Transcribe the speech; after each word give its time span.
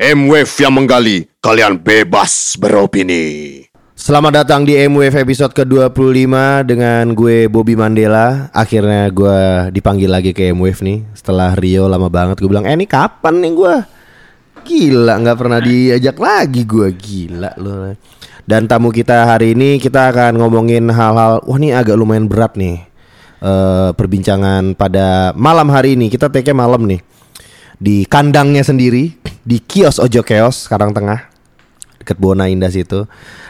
M-Wave 0.00 0.48
yang 0.64 0.72
menggali, 0.72 1.28
kalian 1.44 1.76
bebas 1.76 2.56
beropini. 2.56 3.60
Selamat 3.92 4.40
datang 4.40 4.64
di 4.64 4.72
M-Wave 4.72 5.28
episode 5.28 5.52
ke-25 5.52 6.64
dengan 6.64 7.12
gue 7.12 7.52
Bobby 7.52 7.76
Mandela. 7.76 8.48
Akhirnya 8.56 9.12
gue 9.12 9.68
dipanggil 9.68 10.08
lagi 10.08 10.32
ke 10.32 10.56
M-Wave 10.56 10.80
nih. 10.80 11.04
Setelah 11.12 11.52
Rio 11.52 11.84
lama 11.84 12.08
banget 12.08 12.40
Gue 12.40 12.48
bilang, 12.48 12.64
eh 12.64 12.72
ini 12.72 12.88
kapan 12.88 13.44
nih 13.44 13.52
gue 13.52 13.74
Gila 14.64 15.20
gak 15.20 15.36
pernah 15.36 15.60
diajak 15.60 16.16
lagi 16.16 16.64
gue 16.64 16.88
Gila 16.96 17.52
loh 17.60 17.92
Dan 18.48 18.72
tamu 18.72 18.88
kita 18.96 19.28
hari 19.28 19.52
ini 19.52 19.76
kita 19.76 20.16
akan 20.16 20.40
ngomongin 20.40 20.88
hal-hal 20.88 21.44
Wah 21.44 21.58
ini 21.60 21.76
agak 21.76 22.00
lumayan 22.00 22.24
berat 22.24 22.56
nih 22.56 22.88
eh 23.44 23.90
Perbincangan 23.92 24.80
pada 24.80 25.36
malam 25.36 25.68
hari 25.68 25.92
ini. 25.92 26.08
Kita 26.08 26.32
take 26.32 26.56
malam 26.56 26.88
nih 26.88 27.04
Di 27.80 28.04
kandangnya 28.04 28.60
sendiri 28.60 29.16
Di 29.40 29.56
kios 29.58 29.96
Ojo 29.96 30.20
Keos 30.20 30.68
sekarang 30.68 30.92
tengah 30.92 31.32
dekat 31.96 32.16
Bona 32.16 32.48
Indah 32.48 32.72
situ. 32.72 33.04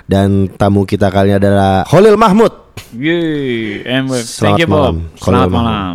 Dan 0.07 0.51
tamu 0.51 0.83
kita 0.83 1.07
kali 1.07 1.30
ini 1.30 1.38
adalah 1.38 1.87
Holil 1.87 2.19
Mahmud, 2.19 2.51
Yeay. 2.98 3.87
Selamat 3.87 4.27
Thank 4.43 4.59
you, 4.59 4.66
Bob. 4.66 4.74
malam. 4.74 4.97
Selamat 5.15 5.23
Selamat 5.23 5.51
malam. 5.55 5.95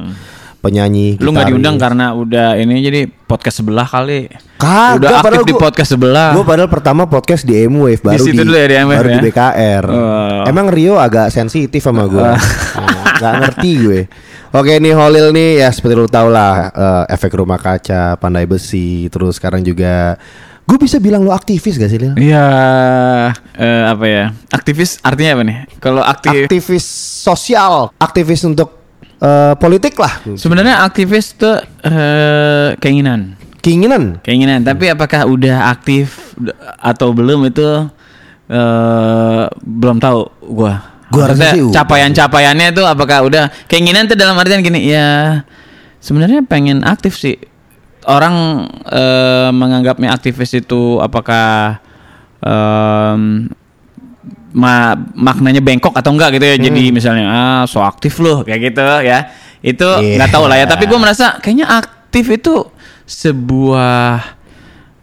penyanyi. 0.63 1.07
Lu 1.19 1.29
nggak 1.29 1.45
gitaris. 1.45 1.51
diundang 1.51 1.75
karena 1.77 2.05
udah 2.15 2.47
ini 2.55 2.79
jadi 2.79 3.01
podcast 3.05 3.59
sebelah 3.59 3.83
kali. 3.85 4.31
Kagak, 4.55 4.97
udah 4.97 5.09
aktif 5.11 5.25
padahal 5.27 5.43
di 5.43 5.53
gua- 5.53 5.63
podcast 5.67 5.89
sebelah. 5.93 6.29
Gue 6.31 6.45
padahal 6.47 6.69
pertama 6.71 7.01
podcast 7.05 7.43
di 7.43 7.53
M-Wave 7.59 8.01
baru 8.01 8.23
situ 8.23 8.39
dulu 8.41 8.55
ya, 8.55 8.65
di 8.65 8.75
M-Wave 8.81 8.97
baru 8.97 9.09
di 9.11 9.19
ya? 9.19 9.23
BKR. 9.29 9.83
Oh. 9.91 10.41
Emang 10.47 10.67
Rio 10.71 10.95
agak 10.95 11.29
sensitif 11.29 11.83
sama 11.83 12.07
gue. 12.07 12.23
Gak 13.19 13.33
ngerti 13.45 13.71
gue. 13.77 14.01
Oke 14.51 14.77
nih 14.77 14.93
Holil 14.93 15.29
nih 15.29 15.61
ya 15.61 15.69
seperti 15.69 15.95
lu 15.95 16.07
tau 16.07 16.29
lah 16.29 16.69
eh, 16.69 17.03
efek 17.11 17.33
rumah 17.33 17.57
kaca, 17.57 18.15
pandai 18.15 18.45
besi, 18.45 19.09
terus 19.09 19.35
sekarang 19.35 19.61
juga 19.61 20.15
gue 20.65 20.77
bisa 20.77 20.97
bilang 20.97 21.21
lu 21.21 21.29
aktivis 21.29 21.77
gak 21.77 21.87
sih 21.87 21.99
Lil? 21.99 22.13
Iya, 22.15 22.47
eh, 23.53 23.83
apa 23.85 24.05
ya? 24.05 24.23
Aktivis 24.49 24.97
artinya 24.99 25.37
apa 25.37 25.43
nih? 25.43 25.57
Kalau 25.77 26.01
aktif, 26.01 26.47
Aktivis 26.47 26.85
sosial, 27.21 27.91
aktivis 27.97 28.41
untuk 28.43 28.73
eh, 29.19 29.53
politik 29.55 29.93
lah. 29.95 30.23
sebenarnya 30.33 30.81
aktivis 30.81 31.35
tuh 31.35 31.59
eh, 31.83 32.73
keinginan, 32.79 33.35
Keinginan. 33.59 34.21
keinginan. 34.21 34.61
Tapi 34.61 34.89
apakah 34.89 35.25
udah 35.25 35.69
aktif 35.69 36.33
atau 36.79 37.11
belum 37.11 37.49
itu 37.49 37.65
eh 38.45 39.45
belum 39.59 39.97
tahu 39.97 40.19
gua. 40.53 40.94
Gua 41.13 41.29
rasa 41.29 41.53
sih 41.53 41.61
capaian-capaiannya 41.69 42.73
itu 42.73 42.81
apakah 42.81 43.25
udah 43.29 43.43
keinginan 43.69 44.09
tuh 44.09 44.17
dalam 44.17 44.33
artian 44.35 44.65
gini 44.65 44.89
ya 44.89 45.41
sebenarnya 46.01 46.41
pengen 46.45 46.81
aktif 46.81 47.15
sih. 47.15 47.37
Orang 48.05 48.65
eh, 48.85 49.49
menganggapnya 49.49 50.13
aktivis 50.13 50.53
itu 50.53 51.01
apakah 51.01 51.81
em, 52.41 53.49
ma 54.55 54.95
maknanya 55.17 55.59
bengkok 55.59 55.91
atau 55.97 56.13
enggak 56.13 56.37
gitu 56.37 56.45
ya. 56.45 56.57
Jadi 56.57 56.83
misalnya 56.93 57.25
ah 57.27 57.63
so 57.65 57.81
aktif 57.81 58.21
loh 58.21 58.45
kayak 58.45 58.71
gitu 58.71 58.85
ya. 59.03 59.19
Itu 59.65 59.89
Iya. 59.97 60.21
nggak 60.21 60.29
tahu 60.29 60.45
lah 60.45 60.57
ya, 60.61 60.65
tapi 60.69 60.85
gue 60.85 60.99
merasa 61.01 61.41
kayaknya 61.41 61.65
aktif 61.65 62.29
itu 62.29 62.69
sebuah 63.05 64.21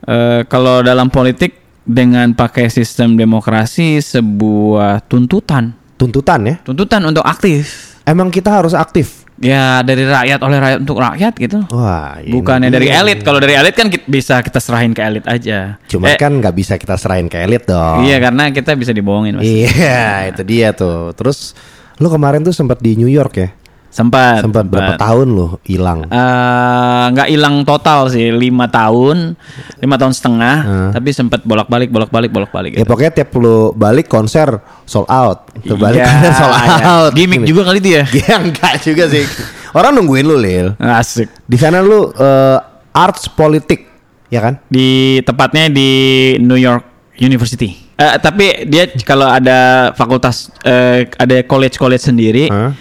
eh, 0.07 0.41
kalau 0.47 0.87
dalam 0.87 1.11
politik 1.11 1.59
dengan 1.83 2.31
pakai 2.31 2.71
sistem 2.71 3.19
demokrasi 3.19 3.99
sebuah 3.99 5.03
tuntutan, 5.11 5.75
Tuntutan 6.03 6.41
ya. 6.43 6.57
tuntutan 6.61 7.01
untuk 7.05 7.23
aktif. 7.23 7.95
Emang 8.03 8.29
kita 8.29 8.51
harus 8.53 8.75
aktif. 8.75 9.23
Ya 9.39 9.83
dari 9.83 10.03
rakyat 10.03 10.39
oleh 10.39 10.59
rakyat 10.59 10.79
untuk 10.81 10.99
rakyat 10.99 11.35
gitu. 11.35 11.59
Wah, 11.69 12.19
ini 12.19 12.31
Bukannya 12.31 12.69
dari 12.69 12.87
elit. 12.87 13.23
Kalau 13.23 13.39
dari 13.39 13.55
elit 13.55 13.75
kan 13.75 13.87
ki- 13.87 14.07
bisa 14.07 14.39
kita 14.39 14.59
serahin 14.59 14.91
ke 14.91 15.01
elit 15.01 15.25
aja. 15.25 15.79
Cuma 15.87 16.07
Eh, 16.07 16.15
kan 16.15 16.31
nggak 16.31 16.53
bisa 16.53 16.75
kita 16.77 16.95
serahin 16.95 17.27
ke 17.27 17.39
elit 17.39 17.63
dong. 17.65 18.03
Iya 18.03 18.19
karena 18.19 18.51
kita 18.51 18.75
bisa 18.75 18.91
dibohongin. 18.91 19.39
Iya, 19.39 20.31
itu 20.31 20.43
dia 20.43 20.71
tuh. 20.71 21.11
Terus 21.13 21.59
lu 21.97 22.07
kemarin 22.07 22.43
tuh 22.43 22.51
sempat 22.51 22.79
di 22.79 22.95
New 22.95 23.11
York 23.11 23.35
ya? 23.35 23.49
Sempat. 23.93 24.41
Sempat 24.41 24.65
berapa 24.65 24.97
tahun 24.97 25.29
lu 25.29 25.61
hilang? 25.63 26.09
Eh, 26.09 27.05
nggak 27.13 27.29
hilang 27.29 27.61
total 27.63 28.09
sih 28.09 28.33
lima 28.33 28.65
tahun 28.65 29.37
lima 29.79 29.97
tahun 29.97 30.13
setengah 30.13 30.57
tapi 30.91 31.13
sempat 31.13 31.45
bolak 31.45 31.69
balik 31.69 31.93
bolak 31.93 32.09
balik 32.09 32.33
bolak 32.33 32.49
balik 32.49 32.73
Ya 32.73 32.83
pokoknya 32.83 33.13
tiap 33.13 33.37
lu 33.37 33.71
balik 33.73 34.09
konser 34.09 34.49
sold 34.83 35.07
out. 35.07 35.53
Tuh 35.61 35.77
balik 35.77 36.01
Iya, 36.01 36.09
konser 36.09 36.33
sold 36.41 36.55
iya. 36.57 36.77
out. 36.83 37.11
gimmick 37.13 37.45
juga 37.45 37.63
kali 37.63 37.79
itu 37.79 37.91
ya 37.93 38.05
Ya 38.25 38.35
enggak 38.39 38.75
juga 38.81 39.05
sih. 39.07 39.29
Orang 39.73 39.93
nungguin 39.95 40.25
lu, 40.25 40.37
Lil. 40.37 40.73
asik 40.81 41.29
Di 41.45 41.57
sana 41.57 41.79
lu 41.79 42.09
eh, 42.11 42.59
arts 42.93 43.29
politik, 43.29 43.89
ya 44.29 44.41
kan? 44.41 44.57
di 44.69 45.21
tepatnya 45.21 45.69
di 45.69 45.91
New 46.39 46.57
York 46.57 46.85
University 47.19 47.77
Eh, 47.93 48.17
tapi 48.19 48.65
dia 48.67 48.89
kalau 49.05 49.29
ada 49.29 49.93
fakultas 49.93 50.49
eh, 50.61 51.05
ada 51.13 51.45
college 51.45 51.77
college 51.77 52.01
sendiri 52.03 52.49
Hah? 52.49 52.73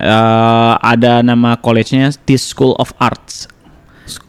Eh, 0.00 0.72
ada 0.80 1.24
nama 1.24 1.56
college-nya 1.58 2.12
Tisch 2.24 2.52
School 2.52 2.76
of 2.78 2.92
Arts 3.00 3.56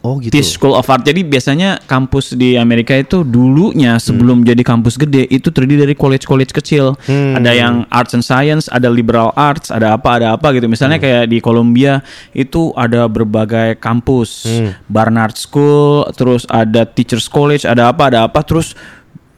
Oh 0.02 0.18
gitu. 0.18 0.34
Tisch 0.34 0.58
School 0.58 0.74
of 0.74 0.86
Art. 0.90 1.06
Jadi 1.06 1.22
biasanya 1.22 1.78
kampus 1.86 2.34
di 2.34 2.58
Amerika 2.58 2.94
itu 2.98 3.22
dulunya 3.22 3.96
sebelum 4.02 4.42
jadi 4.42 4.60
kampus 4.66 4.98
gede 4.98 5.30
itu 5.30 5.54
terdiri 5.54 5.86
dari 5.86 5.94
college-college 5.94 6.50
kecil. 6.50 6.98
Ada 7.08 7.50
yang 7.54 7.86
Arts 7.88 8.12
and 8.18 8.26
Science, 8.26 8.66
ada 8.68 8.90
Liberal 8.90 9.30
Arts, 9.38 9.70
ada 9.70 9.94
apa 9.94 10.18
ada 10.18 10.34
apa 10.34 10.50
gitu. 10.54 10.66
Misalnya 10.66 10.98
kayak 10.98 11.30
di 11.30 11.38
Columbia 11.38 12.02
itu 12.34 12.74
ada 12.74 13.06
berbagai 13.06 13.78
kampus. 13.78 14.46
Barnard 14.90 15.38
School, 15.38 16.10
terus 16.18 16.42
ada 16.50 16.82
Teachers 16.82 17.30
College, 17.30 17.62
ada 17.62 17.90
apa 17.94 18.10
ada 18.10 18.26
apa 18.26 18.42
terus 18.42 18.74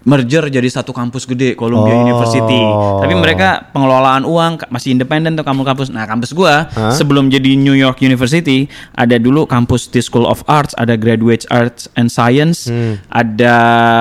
merger 0.04 0.48
jadi 0.48 0.64
satu 0.64 0.96
kampus 0.96 1.28
gede 1.28 1.52
Columbia 1.56 1.92
Oh. 1.92 2.04
University. 2.08 2.62
Tapi 3.04 3.14
mereka 3.18 3.68
pengelolaan 3.74 4.24
uang 4.24 4.64
masih 4.72 4.96
independen 4.96 5.36
tuh 5.36 5.44
kampus-kampus. 5.44 5.92
Nah, 5.92 6.08
kampus 6.08 6.32
gua 6.32 6.68
sebelum 6.94 7.28
jadi 7.28 7.56
New 7.58 7.76
York 7.76 8.00
University 8.00 8.64
ada 8.96 9.20
dulu 9.20 9.44
kampus 9.44 9.90
di 9.92 10.00
School 10.00 10.24
of 10.24 10.40
Arts, 10.48 10.72
ada 10.80 10.96
Graduate 10.96 11.44
Arts 11.52 11.90
and 11.96 12.08
Science, 12.08 12.70
ada 13.12 13.56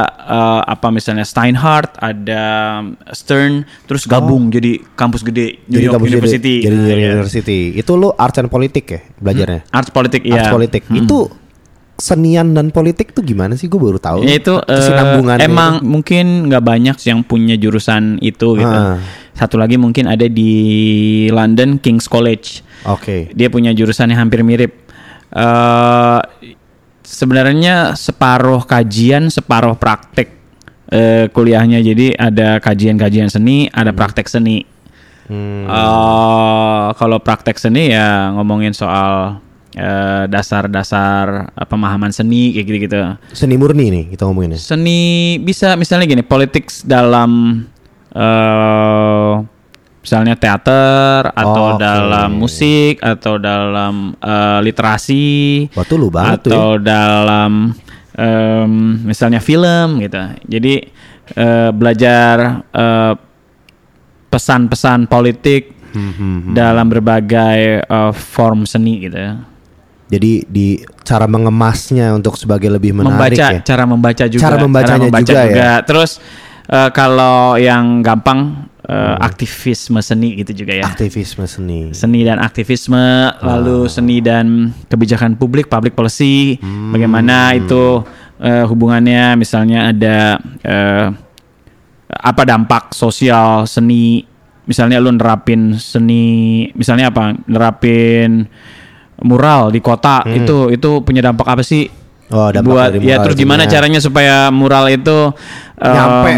eh, 0.08 0.62
apa 0.68 0.88
misalnya 0.94 1.28
Steinhardt, 1.28 1.98
ada 2.00 2.44
Stern, 3.12 3.68
terus 3.90 4.08
gabung 4.08 4.48
jadi 4.54 4.80
kampus 4.96 5.24
gede 5.26 5.64
New 5.68 5.84
York 5.84 6.00
kampus 6.00 6.10
University. 6.12 6.56
Jadi, 6.64 6.76
jadi 6.76 6.78
Nah, 6.80 6.98
iya. 6.98 7.12
university. 7.16 7.60
Itu 7.76 7.96
lu 8.00 8.10
arts 8.16 8.38
and 8.40 8.50
politik 8.50 8.86
ya 8.90 9.00
belajarnya? 9.20 9.62
Arts 9.72 9.92
politik 9.92 10.22
Arts 10.28 10.48
iya. 10.48 10.54
politik. 10.54 10.82
Itu 10.90 11.30
senian 12.00 12.56
dan 12.56 12.72
politik 12.72 13.12
tuh 13.12 13.22
gimana 13.22 13.54
sih? 13.60 13.68
Gue 13.68 13.78
baru 13.80 14.00
tahu. 14.00 14.26
Ya 14.26 14.40
itu 14.40 14.58
kesinambungannya 14.64 15.46
emang 15.46 15.84
itu. 15.84 15.86
mungkin 15.86 16.26
nggak 16.50 16.64
banyak 16.64 16.98
yang 17.06 17.20
punya 17.28 17.56
jurusan 17.60 18.18
itu 18.24 18.58
gitu. 18.58 18.80
Ah. 18.80 18.98
Satu 19.36 19.56
lagi 19.56 19.80
mungkin 19.80 20.08
ada 20.08 20.28
di 20.28 20.52
London 21.30 21.80
King's 21.80 22.08
College. 22.08 22.64
Oke. 22.88 23.32
Dia 23.36 23.48
punya 23.52 23.76
jurusan 23.76 24.10
yang 24.10 24.28
hampir 24.28 24.42
mirip. 24.42 24.90
eh 25.30 26.20
sebenarnya 27.06 27.94
separuh 27.94 28.66
kajian, 28.66 29.30
separuh 29.30 29.78
praktek 29.78 30.30
eh, 30.90 31.26
kuliahnya. 31.30 31.82
Jadi 31.82 32.18
ada 32.18 32.58
kajian-kajian 32.58 33.30
seni, 33.30 33.70
ada 33.70 33.94
praktek 33.94 34.26
seni. 34.30 34.66
Hmm. 35.30 35.70
Eh, 35.70 36.88
kalau 36.98 37.22
praktek 37.22 37.62
seni 37.62 37.94
ya 37.94 38.34
ngomongin 38.34 38.74
soal 38.74 39.42
eh, 39.76 40.24
dasar-dasar 40.30 41.54
eh, 41.54 41.68
pemahaman 41.68 42.10
seni 42.10 42.54
kayak 42.56 42.66
gitu-gitu. 42.66 43.00
Seni 43.34 43.56
murni 43.58 43.90
nih 43.90 44.04
kita 44.14 44.26
ngomongin 44.26 44.56
ya. 44.56 44.60
Seni 44.60 45.36
bisa 45.42 45.76
misalnya 45.76 46.06
gini, 46.10 46.24
politik 46.26 46.70
dalam 46.86 47.62
eh 48.10 49.34
misalnya 50.00 50.34
teater 50.34 51.30
atau 51.36 51.76
Oke. 51.78 51.84
dalam 51.84 52.30
musik 52.40 52.98
atau 53.04 53.38
dalam 53.38 54.16
eh, 54.18 54.60
literasi 54.66 55.26
Wah 55.76 55.86
tuh 55.86 55.98
lu 56.00 56.08
banget 56.10 56.50
ya. 56.50 56.56
atau 56.56 56.68
dalam 56.80 57.52
em, 58.18 58.72
misalnya 59.06 59.44
film 59.44 60.00
gitu. 60.02 60.18
Jadi 60.50 60.74
eh, 61.36 61.70
belajar 61.76 62.64
eh, 62.74 63.14
pesan-pesan 64.30 65.10
politik 65.10 65.80
Hmm, 65.90 66.54
dalam 66.54 66.86
berbagai 66.86 67.82
eh, 67.82 68.12
form 68.14 68.70
seni 68.70 69.10
gitu 69.10 69.18
ya. 69.18 69.42
Jadi 70.10 70.42
di 70.50 70.82
cara 71.06 71.30
mengemasnya 71.30 72.18
untuk 72.18 72.34
sebagai 72.34 72.66
lebih 72.66 72.98
menarik 72.98 73.38
membaca 73.38 73.46
ya. 73.54 73.62
cara 73.62 73.84
membaca 73.86 74.24
juga. 74.26 74.42
Cara 74.42 74.58
membacanya 74.58 75.08
juga 75.22 75.42
ya? 75.46 75.74
terus 75.86 76.18
eh, 76.66 76.90
kalau 76.90 77.62
yang 77.62 78.02
gampang 78.02 78.70
eh, 78.90 79.16
aktivisme 79.22 80.02
seni 80.02 80.34
gitu 80.42 80.66
juga 80.66 80.82
ya. 80.82 80.90
Aktivisme 80.90 81.46
seni. 81.46 81.94
seni 81.94 82.26
dan 82.26 82.42
aktivisme 82.42 83.38
lalu 83.46 83.86
seni 83.86 84.18
dan 84.18 84.74
kebijakan 84.90 85.38
publik 85.38 85.70
public 85.70 85.94
policy. 85.94 86.58
Bagaimana 86.90 87.54
itu 87.54 88.02
eh, 88.42 88.66
hubungannya? 88.66 89.38
Misalnya 89.38 89.94
ada 89.94 90.42
eh, 90.66 91.08
apa 92.10 92.42
dampak 92.50 92.98
sosial 92.98 93.70
seni? 93.70 94.26
Misalnya 94.66 94.98
lu 94.98 95.14
nerapin 95.14 95.78
seni 95.78 96.66
misalnya 96.74 97.14
apa? 97.14 97.38
Nerapin 97.46 98.50
mural 99.22 99.70
di 99.70 99.80
kota 99.80 100.24
itu 100.26 100.70
itu 100.70 100.90
punya 101.02 101.24
dampak 101.24 101.48
apa 101.48 101.64
sih 101.64 101.88
Oh, 102.30 102.54
dampak 102.54 102.70
buat 102.70 102.90
dari 102.94 103.10
ya 103.10 103.18
terus 103.20 103.34
gimana 103.34 103.66
ya. 103.66 103.74
caranya 103.74 103.98
supaya 103.98 104.54
mural 104.54 104.86
itu 104.88 105.34
em, 105.82 105.90
Nyampe 105.90 106.32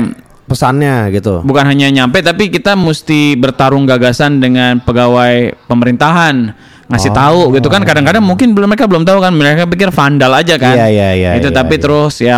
pesannya 0.48 1.12
gitu. 1.12 1.44
bukan 1.44 1.63
hanya 1.68 1.88
nyampe 1.88 2.19
tapi 2.19 2.48
kita 2.48 2.75
mesti 2.75 3.36
bertarung 3.36 3.83
gagasan 3.83 4.39
dengan 4.39 4.80
pegawai 4.80 5.51
pemerintahan 5.68 6.56
ngasih 6.88 7.12
Oh. 7.12 7.16
tahu 7.16 7.39
gitu 7.56 7.68
kan 7.68 7.83
kadang-kadang 7.83 8.19
mungkin 8.19 8.51
belum 8.51 8.72
mereka 8.72 8.88
belum 8.88 9.04
tahu 9.04 9.19
kan 9.19 9.31
mereka 9.31 9.63
pikir 9.63 9.92
vandal 9.92 10.31
aja 10.31 10.56
kan 10.56 10.75
Iya, 10.75 10.88
iya, 10.88 11.10
iya, 11.12 11.30
itu 11.39 11.48
iya, 11.48 11.56
tapi 11.56 11.75
iya. 11.75 11.84
terus 11.84 12.13
ya 12.19 12.36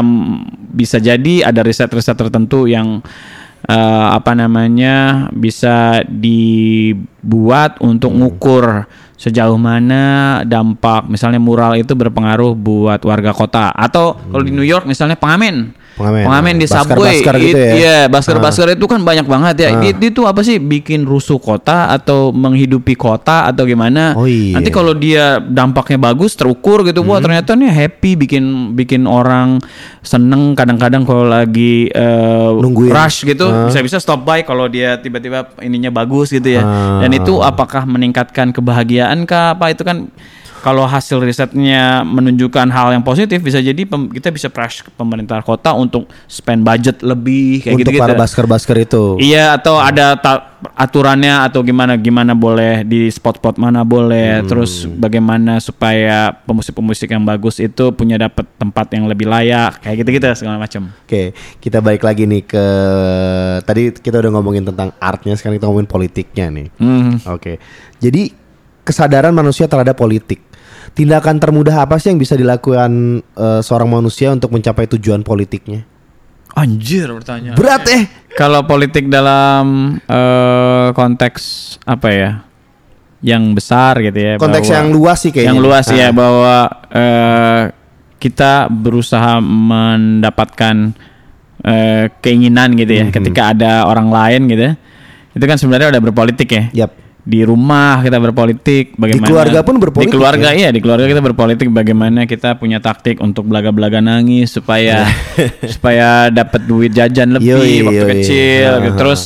bisa 0.74 0.98
jadi 0.98 1.46
ada 1.46 1.62
riset-riset 1.62 2.14
tertentu 2.14 2.66
yang 2.66 3.02
eh, 3.68 4.08
apa 4.14 4.32
namanya 4.36 5.28
bisa 5.32 6.04
dibuat 6.08 7.80
untuk 7.80 8.12
ngukur 8.12 8.88
sejauh 9.14 9.56
mana 9.56 10.42
dampak 10.44 11.08
misalnya 11.08 11.40
mural 11.40 11.80
itu 11.80 11.96
berpengaruh 11.96 12.56
buat 12.60 13.00
warga 13.08 13.32
kota. 13.32 13.72
Atau 13.72 14.20
kalau 14.20 14.44
di 14.44 14.52
New 14.52 14.68
York 14.68 14.84
misalnya 14.84 15.16
pengamen 15.16 15.72
Pengamen. 15.94 16.56
di 16.56 16.66
Basker- 16.66 16.90
subway 16.90 17.16
basker 17.18 17.36
gitu 17.38 17.54
it- 17.54 17.58
ya? 17.60 17.74
iya 17.74 17.98
basker-basker 18.06 18.68
itu 18.72 18.86
kan 18.86 19.00
banyak 19.00 19.24
banget 19.24 19.56
ya 19.60 19.70
Ah. 19.74 19.86
itu, 19.86 20.22
apa 20.24 20.42
sih 20.42 20.58
bikin 20.58 21.04
rusuh 21.04 21.38
kota 21.38 21.90
atau 21.90 22.30
menghidupi 22.30 22.94
kota 22.94 23.46
atau 23.46 23.64
gimana 23.64 24.14
Oh 24.14 24.26
iya. 24.26 24.58
nanti 24.58 24.70
kalau 24.70 24.94
dia 24.94 25.38
dampaknya 25.40 25.98
bagus 26.00 26.34
terukur 26.34 26.82
gitu 26.82 27.02
wah 27.04 27.20
ternyata 27.20 27.54
nih 27.54 27.70
happy 27.70 28.16
bikin 28.16 28.44
bikin 28.74 29.06
orang 29.06 29.62
seneng 30.00 30.54
kadang-kadang 30.54 31.04
kalau 31.04 31.24
lagi 31.24 31.90
Nungguin. 32.56 32.90
rush 32.90 33.24
gitu 33.24 33.46
Ah. 33.46 33.68
bisa-bisa 33.68 33.98
stop 33.98 34.22
by 34.22 34.42
kalau 34.42 34.66
dia 34.66 34.98
tiba-tiba 34.98 35.46
ininya 35.60 35.90
bagus 35.90 36.30
gitu 36.30 36.50
ya 36.50 36.62
Ah. 36.62 37.00
dan 37.00 37.12
itu 37.12 37.38
apakah 37.40 37.84
meningkatkan 37.84 38.50
kebahagiaan 38.50 39.24
kah 39.24 39.54
apa 39.54 39.70
itu 39.70 39.82
kan 39.82 40.10
kalau 40.64 40.88
hasil 40.88 41.20
risetnya 41.20 42.02
menunjukkan 42.02 42.72
hal 42.72 42.88
yang 42.90 43.04
positif 43.04 43.38
bisa 43.38 43.60
jadi 43.60 43.84
pem- 43.84 44.08
kita 44.08 44.32
bisa 44.32 44.48
press 44.48 44.80
pemerintah 44.90 45.44
kota 45.44 45.76
untuk 45.76 46.08
spend 46.24 46.64
budget 46.64 47.04
lebih 47.04 47.60
kayak 47.60 47.76
Untuk 47.76 47.92
gitu-gitu. 47.92 48.00
para 48.02 48.16
basker-basker 48.16 48.78
itu. 48.80 49.04
Iya 49.20 49.54
atau 49.54 49.76
ada 49.76 50.16
ta- 50.16 50.56
aturannya 50.74 51.44
atau 51.44 51.60
gimana 51.60 51.94
gimana 51.94 52.32
boleh 52.32 52.82
di 52.82 53.12
spot-spot 53.12 53.60
mana 53.60 53.84
boleh 53.84 54.40
Hmm. 54.40 54.48
terus 54.48 54.88
bagaimana 54.88 55.60
supaya 55.60 56.32
pemusik-pemusik 56.42 57.12
yang 57.12 57.22
bagus 57.22 57.60
itu 57.60 57.92
punya 57.92 58.16
dapat 58.18 58.48
tempat 58.56 58.88
yang 58.90 59.04
lebih 59.06 59.28
layak 59.28 59.84
kayak 59.84 60.00
gitu-gitu 60.00 60.32
segala 60.34 60.56
macam. 60.58 60.96
Oke, 61.04 61.36
kita 61.60 61.78
balik 61.78 62.02
lagi 62.02 62.24
nih 62.24 62.40
ke 62.42 62.66
tadi 63.62 63.92
kita 63.92 64.16
udah 64.18 64.32
ngomongin 64.32 64.64
tentang 64.64 64.96
artnya, 64.98 65.36
sekarang 65.36 65.60
kita 65.60 65.68
ngomongin 65.68 65.92
politiknya 65.92 66.46
nih. 66.50 66.68
Hmm. 66.80 67.20
Oke, 67.28 67.60
jadi 68.00 68.32
kesadaran 68.82 69.32
manusia 69.32 69.68
terhadap 69.68 69.96
politik. 69.96 70.40
Tindakan 70.94 71.42
termudah 71.42 71.82
apa 71.82 71.98
sih 71.98 72.14
yang 72.14 72.22
bisa 72.22 72.38
dilakukan 72.38 72.92
eh, 73.20 73.62
seorang 73.62 73.90
manusia 73.90 74.30
untuk 74.30 74.54
mencapai 74.54 74.86
tujuan 74.88 75.26
politiknya? 75.26 75.82
Anjir 76.54 77.10
pertanyaan. 77.10 77.58
Berat 77.58 77.82
eh. 77.90 78.06
Kalau 78.32 78.62
politik 78.64 79.10
dalam 79.10 79.98
eh, 80.00 80.88
konteks 80.94 81.44
apa 81.82 82.08
ya? 82.10 82.32
Yang 83.26 83.44
besar 83.58 83.98
gitu 84.00 84.20
ya. 84.20 84.34
Konteks 84.38 84.70
bahwa- 84.70 84.78
yang 84.78 84.88
luas 84.92 85.18
sih 85.18 85.32
kayaknya. 85.34 85.50
Yang 85.50 85.60
luas 85.62 85.86
ya 85.90 86.08
Ah. 86.08 86.12
bahwa 86.14 86.56
eh, 86.94 87.62
kita 88.22 88.54
berusaha 88.70 89.42
mendapatkan 89.42 90.94
eh, 91.64 92.06
keinginan 92.22 92.78
gitu 92.78 92.94
ya. 92.94 93.06
Ketika 93.10 93.58
ada 93.58 93.90
orang 93.90 94.14
lain 94.14 94.46
gitu 94.46 94.62
ya. 94.62 94.74
Itu 95.34 95.46
kan 95.50 95.58
sebenarnya 95.58 95.90
udah 95.90 96.02
berpolitik 96.04 96.50
ya. 96.54 96.86
Yap. 96.86 96.92
Di 97.24 97.40
rumah 97.48 98.04
kita 98.04 98.20
berpolitik, 98.20 99.00
bagaimana 99.00 99.24
keluarga 99.32 99.60
pun 99.64 99.80
berpolitik, 99.80 100.12
Di 100.12 100.16
keluarga 100.20 100.52
ya? 100.52 100.60
iya, 100.60 100.70
di 100.76 100.84
keluarga 100.84 101.08
kita 101.08 101.24
berpolitik 101.24 101.72
bagaimana 101.72 102.28
kita 102.28 102.60
punya 102.60 102.84
taktik 102.84 103.24
untuk 103.24 103.48
belaga-belaga 103.48 104.04
nangis 104.04 104.52
supaya 104.52 105.08
supaya 105.74 106.28
dapat 106.28 106.68
duit 106.68 106.92
jajan 106.92 107.40
lebih 107.40 107.56
Yoi, 107.56 107.76
waktu 107.88 108.04
yoi. 108.04 108.12
kecil. 108.20 108.70
Ah. 108.76 108.80
gitu. 108.84 108.96
Terus 109.00 109.22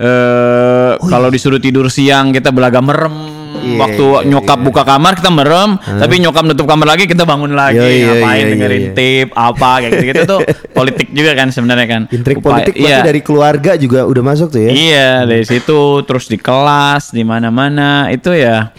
eh 0.00 0.92
kalau 0.96 1.28
disuruh 1.28 1.60
tidur 1.60 1.92
siang 1.92 2.32
kita 2.32 2.48
belaga 2.56 2.80
merem. 2.80 3.41
Iya, 3.52 3.78
waktu 3.78 4.04
iya, 4.04 4.18
nyokap 4.26 4.58
iya. 4.58 4.64
buka 4.64 4.82
kamar 4.82 5.12
kita 5.14 5.30
merem, 5.30 5.70
tapi 5.76 6.14
nyokap 6.18 6.42
nutup 6.42 6.64
kamar 6.64 6.86
lagi 6.96 7.04
kita 7.04 7.22
bangun 7.22 7.52
lagi 7.52 7.78
Yoi, 7.78 7.92
yoi, 7.92 8.02
ngapain 8.08 8.40
yoi, 8.40 8.50
dengerin 8.56 8.82
yoi. 8.82 8.94
tip 8.96 9.28
apa 9.32 9.70
kayak 9.78 9.90
gitu-gitu 9.92 10.22
tuh 10.24 10.40
politik 10.76 11.08
juga 11.10 11.30
kan 11.34 11.48
sebenarnya 11.48 11.86
kan. 11.86 12.02
Intrik 12.08 12.40
Upaya- 12.40 12.64
politik 12.64 12.74
iya. 12.76 12.84
berarti 12.98 13.08
dari 13.12 13.20
keluarga 13.20 13.70
juga 13.76 14.00
udah 14.04 14.22
masuk 14.24 14.48
tuh 14.50 14.60
ya? 14.64 14.70
Iya 14.72 15.10
dari 15.24 15.44
situ 15.44 15.80
terus 16.02 16.26
di 16.26 16.38
kelas 16.38 17.10
di 17.10 17.22
mana-mana 17.22 18.08
itu 18.08 18.32
ya 18.32 18.72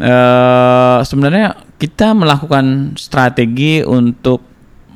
eh 0.00 0.98
sebenarnya 1.02 1.58
kita 1.76 2.12
melakukan 2.12 2.96
strategi 2.96 3.80
untuk 3.82 4.40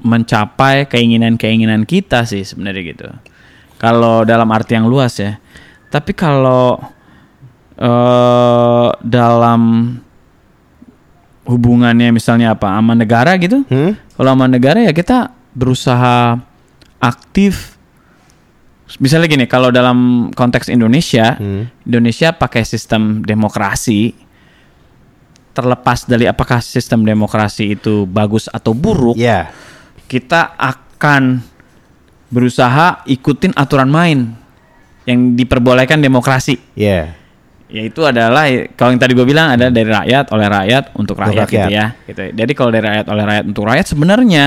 mencapai 0.04 0.84
keinginan-keinginan 0.84 1.88
kita 1.88 2.28
sih 2.28 2.44
sebenarnya 2.44 2.82
gitu. 2.84 3.08
Kalau 3.80 4.22
dalam 4.22 4.48
arti 4.52 4.76
yang 4.76 4.84
luas 4.84 5.16
ya. 5.16 5.40
Tapi 5.88 6.12
kalau 6.12 6.76
eh 7.74 8.88
dalam 9.02 9.60
hubungannya 11.44 12.08
misalnya 12.10 12.56
apa 12.56 12.72
sama 12.72 12.96
negara 12.96 13.36
gitu. 13.36 13.62
Hmm? 13.68 13.92
Kalau 14.16 14.30
sama 14.32 14.46
negara 14.48 14.80
ya 14.80 14.92
kita 14.92 15.30
berusaha 15.52 16.38
aktif. 16.98 17.76
Misalnya 18.96 19.26
gini, 19.26 19.46
kalau 19.50 19.74
dalam 19.74 20.30
konteks 20.30 20.70
Indonesia, 20.70 21.34
Hmm. 21.34 21.66
Indonesia 21.82 22.30
pakai 22.30 22.62
sistem 22.62 23.20
demokrasi. 23.20 24.14
Terlepas 25.50 26.06
dari 26.06 26.26
apakah 26.26 26.58
sistem 26.58 27.02
demokrasi 27.02 27.74
itu 27.74 28.06
bagus 28.06 28.50
atau 28.50 28.74
buruk, 28.74 29.14
Iya. 29.14 29.50
kita 30.06 30.54
akan 30.54 31.42
berusaha 32.26 33.06
ikutin 33.06 33.54
aturan 33.54 33.86
main 33.86 34.34
yang 35.06 35.34
diperbolehkan 35.34 36.02
demokrasi 36.02 36.58
Iya. 36.74 37.14
Yaitu 37.72 38.04
adalah 38.04 38.44
kalau 38.76 38.92
yang 38.92 39.00
tadi 39.00 39.12
gue 39.16 39.26
bilang 39.26 39.56
ada 39.56 39.72
dari 39.72 39.88
rakyat 39.88 40.30
oleh 40.30 40.46
rakyat 40.46 40.84
untuk 41.00 41.16
rakyat, 41.16 41.48
rakyat. 41.48 41.68
gitu 41.68 41.74
ya 41.74 41.86
gitu 42.06 42.22
jadi 42.36 42.52
kalau 42.52 42.70
dari 42.70 42.84
rakyat 42.86 43.06
oleh 43.08 43.24
rakyat 43.24 43.44
untuk 43.48 43.64
rakyat 43.64 43.86
sebenarnya 43.88 44.44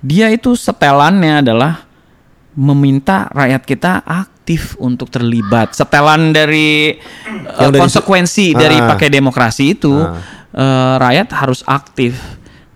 dia 0.00 0.26
itu 0.30 0.54
setelannya 0.54 1.42
adalah 1.42 1.82
meminta 2.54 3.26
rakyat 3.34 3.62
kita 3.66 3.92
aktif 4.06 4.78
untuk 4.78 5.10
terlibat 5.10 5.74
setelan 5.74 6.30
dari 6.30 6.94
uh, 6.94 7.68
dari- 7.68 7.80
konsekuensi 7.82 8.54
dari 8.54 8.78
Ah. 8.78 8.94
pakai 8.94 9.10
demokrasi 9.10 9.74
itu 9.74 9.90
Ah. 9.90 10.14
uh, 10.54 10.94
rakyat 11.02 11.28
harus 11.34 11.66
aktif 11.66 12.14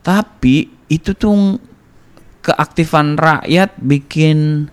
tapi 0.02 0.74
itu 0.90 1.14
tuh 1.14 1.60
keaktifan 2.42 3.20
rakyat 3.20 3.76
bikin 3.76 4.68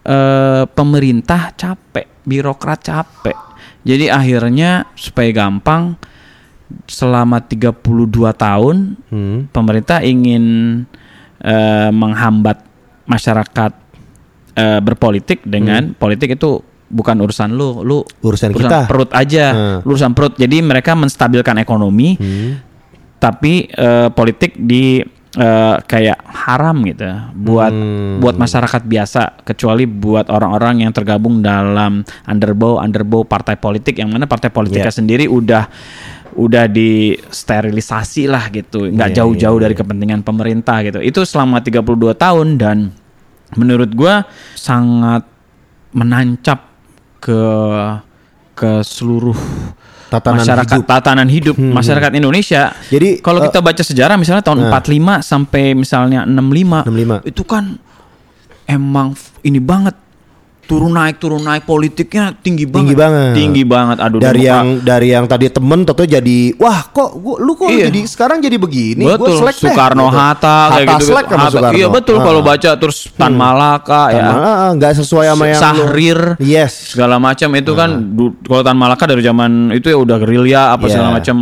eh, 0.00 0.64
pemerintah 0.64 1.52
capek, 1.52 2.24
birokrat 2.24 2.80
capek. 2.80 3.36
Jadi 3.80 4.06
akhirnya 4.06 4.84
supaya 4.92 5.30
gampang 5.32 5.96
selama 6.86 7.42
32 7.42 7.80
tahun 8.32 8.76
Hmm. 9.08 9.38
pemerintah 9.50 10.00
ingin 10.00 10.44
eh, 11.40 11.90
menghambat 11.90 12.60
masyarakat 13.04 13.72
eh, 14.52 14.80
berpolitik 14.80 15.40
dengan 15.42 15.94
politik 15.94 16.36
itu 16.36 16.60
bukan 16.86 17.16
urusan 17.16 17.54
lu, 17.54 17.80
lu 17.80 18.02
Hmm. 18.02 18.26
Urusan 18.28 18.50
kita. 18.52 18.84
perut 18.84 19.08
aja, 19.10 19.46
Hmm. 19.50 19.78
urusan 19.82 20.12
perut. 20.12 20.36
Jadi 20.36 20.60
mereka 20.60 20.92
menstabilkan 20.92 21.56
ekonomi, 21.56 22.14
Hmm. 22.14 22.60
tapi 23.16 23.66
eh, 23.66 24.08
politik 24.10 24.52
di 24.54 25.00
eh, 25.30 25.76
kayak 25.86 26.18
haram 26.26 26.82
gitu 26.82 27.06
buat 27.38 27.70
Hmm. 27.70 28.18
buat 28.18 28.34
masyarakat 28.34 28.82
biasa 28.82 29.46
kecuali 29.46 29.86
buat 29.86 30.26
orang-orang 30.26 30.82
yang 30.82 30.90
tergabung 30.90 31.38
dalam 31.38 32.02
underbow 32.26 32.82
underbow 32.82 33.22
partai 33.22 33.54
politik 33.54 34.02
yang 34.02 34.10
mana 34.10 34.26
partai 34.26 34.50
politiknya 34.50 34.90
Yeah. 34.90 34.98
sendiri 34.98 35.24
udah 35.30 35.70
udah 36.30 36.66
disterilisasi 36.66 38.26
lah 38.26 38.50
gitu 38.50 38.90
nggak 38.90 39.10
Yeah, 39.14 39.18
jauh-jauh 39.22 39.58
yeah, 39.58 39.64
dari 39.70 39.74
kepentingan 39.74 40.22
pemerintah 40.22 40.82
gitu 40.82 40.98
itu 40.98 41.22
selama 41.22 41.62
32 41.62 42.14
tahun 42.14 42.58
dan 42.58 42.90
menurut 43.54 43.90
gua 43.94 44.26
sangat 44.54 45.26
menancap 45.90 46.70
ke 47.18 47.42
ke 48.54 48.82
seluruh 48.82 49.34
Tatanan 50.10 50.42
masyarakat 50.42 50.78
hidup. 50.82 50.90
tatanan 50.90 51.28
hidup 51.30 51.56
masyarakat 51.56 52.10
Indonesia. 52.18 52.74
Jadi, 52.90 53.22
kalau 53.22 53.38
eh, 53.38 53.46
kita 53.46 53.62
baca 53.62 53.82
sejarah 53.86 54.18
misalnya 54.18 54.42
tahun 54.42 54.66
nah. 54.66 54.82
45 54.82 55.22
sampai 55.22 55.64
misalnya 55.78 56.26
65, 56.26 57.22
65. 57.22 57.30
itu 57.30 57.42
kan 57.46 57.64
emang 58.66 59.14
ini 59.46 59.62
banget 59.62 59.94
turun 60.70 60.94
naik 60.94 61.18
turun 61.18 61.42
naik 61.42 61.66
politiknya 61.66 62.30
tinggi 62.32 62.62
banget. 62.62 62.78
Tinggi 62.78 62.94
banget. 62.94 63.32
Tinggi 63.34 63.62
banget. 63.64 63.96
Aduh 63.98 64.18
dari 64.18 64.38
Demokrat- 64.38 64.46
yang 64.46 64.66
dari 64.80 65.08
yang 65.10 65.24
tadi 65.26 65.46
temen 65.50 65.82
toto 65.82 66.06
jadi 66.06 66.38
wah 66.54 66.86
kok 66.86 67.10
gua, 67.18 67.36
lu 67.36 67.52
kok 67.52 67.66
Iya. 67.66 67.90
jadi 67.90 68.00
sekarang 68.06 68.38
jadi 68.38 68.54
begini 68.54 69.02
Gua 69.02 69.18
betul 69.18 69.36
selek 69.36 69.56
deh, 69.56 69.62
Soekarno 69.66 70.06
gitu. 70.06 70.14
Hatta 70.14 70.56
kayak 70.70 70.70
Hatta 70.70 70.94
gitu, 70.94 71.04
selek 71.04 71.26
sama 71.26 71.34
Hatta- 71.36 71.50
Soekarno. 71.52 71.74
Iya 71.74 71.86
betul 71.90 72.16
Ah. 72.16 72.22
kalau 72.22 72.40
baca 72.40 72.70
terus 72.72 72.98
Tan 73.10 73.34
Malaka 73.34 74.02
ya. 74.08 74.22
Ah, 74.22 74.38
ah, 74.38 74.70
nggak 74.72 74.92
sesuai 74.96 75.26
sama 75.26 75.44
yang 75.44 75.58
lu- 75.58 75.64
Sahrir 75.66 76.20
yes 76.38 76.94
segala 76.94 77.18
macam 77.18 77.50
itu 77.52 77.72
kan 77.74 77.90
du- 78.14 78.38
kalau 78.40 78.62
Tan 78.62 78.78
Malaka 78.78 79.04
dari 79.04 79.20
zaman 79.20 79.50
itu 79.72 79.90
ya 79.90 79.98
udah 79.98 80.16
gerilya 80.16 80.60
apa 80.70 80.86
Iya. 80.86 80.92
segala 80.94 81.10
macam. 81.12 81.36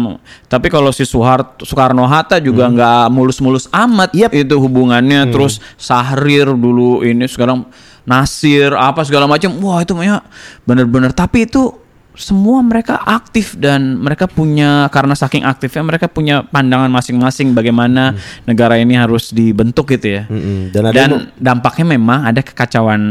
Tapi 0.46 0.66
kalau 0.66 0.88
si 0.88 1.04
Soehart 1.04 1.60
Soekarno 1.60 2.08
Hatta 2.08 2.40
juga 2.40 2.64
Hmm. 2.64 2.72
nggak 2.72 3.04
mulus-mulus 3.10 3.68
amat 3.68 4.08
Yep. 4.10 4.30
itu 4.32 4.54
hubungannya. 4.56 5.28
Terus 5.28 5.60
Sahrir 5.76 6.48
dulu 6.50 7.02
ini 7.02 7.26
sekarang 7.26 7.68
Nasir 8.08 8.72
apa 8.72 9.04
segala 9.04 9.28
macam. 9.28 9.52
Wah 9.60 9.84
itu 9.84 9.92
makanya 9.92 10.24
bener-bener. 10.64 11.12
Tapi 11.12 11.44
itu 11.44 11.76
semua 12.18 12.58
mereka 12.66 12.98
aktif 13.06 13.54
dan 13.54 13.94
mereka 14.02 14.26
punya 14.26 14.90
karena 14.90 15.14
saking 15.14 15.46
aktifnya 15.46 15.86
mereka 15.86 16.10
punya 16.10 16.42
pandangan 16.42 16.90
masing-masing 16.90 17.54
bagaimana 17.54 18.18
negara 18.42 18.74
ini 18.74 18.98
harus 18.98 19.30
dibentuk 19.30 19.94
gitu 19.94 20.18
ya. 20.18 20.22
Hmm. 20.26 20.34
Mm-mm. 20.34 20.58
Dan 20.74 20.82
ada 20.90 20.96
Dan 20.96 21.10
dampaknya 21.38 21.94
memang 21.94 22.26
ada 22.26 22.42
kekacauan 22.42 23.02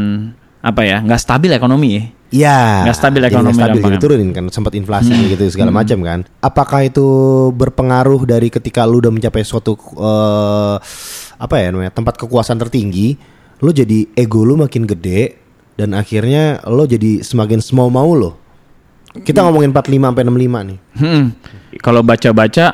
apa 0.58 0.82
ya 0.84 1.00
nggak 1.00 1.20
stabil 1.22 1.54
ekonomi 1.56 1.88
ya. 1.96 2.04
Iya. 2.28 2.58
Nggak 2.84 2.98
stabil 3.00 3.20
Jadi 3.24 3.32
ekonomi 3.32 3.56
nggak 3.56 3.70
stabil 3.72 3.80
gitu, 3.80 4.02
turunin 4.04 4.30
kan 4.36 4.44
sempat 4.52 4.72
inflasi 4.76 5.16
Hmm. 5.16 5.32
gitu 5.32 5.44
segala 5.48 5.72
macam 5.72 5.98
kan. 6.04 6.20
Apakah 6.44 6.84
itu 6.84 7.06
berpengaruh 7.56 8.28
dari 8.28 8.52
ketika 8.52 8.84
lu 8.84 9.00
udah 9.00 9.08
mencapai 9.08 9.40
suatu 9.40 9.72
eh, 9.96 10.76
apa 11.40 11.54
ya 11.56 11.72
namanya 11.72 11.96
tempat 11.96 12.20
kekuasaan 12.20 12.60
tertinggi, 12.60 13.16
lu 13.58 13.70
jadi 13.74 14.06
ego 14.14 14.46
lu 14.46 14.54
makin 14.54 14.86
gede 14.86 15.38
dan 15.78 15.94
akhirnya 15.94 16.62
lo 16.66 16.86
jadi 16.86 17.22
semakin 17.22 17.62
semau 17.62 17.90
mau 17.90 18.10
lo. 18.14 18.38
Kita 19.18 19.42
ngomongin 19.46 19.74
45 19.74 20.10
sampai 20.10 20.22
65 20.26 20.68
nih. 20.68 20.78
Hmm. 21.00 21.24
Kalau 21.82 22.02
baca-baca 22.06 22.66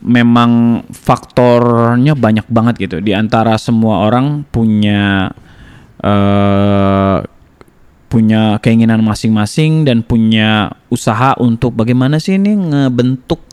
memang 0.00 0.82
faktornya 0.94 2.14
banyak 2.14 2.46
banget 2.48 2.74
gitu. 2.88 2.96
Di 3.02 3.12
antara 3.12 3.58
semua 3.58 4.06
orang 4.06 4.46
punya 4.48 5.32
eh 5.98 7.18
punya 8.08 8.56
keinginan 8.64 9.04
masing-masing 9.04 9.84
dan 9.84 10.00
punya 10.00 10.72
usaha 10.88 11.36
untuk 11.36 11.76
bagaimana 11.76 12.16
sih 12.16 12.40
ini 12.40 12.56
ngebentuk 12.56 13.44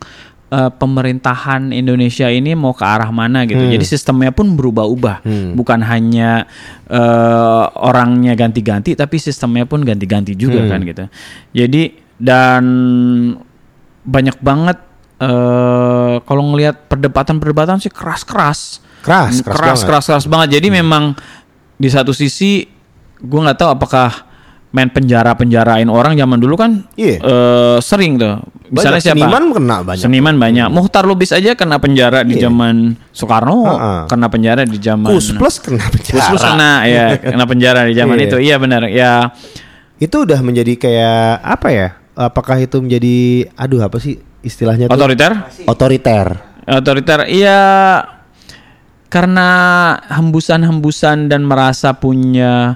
eh, 0.52 0.72
pemerintahan 0.72 1.74
Indonesia 1.74 2.28
ini 2.30 2.54
mau 2.54 2.74
ke 2.74 2.86
arah 2.86 3.10
mana 3.10 3.46
gitu. 3.50 3.62
Jadi 3.62 3.86
sistemnya 3.86 4.30
pun 4.34 4.54
berubah-ubah. 4.54 5.26
Bukan 5.58 5.80
hanya 5.86 6.46
eh, 6.90 7.66
orangnya 7.80 8.34
ganti-ganti 8.38 8.94
tapi 8.94 9.18
sistemnya 9.18 9.66
pun 9.66 9.82
ganti-ganti 9.82 10.38
juga 10.38 10.66
kan 10.66 10.82
gitu. 10.86 11.06
Jadi 11.56 11.84
dan 12.16 12.64
banyak 14.06 14.38
banget 14.40 14.78
eh 15.16 16.16
kalau 16.28 16.44
ngelihat 16.52 16.92
perdebatan-perdebatan 16.92 17.80
sih 17.80 17.92
keras-keras. 17.92 18.84
Keras, 19.06 19.40
keras 19.40 19.46
keras, 19.46 19.62
banget. 19.62 19.86
keras, 19.88 20.06
keras 20.10 20.26
banget. 20.28 20.60
Jadi 20.60 20.68
memang 20.74 21.16
di 21.76 21.88
satu 21.92 22.12
sisi 22.16 22.68
gue 23.20 23.40
nggak 23.40 23.60
tahu 23.60 23.70
apakah 23.72 24.12
main 24.76 24.92
penjara-penjarain 24.92 25.88
orang 25.88 26.14
zaman 26.14 26.36
dulu 26.36 26.60
kan 26.60 26.84
Iya. 26.94 27.24
eh, 27.24 27.78
sering 27.80 28.20
tuh. 28.20 28.44
Misalnya 28.66 29.00
Banyak 29.00 29.06
siapa? 29.06 29.16
seniman 29.16 29.44
kena 29.50 29.76
banyak. 29.80 29.96
Hmm. 29.96 30.06
Seniman 30.12 30.36
banyak. 30.36 30.68
Muhtar 30.68 31.04
Lubis 31.06 31.32
aja 31.32 31.56
kena 31.56 31.80
penjara 31.80 32.28
di 32.28 32.36
Iya. 32.36 32.52
zaman 32.52 33.00
Soekarno, 33.10 33.64
Ha-ha. 33.64 33.94
kena 34.06 34.28
penjara 34.28 34.68
di 34.68 34.76
zaman 34.76 35.08
Kus 35.08 35.32
plus 35.32 35.64
kena 35.64 35.80
Kus 35.82 35.94
penjara. 35.96 36.28
Plus 36.28 36.44
kena 36.44 36.72
ya, 36.84 37.06
kena 37.32 37.46
penjara 37.46 37.88
di 37.88 37.94
zaman 37.94 38.18
Iya. 38.18 38.26
itu. 38.28 38.38
Iya 38.42 38.56
benar. 38.58 38.82
Ya 38.86 39.32
Itu 39.96 40.28
udah 40.28 40.44
menjadi 40.44 40.76
kayak 40.76 41.40
apa 41.40 41.68
ya? 41.72 41.88
Apakah 42.14 42.60
itu 42.60 42.76
menjadi 42.78 43.16
aduh 43.56 43.80
apa 43.80 43.96
sih 43.98 44.20
istilahnya 44.42 44.92
tuh? 44.92 44.94
otoriter. 44.94 45.32
Otoriter. 45.64 46.28
Otoriter 46.66 47.20
iya 47.26 47.64
karena 49.08 49.48
hembusan-hembusan 50.10 51.30
dan 51.30 51.46
merasa 51.46 51.96
punya 51.96 52.76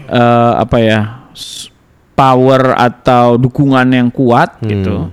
eh, 0.00 0.52
apa 0.56 0.76
ya 0.80 1.00
power 2.18 2.74
atau 2.74 3.38
dukungan 3.38 3.86
yang 3.94 4.08
kuat 4.10 4.58
gitu. 4.66 5.10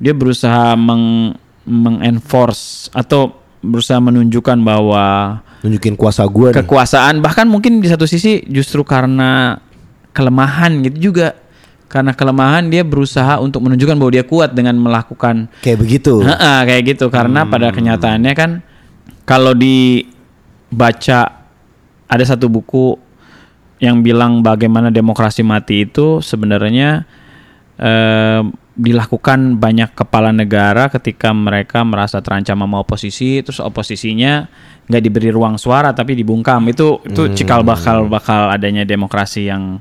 Dia 0.00 0.16
berusaha 0.16 0.74
meng 0.74 1.36
mengenforce 1.68 2.90
atau 2.90 3.36
berusaha 3.60 4.00
menunjukkan 4.00 4.58
bahwa 4.64 5.38
Nunjukin 5.60 5.92
kuasa 5.92 6.24
gue 6.24 6.56
nih. 6.56 6.64
kekuasaan 6.64 7.20
bahkan 7.20 7.44
mungkin 7.44 7.84
di 7.84 7.86
satu 7.92 8.08
sisi 8.08 8.40
justru 8.48 8.80
karena 8.80 9.60
kelemahan 10.16 10.80
gitu 10.88 11.12
juga 11.12 11.36
karena 11.92 12.16
kelemahan 12.16 12.72
dia 12.72 12.80
berusaha 12.80 13.36
untuk 13.44 13.66
menunjukkan 13.68 13.98
bahwa 14.00 14.12
dia 14.14 14.24
kuat 14.24 14.56
dengan 14.56 14.78
melakukan 14.80 15.52
Kayak 15.60 15.78
begitu. 15.84 16.24
Kayak 16.66 16.82
gitu 16.96 17.12
karena 17.12 17.44
pada 17.44 17.68
kenyataannya 17.74 18.32
kan 18.32 18.50
kalau 19.28 19.52
dibaca 19.52 21.20
ada 22.08 22.24
satu 22.24 22.48
buku 22.48 22.96
yang 23.80 24.04
bilang 24.04 24.44
bagaimana 24.44 24.92
demokrasi 24.92 25.40
mati 25.40 25.88
itu 25.88 26.20
sebenarnya 26.20 27.08
eh, 27.80 28.40
dilakukan 28.80 29.60
banyak 29.60 29.92
kepala 29.92 30.32
negara 30.32 30.88
ketika 30.88 31.32
mereka 31.32 31.84
merasa 31.84 32.20
terancam 32.24 32.60
sama 32.60 32.80
oposisi 32.80 33.40
terus 33.44 33.60
oposisinya 33.60 34.48
nggak 34.88 35.02
diberi 35.04 35.28
ruang 35.28 35.60
suara 35.60 35.92
tapi 35.92 36.16
dibungkam 36.16 36.64
itu 36.68 37.00
itu 37.04 37.32
cikal 37.36 37.60
bakal 37.64 38.08
bakal 38.08 38.48
adanya 38.48 38.84
demokrasi 38.86 39.48
yang 39.50 39.80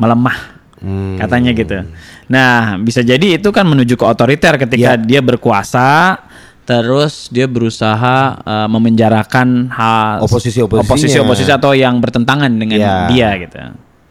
melemah 0.00 0.54
Hmm. 0.84 1.16
katanya 1.16 1.56
gitu. 1.56 1.80
Nah, 2.28 2.76
bisa 2.76 3.00
jadi 3.00 3.40
itu 3.40 3.48
kan 3.56 3.64
menuju 3.64 3.96
ke 3.96 4.04
otoriter 4.04 4.60
ketika 4.60 4.92
Ya. 4.92 5.00
dia 5.00 5.24
berkuasa 5.24 6.20
terus 6.64 7.28
dia 7.28 7.44
berusaha 7.44 8.16
uh, 8.38 8.68
memenjarakan 8.68 9.68
hal 9.68 10.20
Oposisi-oposisinya. 10.20 10.80
oposisi-oposisi 10.82 11.50
atau 11.50 11.72
yang 11.72 12.00
bertentangan 12.00 12.48
dengan 12.50 12.76
Ya. 12.76 13.04
dia 13.06 13.28
gitu. 13.36 13.56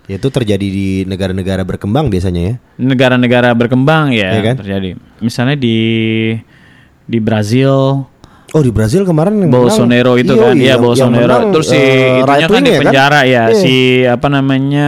Itu 0.06 0.28
terjadi 0.30 0.62
di 0.62 0.88
negara-negara 1.04 1.64
berkembang 1.64 2.08
biasanya 2.08 2.42
ya. 2.44 2.56
Negara-negara 2.76 3.52
berkembang 3.54 4.12
ya 4.12 4.34
Iya 4.34 4.42
kan? 4.44 4.56
terjadi. 4.60 4.90
Misalnya 5.18 5.56
di 5.56 5.78
di 7.04 7.20
Brazil 7.20 8.06
Oh 8.54 8.62
di 8.62 8.70
Brazil 8.70 9.02
kemarin 9.02 9.34
yang 9.40 9.50
Bolsonaro 9.50 10.14
menang- 10.14 10.22
itu 10.22 10.32
Iya, 10.32 10.44
kan, 10.44 10.54
iya, 10.54 10.64
iya 10.64 10.76
Bolsonaro. 10.78 11.26
menang, 11.26 11.44
Terus 11.52 11.68
si 11.68 11.74
eh, 11.74 12.22
itunya 12.22 12.24
right 12.24 12.46
kan 12.46 12.62
di 12.62 12.70
ya 12.70 12.80
penjara 12.80 13.20
ya, 13.20 13.44
Iya. 13.50 13.58
si 13.58 13.74
apa 14.06 14.28
namanya? 14.30 14.88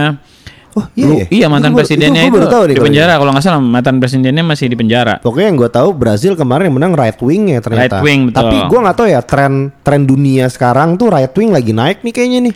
Oh 0.76 0.84
Lu- 0.92 1.16
iya, 1.16 1.24
iya 1.32 1.46
mantan 1.48 1.72
Itu 1.72 1.80
presidennya 1.80 2.28
itu, 2.28 2.36
itu, 2.36 2.52
nih 2.52 2.76
di 2.76 2.84
penjara 2.84 3.16
kalau 3.16 3.32
nggak 3.32 3.44
salah 3.48 3.64
mantan 3.64 3.96
presidennya 3.96 4.44
masih 4.44 4.68
di 4.68 4.76
penjara. 4.76 5.16
Pokoknya 5.24 5.48
yang 5.48 5.56
gue 5.56 5.70
tahu 5.72 5.88
Brazil 5.96 6.36
kemarin 6.36 6.68
yang 6.68 6.76
menang 6.76 6.92
right 6.92 7.16
wing 7.24 7.48
ya 7.48 7.64
ternyata. 7.64 7.96
Right 7.96 8.04
wing, 8.04 8.20
betul. 8.28 8.44
Tapi 8.44 8.56
gue 8.68 8.78
nggak 8.84 8.96
tahu 9.00 9.08
ya 9.08 9.20
tren 9.24 9.72
tren 9.80 10.04
dunia 10.04 10.52
sekarang 10.52 11.00
tuh 11.00 11.08
right 11.08 11.32
wing 11.32 11.48
lagi 11.48 11.72
naik 11.72 12.04
nih 12.04 12.12
kayaknya 12.12 12.38
nih. 12.52 12.54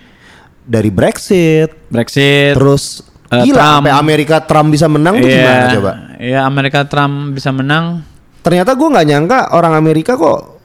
Dari 0.68 0.90
Brexit, 0.92 1.72
Brexit. 1.88 2.52
terus 2.60 3.00
Eh, 3.30 3.46
gila 3.46 3.56
Trump. 3.56 3.72
sampai 3.88 3.92
Amerika 3.96 4.36
Trump 4.44 4.68
bisa 4.68 4.86
menang 4.90 5.14
tuh 5.22 5.28
Iya, 5.30 5.38
gimana 5.40 5.64
coba? 5.72 5.90
Iya 6.20 6.40
Amerika 6.44 6.80
Trump 6.84 7.14
bisa 7.32 7.50
menang. 7.56 8.04
Ternyata 8.44 8.76
gue 8.76 8.88
nggak 8.90 9.06
nyangka 9.08 9.38
orang 9.56 9.72
Amerika 9.80 10.12
kok 10.20 10.60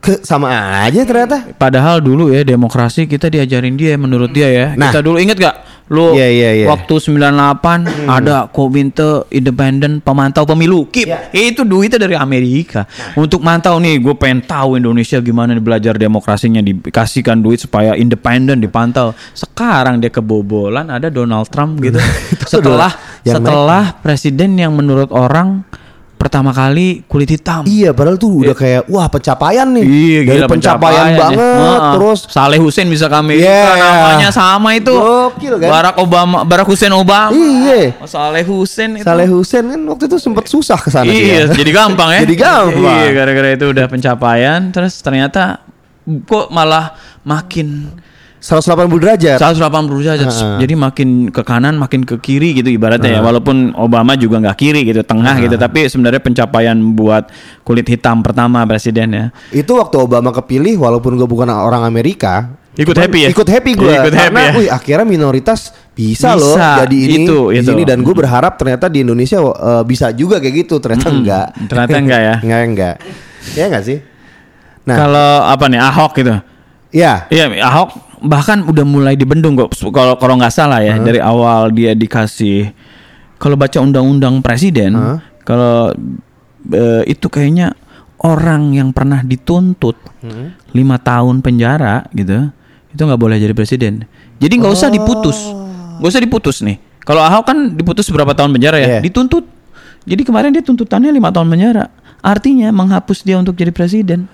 ke 0.00 0.24
sama 0.24 0.48
aja 0.82 1.04
ternyata. 1.04 1.54
Padahal 1.60 2.00
dulu 2.00 2.32
ya 2.32 2.40
demokrasi 2.40 3.04
kita 3.04 3.28
diajarin 3.28 3.76
dia 3.76 4.00
menurut 4.00 4.32
dia 4.32 4.48
ya. 4.48 4.66
Nah. 4.74 4.90
kita 4.90 5.04
dulu 5.04 5.20
inget 5.20 5.36
gak? 5.36 5.69
Lu 5.90 6.14
Iya, 6.14 6.28
iya, 6.30 6.50
iya. 6.54 6.66
waktu 6.70 7.02
98 7.02 8.06
ada 8.06 8.46
Komite 8.46 9.26
Independen 9.34 9.98
Pemantau 9.98 10.46
Pemilu. 10.46 10.86
KIP. 10.86 11.34
Itu 11.34 11.66
duitnya 11.66 11.98
dari 11.98 12.14
Amerika. 12.14 12.86
Untuk 13.18 13.42
mantau 13.42 13.74
nih, 13.82 13.98
gue 13.98 14.14
pengen 14.14 14.46
tahu 14.46 14.78
Indonesia 14.78 15.18
gimana 15.18 15.50
nih 15.50 15.64
belajar 15.66 15.98
demokrasinya 15.98 16.62
dikasihkan 16.62 17.42
duit 17.42 17.58
supaya 17.58 17.98
independen 17.98 18.62
dipantau. 18.62 19.18
Sekarang 19.34 19.98
dia 19.98 20.14
kebobolan 20.14 20.86
ada 20.94 21.10
Donald 21.10 21.50
Trump 21.50 21.82
gitu. 21.82 21.98
setelah 22.52 22.94
setelah 23.26 23.98
presiden 23.98 24.54
yang 24.62 24.70
menurut 24.70 25.10
orang 25.10 25.66
pertama 26.20 26.52
kali 26.52 27.00
kulit 27.08 27.32
hitam. 27.32 27.64
Iya, 27.64 27.96
padahal 27.96 28.20
tuh 28.20 28.44
udah 28.44 28.52
kayak 28.52 28.84
wah 28.86 29.08
pencapaian 29.08 29.64
nih. 29.64 29.80
Iya, 29.80 30.18
Dari 30.20 30.36
gila 30.36 30.46
pencapaian, 30.52 31.06
ya. 31.08 31.16
banget, 31.16 31.40
Heeh. 31.40 31.92
terus 31.96 32.18
Saleh 32.28 32.60
Hussein 32.60 32.86
bisa 32.86 33.08
ke 33.08 33.16
Amerika 33.16 33.48
Iya. 33.48 33.72
namanya 33.80 34.28
sama 34.28 34.76
itu. 34.76 34.92
Gokil 34.92 35.56
kan? 35.56 35.68
Barack 35.72 35.96
Obama, 35.96 36.44
Barack 36.44 36.68
Hussein 36.68 36.92
Obama. 36.92 37.32
Iya. 37.32 37.96
Oh, 37.96 38.04
Saleh 38.04 38.44
Hussein 38.44 39.00
itu. 39.00 39.06
Saleh 39.08 39.24
Hussein 39.26 39.64
kan 39.64 39.80
waktu 39.80 40.04
itu 40.04 40.16
sempat 40.20 40.44
susah 40.44 40.76
ke 40.76 40.92
sana 40.92 41.08
Iya, 41.08 41.48
dia. 41.48 41.56
jadi 41.56 41.70
gampang 41.72 42.08
ya. 42.12 42.20
Jadi 42.28 42.36
gampang. 42.36 42.84
Iya, 43.00 43.08
gara-gara 43.10 43.48
itu 43.50 43.66
udah 43.66 43.86
pencapaian 43.88 44.60
terus 44.68 45.00
ternyata 45.00 45.64
kok 46.28 46.52
malah 46.52 46.92
makin 47.22 47.88
180 48.40 48.88
derajat. 48.96 49.36
180 49.36 50.00
derajat. 50.00 50.26
Heeh. 50.32 50.58
Jadi 50.64 50.74
makin 50.74 51.08
ke 51.28 51.42
kanan, 51.44 51.76
makin 51.76 52.08
ke 52.08 52.16
kiri 52.16 52.56
gitu 52.56 52.72
ibaratnya 52.72 53.16
ya. 53.16 53.20
Walaupun 53.20 53.76
Obama 53.76 54.16
juga 54.16 54.40
nggak 54.40 54.56
kiri 54.56 54.88
gitu, 54.88 55.04
tengah 55.04 55.36
gitu. 55.36 55.60
Tapi 55.60 55.86
sebenarnya 55.92 56.24
pencapaian 56.24 56.76
buat 56.96 57.28
kulit 57.62 57.84
hitam 57.84 58.24
pertama 58.24 58.64
presiden 58.64 59.12
ya. 59.12 59.24
Itu 59.52 59.76
waktu 59.76 60.00
Obama 60.00 60.32
kepilih 60.32 60.80
walaupun 60.80 61.20
gue 61.20 61.28
bukan 61.28 61.52
orang 61.52 61.84
Amerika, 61.84 62.56
Ikut 62.80 62.94
cuman 62.96 63.02
happy 63.12 63.18
ya? 63.26 63.28
Ikut 63.34 63.48
happy 63.50 63.72
gue. 63.76 63.92
Ikut 63.92 64.14
happy 64.14 64.30
karena 64.30 64.40
ya? 64.40 64.52
wih 64.56 64.68
akhirnya 64.70 65.04
minoritas 65.04 65.74
bisa, 65.92 66.32
Bisa, 66.32 66.40
loh 66.40 66.56
jadi 66.56 66.96
ini 66.96 67.26
itu, 67.28 67.38
di 67.52 67.60
itu. 67.60 67.66
sini 67.76 67.82
dan 67.84 68.00
gue 68.00 68.14
berharap 68.14 68.56
ternyata 68.56 68.86
di 68.88 69.04
Indonesia 69.04 69.36
eh, 69.42 69.82
bisa 69.84 70.14
juga 70.16 70.40
kayak 70.40 70.54
gitu 70.64 70.80
ternyata 70.80 71.12
enggak 71.12 71.46
ternyata 71.68 71.96
enggak 71.98 72.20
ya. 72.24 72.34
enggak 72.46 72.60
enggak 72.64 72.94
ya 73.52 73.64
enggak 73.68 73.84
sih 73.84 73.98
nah 74.88 74.96
Kalau 74.96 75.30
apa 75.44 75.64
nih 75.68 75.80
Ahok 75.82 76.12
gitu. 76.16 76.34
ya 76.94 77.28
Iya, 77.28 77.44
Ahok 77.68 78.09
bahkan 78.22 78.62
udah 78.62 78.84
mulai 78.84 79.14
dibendung 79.16 79.56
kok. 79.56 79.72
Kalau 79.90 80.16
kalau 80.16 80.34
nggak 80.36 80.52
salah 80.52 80.80
ya 80.80 80.96
dari 80.96 81.18
awal 81.18 81.70
dia 81.70 81.92
dikasih 81.92 82.72
kalau 83.36 83.56
baca 83.56 83.80
undang-undang 83.80 84.44
presiden, 84.44 84.92
kalau 85.42 85.92
eh, 86.68 87.02
itu 87.08 87.26
kayaknya 87.26 87.72
orang 88.20 88.76
yang 88.76 88.92
pernah 88.92 89.24
dituntut 89.24 89.96
lima 90.72 91.00
tahun 91.00 91.40
penjara 91.40 92.04
gitu, 92.12 92.52
itu 92.92 93.00
nggak 93.00 93.16
boleh 93.16 93.40
jadi 93.40 93.56
presiden. 93.56 94.04
Jadi 94.36 94.54
nggak 94.56 94.72
usah 94.72 94.92
diputus, 94.92 95.40
nggak 95.98 96.10
usah 96.12 96.20
diputus 96.20 96.60
nih. 96.60 96.76
Kalau 97.00 97.24
Ahok 97.24 97.44
kan 97.48 97.58
diputus 97.72 98.12
berapa 98.12 98.36
tahun 98.36 98.52
penjara 98.52 98.76
ya, 98.76 98.86
Iya. 98.86 99.00
dituntut. 99.00 99.48
Jadi 100.04 100.22
kemarin 100.24 100.52
dia 100.52 100.60
tuntutannya 100.60 101.08
lima 101.08 101.32
tahun 101.32 101.48
penjara. 101.48 101.88
Artinya 102.20 102.68
menghapus 102.72 103.24
dia 103.24 103.40
untuk 103.40 103.56
jadi 103.56 103.72
presiden. 103.72 104.28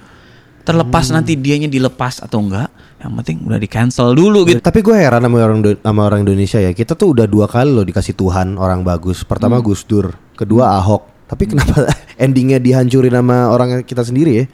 Terlepas 0.66 1.14
nanti 1.14 1.38
dianya 1.38 1.71
dilepas 1.71 2.19
atau 2.19 2.43
enggak, 2.43 2.66
yang 2.97 3.12
penting 3.15 3.45
udah 3.45 3.57
di 3.57 3.69
cancel 3.69 4.12
dulu 4.12 4.45
gitu. 4.45 4.59
Tapi 4.59 4.81
gue 4.81 4.97
heran 4.97 5.21
sama 5.21 5.37
orang 5.38 5.61
sama 5.76 6.00
orang 6.03 6.21
Indonesia 6.23 6.57
ya. 6.57 6.73
Kita 6.73 6.93
tuh 6.93 7.12
udah 7.12 7.25
dua 7.25 7.45
kali 7.45 7.69
loh 7.69 7.85
dikasih 7.85 8.12
Tuhan 8.12 8.57
orang 8.57 8.81
bagus. 8.81 9.21
Pertama 9.23 9.59
Hmm. 9.59 9.65
Gus 9.65 9.85
Dur, 9.85 10.11
kedua 10.33 10.76
Ahok. 10.76 11.05
Tapi 11.26 11.45
kenapa 11.47 11.87
endingnya 12.17 12.57
dihancurin 12.57 13.12
sama 13.12 13.49
orang 13.49 13.83
kita 13.83 14.00
sendiri 14.00 14.33
ya? 14.33 14.45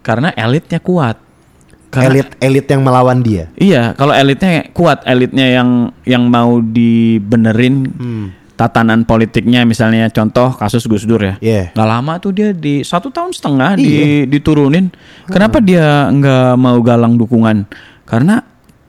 Karena 0.00 0.30
elitnya 0.32 0.78
kuat. 0.78 1.18
Karena- 1.86 2.18
Elit 2.18 2.28
elit 2.40 2.66
yang 2.66 2.82
melawan 2.82 3.22
dia. 3.22 3.46
Iya, 3.54 3.94
kalau 3.94 4.10
elitnya 4.10 4.66
kuat, 4.70 5.06
elitnya 5.06 5.46
yang 5.48 5.68
yang 6.02 6.26
mau 6.26 6.58
dibenerin 6.58 7.74
Hmm. 7.88 8.26
Tatanan 8.56 9.04
politiknya, 9.04 9.68
misalnya 9.68 10.08
contoh 10.08 10.56
kasus 10.56 10.88
Gus 10.88 11.04
Dur 11.04 11.20
ya. 11.20 11.34
Iya. 11.44 11.76
Nggak 11.76 11.88
lama 11.88 12.12
tuh 12.16 12.32
dia 12.32 12.50
di 12.56 12.80
satu 12.80 13.12
tahun 13.12 13.36
setengah 13.36 13.76
di, 13.76 14.24
diturunin. 14.24 14.88
Kenapa 15.28 15.60
dia 15.60 16.08
nggak 16.08 16.56
mau 16.56 16.80
galang 16.80 17.20
dukungan? 17.20 17.68
Karena 18.08 18.40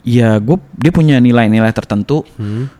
ya 0.07 0.39
gue 0.39 0.55
dia 0.79 0.91
punya 0.95 1.19
nilai-nilai 1.19 1.75
tertentu 1.75 2.23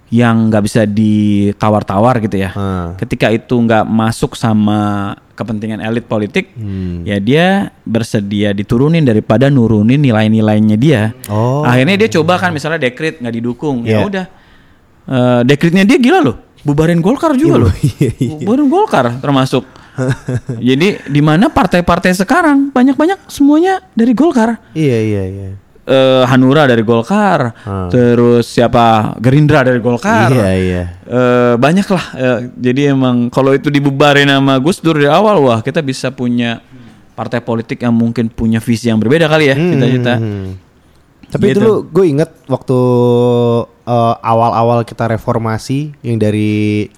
yang 0.08 0.48
nggak 0.48 0.64
bisa 0.64 0.88
ditawar-tawar 0.88 2.24
gitu 2.24 2.40
ya. 2.40 2.56
Hmm. 2.56 2.96
Ketika 2.96 3.28
itu 3.36 3.52
nggak 3.60 3.84
masuk 3.84 4.40
sama 4.40 5.12
kepentingan 5.36 5.84
elit 5.84 6.08
politik, 6.08 6.56
ya 7.04 7.20
dia 7.20 7.76
bersedia 7.84 8.56
diturunin 8.56 9.04
daripada 9.04 9.52
nurunin 9.52 10.00
nilai-nilainya 10.00 10.78
dia. 10.80 11.12
Oh. 11.28 11.68
Akhirnya 11.68 12.00
dia 12.00 12.10
coba 12.16 12.40
kan 12.40 12.56
misalnya 12.56 12.80
dekrit 12.80 13.20
nggak 13.20 13.36
didukung, 13.36 13.84
Iya. 13.84 13.92
ya 13.92 14.08
udah. 14.08 14.26
Eh, 15.08 15.42
dekritnya 15.48 15.88
dia 15.88 16.00
gila 16.00 16.20
loh, 16.20 16.36
bubarin 16.68 17.00
Golkar 17.00 17.32
juga 17.34 17.64
loh, 17.64 17.72
Iya, 18.20 18.44
bubarin 18.44 18.68
Golkar 18.68 19.16
termasuk. 19.18 19.64
Jadi 20.60 21.08
di 21.08 21.22
mana 21.22 21.48
partai-partai 21.48 22.14
sekarang 22.14 22.70
banyak-banyak 22.70 23.26
semuanya 23.26 23.80
dari 23.92 24.12
Golkar. 24.12 24.60
Iya 24.76 24.98
iya 25.00 25.24
iya. 25.26 25.50
Eh, 25.88 26.24
Hanura 26.28 26.68
dari 26.68 26.84
Golkar, 26.84 27.56
terus 27.88 28.44
siapa 28.46 29.16
Gerindra 29.18 29.64
dari 29.64 29.80
Golkar. 29.80 30.28
Iya 30.30 30.50
iya. 30.54 30.84
Eh, 31.02 31.54
banyak 31.56 31.88
lah. 31.88 32.06
eh, 32.14 32.40
jadi 32.54 32.92
emang 32.92 33.32
kalau 33.32 33.56
itu 33.56 33.72
dibubarin 33.72 34.28
sama 34.28 34.60
Gus 34.60 34.84
Dur 34.84 35.00
dari 35.00 35.08
awal, 35.08 35.40
wah 35.40 35.60
kita 35.64 35.80
bisa 35.80 36.12
punya 36.12 36.60
partai 37.16 37.40
politik 37.40 37.82
yang 37.82 37.96
mungkin 37.96 38.28
punya 38.28 38.60
visi 38.60 38.92
yang 38.92 39.00
berbeda 39.00 39.26
kali 39.26 39.48
ya 39.48 39.56
cita-cita. 39.56 40.14
Hmm. 40.20 40.60
Tapi 41.28 41.46
Gitu. 41.50 41.58
dulu 41.58 41.74
gue 41.90 42.06
inget 42.06 42.30
waktu 42.46 42.78
eh, 43.88 44.16
awal-awal 44.20 44.84
kita 44.84 45.08
reformasi 45.08 45.96
yang 46.04 46.20
dari 46.20 46.92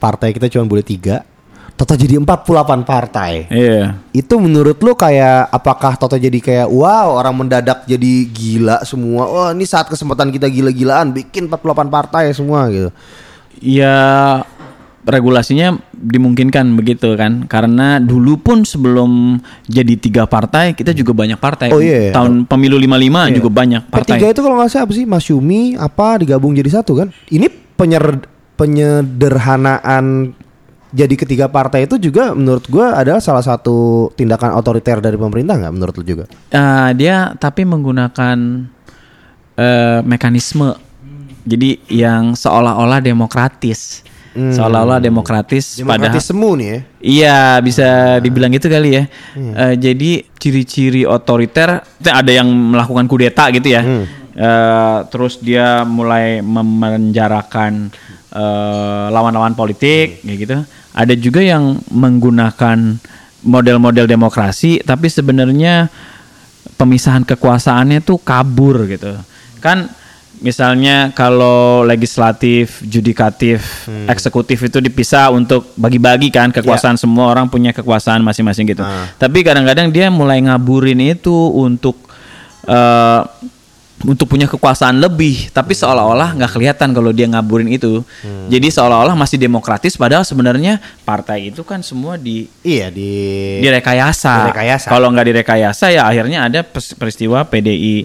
partai 0.00 0.32
kita 0.32 0.48
cuma 0.48 0.64
boleh 0.64 0.84
tiga, 0.84 1.24
Toto 1.76 1.92
jadi 1.92 2.16
48 2.16 2.88
partai. 2.88 3.52
Iya. 3.52 4.00
Itu 4.08 4.40
menurut 4.40 4.80
lu 4.80 4.96
kayak 4.96 5.52
apakah 5.52 6.00
Toto 6.00 6.16
jadi 6.16 6.40
kayak 6.40 6.72
wow 6.72 7.20
orang 7.20 7.36
mendadak 7.36 7.84
jadi 7.84 8.24
gila 8.32 8.80
semua. 8.88 9.28
Wah 9.28 9.50
ini 9.52 9.68
saat 9.68 9.84
kesempatan 9.84 10.32
kita 10.32 10.48
gila-gilaan 10.48 11.12
bikin 11.12 11.52
48 11.52 11.92
partai 11.92 12.32
semua 12.32 12.64
gitu. 12.72 12.88
Ya 13.60 14.40
regulasinya 15.06 15.78
dimungkinkan 15.94 16.74
begitu 16.74 17.14
kan? 17.14 17.46
Karena 17.46 18.02
dulu 18.02 18.42
pun 18.42 18.66
sebelum 18.66 19.38
jadi 19.70 19.94
tiga 19.94 20.26
partai 20.26 20.74
kita 20.74 20.90
juga 20.90 21.14
banyak 21.14 21.38
partai. 21.38 21.70
Oh, 21.70 21.78
iya, 21.78 22.10
iya. 22.10 22.12
tahun 22.12 22.44
pemilu 22.50 22.74
55 22.76 23.38
juga 23.38 23.50
banyak 23.54 23.82
partai. 23.86 24.18
P3 24.18 24.34
itu 24.34 24.40
kalau 24.42 24.58
nggak 24.58 24.70
salah 24.74 24.84
apa 24.90 24.92
sih? 24.92 25.06
Mas 25.06 25.26
Yumi 25.30 25.78
apa 25.78 26.18
digabung 26.18 26.52
jadi 26.58 26.68
satu 26.82 26.98
kan? 26.98 27.08
Ini 27.30 27.46
penyer 27.78 28.26
penyederhanaan 28.58 30.34
jadi 30.90 31.14
ketiga 31.14 31.46
partai 31.46 31.86
itu 31.86 32.00
juga 32.00 32.34
menurut 32.34 32.66
gua 32.66 32.98
adalah 32.98 33.22
salah 33.22 33.44
satu 33.44 34.10
tindakan 34.18 34.58
otoriter 34.58 34.98
dari 34.98 35.14
pemerintah 35.14 35.54
nggak 35.54 35.74
menurut 35.74 35.94
lu 36.02 36.04
juga? 36.04 36.24
Ah, 36.50 36.90
dia 36.90 37.30
tapi 37.38 37.62
menggunakan 37.62 38.38
eh, 39.54 40.00
mekanisme. 40.02 40.74
Jadi 41.46 41.78
yang 41.94 42.34
seolah-olah 42.34 42.98
demokratis 42.98 44.02
seolah-olah 44.36 45.00
demokratis, 45.00 45.80
padahal 45.80 46.12
Demokratis 46.12 46.24
semu 46.28 46.50
nih 46.60 46.68
ya. 46.68 46.78
Iya 47.00 47.38
bisa 47.64 47.88
dibilang 48.20 48.52
gitu 48.52 48.68
kali 48.68 48.90
ya. 48.92 49.04
Eh, 49.36 49.74
jadi 49.80 50.22
ciri-ciri 50.36 51.08
otoriter 51.08 51.80
ada 52.04 52.32
yang 52.32 52.46
melakukan 52.46 53.08
kudeta 53.08 53.48
gitu 53.50 53.72
ya. 53.72 53.82
Eh, 54.36 54.98
terus 55.08 55.40
dia 55.40 55.80
mulai 55.88 56.44
memenjarakan 56.44 57.88
eh, 58.36 59.06
lawan-lawan 59.08 59.56
politik 59.56 60.20
kayak 60.20 60.38
gitu. 60.44 60.56
Ada 60.96 61.14
juga 61.16 61.40
yang 61.40 61.80
menggunakan 61.88 63.00
model-model 63.44 64.04
demokrasi 64.04 64.84
tapi 64.84 65.08
sebenarnya 65.08 65.88
pemisahan 66.76 67.24
kekuasaannya 67.24 68.04
tuh 68.04 68.20
kabur 68.20 68.84
gitu. 68.84 69.16
Kan 69.64 69.88
misalnya 70.40 71.12
kalau 71.16 71.82
legislatif, 71.86 72.80
judikatif, 72.84 73.88
eksekutif 74.08 74.58
itu 74.68 74.78
dipisah 74.82 75.32
untuk 75.32 75.72
bagi-bagi 75.76 76.28
kan 76.28 76.52
kekuasaan 76.52 77.00
semua 77.00 77.32
orang 77.32 77.48
punya 77.48 77.72
kekuasaan 77.72 78.20
masing-masing 78.20 78.68
gitu. 78.68 78.84
Tapi 79.16 79.38
kadang-kadang 79.46 79.88
dia 79.88 80.12
mulai 80.12 80.42
ngaburin 80.44 81.00
itu 81.00 81.34
untuk 81.52 81.96
eh, 82.68 83.22
untuk 84.04 84.28
punya 84.28 84.44
kekuasaan 84.44 85.00
lebih, 85.00 85.48
tapi 85.56 85.72
seolah-olah 85.72 86.36
nggak 86.36 86.52
kelihatan 86.52 86.92
kalau 86.92 87.16
dia 87.16 87.24
ngaburin 87.32 87.72
itu. 87.72 88.04
Jadi 88.52 88.68
seolah-olah 88.68 89.16
masih 89.16 89.40
demokratis, 89.40 89.96
padahal 89.96 90.20
sebenarnya 90.20 90.84
partai 91.08 91.48
itu 91.48 91.64
kan 91.64 91.80
semua 91.80 92.20
di 92.20 92.44
Iya 92.60 92.92
di 92.92 93.10
direkayasa. 93.64 94.52
Direkayasa. 94.52 94.86
Kalau 94.92 95.08
nggak 95.08 95.26
direkayasa 95.32 95.96
ya 95.96 96.04
akhirnya 96.04 96.44
ada 96.44 96.60
peristiwa 97.00 97.48
PDI 97.48 98.04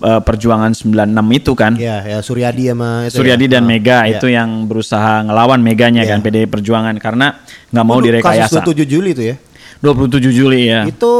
eh, 0.00 0.20
Perjuangan 0.20 0.72
96 0.72 1.06
itu 1.32 1.52
kan. 1.52 1.72
ya 1.74 2.00
ya 2.02 2.18
Suryadi 2.18 2.68
sama 2.68 3.04
itu 3.04 3.16
Suryadi 3.16 3.44
ya. 3.44 3.52
dan 3.52 3.62
Ah, 3.62 3.68
Mega 3.68 3.98
iya. 4.00 4.16
itu 4.16 4.26
yang 4.26 4.64
berusaha 4.64 5.22
ngelawan 5.22 5.60
Meganya 5.60 6.02
Iya. 6.02 6.10
kan 6.10 6.18
PDI 6.20 6.46
Perjuangan 6.46 6.96
karena 6.96 7.38
nggak 7.68 7.78
Oh, 7.78 7.86
mau 7.86 7.96
Kasus 7.96 8.06
direkayasa. 8.06 8.60
27 8.60 8.84
Juli 8.86 9.10
itu 9.12 9.22
ya. 9.26 9.36
27 9.78 10.28
Juli 10.30 10.60
ya. 10.66 10.84
Itu 10.84 11.12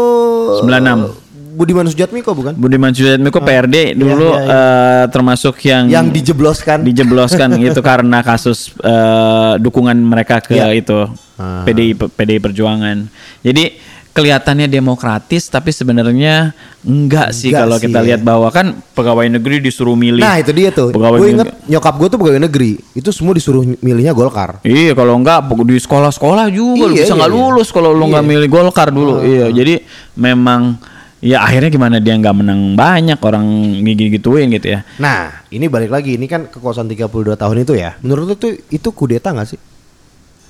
96. 0.61 1.17
Budiman 1.51 1.85
Sujatmiko 1.85 2.31
bukan? 2.33 2.55
Budiman 2.55 2.89
Sujatmiko 2.89 3.39
PRD 3.39 3.93
dulu 3.93 4.33
iya, 4.33 4.47
eh, 4.47 5.05
termasuk 5.09 5.59
yang 5.61 5.89
Yang 5.89 6.07
dijebloskan. 6.15 6.79
dijebloskan 6.83 7.49
itu 7.69 7.81
karena 7.81 8.23
kasus 8.23 8.73
eh, 8.79 9.53
dukungan 9.59 9.99
mereka 9.99 10.41
ke 10.41 10.55
Iya. 10.55 10.73
itu 10.73 11.11
Ah. 11.37 11.65
PDI 11.65 11.93
PDI 11.97 12.39
Perjuangan. 12.39 13.09
Jadi 13.41 13.77
kelihatannya 14.11 14.67
demokratis 14.67 15.47
tapi 15.47 15.71
sebenarnya 15.71 16.51
enggak 16.83 17.31
sih 17.31 17.49
Enggak 17.49 17.63
kalau 17.63 17.77
sih, 17.79 17.85
kita 17.87 18.01
lihat 18.01 18.21
bahwa 18.21 18.51
kan 18.51 18.75
pegawai 18.91 19.31
negeri 19.31 19.61
disuruh 19.61 19.95
milih. 19.95 20.19
Nah 20.19 20.37
itu 20.37 20.51
dia 20.51 20.69
tuh. 20.69 20.91
Pegawai 20.91 21.17
Gue 21.17 21.31
negeri- 21.31 21.35
inget 21.37 21.49
nyokap 21.69 21.95
gue 21.95 22.09
tuh 22.09 22.19
pegawai 22.19 22.43
negeri. 22.43 22.73
Itu 22.93 23.11
semua 23.11 23.33
disuruh 23.33 23.63
milihnya 23.63 24.11
Golkar. 24.11 24.59
Iya 24.61 24.93
kalau 24.93 25.15
enggak 25.15 25.39
di 25.63 25.77
sekolah-sekolah 25.77 26.47
juga 26.49 26.85
lu 26.85 26.93
Iya, 26.93 27.03
bisa 27.03 27.15
iya, 27.15 27.19
nggak 27.19 27.31
iya. 27.31 27.39
lulus 27.39 27.69
kalau 27.69 27.91
lu 27.91 28.05
nggak 28.07 28.21
Iya. 28.21 28.31
milih 28.31 28.49
Golkar 28.49 28.89
dulu. 28.91 29.23
Iya 29.23 29.47
jadi 29.51 29.75
memang 30.15 30.77
ya 31.21 31.41
akhirnya 31.41 31.69
gimana 31.69 31.97
dia 31.97 32.17
nggak 32.17 32.33
menang 32.35 32.61
banyak 32.75 33.21
orang 33.21 33.45
gigi 33.81 34.11
gituin 34.11 34.51
gitu 34.51 34.75
ya. 34.75 34.81
Nah, 34.97 35.47
ini 35.49 35.69
balik 35.69 35.89
lagi. 35.89 36.17
Ini 36.17 36.27
kan 36.27 36.49
kekuasaan 36.49 36.89
32 36.89 37.07
tahun 37.37 37.57
itu 37.61 37.73
ya. 37.73 37.95
Menurut 38.01 38.25
lu 38.25 38.35
tuh 38.35 38.53
itu 38.67 38.89
kudeta 38.91 39.31
gak 39.31 39.49
sih? 39.49 39.61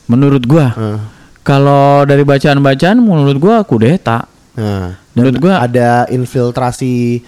Menurut 0.07 0.43
gua 0.43 0.73
Heeh. 0.73 0.99
Kalau 1.41 2.05
dari 2.05 2.21
bacaan-bacaan 2.25 3.01
menurut 3.01 3.39
gua 3.41 3.65
kudeta. 3.65 4.29
Nah, 4.57 4.97
Menurut 5.17 5.41
gua 5.41 5.61
ada 5.65 6.05
infiltrasi 6.07 7.23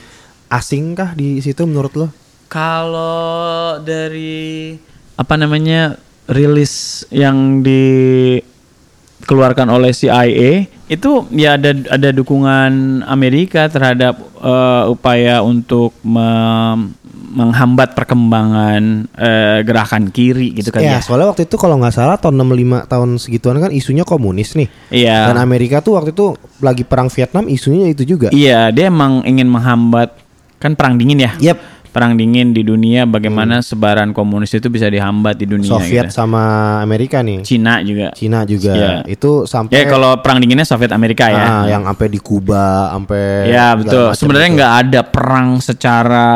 asing 0.52 0.92
kah 0.92 1.16
di 1.16 1.40
situ 1.40 1.64
menurut 1.64 1.96
lo? 1.96 2.12
Kalau 2.52 3.80
dari 3.80 4.76
apa 5.16 5.40
namanya 5.40 5.96
rilis 6.28 7.08
yang 7.08 7.64
dikeluarkan 7.64 9.72
oleh 9.72 9.96
CIA 9.96 10.68
itu 10.86 11.26
ya 11.32 11.56
ada 11.56 11.72
ada 11.88 12.12
dukungan 12.12 13.00
Amerika 13.08 13.72
terhadap 13.72 14.20
eh, 14.20 14.84
upaya 14.92 15.40
untuk 15.40 15.96
mem- 16.04 16.92
menghambat 17.32 17.96
perkembangan 17.96 19.08
eh, 19.16 19.58
gerakan 19.64 20.12
kiri 20.12 20.52
gitu 20.52 20.68
kan 20.68 20.84
ya, 20.84 20.96
ya. 20.96 20.98
soalnya 21.00 21.32
waktu 21.32 21.48
itu 21.48 21.56
kalau 21.56 21.80
nggak 21.80 21.96
salah 21.96 22.20
tahun 22.20 22.36
65 22.44 22.92
tahun 22.92 23.10
segituan 23.16 23.56
kan 23.58 23.72
isunya 23.72 24.04
komunis 24.04 24.52
nih. 24.52 24.68
Iya. 24.92 25.32
Dan 25.32 25.40
Amerika 25.40 25.80
tuh 25.80 25.96
waktu 25.96 26.12
itu 26.12 26.36
lagi 26.60 26.84
perang 26.84 27.08
Vietnam 27.08 27.48
isunya 27.48 27.88
itu 27.88 28.04
juga. 28.04 28.28
Iya, 28.30 28.68
dia 28.68 28.92
emang 28.92 29.24
ingin 29.24 29.48
menghambat 29.48 30.12
kan 30.60 30.76
perang 30.76 31.00
dingin 31.00 31.24
ya. 31.24 31.32
Yep. 31.40 31.58
Perang 31.92 32.16
dingin 32.16 32.56
di 32.56 32.64
dunia 32.64 33.04
bagaimana 33.04 33.60
sebaran 33.60 34.16
komunis 34.16 34.48
itu 34.56 34.72
bisa 34.72 34.88
dihambat 34.88 35.36
di 35.36 35.44
dunia 35.44 35.76
Soviet 35.76 36.08
gitu. 36.08 36.24
sama 36.24 36.40
Amerika 36.80 37.20
nih. 37.20 37.44
Cina 37.44 37.84
juga. 37.84 38.16
Cina 38.16 38.48
juga. 38.48 38.72
Iya. 38.72 38.94
Itu 39.04 39.44
sampai 39.44 39.76
Ya 39.76 39.84
kalau 39.84 40.16
perang 40.24 40.40
dinginnya 40.40 40.64
Soviet 40.64 40.88
Amerika 40.88 41.28
ya. 41.28 41.44
Ah, 41.44 41.64
yang 41.68 41.84
sampai 41.84 42.08
di 42.08 42.16
Kuba, 42.16 42.96
sampai 42.96 43.52
Ya 43.52 43.76
betul. 43.76 44.08
Sebenarnya 44.16 44.48
itu. 44.48 44.56
nggak 44.56 44.72
ada 44.88 45.00
perang 45.04 45.48
secara 45.60 46.28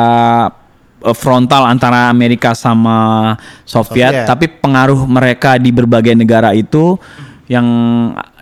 frontal 1.12 1.68
antara 1.68 2.08
Amerika 2.08 2.56
sama 2.56 3.34
Soviet, 3.62 4.10
Soviet. 4.10 4.26
tapi 4.26 4.46
pengaruh 4.48 5.04
mereka 5.04 5.60
di 5.60 5.70
berbagai 5.70 6.16
negara 6.16 6.50
itu 6.56 6.96
yang 7.46 7.66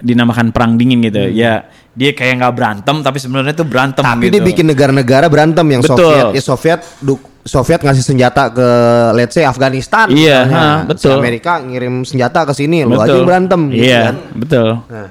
dinamakan 0.00 0.48
perang 0.48 0.80
dingin 0.80 1.04
gitu. 1.04 1.28
Ya 1.28 1.68
dia 1.94 2.10
kayak 2.10 2.42
nggak 2.42 2.54
berantem, 2.58 2.96
tapi 3.04 3.18
sebenarnya 3.22 3.54
itu 3.54 3.62
berantem. 3.62 4.02
Hmm. 4.02 4.18
Tapi 4.18 4.26
gitu. 4.26 4.34
dia 4.34 4.42
bikin 4.42 4.66
negara-negara 4.66 5.26
berantem 5.30 5.66
yang 5.68 5.82
Betul. 5.84 5.98
Soviet, 6.00 6.24
ya 6.34 6.42
Soviet 6.42 6.80
du- 6.98 7.22
Soviet 7.44 7.80
ngasih 7.84 8.00
senjata 8.02 8.48
ke 8.48 8.68
let's 9.12 9.36
say 9.36 9.44
Afghanistan 9.44 10.08
Iya, 10.08 10.48
ha, 10.48 10.64
Si 10.88 10.88
betul. 10.88 11.20
Amerika 11.20 11.60
ngirim 11.60 12.00
senjata 12.00 12.48
ke 12.48 12.56
sini, 12.56 12.88
lu 12.88 12.96
aja 12.96 13.20
berantem 13.20 13.68
gitu 13.68 13.84
Iya, 13.84 14.00
kan. 14.10 14.16
betul. 14.32 14.68
Nah, 14.88 15.08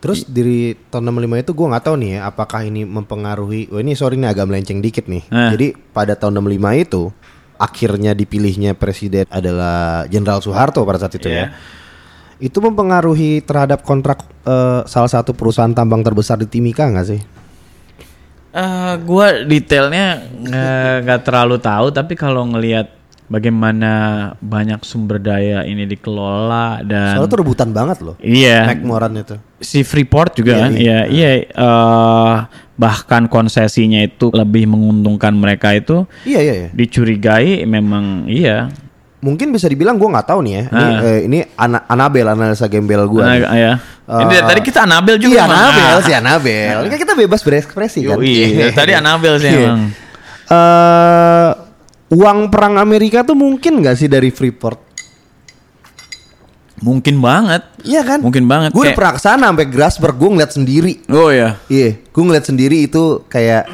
terus 0.00 0.24
dari 0.24 0.72
tahun 0.88 1.12
65 1.12 1.44
itu 1.44 1.52
gua 1.52 1.66
nggak 1.70 1.84
tahu 1.84 1.96
nih 2.00 2.10
ya 2.16 2.20
apakah 2.26 2.60
ini 2.64 2.82
mempengaruhi. 2.82 3.68
Oh 3.68 3.78
ini 3.78 3.92
sorry 3.92 4.16
nih 4.16 4.32
agak 4.32 4.48
melenceng 4.48 4.80
dikit 4.80 5.04
nih. 5.06 5.28
Nah. 5.28 5.52
Jadi 5.52 5.76
pada 5.92 6.16
tahun 6.16 6.40
65 6.40 6.56
itu 6.80 7.02
akhirnya 7.54 8.16
dipilihnya 8.16 8.72
presiden 8.72 9.28
adalah 9.28 10.08
Jenderal 10.08 10.40
Soeharto 10.40 10.80
pada 10.82 10.96
saat 10.96 11.14
itu 11.14 11.28
Iya. 11.28 11.52
ya. 11.52 11.78
Itu 12.40 12.64
mempengaruhi 12.64 13.44
terhadap 13.44 13.84
kontrak 13.84 14.24
eh, 14.42 14.80
salah 14.88 15.12
satu 15.12 15.36
perusahaan 15.36 15.70
tambang 15.70 16.00
terbesar 16.00 16.40
di 16.40 16.48
Timika 16.48 16.88
nggak 16.88 17.06
sih? 17.06 17.20
Eh, 18.50 18.94
gua 19.04 19.44
detailnya 19.44 20.24
nggak 20.26 20.94
nggak 21.04 21.20
terlalu 21.22 21.56
tahu, 21.60 21.86
tapi 21.92 22.16
kalau 22.16 22.48
ngelihat 22.50 22.90
bagaimana 23.30 23.92
banyak 24.42 24.82
sumber 24.82 25.22
daya 25.22 25.62
ini 25.62 25.86
dikelola 25.86 26.82
dan 26.82 27.14
Soalnya 27.14 27.30
itu 27.30 27.38
rebutan 27.38 27.70
banget 27.70 28.02
loh. 28.02 28.16
iya 28.18 28.66
McMoran 28.66 29.14
itu. 29.14 29.38
Si 29.60 29.80
Freeport 29.80 30.34
juga 30.34 30.52
Iya, 30.52 30.62
kan, 30.62 30.70
iya. 30.72 30.80
iya 30.80 30.98
iya 31.06 31.30
eh, 31.46 32.34
bahkan 32.74 33.28
konsesinya 33.28 34.00
itu 34.00 34.28
lebih 34.30 34.64
menguntungkan 34.66 35.30
mereka 35.32 35.70
itu 35.70 36.08
Iya 36.24 36.40
iya 36.40 36.54
iya. 36.56 36.68
dicurigai 36.72 37.62
memang 37.62 38.24
iya 38.26 38.72
Mungkin 39.20 39.52
bisa 39.52 39.68
dibilang 39.68 39.94
gua 39.94 40.16
nggak 40.16 40.26
tahu 40.26 40.40
nih 40.40 40.52
ya. 40.54 40.62
Ini 40.66 40.80
Ah. 40.80 40.96
eh, 41.04 41.20
ini 41.28 41.38
ana 41.54 41.84
Anabel 41.84 42.24
analisa 42.24 42.64
gembel 42.64 43.04
gua. 43.04 43.28
Nah, 43.28 43.36
nih. 43.36 43.44
ya. 43.52 43.72
Ini 44.08 44.32
Eh, 44.32 44.42
tadi 44.42 44.60
kita 44.64 44.88
Anabel 44.88 45.20
juga 45.20 45.28
Iya 45.30 45.44
emang. 45.44 45.60
Anabel 45.60 45.84
Ah. 45.92 46.00
sih 46.00 46.14
Anabel. 46.16 46.76
Ini 46.80 46.88
kan 46.88 46.98
kita 46.98 47.14
bebas 47.14 47.40
berekspresi 47.44 48.00
kan. 48.02 48.16
Yoi, 48.16 48.48
tadi 48.80 48.96
Anabel 48.96 49.36
sih 49.36 49.52
Iya. 49.52 49.60
emang. 49.68 49.80
Eh, 50.50 51.50
uang 52.10 52.48
perang 52.48 52.74
Amerika 52.76 53.20
tuh 53.20 53.36
mungkin 53.36 53.78
nggak 53.78 53.94
sih 53.94 54.08
dari 54.08 54.32
Freeport? 54.32 54.89
Mungkin 56.80 57.20
banget. 57.20 57.62
Iya 57.84 58.00
kan? 58.00 58.24
Mungkin 58.24 58.44
banget. 58.44 58.72
Gue 58.72 58.82
udah 58.82 58.92
Kayak- 58.92 58.98
pernah 58.98 59.14
ke 59.14 59.20
sana 59.20 59.44
sampai 59.52 59.66
Grasberg, 59.68 60.16
gue 60.16 60.30
ngeliat 60.32 60.52
sendiri. 60.52 60.92
Oh 61.08 61.28
ya. 61.28 61.60
Iya, 61.68 62.00
gue 62.00 62.22
ngeliat 62.24 62.44
sendiri 62.44 62.84
itu 62.84 63.24
kayak 63.26 63.68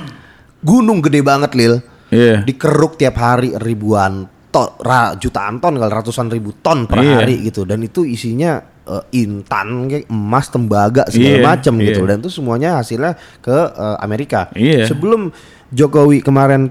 gunung 0.60 0.98
gede 1.00 1.22
banget 1.22 1.54
lil. 1.54 1.78
Iya. 2.10 2.42
Dikeruk 2.42 2.94
tiap 2.94 3.14
hari 3.16 3.54
ribuan 3.56 4.26
ton, 4.50 4.74
ra- 4.78 5.14
jutaan 5.14 5.58
ton, 5.58 5.74
ratusan 5.76 6.26
ribu 6.28 6.54
ton 6.56 6.86
per 6.86 6.98
Iya. 6.98 7.14
hari 7.20 7.42
gitu. 7.42 7.62
Dan 7.62 7.82
itu 7.82 8.02
isinya 8.02 8.58
eh, 8.86 9.02
intan, 9.18 9.90
kayak 9.90 10.06
emas, 10.06 10.46
tembaga 10.46 11.02
segala 11.10 11.34
Iya, 11.34 11.42
macam 11.42 11.74
iya. 11.74 11.86
gitu. 11.90 12.00
Dan 12.06 12.16
itu 12.22 12.30
semuanya 12.30 12.78
hasilnya 12.78 13.14
ke 13.40 13.50
eh, 13.68 13.96
Amerika. 13.98 14.46
Iya. 14.54 14.86
Sebelum 14.86 15.34
Jokowi 15.70 16.22
kemarin 16.22 16.70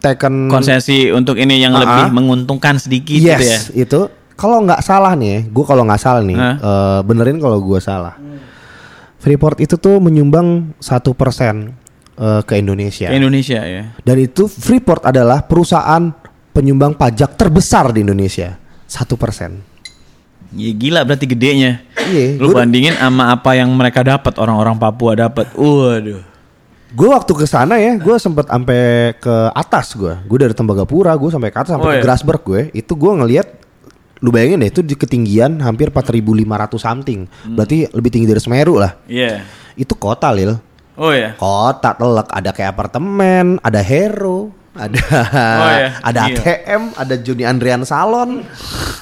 teken 0.00 0.48
Konsesi 0.48 1.12
untuk 1.12 1.36
ini 1.36 1.60
yang 1.60 1.76
Ah, 1.76 1.84
lebih 1.84 2.04
ah. 2.04 2.10
menguntungkan 2.10 2.80
sedikit 2.80 3.12
gitu 3.12 3.28
ya. 3.28 3.36
yes 3.36 3.68
itu 3.70 4.08
kalau 4.40 4.64
nggak 4.64 4.80
salah 4.80 5.12
nih, 5.12 5.44
gue 5.46 5.64
kalau 5.64 5.84
nggak 5.84 6.00
salah 6.00 6.24
nih, 6.24 6.34
Hah? 6.34 6.54
eh, 6.56 7.00
benerin 7.04 7.36
kalau 7.36 7.60
gue 7.60 7.76
salah. 7.78 8.16
Freeport 9.20 9.60
itu 9.60 9.76
tuh 9.76 10.00
menyumbang 10.00 10.72
satu 10.80 11.12
persen 11.12 11.76
eh, 12.16 12.40
ke 12.40 12.56
Indonesia. 12.56 13.12
Ke 13.12 13.20
Indonesia 13.20 13.60
ya. 13.60 13.92
Dan 14.00 14.16
itu 14.16 14.48
Freeport 14.48 15.04
adalah 15.04 15.44
perusahaan 15.44 16.08
penyumbang 16.50 16.96
pajak 16.96 17.36
terbesar 17.36 17.92
di 17.92 18.00
Indonesia. 18.00 18.56
Satu 18.88 19.14
persen. 19.14 19.60
Ya 20.50 20.74
gila 20.74 21.06
berarti 21.06 21.30
gedenya. 21.30 21.78
Iya, 22.10 22.40
Lu 22.42 22.50
bandingin 22.50 22.98
sama 22.98 23.30
apa 23.30 23.54
yang 23.54 23.70
mereka 23.70 24.02
dapat 24.02 24.34
orang-orang 24.34 24.74
Papua 24.74 25.14
dapat. 25.14 25.46
Waduh. 25.54 26.26
Gue 26.90 27.06
waktu 27.06 27.30
ke 27.38 27.46
sana 27.46 27.78
ya, 27.78 27.94
gue 27.94 28.16
sempet 28.18 28.50
sampai 28.50 29.14
ke 29.14 29.34
atas 29.54 29.94
gue. 29.94 30.10
Gue 30.26 30.42
dari 30.42 30.50
Tembagapura, 30.50 31.14
gue 31.14 31.30
sampai 31.30 31.54
ke 31.54 31.58
atas 31.62 31.70
sampai 31.70 31.86
Oh, 31.86 31.92
ke 31.94 31.98
iya. 32.00 32.02
Grasberg 32.02 32.42
gue. 32.42 32.62
Itu 32.74 32.98
gue 32.98 33.12
ngelihat, 33.14 33.46
lu 34.20 34.28
bayangin 34.28 34.60
deh 34.60 34.68
itu 34.68 34.84
di 34.84 34.92
ketinggian 34.96 35.60
hampir 35.64 35.88
4.500 35.88 36.76
something. 36.76 37.20
Hmm. 37.26 37.56
Berarti 37.56 37.88
lebih 37.88 38.10
tinggi 38.12 38.28
dari 38.28 38.40
Semeru 38.40 38.76
lah. 38.76 38.96
Iya. 39.08 39.44
Itu 39.76 39.96
kota 39.96 40.28
lil. 40.32 40.60
Oh 41.00 41.12
ya. 41.12 41.32
Kota 41.40 41.96
telek, 41.96 42.28
ada 42.28 42.50
kayak 42.52 42.76
apartemen, 42.76 43.56
ada 43.64 43.80
hero, 43.80 44.52
ada 44.76 45.00
Oh, 45.56 45.70
iya. 45.72 45.88
ada 46.04 46.20
Gila. 46.28 46.36
ATM, 46.36 46.82
ada 46.94 47.14
Joni 47.16 47.44
Andrian 47.48 47.82
Salon. 47.88 48.44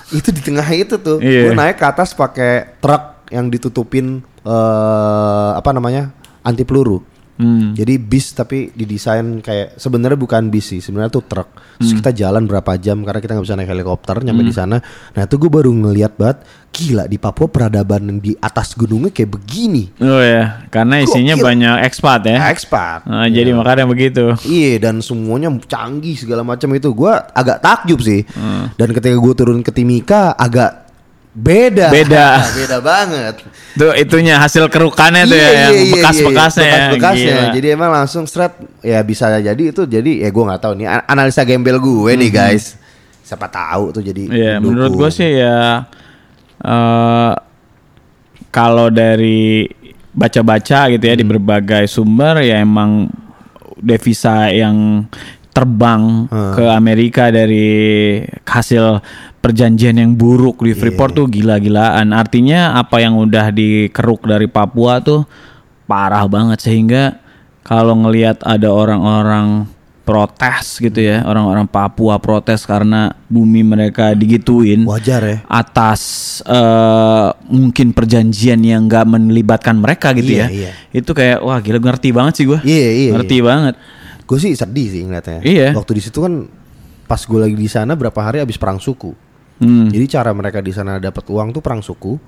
itu 0.08 0.32
di 0.32 0.40
tengah 0.40 0.64
itu 0.72 0.96
tuh. 0.96 1.18
Iya. 1.20 1.50
Gue 1.50 1.54
naik 1.58 1.76
ke 1.76 1.84
atas 1.84 2.16
pakai 2.16 2.80
truk 2.80 3.28
yang 3.28 3.50
ditutupin 3.52 4.24
eh 4.46 5.50
apa 5.52 5.70
namanya? 5.74 6.14
anti 6.40 6.64
peluru. 6.64 7.04
Hmm. 7.38 7.70
Jadi 7.70 8.02
bis 8.02 8.34
tapi 8.34 8.74
didesain 8.74 9.38
kayak 9.38 9.78
sebenarnya 9.78 10.18
bukan 10.18 10.50
bis 10.50 10.74
sih, 10.74 10.82
sebenarnya 10.82 11.14
tuh 11.14 11.22
truk. 11.22 11.46
Terus 11.78 11.94
Hmm. 11.94 11.98
kita 12.02 12.10
jalan 12.10 12.42
berapa 12.50 12.74
jam 12.74 13.06
karena 13.06 13.22
kita 13.22 13.38
nggak 13.38 13.46
bisa 13.46 13.54
naik 13.54 13.70
helikopter 13.70 14.18
nyampe 14.26 14.42
di 14.42 14.50
sana. 14.50 14.82
Nah 15.14 15.22
itu 15.22 15.38
gue 15.38 15.46
baru 15.46 15.70
ngeliat 15.70 16.18
banget, 16.18 16.42
gila 16.74 17.06
di 17.06 17.14
Papua 17.14 17.46
peradaban 17.46 18.10
yang 18.10 18.18
di 18.18 18.34
atas 18.34 18.74
gunungnya 18.74 19.14
kayak 19.14 19.38
begini. 19.38 19.86
Oh 20.02 20.18
ya, 20.18 20.66
karena 20.66 20.98
isinya 20.98 21.38
banyak 21.38 21.86
ekspat 21.86 22.26
ya. 22.26 22.50
Expat. 22.50 23.06
Nah, 23.06 23.30
Jadi 23.30 23.54
makanya 23.54 23.86
begitu. 23.86 24.34
Iya 24.42 24.90
dan 24.90 24.98
semuanya 24.98 25.54
canggih 25.62 26.18
segala 26.18 26.42
macam 26.42 26.74
itu 26.74 26.90
gua 26.90 27.30
agak 27.30 27.62
takjub 27.62 28.02
sih. 28.02 28.26
Hmm. 28.34 28.74
Dan 28.74 28.90
ketika 28.90 29.14
gue 29.14 29.34
turun 29.38 29.62
ke 29.62 29.70
Timika 29.70 30.34
agak 30.34 30.87
beda. 31.32 31.86
Beda. 31.88 32.26
beda 32.50 32.78
banget. 32.78 33.34
Tuh 33.74 33.94
itunya 33.94 34.36
hasil 34.36 34.66
kerukannya 34.66 35.22
tuh 35.24 35.34
ya, 35.34 35.42
Iya, 35.42 35.50
yang 35.52 35.72
iya, 35.72 35.80
iya, 35.80 35.92
bekas-bekasnya 35.94 36.62
iya, 36.62 36.70
ya. 36.70 36.78
bekas-bekasnya. 36.90 37.34
Gila. 37.38 37.54
Jadi 37.54 37.66
emang 37.70 37.90
langsung 37.92 38.24
straight 38.24 38.54
ya 38.80 39.00
bisa 39.00 39.30
jadi 39.38 39.62
itu 39.64 39.82
jadi 39.84 40.12
ya 40.24 40.28
gua 40.28 40.44
nggak 40.50 40.62
tahu 40.62 40.72
nih 40.74 40.86
analisa 41.04 41.42
gembel 41.42 41.78
gue 41.78 42.12
nih 42.16 42.30
guys. 42.30 42.74
Siapa 43.22 43.46
tahu 43.46 43.92
tuh 43.92 44.02
jadi. 44.02 44.22
Mhm. 44.24 44.32
Iya, 44.32 44.52
dukung. 44.58 44.66
menurut 44.72 44.92
gue 44.96 45.10
sih 45.12 45.30
ya 45.36 45.84
eh 46.58 47.32
kalau 48.48 48.88
dari 48.88 49.68
baca-baca 50.10 50.90
gitu 50.90 51.04
ya 51.04 51.14
di 51.14 51.22
Hmm. 51.22 51.32
berbagai 51.36 51.86
sumber 51.86 52.42
ya 52.42 52.58
emang 52.58 53.06
devisa 53.78 54.50
yang 54.50 55.06
terbang 55.58 56.30
Hmm. 56.30 56.54
ke 56.54 56.64
Amerika 56.70 57.34
dari 57.34 57.66
hasil 58.44 59.02
perjanjian 59.38 59.98
yang 59.98 60.14
buruk 60.14 60.62
di 60.62 60.70
Freeport 60.72 61.10
Iya. 61.10 61.18
tuh 61.18 61.26
gila-gilaan. 61.28 62.14
Artinya 62.14 62.78
apa 62.78 62.98
yang 62.98 63.18
udah 63.18 63.50
dikeruk 63.50 64.22
dari 64.22 64.46
Papua 64.46 65.02
tuh 65.02 65.26
parah 65.84 66.22
banget 66.26 66.60
sehingga 66.60 67.18
kalau 67.62 67.98
ngelihat 67.98 68.38
ada 68.42 68.70
orang-orang 68.70 69.66
protes 70.02 70.80
gitu 70.80 71.04
ya, 71.04 71.20
orang-orang 71.20 71.68
Papua 71.68 72.16
protes 72.16 72.64
karena 72.64 73.12
bumi 73.28 73.60
mereka 73.60 74.16
digituin 74.16 74.88
wajar 74.88 75.20
ya. 75.20 75.38
atas 75.44 76.00
eh, 76.48 77.28
mungkin 77.46 77.92
perjanjian 77.92 78.56
yang 78.58 78.88
nggak 78.88 79.04
melibatkan 79.04 79.76
mereka 79.76 80.16
gitu 80.16 80.32
Iya, 80.32 80.48
ya. 80.48 80.48
iya. 80.48 80.70
Itu 80.90 81.12
kayak 81.12 81.44
wah 81.44 81.60
gila 81.60 81.76
ngerti 81.78 82.08
banget 82.10 82.32
sih 82.36 82.44
gue. 82.44 82.56
Iya, 82.64 82.88
iya, 82.90 83.10
Ngerti 83.12 83.36
banget. 83.42 83.74
Gue 84.28 84.36
sih 84.36 84.52
sedih 84.52 84.88
sih 84.92 85.02
ngeliatnya. 85.08 85.40
Iya. 85.40 85.68
Waktu 85.72 85.96
di 85.96 86.02
situ 86.04 86.20
kan 86.20 86.44
pas 87.08 87.24
gue 87.24 87.40
lagi 87.40 87.56
di 87.56 87.64
sana 87.64 87.96
berapa 87.96 88.20
hari 88.20 88.44
abis 88.44 88.60
perang 88.60 88.76
suku. 88.76 89.16
Hmm. 89.58 89.88
Jadi 89.88 90.04
cara 90.06 90.30
mereka 90.36 90.60
di 90.60 90.70
sana 90.70 91.00
dapat 91.00 91.24
uang 91.26 91.56
tuh 91.56 91.64
perang 91.64 91.80
suku. 91.80 92.20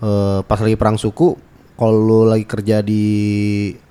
Eh, 0.00 0.40
pas 0.46 0.62
lagi 0.62 0.78
perang 0.78 0.94
suku, 0.94 1.34
kalau 1.74 2.24
lagi 2.24 2.46
kerja 2.46 2.80
di 2.80 3.04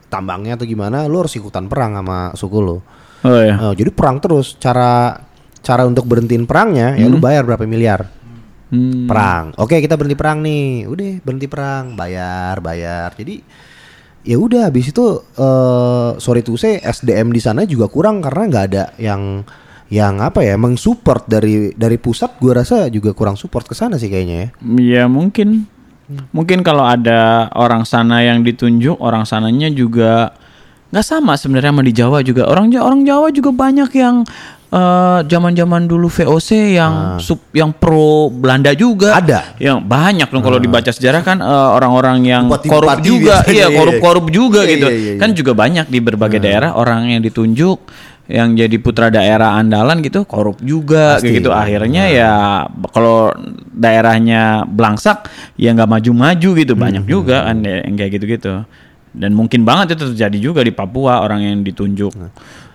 tambangnya 0.08 0.58
atau 0.58 0.66
gimana, 0.66 1.06
lu 1.06 1.22
harus 1.22 1.36
ikutan 1.36 1.68
perang 1.68 2.00
sama 2.00 2.32
suku 2.34 2.58
lu. 2.64 2.78
Oh 3.28 3.40
ya. 3.44 3.60
Eh, 3.70 3.74
jadi 3.76 3.92
perang 3.92 4.24
terus. 4.24 4.56
Cara 4.56 5.20
cara 5.60 5.84
untuk 5.84 6.08
berhentiin 6.08 6.48
perangnya 6.48 6.96
ya 6.96 7.12
lu 7.12 7.20
bayar 7.20 7.44
berapa 7.44 7.68
miliar 7.68 8.08
Hmm. 8.70 9.10
perang. 9.10 9.50
Oke 9.58 9.82
kita 9.82 9.98
berhenti 9.98 10.14
perang 10.14 10.46
nih, 10.46 10.86
udah 10.86 11.26
berhenti 11.26 11.50
perang, 11.50 11.98
bayar 11.98 12.62
bayar. 12.62 13.10
Jadi 13.18 13.42
ya 14.24 14.38
udah 14.38 14.68
habis 14.68 14.92
itu 14.92 15.24
eh 15.40 16.10
sorry 16.20 16.44
to 16.44 16.60
say 16.60 16.80
SDM 16.84 17.32
di 17.32 17.42
sana 17.42 17.64
juga 17.64 17.88
kurang 17.88 18.20
karena 18.20 18.44
nggak 18.50 18.66
ada 18.72 18.84
yang 19.00 19.44
yang 19.90 20.22
apa 20.22 20.46
ya 20.46 20.54
mensupport 20.54 21.26
dari 21.26 21.74
dari 21.74 21.98
pusat 21.98 22.38
gua 22.38 22.62
rasa 22.62 22.88
juga 22.94 23.18
kurang 23.18 23.34
support 23.40 23.66
ke 23.66 23.74
sana 23.74 23.98
sih 23.98 24.12
kayaknya 24.12 24.38
ya. 24.38 24.48
Ya 24.78 25.04
mungkin. 25.10 25.66
Mungkin 26.34 26.66
kalau 26.66 26.90
ada 26.90 27.54
orang 27.54 27.86
sana 27.86 28.26
yang 28.26 28.42
ditunjuk 28.42 28.98
orang 28.98 29.30
sananya 29.30 29.70
juga 29.70 30.34
nggak 30.90 31.06
sama 31.06 31.38
sebenarnya 31.38 31.70
sama 31.70 31.86
di 31.86 31.94
Jawa 31.94 32.20
juga. 32.26 32.50
Orang 32.50 32.74
orang 32.74 33.06
Jawa 33.06 33.30
juga 33.30 33.54
banyak 33.54 33.90
yang 33.94 34.26
eh, 34.70 35.20
zaman-zaman 35.26 35.86
dulu 35.86 36.08
VOC 36.08 36.78
yang 36.78 37.18
sub 37.18 37.42
yang 37.52 37.74
pro 37.74 38.30
Belanda 38.30 38.72
juga. 38.74 39.14
Ah. 39.14 39.22
Ada. 39.22 39.40
yang 39.58 39.82
banyak 39.82 40.30
dong 40.30 40.42
kalau 40.42 40.58
dibaca 40.58 40.90
sejarah 40.90 41.22
kan 41.22 41.38
eh, 41.42 41.70
orang-orang 41.74 42.22
yang 42.24 42.44
Bupati-bupati 42.46 42.70
korup 42.70 43.00
juga. 43.02 43.36
biasanya, 43.42 43.54
iya 43.54 43.66
iya, 43.68 43.78
korup-korup 43.78 44.26
juga 44.30 44.62
Iya, 44.64 44.72
gitu. 44.74 44.88
iya, 44.88 44.98
iya, 44.98 45.12
iya. 45.16 45.20
kan 45.20 45.30
juga 45.34 45.52
banyak 45.54 45.86
di 45.88 46.00
berbagai 46.00 46.40
daerah 46.40 46.72
orang 46.74 47.10
yang 47.10 47.22
ditunjuk 47.22 47.80
yang 48.30 48.54
jadi 48.54 48.78
putra 48.78 49.10
daerah 49.10 49.58
andalan 49.58 50.06
gitu 50.06 50.22
korup 50.22 50.62
juga 50.62 51.18
Pasti. 51.18 51.34
gitu. 51.34 51.50
Akhirnya 51.50 52.06
ya 52.08 52.32
kalau 52.94 53.34
daerahnya 53.74 54.70
belangsak 54.70 55.26
ya 55.58 55.74
nggak 55.74 55.90
maju-maju 55.90 56.50
gitu. 56.54 56.74
Banyak 56.78 57.10
juga 57.10 57.50
kan 57.50 57.58
ya, 57.66 57.82
yang 57.90 57.98
kayak 57.98 58.22
gitu-gitu. 58.22 58.64
Dan 59.10 59.34
mungkin 59.34 59.66
banget 59.66 59.98
itu 59.98 60.14
terjadi 60.14 60.38
juga 60.38 60.62
di 60.62 60.70
Papua 60.70 61.26
orang 61.26 61.42
yang 61.42 61.58
ditunjuk 61.66 62.14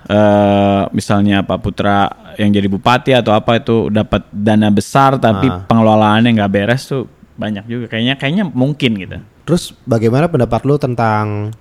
eh 0.04 0.82
misalnya 0.90 1.40
Pak 1.40 1.58
Putra 1.58 2.08
yang 2.36 2.50
jadi 2.50 2.68
bupati 2.68 3.16
atau 3.16 3.32
apa 3.32 3.56
itu 3.56 3.88
dapat 3.88 4.28
dana 4.28 4.68
besar 4.68 5.16
tapi 5.16 5.48
pengelolaannya 5.64 6.34
nggak 6.34 6.52
beres 6.52 6.84
tuh 6.84 7.08
banyak 7.34 7.64
juga 7.64 7.88
kayaknya 7.88 8.14
kayaknya 8.14 8.44
mungkin 8.46 8.92
gitu 8.96 9.16
Terus 9.44 9.76
bagaimana 9.84 10.24
pendapat 10.24 10.64
lu 10.64 10.80
tentang 10.80 11.52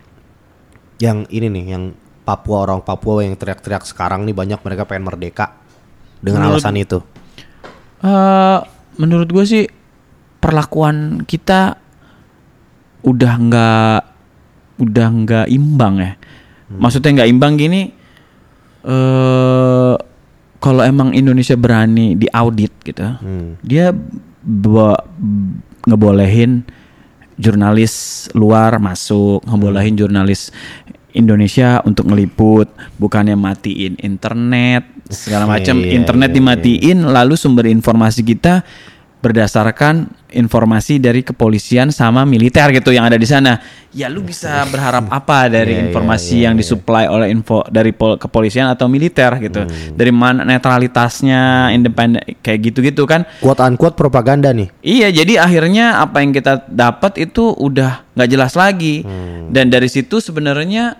yang 0.98 1.28
ini 1.28 1.52
nih, 1.52 1.66
yang 1.68 1.84
Papua 2.24 2.64
orang 2.64 2.80
Papua 2.80 3.20
yang 3.20 3.36
teriak-teriak 3.36 3.84
sekarang 3.84 4.24
nih 4.24 4.32
banyak 4.32 4.56
mereka 4.60 4.88
pengen 4.88 5.04
merdeka 5.04 5.52
dengan 6.20 6.48
Menurut- 6.48 6.64
alasan 6.64 6.80
itu. 6.80 7.04
eh 8.00 8.60
menurut 8.96 9.28
gue 9.28 9.44
sih 9.44 9.66
perlakuan 10.40 11.28
kita 11.28 11.76
udah 13.04 13.34
nggak 13.36 14.00
udah 14.80 15.08
nggak 15.14 15.46
imbang 15.48 15.96
ya. 16.00 16.12
Maksudnya 16.72 17.20
nggak 17.20 17.30
imbang 17.30 17.54
gini. 17.56 17.82
Eh 18.84 19.96
kalau 20.64 20.80
emang 20.80 21.12
Indonesia 21.12 21.60
berani 21.60 22.16
diaudit 22.16 22.72
gitu, 22.88 23.04
dia 23.60 23.92
ba- 24.40 25.04
ngebolehin 25.84 26.64
jurnalis 27.36 28.28
luar 28.32 28.80
masuk, 28.80 29.44
ngebolehin 29.44 30.00
jurnalis 30.00 30.56
Indonesia 31.12 31.84
untuk 31.84 32.08
ngeliput, 32.08 32.72
bukannya 32.98 33.36
matiin 33.36 34.00
internet 34.00 34.88
segala 35.12 35.46
macam. 35.46 35.84
Iya, 35.84 36.00
internet 36.00 36.30
iya, 36.32 36.38
dimatiin, 36.40 36.98
lalu 37.06 37.36
sumber 37.36 37.68
informasi 37.70 38.24
kita 38.24 38.64
berdasarkan 39.24 40.12
informasi 40.36 41.00
dari 41.00 41.24
kepolisian 41.24 41.96
sama 41.96 42.28
militer 42.28 42.76
gitu 42.76 42.92
yang 42.92 43.08
ada 43.08 43.16
di 43.16 43.24
sana. 43.24 43.64
Ya 43.96 44.12
lu 44.12 44.20
bisa 44.20 44.68
berharap 44.68 45.08
apa 45.08 45.48
dari 45.56 45.72
Iya, 45.72 45.80
iya, 45.80 45.86
informasi 45.88 46.36
iya, 46.36 46.44
yang 46.52 46.60
iya. 46.60 46.60
disuplai 46.60 47.06
oleh 47.08 47.32
info 47.32 47.64
dari 47.72 47.96
pol- 47.96 48.20
kepolisian 48.20 48.68
atau 48.68 48.92
militer 48.92 49.32
gitu. 49.40 49.64
Hmm. 49.64 49.96
Dari 49.96 50.12
mana 50.12 50.44
netralitasnya, 50.44 51.72
independen 51.72 52.20
kayak 52.44 52.60
gitu-gitu 52.68 53.08
kan. 53.08 53.24
Unquote 53.40 53.96
propaganda 53.96 54.52
nih. 54.52 54.68
Iya, 54.84 55.24
jadi 55.24 55.40
akhirnya 55.40 56.04
apa 56.04 56.20
yang 56.20 56.36
kita 56.36 56.68
dapat 56.68 57.24
itu 57.24 57.56
udah 57.56 58.04
nggak 58.20 58.28
jelas 58.30 58.54
lagi. 58.60 59.08
Dan 59.48 59.72
dari 59.72 59.88
situ 59.88 60.20
sebenarnya 60.20 61.00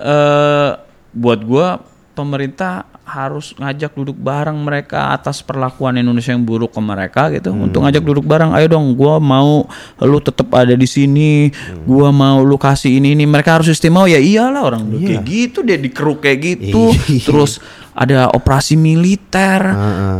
eh 0.00 0.70
buat 1.12 1.42
gua 1.44 1.82
pemerintah 2.14 2.89
harus 3.10 3.50
ngajak 3.58 3.90
duduk 3.98 4.14
bareng 4.14 4.54
mereka 4.54 5.10
atas 5.10 5.42
perlakuan 5.42 5.98
Indonesia 5.98 6.30
yang 6.30 6.46
buruk 6.46 6.70
ke 6.70 6.78
mereka 6.78 7.26
gitu. 7.34 7.50
Untuk 7.50 7.82
ngajak 7.82 8.06
duduk 8.06 8.22
bareng, 8.22 8.54
ayo 8.54 8.70
dong, 8.70 8.94
gua 8.94 9.18
mau 9.18 9.66
lu 9.98 10.18
tetap 10.22 10.46
ada 10.54 10.78
di 10.78 10.86
sini. 10.86 11.50
Gua 11.82 12.14
mau 12.14 12.46
lu 12.46 12.54
kasih 12.54 13.02
ini 13.02 13.18
ini. 13.18 13.26
Mereka 13.26 13.58
harus 13.58 13.74
istimewa 13.74 14.06
ya 14.06 14.22
iyalah 14.22 14.62
orang 14.62 14.86
udah 14.86 15.00
kayak 15.02 15.26
gitu 15.26 15.66
dia 15.66 15.74
dikeruk 15.74 16.22
kayak 16.22 16.38
gitu. 16.38 16.94
Iya. 16.94 17.26
Terus 17.26 17.58
ada 17.90 18.30
operasi 18.30 18.78
militer. 18.78 19.60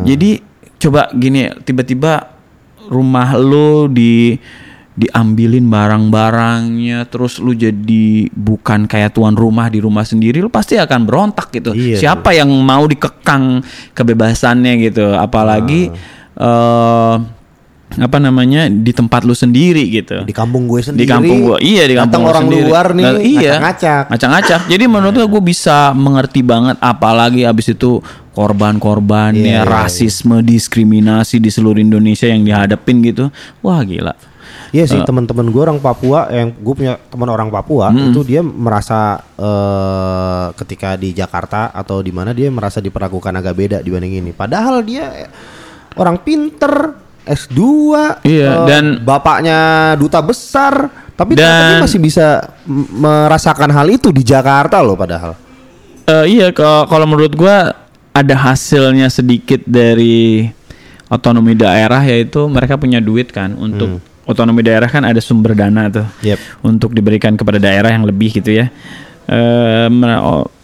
Jadi 0.03 0.43
coba 0.81 1.13
gini 1.15 1.47
tiba-tiba 1.63 2.27
rumah 2.91 3.39
lo 3.39 3.87
di 3.87 4.35
diambilin 4.99 5.71
barang-barangnya 5.71 7.07
terus 7.09 7.39
lu 7.39 7.55
jadi 7.55 8.27
bukan 8.35 8.91
kayak 8.91 9.15
tuan 9.15 9.39
rumah 9.39 9.71
di 9.71 9.79
rumah 9.79 10.03
sendiri 10.03 10.43
lu 10.43 10.51
pasti 10.51 10.77
akan 10.77 11.07
berontak 11.07 11.49
gitu. 11.55 11.73
Iya 11.73 11.97
Siapa 11.97 12.35
yang 12.35 12.51
mau 12.51 12.85
dikekang 12.85 13.63
kebebasannya 13.95 14.73
gitu 14.91 15.15
apalagi 15.15 15.95
eh 16.37 17.17
apa 17.99 18.23
namanya 18.23 18.71
di 18.71 18.95
tempat 18.95 19.27
lu 19.27 19.35
sendiri 19.35 19.83
gitu. 19.91 20.23
Di 20.23 20.31
kampung 20.31 20.71
gue 20.71 20.79
sendiri. 20.79 21.03
Di 21.03 21.11
kampung 21.11 21.39
gua, 21.43 21.59
iya 21.59 21.91
di 21.91 21.99
kampung 21.99 22.23
orang 22.23 22.47
sendiri. 22.47 22.63
luar 22.71 22.87
nih, 22.95 23.03
Nah, 23.03 23.19
iya, 23.19 23.53
ngacak-ngacak. 23.59 24.05
ngacak-ngacak. 24.15 24.61
Jadi 24.71 24.85
menurut 24.87 25.15
gua 25.19 25.27
gue 25.27 25.43
bisa 25.43 25.91
mengerti 25.91 26.47
banget 26.47 26.79
apalagi 26.79 27.43
abis 27.43 27.75
itu 27.75 27.99
korban-korbannya 28.31 29.43
Iya, 29.43 29.67
iya, 29.67 29.67
rasisme, 29.67 30.39
diskriminasi 30.47 31.43
di 31.43 31.51
seluruh 31.51 31.83
Indonesia 31.83 32.31
yang 32.31 32.47
dihadapin 32.47 33.03
gitu. 33.03 33.27
Wah 33.59 33.83
gila. 33.83 34.15
Iya 34.71 34.87
sih 34.87 35.03
teman-teman 35.03 35.51
gue 35.51 35.63
orang 35.63 35.79
Papua 35.79 36.31
yang 36.31 36.55
gue 36.55 36.75
punya 36.75 36.95
teman 37.11 37.27
orang 37.27 37.51
Papua 37.51 37.91
itu 37.91 38.23
dia 38.23 38.39
merasa 38.39 39.19
eh, 39.35 40.47
ketika 40.55 40.95
di 40.95 41.11
Jakarta 41.11 41.75
atau 41.75 41.99
di 41.99 42.15
mana 42.15 42.31
dia 42.31 42.47
merasa 42.49 42.79
diperlakukan 42.79 43.35
agak 43.35 43.55
beda 43.55 43.79
dibanding 43.83 44.23
ini. 44.23 44.31
Padahal 44.31 44.83
dia 44.83 45.27
orang 45.99 46.23
pinter 46.23 46.95
S2 47.21 47.59
Iya, 48.23 48.47
eh, 48.47 48.67
dan- 48.67 48.99
bapaknya 49.03 49.59
duta 49.99 50.23
besar 50.23 50.87
tapi 51.15 51.35
Dan- 51.37 51.83
masih 51.83 52.01
bisa 52.01 52.41
merasakan 52.95 53.69
hal 53.75 53.91
itu 53.91 54.09
di 54.09 54.23
Jakarta 54.23 54.81
loh 54.81 54.95
padahal. 54.95 55.35
Eh, 56.07 56.27
iya 56.31 56.55
kalau 56.55 57.07
menurut 57.07 57.35
gua 57.35 57.75
ada 58.11 58.35
hasilnya 58.35 59.07
sedikit 59.07 59.63
dari 59.67 60.47
otonomi 61.07 61.55
daerah 61.55 62.03
yaitu 62.03 62.47
mereka 62.47 62.79
punya 62.79 62.99
duit 62.99 63.31
kan 63.31 63.55
untuk 63.55 63.99
otonomi 64.31 64.63
daerah 64.63 64.87
kan 64.87 65.03
ada 65.03 65.19
sumber 65.19 65.59
dana 65.59 65.91
tuh 65.91 66.07
Yep. 66.23 66.39
untuk 66.63 66.95
diberikan 66.95 67.35
kepada 67.35 67.59
daerah 67.59 67.91
yang 67.91 68.07
lebih 68.07 68.31
gitu 68.39 68.55
ya. 68.55 68.71
Eh, 69.31 69.89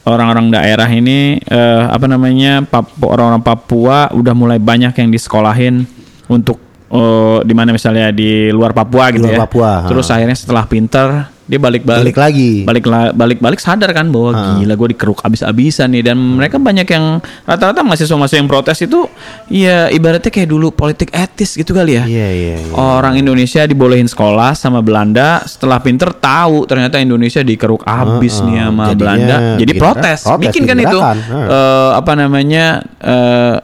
orang-orang 0.07 0.51
daerah 0.51 0.87
ini 0.87 1.39
eh, 1.39 1.83
apa 1.87 2.07
namanya 2.07 2.63
orang-orang 3.03 3.43
Papua 3.43 4.11
udah 4.11 4.35
mulai 4.35 4.59
banyak 4.59 4.95
yang 4.95 5.11
disekolahin 5.11 5.87
untuk 6.27 6.59
eh, 6.91 7.39
di 7.47 7.55
mana 7.55 7.71
misalnya 7.71 8.11
di 8.11 8.51
luar 8.51 8.75
Papua 8.75 9.11
gitu 9.15 9.27
Luar 9.27 9.35
ya. 9.35 9.41
Papua, 9.47 9.71
ha. 9.83 9.89
Terus 9.91 10.07
akhirnya 10.11 10.35
setelah 10.39 10.65
pinter 10.67 11.36
dia 11.47 11.57
balik-balik 11.57 12.11
Balik 12.11 12.19
lagi. 12.19 12.53
balik 12.63 12.85
la- 12.85 13.13
balik 13.13 13.39
balik 13.39 13.59
sadar 13.59 13.91
kan 13.91 14.11
bahwa 14.11 14.31
gila 14.57 14.75
gue 14.75 14.89
dikeruk 14.91 15.23
abis-abisan 15.23 15.89
nih 15.89 16.03
dan 16.03 16.19
mereka 16.19 16.59
banyak 16.59 16.83
yang 16.85 17.19
rata-rata 17.43 17.81
mahasiswa-mahasiswa 17.81 18.37
yang 18.37 18.47
protes 18.47 18.79
itu 18.81 19.07
ya 19.49 19.87
ibaratnya 19.89 20.27
kayak 20.27 20.47
dulu 20.47 20.71
politik 20.71 21.09
etis 21.09 21.55
gitu 21.55 21.71
kali 21.71 21.95
ya 21.95 22.05
Iya 22.05 22.29
iya. 22.29 22.55
iya. 22.61 22.75
orang 22.75 23.15
Indonesia 23.17 23.63
dibolehin 23.63 24.05
sekolah 24.05 24.53
sama 24.53 24.81
Belanda 24.81 25.39
setelah 25.43 25.79
pinter 25.79 26.11
tahu 26.11 26.67
ternyata 26.67 26.99
Indonesia 26.99 27.41
dikeruk 27.41 27.83
abis 27.83 28.35
Heeh. 28.37 28.47
nih 28.49 28.57
sama 28.61 28.85
Jadinya 28.85 28.99
Belanda 28.99 29.37
jadi 29.57 29.73
protes, 29.77 30.19
protes, 30.21 30.41
bikin 30.43 30.63
kan 30.65 30.77
itu. 30.77 30.99
Heeh. 30.99 31.47
eh, 31.47 31.91
apa 31.95 32.13
namanya 32.13 32.67
eh 32.99 33.55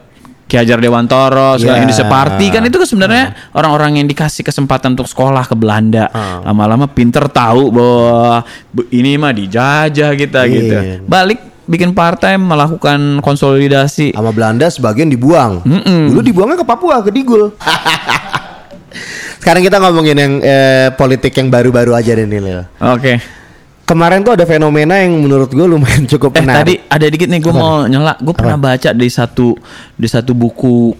Ki 0.43 0.55
Hajar 0.55 0.77
Dewantoro, 0.77 1.55
segala 1.55 1.75
Iya. 1.75 1.81
Indonesia 1.81 2.05
Party 2.05 2.45
kan 2.47 2.61
itu 2.61 2.75
kan 2.75 2.85
sebenarnya 2.85 3.23
orang-orang 3.51 3.97
yang 3.97 4.05
dikasih 4.05 4.43
kesempatan 4.43 4.93
untuk 4.93 5.05
sekolah 5.05 5.43
ke 5.43 5.55
Belanda. 5.55 6.11
Lama-lama 6.43 6.85
pinter 6.85 7.25
tahu 7.25 7.69
bahwa 7.69 8.43
ini 8.89 9.15
mah 9.15 9.31
dijajah 9.31 10.13
kita 10.13 10.43
Iya. 10.43 10.51
gitu. 10.51 10.75
Balik 11.03 11.39
bikin 11.63 11.95
partai 11.95 12.35
melakukan 12.35 13.17
konsolidasi. 13.19 14.11
sama 14.11 14.29
Belanda 14.29 14.67
sebagian 14.67 15.07
dibuang. 15.07 15.63
Mm-mm. 15.63 16.11
Dulu 16.11 16.21
dibuangnya 16.21 16.59
ke 16.59 16.67
Papua, 16.67 16.99
ke 16.99 17.09
Digul. 17.09 17.55
Sekarang 19.39 19.59
kita 19.59 19.75
ngomongin 19.77 20.15
yang 20.15 20.33
eh, 20.39 20.87
politik 20.93 21.33
yang 21.33 21.47
baru-baru 21.47 21.91
aja 21.93 22.13
deh 22.13 22.23
nih 22.23 22.39
Leo. 22.39 22.63
Oke. 22.79 23.42
Kemarin 23.83 24.23
tuh 24.23 24.31
ada 24.31 24.43
fenomena 24.43 24.95
yang 24.95 25.11
menurut 25.17 25.51
gue 25.51 25.65
lumayan 25.65 26.07
cukup 26.07 26.31
Eh 26.33 26.39
menarik. 26.39 26.57
tadi 26.57 26.73
ada 26.87 27.05
dikit 27.05 27.27
nih 27.27 27.39
gue 27.39 27.51
mau 27.51 27.83
nyela. 27.83 28.15
Gue 28.17 28.31
pernah 28.31 28.55
baca 28.55 28.89
di 28.89 29.07
satu 29.07 29.59
di 29.93 30.07
satu 30.07 30.31
buku 30.31 30.95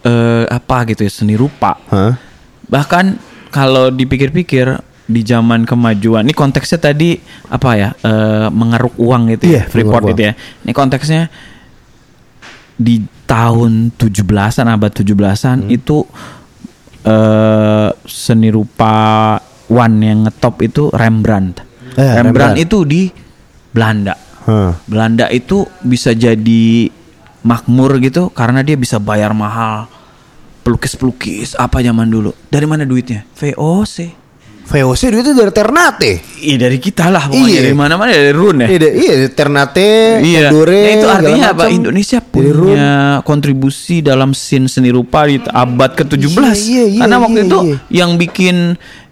eh, 0.00 0.44
apa 0.46 0.88
gitu 0.88 1.02
ya 1.02 1.12
seni 1.12 1.36
rupa. 1.36 1.76
Hah? 1.86 2.16
Bahkan 2.64 3.04
kalau 3.48 3.92
dipikir-pikir 3.92 4.64
di 5.04 5.20
zaman 5.20 5.68
kemajuan, 5.68 6.24
ini 6.24 6.32
konteksnya 6.32 6.80
tadi 6.80 7.20
apa 7.46 7.70
ya? 7.74 7.90
eh, 8.00 8.48
mengeruk 8.48 8.96
uang 8.96 9.28
gitu 9.30 9.52
ya, 9.52 9.52
Iya, 9.52 9.62
Freeport 9.68 10.02
gitu 10.08 10.22
ya. 10.24 10.32
Ini 10.64 10.72
konteksnya 10.72 11.28
di 12.74 12.96
tahun 13.24 13.92
17-an 13.94 14.66
abad 14.66 14.88
17-an 14.90 15.58
Hmm. 15.62 15.70
itu 15.70 16.08
eh 17.02 17.90
seni 18.02 18.48
rupa 18.48 19.36
one 19.68 19.96
yang 20.00 20.18
ngetop 20.24 20.62
itu 20.62 20.88
Rembrandt. 20.88 21.60
Eh, 21.92 22.02
Rembrandt 22.14 22.56
Rembrandt. 22.56 22.56
itu 22.58 22.78
di 22.82 23.02
Belanda. 23.68 24.14
Hah. 24.42 24.74
Belanda 24.84 25.26
itu 25.28 25.62
bisa 25.80 26.12
jadi 26.12 26.90
makmur 27.42 27.98
gitu 27.98 28.30
karena 28.30 28.62
dia 28.62 28.74
bisa 28.74 28.96
bayar 28.96 29.30
mahal 29.32 29.86
pelukis-pelukis 30.62 31.54
apa 31.54 31.80
zaman 31.80 32.06
dulu. 32.06 32.30
Dari 32.46 32.64
mana 32.64 32.82
duitnya? 32.82 33.26
VOC. 33.34 34.22
VOC 34.62 35.10
duitnya 35.10 35.34
dari 35.34 35.50
Ternate. 35.50 36.12
Iya 36.38 36.56
dari 36.56 36.78
kita 36.78 37.10
lah 37.10 37.26
pokoknya 37.26 37.50
Iya. 37.50 37.60
dari 37.66 37.74
mana-mana 37.74 38.10
dari 38.14 38.30
Run 38.30 38.62
ya. 38.62 38.68
Iya, 38.70 38.90
iya 38.94 39.12
Ternate, 39.28 40.22
Iya. 40.22 40.48
Endure, 40.48 40.70
Nah, 40.78 40.92
itu 40.94 41.06
artinya 41.10 41.46
apa? 41.50 41.64
Indonesia 41.66 42.18
Dari 42.22 42.30
punya 42.30 42.88
kontribusi 43.22 44.00
dalam 44.00 44.30
scene 44.32 44.70
seni 44.70 44.94
rupa 44.94 45.26
di 45.26 45.42
abad 45.42 45.98
ke-17. 45.98 46.30
Iya, 46.30 46.54
iya, 46.54 46.84
iya, 46.88 47.00
Karena 47.02 47.16
waktu 47.18 47.40
iya, 47.42 47.48
itu 47.50 47.58
iya. 47.58 47.76
yang 47.90 48.10
bikin 48.14 48.56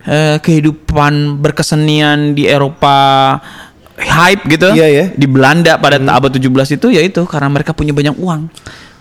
eh, 0.06 0.36
kehidupan 0.40 1.40
berkesenian 1.40 2.32
di 2.32 2.48
Eropa 2.48 3.36
hype 4.00 4.48
gitu. 4.48 4.72
Iya, 4.72 4.86
iya. 4.88 5.04
Di 5.12 5.26
Belanda 5.28 5.76
pada 5.76 6.00
abad 6.00 6.30
17 6.32 6.76
itu 6.80 6.86
yaitu 6.92 7.22
karena 7.28 7.48
mereka 7.52 7.76
punya 7.76 7.92
banyak 7.92 8.16
uang. 8.16 8.48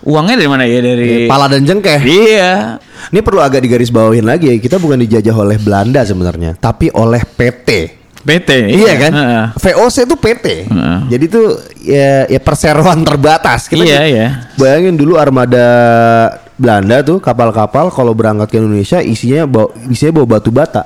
Uangnya 0.00 0.36
dari 0.40 0.48
mana 0.48 0.64
ya? 0.64 0.80
Dari 0.80 1.28
Pala 1.28 1.44
dan 1.48 1.64
jengkeh. 1.64 2.00
Iya. 2.00 2.80
Ini 3.12 3.20
perlu 3.20 3.40
agak 3.44 3.60
digarisbawahin 3.64 4.24
lagi 4.24 4.48
ya. 4.48 4.56
Kita 4.56 4.80
bukan 4.80 4.96
dijajah 5.04 5.36
oleh 5.36 5.60
Belanda 5.60 6.00
sebenarnya, 6.04 6.56
tapi 6.56 6.88
oleh 6.92 7.20
PT. 7.20 8.00
PT. 8.20 8.50
Iya 8.76 8.94
kan? 9.00 9.12
Heeh. 9.16 9.46
VOC 9.56 9.96
itu 10.08 10.16
PT. 10.16 10.46
Heeh. 10.68 10.98
Jadi 11.08 11.24
itu 11.24 11.42
ya, 11.84 12.28
ya 12.28 12.40
perseroan 12.40 13.00
terbatas. 13.04 13.68
Kita 13.68 13.80
Iya, 13.84 14.00
iya. 14.08 14.26
Bayangin 14.56 14.96
dulu 14.96 15.16
armada 15.16 15.68
Belanda 16.60 17.00
tuh 17.00 17.16
kapal-kapal 17.24 17.88
kalau 17.88 18.12
berangkat 18.12 18.52
ke 18.52 18.56
Indonesia 18.60 19.00
isinya 19.00 19.48
bawa 19.48 19.72
isinya 19.88 20.20
bawa 20.20 20.26
batu 20.36 20.52
bata. 20.52 20.84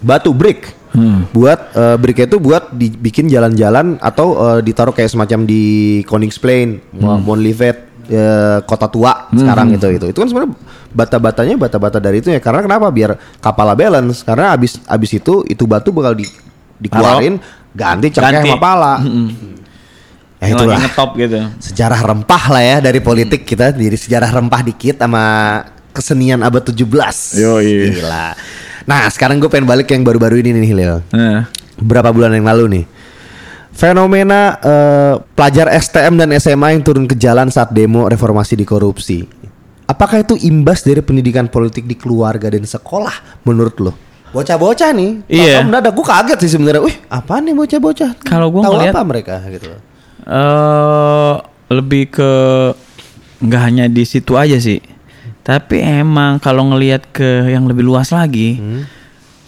Batu 0.00 0.32
brick. 0.32 0.72
Hmm. 0.96 1.28
Buat 1.30 1.76
eh, 1.76 1.96
bricknya 2.00 2.26
itu 2.32 2.40
buat 2.40 2.72
dibikin 2.72 3.28
jalan-jalan 3.28 4.00
atau 4.00 4.40
eh, 4.40 4.60
ditaruh 4.64 4.96
kayak 4.96 5.12
semacam 5.12 5.44
di 5.44 5.62
Koningsplein, 6.08 6.80
Hmm. 6.96 7.20
Monlivet, 7.20 8.08
eh, 8.08 8.64
kota 8.64 8.88
tua 8.88 9.28
sekarang 9.36 9.76
itu 9.76 9.86
itu. 9.92 10.06
Itu 10.16 10.18
kan 10.24 10.28
sebenarnya 10.32 10.56
bata-batanya 10.90 11.54
bata-bata 11.60 12.00
dari 12.00 12.24
itu 12.24 12.32
ya. 12.32 12.40
Karena 12.40 12.64
kenapa? 12.64 12.88
Biar 12.88 13.20
kapalnya 13.38 13.76
balance. 13.76 14.24
Karena 14.24 14.56
abis 14.56 14.80
abis 14.88 15.10
itu 15.12 15.44
itu 15.44 15.68
batu 15.68 15.92
bakal 15.92 16.16
di, 16.16 16.24
dikeluarin 16.80 17.36
ganti 17.76 18.08
cengkeh 18.10 18.48
sama 18.48 18.56
pala. 18.56 18.94
Ya 20.40 20.46
Yang 20.46 20.56
itulah 20.56 20.72
lagi 20.72 20.82
ngetop 20.82 21.10
gitu. 21.14 21.38
sejarah 21.60 22.00
rempah 22.00 22.44
lah 22.48 22.62
ya 22.62 22.76
dari 22.80 22.98
politik 22.98 23.44
kita. 23.44 23.70
Jadi 23.70 23.92
sejarah 23.94 24.32
rempah 24.32 24.64
dikit 24.64 24.96
sama 24.96 25.24
kesenian 25.92 26.40
abad 26.40 26.64
17 26.64 26.80
Yoi. 27.36 27.92
Gila. 27.92 28.32
Nah 28.82 29.04
sekarang 29.06 29.36
gue 29.36 29.46
pengen 29.46 29.68
balik 29.68 29.86
yang 29.86 30.00
baru-baru 30.00 30.40
ini 30.40 30.56
nih 30.56 30.72
Lil. 30.72 30.94
Heeh. 31.10 31.44
Berapa 31.76 32.08
bulan 32.08 32.32
yang 32.32 32.48
lalu 32.48 32.64
nih? 32.72 32.84
Fenomena 33.70 34.56
eh, 34.58 35.14
pelajar 35.30 35.68
STM 35.70 36.16
dan 36.16 36.28
SMA 36.34 36.72
yang 36.72 36.82
turun 36.82 37.04
ke 37.04 37.14
jalan 37.14 37.48
saat 37.48 37.70
demo 37.70 38.04
reformasi 38.04 38.56
di 38.56 38.64
korupsi. 38.64 39.24
Apakah 39.84 40.22
itu 40.22 40.38
imbas 40.38 40.80
dari 40.80 41.00
pendidikan 41.00 41.46
politik 41.46 41.84
di 41.84 41.94
keluarga 41.94 42.48
dan 42.48 42.62
sekolah 42.62 43.42
menurut 43.42 43.76
lo? 43.78 43.92
Bocah-bocah 44.30 44.90
nih. 44.94 45.10
Iya. 45.26 45.42
tahu-tahu 45.58 45.66
mendadak. 45.66 45.92
Gue 45.92 46.06
kaget 46.06 46.38
sih 46.40 46.50
sebenarnya. 46.54 46.80
Wih 46.80 46.96
apa 47.08 47.34
nih 47.40 47.52
bocah-bocah? 47.52 48.10
Kalau 48.22 48.48
gua 48.48 48.62
Tahu 48.62 48.72
ngeliat- 48.72 48.94
apa 48.94 49.02
mereka 49.04 49.36
gitu 49.50 49.68
eh 50.30 51.34
lebih 51.70 52.10
ke 52.14 52.32
nggak 53.42 53.62
hanya 53.62 53.84
di 53.90 54.06
situ 54.06 54.38
aja 54.38 54.56
sih. 54.62 54.78
Tapi 55.40 55.82
emang 55.82 56.38
kalau 56.38 56.70
ngelihat 56.70 57.10
ke 57.10 57.50
yang 57.50 57.66
lebih 57.66 57.82
luas 57.82 58.14
lagi, 58.14 58.60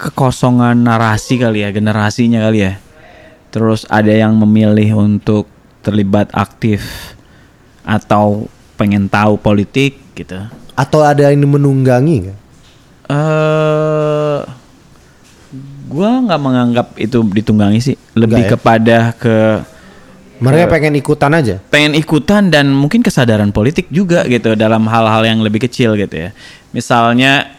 kekosongan 0.01 0.83
narasi 0.83 1.39
kali 1.39 1.63
ya, 1.63 1.71
generasinya 1.71 2.43
kali 2.43 2.67
ya. 2.67 2.75
Terus 3.53 3.87
ada 3.87 4.11
yang 4.11 4.35
memilih 4.41 4.99
untuk 4.99 5.47
terlibat 5.85 6.33
aktif 6.35 6.83
atau 7.85 8.49
pengen 8.81 9.07
tahu 9.07 9.39
politik 9.39 10.01
gitu. 10.17 10.43
Atau 10.75 11.05
ada 11.05 11.29
yang 11.29 11.45
menunggangi? 11.47 12.33
Eh 13.07 14.41
gua 15.93 16.11
nggak 16.25 16.41
menganggap 16.41 16.87
itu 16.97 17.21
ditunggangi 17.21 17.79
sih, 17.85 17.97
lebih 18.17 18.49
ya? 18.49 18.57
kepada 18.57 19.13
ke 19.13 19.61
Mereka 20.43 20.67
pengen 20.69 20.95
ikutan 20.99 21.31
aja. 21.33 21.57
pengen 21.71 21.95
ikutan 21.95 22.51
dan 22.51 22.69
mungkin 22.69 23.01
kesadaran 23.01 23.51
politik 23.51 23.87
juga 23.89 24.27
gitu 24.27 24.59
dalam 24.59 24.85
hal-hal 24.87 25.23
yang 25.23 25.39
lebih 25.41 25.63
kecil 25.63 25.95
gitu 25.95 26.29
ya. 26.29 26.31
Misalnya 26.75 27.55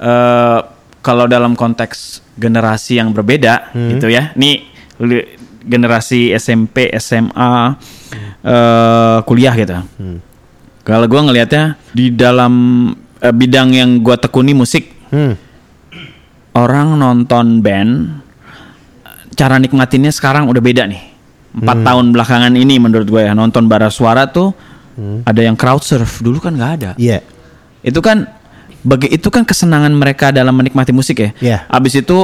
eh 0.00 0.58
kalau 1.00 1.24
dalam 1.24 1.56
konteks 1.56 2.20
generasi 2.36 2.96
yang 3.00 3.12
berbeda 3.12 3.72
gitu 3.72 4.08
ya. 4.08 4.32
Nih 4.36 4.64
generasi 5.60 6.32
SMP, 6.32 6.88
SMA, 6.96 7.76
eh 8.40 9.18
kuliah 9.24 9.52
gitu. 9.54 9.76
Kalau 10.80 11.04
gua 11.04 11.20
ngelihatnya 11.24 11.76
di 11.92 12.08
dalam 12.10 12.52
eh, 13.20 13.30
bidang 13.30 13.76
yang 13.76 14.00
gua 14.00 14.16
tekuni 14.16 14.56
musik, 14.56 14.96
Hmm. 15.10 15.34
orang 16.54 16.94
nonton 16.96 17.60
band 17.60 18.22
cara 19.34 19.58
nikmatinnya 19.58 20.14
sekarang 20.14 20.46
udah 20.46 20.62
beda 20.62 20.86
nih. 20.86 21.09
Empat 21.50 21.82
tahun 21.82 22.14
belakangan 22.14 22.52
ini 22.54 22.78
menurut 22.78 23.06
gue 23.06 23.22
ya 23.26 23.34
nonton 23.34 23.66
bara 23.66 23.90
suara 23.90 24.30
tuh 24.30 24.54
ada 25.24 25.40
yang 25.40 25.56
crowd 25.56 25.80
surf 25.80 26.20
dulu 26.20 26.38
kan 26.38 26.54
nggak 26.54 26.72
ada. 26.78 26.90
Iya. 26.94 27.24
Itu 27.80 27.98
kan 27.98 28.28
bagi 28.80 29.08
itu 29.08 29.28
kan 29.28 29.42
kesenangan 29.42 29.90
mereka 29.90 30.30
dalam 30.30 30.52
menikmati 30.52 30.92
musik 30.92 31.16
ya. 31.18 31.30
Iya. 31.40 31.58
Abis 31.66 31.98
itu 31.98 32.18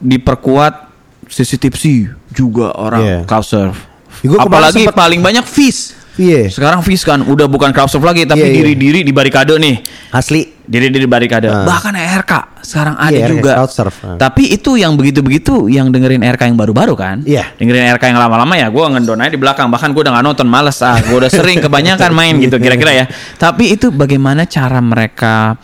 diperkuat 0.00 0.90
sisi 1.28 1.56
tipsi 1.56 2.06
juga 2.30 2.74
orang 2.74 3.02
Iya. 3.02 3.18
crowd 3.24 3.46
surf. 3.46 3.76
Ya, 4.20 4.40
Apalagi 4.40 4.84
sempet- 4.84 4.96
paling 4.96 5.20
banyak 5.20 5.44
fish. 5.44 5.92
Iya. 6.14 6.46
Sekarang 6.48 6.80
fish 6.80 7.02
kan 7.02 7.20
udah 7.20 7.44
bukan 7.44 7.70
crowd 7.70 7.90
surf 7.90 8.02
lagi 8.02 8.22
tapi 8.24 8.40
Iya, 8.40 8.48
iya. 8.48 8.56
diri-diri 8.56 9.00
di 9.02 9.10
barikade 9.10 9.54
nih. 9.54 9.82
Asli. 10.10 10.53
Diri-diri 10.64 11.04
barikade. 11.04 11.52
Ah. 11.52 11.68
Bahkan 11.68 11.92
RK 11.92 12.32
sekarang 12.64 12.96
ada 12.96 13.12
RK, 13.12 13.28
juga. 13.28 13.52
Ah. 13.60 14.16
Tapi 14.16 14.56
itu 14.56 14.80
yang 14.80 14.96
begitu-begitu 14.96 15.68
yang 15.68 15.92
dengerin 15.92 16.24
RK 16.24 16.48
yang 16.48 16.56
baru-baru 16.56 16.96
kan? 16.96 17.16
Iya. 17.28 17.52
Dengerin 17.60 17.92
RK 18.00 18.16
yang 18.16 18.20
lama-lama 18.20 18.56
ya 18.56 18.72
gue 18.72 18.84
ngendon 18.84 19.20
aja 19.20 19.32
di 19.32 19.40
belakang. 19.40 19.68
Bahkan 19.68 19.92
gue 19.92 20.02
udah 20.08 20.12
gak 20.16 20.24
nonton 20.24 20.48
males 20.48 20.80
ah. 20.80 20.96
Gue 21.04 21.20
udah 21.20 21.28
sering 21.28 21.60
kebanyakan 21.60 22.10
main 22.18 22.34
gitu 22.40 22.56
kira-kira 22.56 22.92
ya. 22.92 23.04
Tapi 23.36 23.76
itu 23.76 23.92
bagaimana 23.92 24.48
cara 24.48 24.80
mereka 24.80 25.60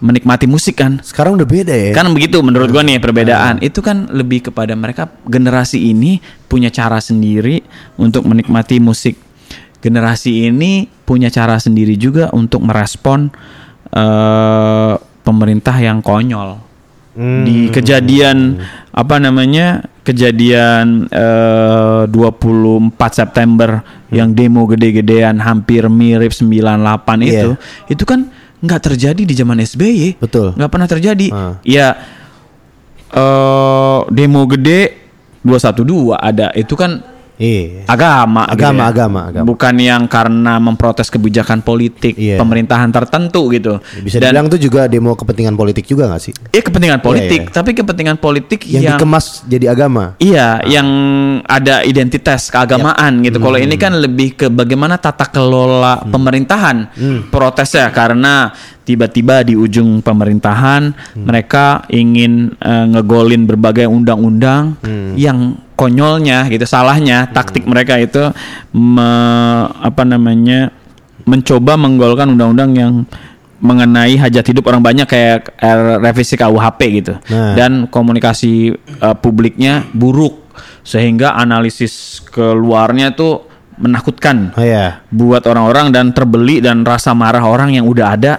menikmati 0.00 0.48
musik 0.48 0.80
kan? 0.80 0.98
Sekarang 1.04 1.38
udah 1.38 1.46
beda 1.46 1.74
ya. 1.76 1.92
Kan 1.94 2.10
begitu 2.10 2.40
menurut 2.42 2.72
gue 2.72 2.82
nih 2.82 2.98
perbedaan. 2.98 3.62
Itu 3.62 3.84
kan 3.84 4.10
lebih 4.10 4.50
kepada 4.50 4.74
mereka 4.74 5.06
generasi 5.28 5.92
ini 5.92 6.18
punya 6.50 6.72
cara 6.72 6.98
sendiri 6.98 7.62
untuk 8.00 8.26
menikmati 8.26 8.80
musik. 8.82 9.14
Generasi 9.80 10.50
ini 10.52 10.88
punya 11.08 11.32
cara 11.32 11.56
sendiri 11.56 11.96
juga 11.96 12.28
untuk 12.36 12.60
merespon 12.60 13.32
eh, 13.94 14.92
pemerintah 15.22 15.76
yang 15.78 16.00
konyol. 16.00 16.70
Di 17.20 17.68
kejadian 17.68 18.62
apa 18.94 19.20
namanya? 19.20 19.84
Kejadian 20.00 21.10
eh, 21.12 22.02
24 22.08 22.96
September 23.12 23.84
yang 24.10 24.32
demo 24.34 24.66
gede-gedean 24.66 25.38
hampir 25.38 25.86
mirip 25.86 26.32
98 26.32 27.28
itu. 27.28 27.50
Itu 27.90 28.04
kan 28.08 28.30
nggak 28.60 28.92
terjadi 28.92 29.22
di 29.24 29.34
zaman 29.34 29.56
SBY 29.64 30.20
Betul. 30.20 30.52
nggak 30.56 30.70
pernah 30.70 30.88
terjadi. 30.88 31.26
Ah. 31.32 31.56
Ya 31.64 31.96
eh 33.10 34.00
demo 34.12 34.46
gede 34.46 35.00
212 35.42 36.14
ada 36.14 36.52
itu 36.54 36.76
kan 36.76 37.00
Iya. 37.40 37.88
agama 37.88 38.44
gitu 38.44 38.52
Agama, 38.60 38.82
ya. 38.84 38.88
agama, 38.92 39.20
agama. 39.32 39.46
Bukan 39.48 39.74
yang 39.80 40.04
karena 40.04 40.60
memprotes 40.60 41.08
kebijakan 41.08 41.64
politik 41.64 42.12
Iya. 42.12 42.36
pemerintahan 42.36 42.92
tertentu 42.92 43.48
gitu. 43.48 43.80
Bisa 44.04 44.20
Dan 44.20 44.36
dibilang 44.36 44.46
tuh 44.52 44.60
juga 44.60 44.84
demo 44.84 45.16
kepentingan 45.16 45.56
politik 45.56 45.88
juga 45.88 46.04
gak 46.12 46.20
sih? 46.20 46.32
iya 46.52 46.60
kepentingan 46.60 47.00
politik, 47.00 47.48
iya. 47.48 47.52
tapi 47.52 47.72
kepentingan 47.72 48.20
politik 48.20 48.68
Yang 48.68 48.84
yang, 48.84 48.92
dikemas 49.00 49.26
jadi 49.48 49.66
agama. 49.72 50.20
Iya, 50.20 50.60
yang 50.68 50.88
ada 51.48 51.80
identitas 51.80 52.52
keagamaan 52.52 53.24
gitu. 53.24 53.40
Kalau 53.40 53.56
ini 53.56 53.80
kan 53.80 53.96
lebih 53.96 54.36
ke 54.36 54.46
bagaimana 54.52 55.00
tata 55.00 55.24
kelola 55.24 56.04
pemerintahan 56.04 56.92
protesnya 57.32 57.88
karena 57.88 58.52
tiba-tiba 58.84 59.46
di 59.46 59.54
ujung 59.54 60.02
pemerintahan 60.02 60.92
mereka 61.16 61.86
ingin 61.88 62.52
eh, 62.58 62.84
ngegolin 62.90 63.46
berbagai 63.46 63.86
undang-undang 63.86 64.76
yang 65.16 65.56
konyolnya 65.80 66.44
gitu 66.46 66.62
salahnya 66.62 67.24
taktik 67.26 67.64
mereka 67.64 67.96
itu 67.96 68.20
me- 68.70 69.64
apa 69.72 70.04
namanya 70.04 70.68
mencoba 71.24 71.74
menggolkan 71.74 72.28
undang-undang 72.28 72.70
yang 72.74 72.92
mengenai 73.60 74.16
hajat 74.16 74.44
hidup 74.46 74.64
orang 74.66 74.80
banyak 74.80 75.04
kayak 75.04 75.52
eh, 75.54 75.96
revisi 75.98 76.32
KUHP 76.34 76.80
gitu 76.94 77.14
Nah. 77.28 77.52
dan 77.54 77.84
komunikasi 77.86 78.72
uh, 78.98 79.12
publiknya 79.14 79.84
buruk 79.90 80.48
sehingga 80.80 81.32
analisis 81.34 82.24
keluarnya 82.24 83.12
tuh 83.12 83.44
menakutkan 83.76 84.52
Oh 84.52 84.64
ya. 84.64 85.04
buat 85.08 85.44
orang-orang 85.44 85.88
dan 85.88 86.12
terbeli 86.12 86.60
dan 86.60 86.84
rasa 86.84 87.12
marah 87.12 87.40
orang 87.42 87.72
yang 87.72 87.84
udah 87.84 88.06
ada 88.10 88.32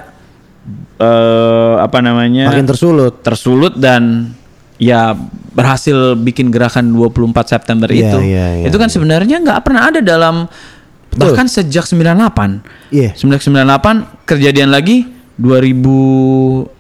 eh 0.98 1.74
apa 1.78 1.98
namanya 2.00 2.50
Makin 2.50 2.68
tersulut. 2.68 3.14
tersulut 3.22 3.74
dan 3.76 4.34
ya 4.82 5.14
berhasil 5.54 6.18
bikin 6.18 6.50
gerakan 6.50 6.90
24 6.90 7.54
September 7.54 7.86
Iya, 7.86 8.02
itu 8.02 8.18
iya, 8.26 8.46
iya, 8.58 8.66
itu 8.66 8.78
kan 8.82 8.90
sebenarnya 8.90 9.38
nggak 9.38 9.62
pernah 9.62 9.94
ada 9.94 10.02
dalam 10.02 10.50
Betul. 11.12 11.36
Bahkan 11.36 11.48
sejak 11.52 11.84
98. 11.84 12.64
Iya. 12.96 13.12
Sejak 13.20 13.44
98 13.44 14.24
kejadian 14.24 14.72
lagi 14.72 15.12
2019. 15.36 16.72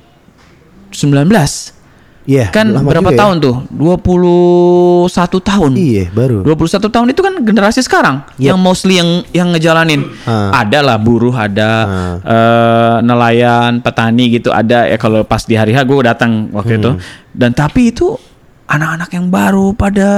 Iya. 2.22 2.54
Kan 2.54 2.70
lama 2.70 2.86
berapa 2.86 3.10
juga 3.10 3.18
ya. 3.18 3.20
tahun 3.26 3.36
tuh? 3.42 3.56
21 3.74 5.10
tahun. 5.42 5.72
Iya, 5.74 6.06
baru. 6.14 6.46
21 6.46 6.88
tahun 6.88 7.08
itu 7.10 7.22
kan 7.22 7.34
generasi 7.42 7.82
sekarang 7.82 8.22
Yep. 8.38 8.46
yang 8.54 8.60
mostly 8.62 8.96
yang 9.02 9.10
yang 9.34 9.48
ngejalanin. 9.50 10.06
Ah. 10.24 10.62
Ada 10.62 10.86
lah 10.86 10.98
buruh, 11.02 11.34
ada 11.34 11.70
Ah. 11.82 12.16
eh, 12.22 12.96
nelayan, 13.02 13.82
petani 13.82 14.38
gitu 14.38 14.54
ada 14.54 14.86
ya 14.86 14.96
kalau 14.96 15.26
pas 15.26 15.42
di 15.42 15.58
hari 15.58 15.74
H 15.74 15.82
gue 15.82 15.98
datang 16.02 16.54
waktu 16.54 16.78
itu. 16.78 16.94
Hmm. 16.94 17.02
Dan 17.34 17.52
tapi 17.52 17.90
itu 17.90 18.14
anak-anak 18.68 19.10
yang 19.12 19.28
baru 19.28 19.74
pada 19.74 20.10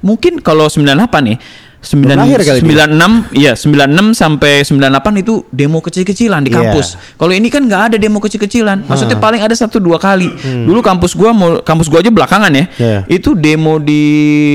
mungkin 0.00 0.40
kalau 0.40 0.66
98 0.66 1.20
nih 1.20 1.36
9, 1.80 2.12
lahir 2.12 2.44
kali 2.44 2.60
dia. 2.60 2.84
96 2.84 3.32
iya 3.32 3.52
96 3.56 4.12
sampai 4.12 4.60
98 4.62 5.16
itu 5.16 5.48
demo 5.48 5.80
kecil-kecilan 5.80 6.44
di 6.44 6.52
Iya. 6.52 6.76
kampus. 6.76 7.00
Kalau 7.16 7.32
ini 7.32 7.48
kan 7.48 7.64
nggak 7.64 7.82
ada 7.88 7.96
demo 7.96 8.20
kecil-kecilan. 8.20 8.84
Maksudnya 8.84 9.16
Ah. 9.16 9.24
paling 9.24 9.40
ada 9.40 9.56
satu 9.56 9.80
dua 9.80 9.96
kali. 9.96 10.28
Dulu 10.44 10.84
kampus 10.84 11.16
gua 11.16 11.32
mau 11.32 11.56
kampus 11.60 11.88
gua 11.88 12.04
aja 12.04 12.12
belakangan 12.12 12.52
ya. 12.52 12.64
Hmm. 12.68 12.76
Iya. 12.84 12.98
Itu 13.08 13.32
demo 13.32 13.80
di 13.80 14.04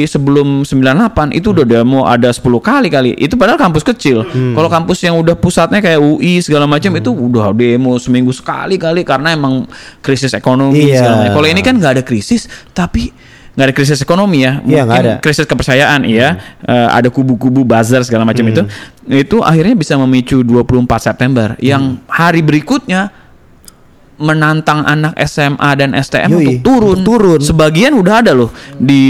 sebelum 0.06 0.62
98 0.62 1.34
itu 1.34 1.50
udah 1.50 1.66
demo 1.66 2.06
ada 2.06 2.30
10 2.30 2.62
kali 2.62 2.88
kali. 2.88 3.18
Itu 3.18 3.36
padahal 3.36 3.58
kampus 3.58 3.82
kecil. 3.82 4.22
Hmm. 4.22 4.54
Kalau 4.54 4.70
kampus 4.70 5.02
yang 5.02 5.18
udah 5.18 5.34
pusatnya 5.34 5.82
kayak 5.82 5.98
UI 5.98 6.40
segala 6.40 6.70
macam 6.70 6.94
itu 6.94 7.10
udah 7.10 7.50
demo 7.52 7.98
seminggu 7.98 8.30
sekali 8.32 8.78
kali 8.78 9.02
karena 9.02 9.34
emang 9.34 9.66
krisis 10.00 10.32
ekonomi 10.32 10.94
Iya. 10.94 11.02
segala 11.02 11.16
macam. 11.20 11.34
Kalau 11.36 11.48
ini 11.50 11.62
kan 11.62 11.74
nggak 11.76 11.94
ada 11.98 12.04
krisis 12.06 12.46
tapi 12.70 13.10
nggak 13.56 13.66
ada 13.72 13.74
krisis 13.76 14.00
ekonomi 14.04 14.44
ya. 14.44 14.60
Iya, 14.62 14.84
Mungkin 14.84 15.00
ada. 15.00 15.14
krisis 15.24 15.48
kepercayaan 15.48 16.04
iya. 16.04 16.60
Eh, 16.64 16.88
ada 16.92 17.08
kubu-kubu 17.08 17.64
buzzer 17.64 18.04
segala 18.04 18.28
macam 18.28 18.44
itu. 18.46 18.68
Itu 19.08 19.40
akhirnya 19.42 19.76
bisa 19.80 19.96
memicu 19.96 20.44
24 20.44 20.86
September 21.00 21.56
yang 21.64 21.98
hari 22.12 22.44
berikutnya 22.44 23.10
menantang 24.16 24.82
anak 24.82 25.12
SMA 25.24 25.70
dan 25.76 25.92
STM 25.92 26.30
Yoi, 26.32 26.40
untuk 26.40 26.56
turun. 26.64 26.96
untuk 26.96 27.04
turun. 27.04 27.40
Sebagian 27.40 27.92
udah 27.94 28.24
ada 28.24 28.32
loh 28.32 28.50
di 28.74 29.04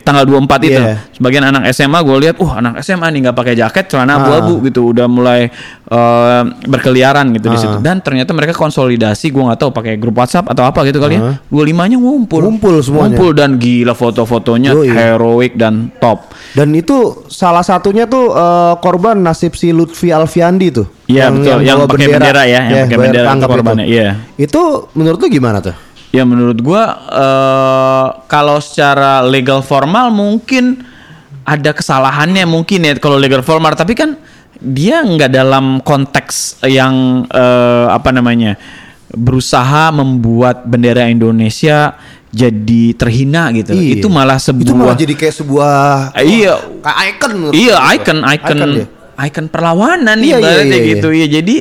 tanggal 0.00 0.24
24 0.24 0.64
itu. 0.64 0.80
Iya. 0.80 0.96
Sebagian 1.12 1.44
anak 1.44 1.68
SMA 1.70 2.00
gue 2.00 2.16
lihat, 2.18 2.36
uh 2.40 2.50
anak 2.56 2.80
SMA 2.80 3.12
nih 3.12 3.28
nggak 3.28 3.36
pakai 3.36 3.54
jaket, 3.54 3.84
celana 3.86 4.16
Ah. 4.16 4.18
abu-abu 4.18 4.64
gitu, 4.64 4.90
udah 4.90 5.06
mulai 5.06 5.52
eh, 5.90 6.42
berkeliaran 6.64 7.34
gitu 7.34 7.50
di 7.50 7.58
Ah. 7.58 7.60
situ. 7.60 7.76
Dan 7.82 7.98
ternyata 7.98 8.30
mereka 8.30 8.54
konsolidasi, 8.54 9.28
gue 9.28 9.42
nggak 9.42 9.58
tahu 9.58 9.70
pakai 9.74 9.98
grup 9.98 10.16
WhatsApp 10.16 10.46
atau 10.46 10.62
apa 10.62 10.86
gitu 10.86 10.96
kali 10.96 11.18
Ah. 11.18 11.34
ya. 11.36 11.50
25-nya 11.50 11.98
ngumpul. 11.98 12.40
Ngumpul 12.40 12.78
semuanya. 12.78 13.18
Ngumpul 13.18 13.30
dan 13.34 13.50
gila 13.58 13.92
foto-fotonya 13.92 14.70
heroik 14.72 15.58
dan 15.58 15.90
top. 15.98 16.30
Dan 16.54 16.72
itu 16.72 17.26
salah 17.26 17.60
satunya 17.60 18.06
tuh 18.06 18.32
eh, 18.32 18.74
korban 18.78 19.18
nasib 19.18 19.52
si 19.52 19.74
Lutfi 19.74 20.08
Alfiandi 20.08 20.68
tuh. 20.70 20.86
Iya 21.10 21.26
betul, 21.26 21.66
yang 21.66 21.82
bawa 21.82 21.90
pakai 21.90 22.06
bendera 22.06 22.42
ya, 22.46 22.60
yang 22.70 22.86
pakai 22.86 22.98
bayar 23.02 23.10
bendera 23.34 23.46
korbannya. 23.50 23.86
Iya. 23.90 24.08
Itu 24.40 24.88
menurut 24.96 25.20
lu 25.20 25.28
gimana 25.28 25.60
tuh? 25.60 25.76
Ya 26.10 26.24
menurut 26.24 26.56
gua 26.64 26.96
eh 27.12 28.06
kalau 28.24 28.56
secara 28.64 29.20
legal 29.20 29.60
formal 29.60 30.08
mungkin 30.08 30.80
ada 31.44 31.76
kesalahannya 31.76 32.48
mungkin 32.48 32.88
ya 32.88 32.96
kalau 32.96 33.20
legal 33.20 33.44
formal 33.44 33.76
tapi 33.76 33.92
kan 33.92 34.16
dia 34.60 35.04
nggak 35.04 35.30
dalam 35.32 35.84
konteks 35.84 36.64
yang 36.64 37.24
eh, 37.28 37.86
apa 37.92 38.10
namanya 38.16 38.56
berusaha 39.12 39.90
membuat 39.92 40.64
bendera 40.64 41.10
Indonesia 41.10 41.94
jadi 42.30 42.94
terhina 42.94 43.50
gitu. 43.50 43.74
Iya. 43.74 43.98
Itu 43.98 44.06
malah 44.06 44.38
sebuah 44.38 44.66
Itu 44.70 44.74
malah 44.78 44.96
jadi 44.96 45.14
kayak 45.18 45.34
sebuah 45.34 45.74
Iya. 46.14 46.54
kayak 46.78 46.98
icon 47.10 47.32
Iya, 47.50 47.76
icon, 47.98 48.18
icon, 48.22 48.58
dia. 48.70 48.86
icon 49.26 49.46
perlawanan 49.50 50.18
Iya, 50.22 50.38
iya, 50.38 50.38
ibaratnya 50.38 50.70
iya, 50.70 50.78
iya. 50.78 50.90
gitu. 50.94 51.08
Iya, 51.10 51.26
jadi 51.42 51.56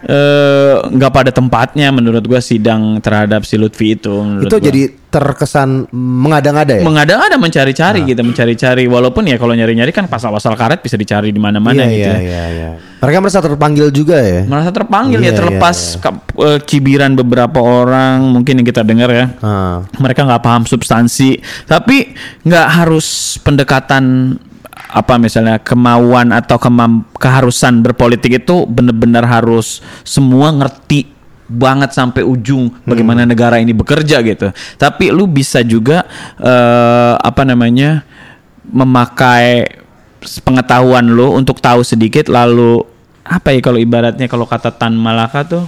eh, 0.00 0.74
nggak 0.84 1.10
pada 1.10 1.30
tempatnya 1.30 1.90
menurut 1.90 2.22
gua 2.22 2.38
sidang 2.38 2.98
terhadap 2.98 3.42
si 3.42 3.56
Lutfi 3.56 3.94
itu. 3.94 4.14
Itu 4.40 4.54
gua. 4.54 4.62
jadi 4.62 4.82
terkesan 5.08 5.88
mengada-ngada 5.88 6.76
ya. 6.76 6.84
mengada-ngada 6.84 7.40
mencari-cari 7.40 8.04
Nah. 8.04 8.08
gitu, 8.08 8.20
mencari-cari. 8.20 8.84
Walaupun 8.84 9.24
ya 9.24 9.40
kalau 9.40 9.56
nyari-nyari 9.56 9.88
kan 9.88 10.04
pasal-pasal 10.04 10.52
karet 10.52 10.84
bisa 10.84 10.94
dicari 10.94 11.32
di 11.32 11.40
mana-mana 11.40 11.80
iya, 11.80 11.88
gitu. 11.88 12.10
iya, 12.12 12.12
ya. 12.12 12.20
iya, 12.20 12.44
iya. 12.52 12.70
Mereka 13.00 13.18
merasa 13.18 13.40
terpanggil 13.40 13.88
juga 13.88 14.20
ya. 14.20 14.44
Merasa 14.44 14.68
terpanggil 14.68 15.18
Iya, 15.18 15.32
ya 15.32 15.38
terlepas 15.38 15.76
iya, 15.96 16.00
ke- 16.04 16.22
eh, 16.44 16.60
cibiran 16.62 17.12
beberapa 17.14 17.58
orang 17.58 18.20
mungkin 18.28 18.60
yang 18.60 18.66
kita 18.66 18.84
dengar 18.84 19.08
ya. 19.08 19.26
Ah. 19.40 19.80
mereka 19.96 20.22
nggak 20.22 20.42
paham 20.42 20.62
substansi 20.62 21.38
tapi 21.64 22.12
nggak 22.44 22.66
harus 22.68 23.38
pendekatan 23.40 24.36
apa 24.88 25.20
misalnya 25.20 25.60
kemauan 25.60 26.32
atau 26.32 26.56
kemam 26.56 27.04
keharusan 27.20 27.84
berpolitik 27.84 28.40
itu 28.44 28.64
benar-benar 28.64 29.28
harus 29.28 29.84
semua 30.00 30.48
ngerti 30.48 31.12
banget 31.48 31.96
sampai 31.96 32.24
ujung 32.24 32.72
bagaimana 32.84 33.24
negara 33.24 33.56
ini 33.60 33.72
bekerja 33.72 34.20
gitu. 34.24 34.52
Tapi 34.76 35.12
lu 35.12 35.28
bisa 35.28 35.64
juga 35.64 36.04
eh, 36.40 37.14
apa 37.16 37.44
namanya 37.44 38.04
memakai 38.68 39.64
pengetahuan 40.44 41.08
lu 41.08 41.32
untuk 41.32 41.60
tahu 41.60 41.80
sedikit 41.80 42.28
lalu 42.28 42.84
apa 43.24 43.52
ya 43.52 43.60
kalau 43.60 43.76
ibaratnya 43.80 44.24
kalau 44.28 44.48
kata 44.48 44.72
Tan 44.72 44.96
Malaka 44.96 45.44
tuh 45.44 45.64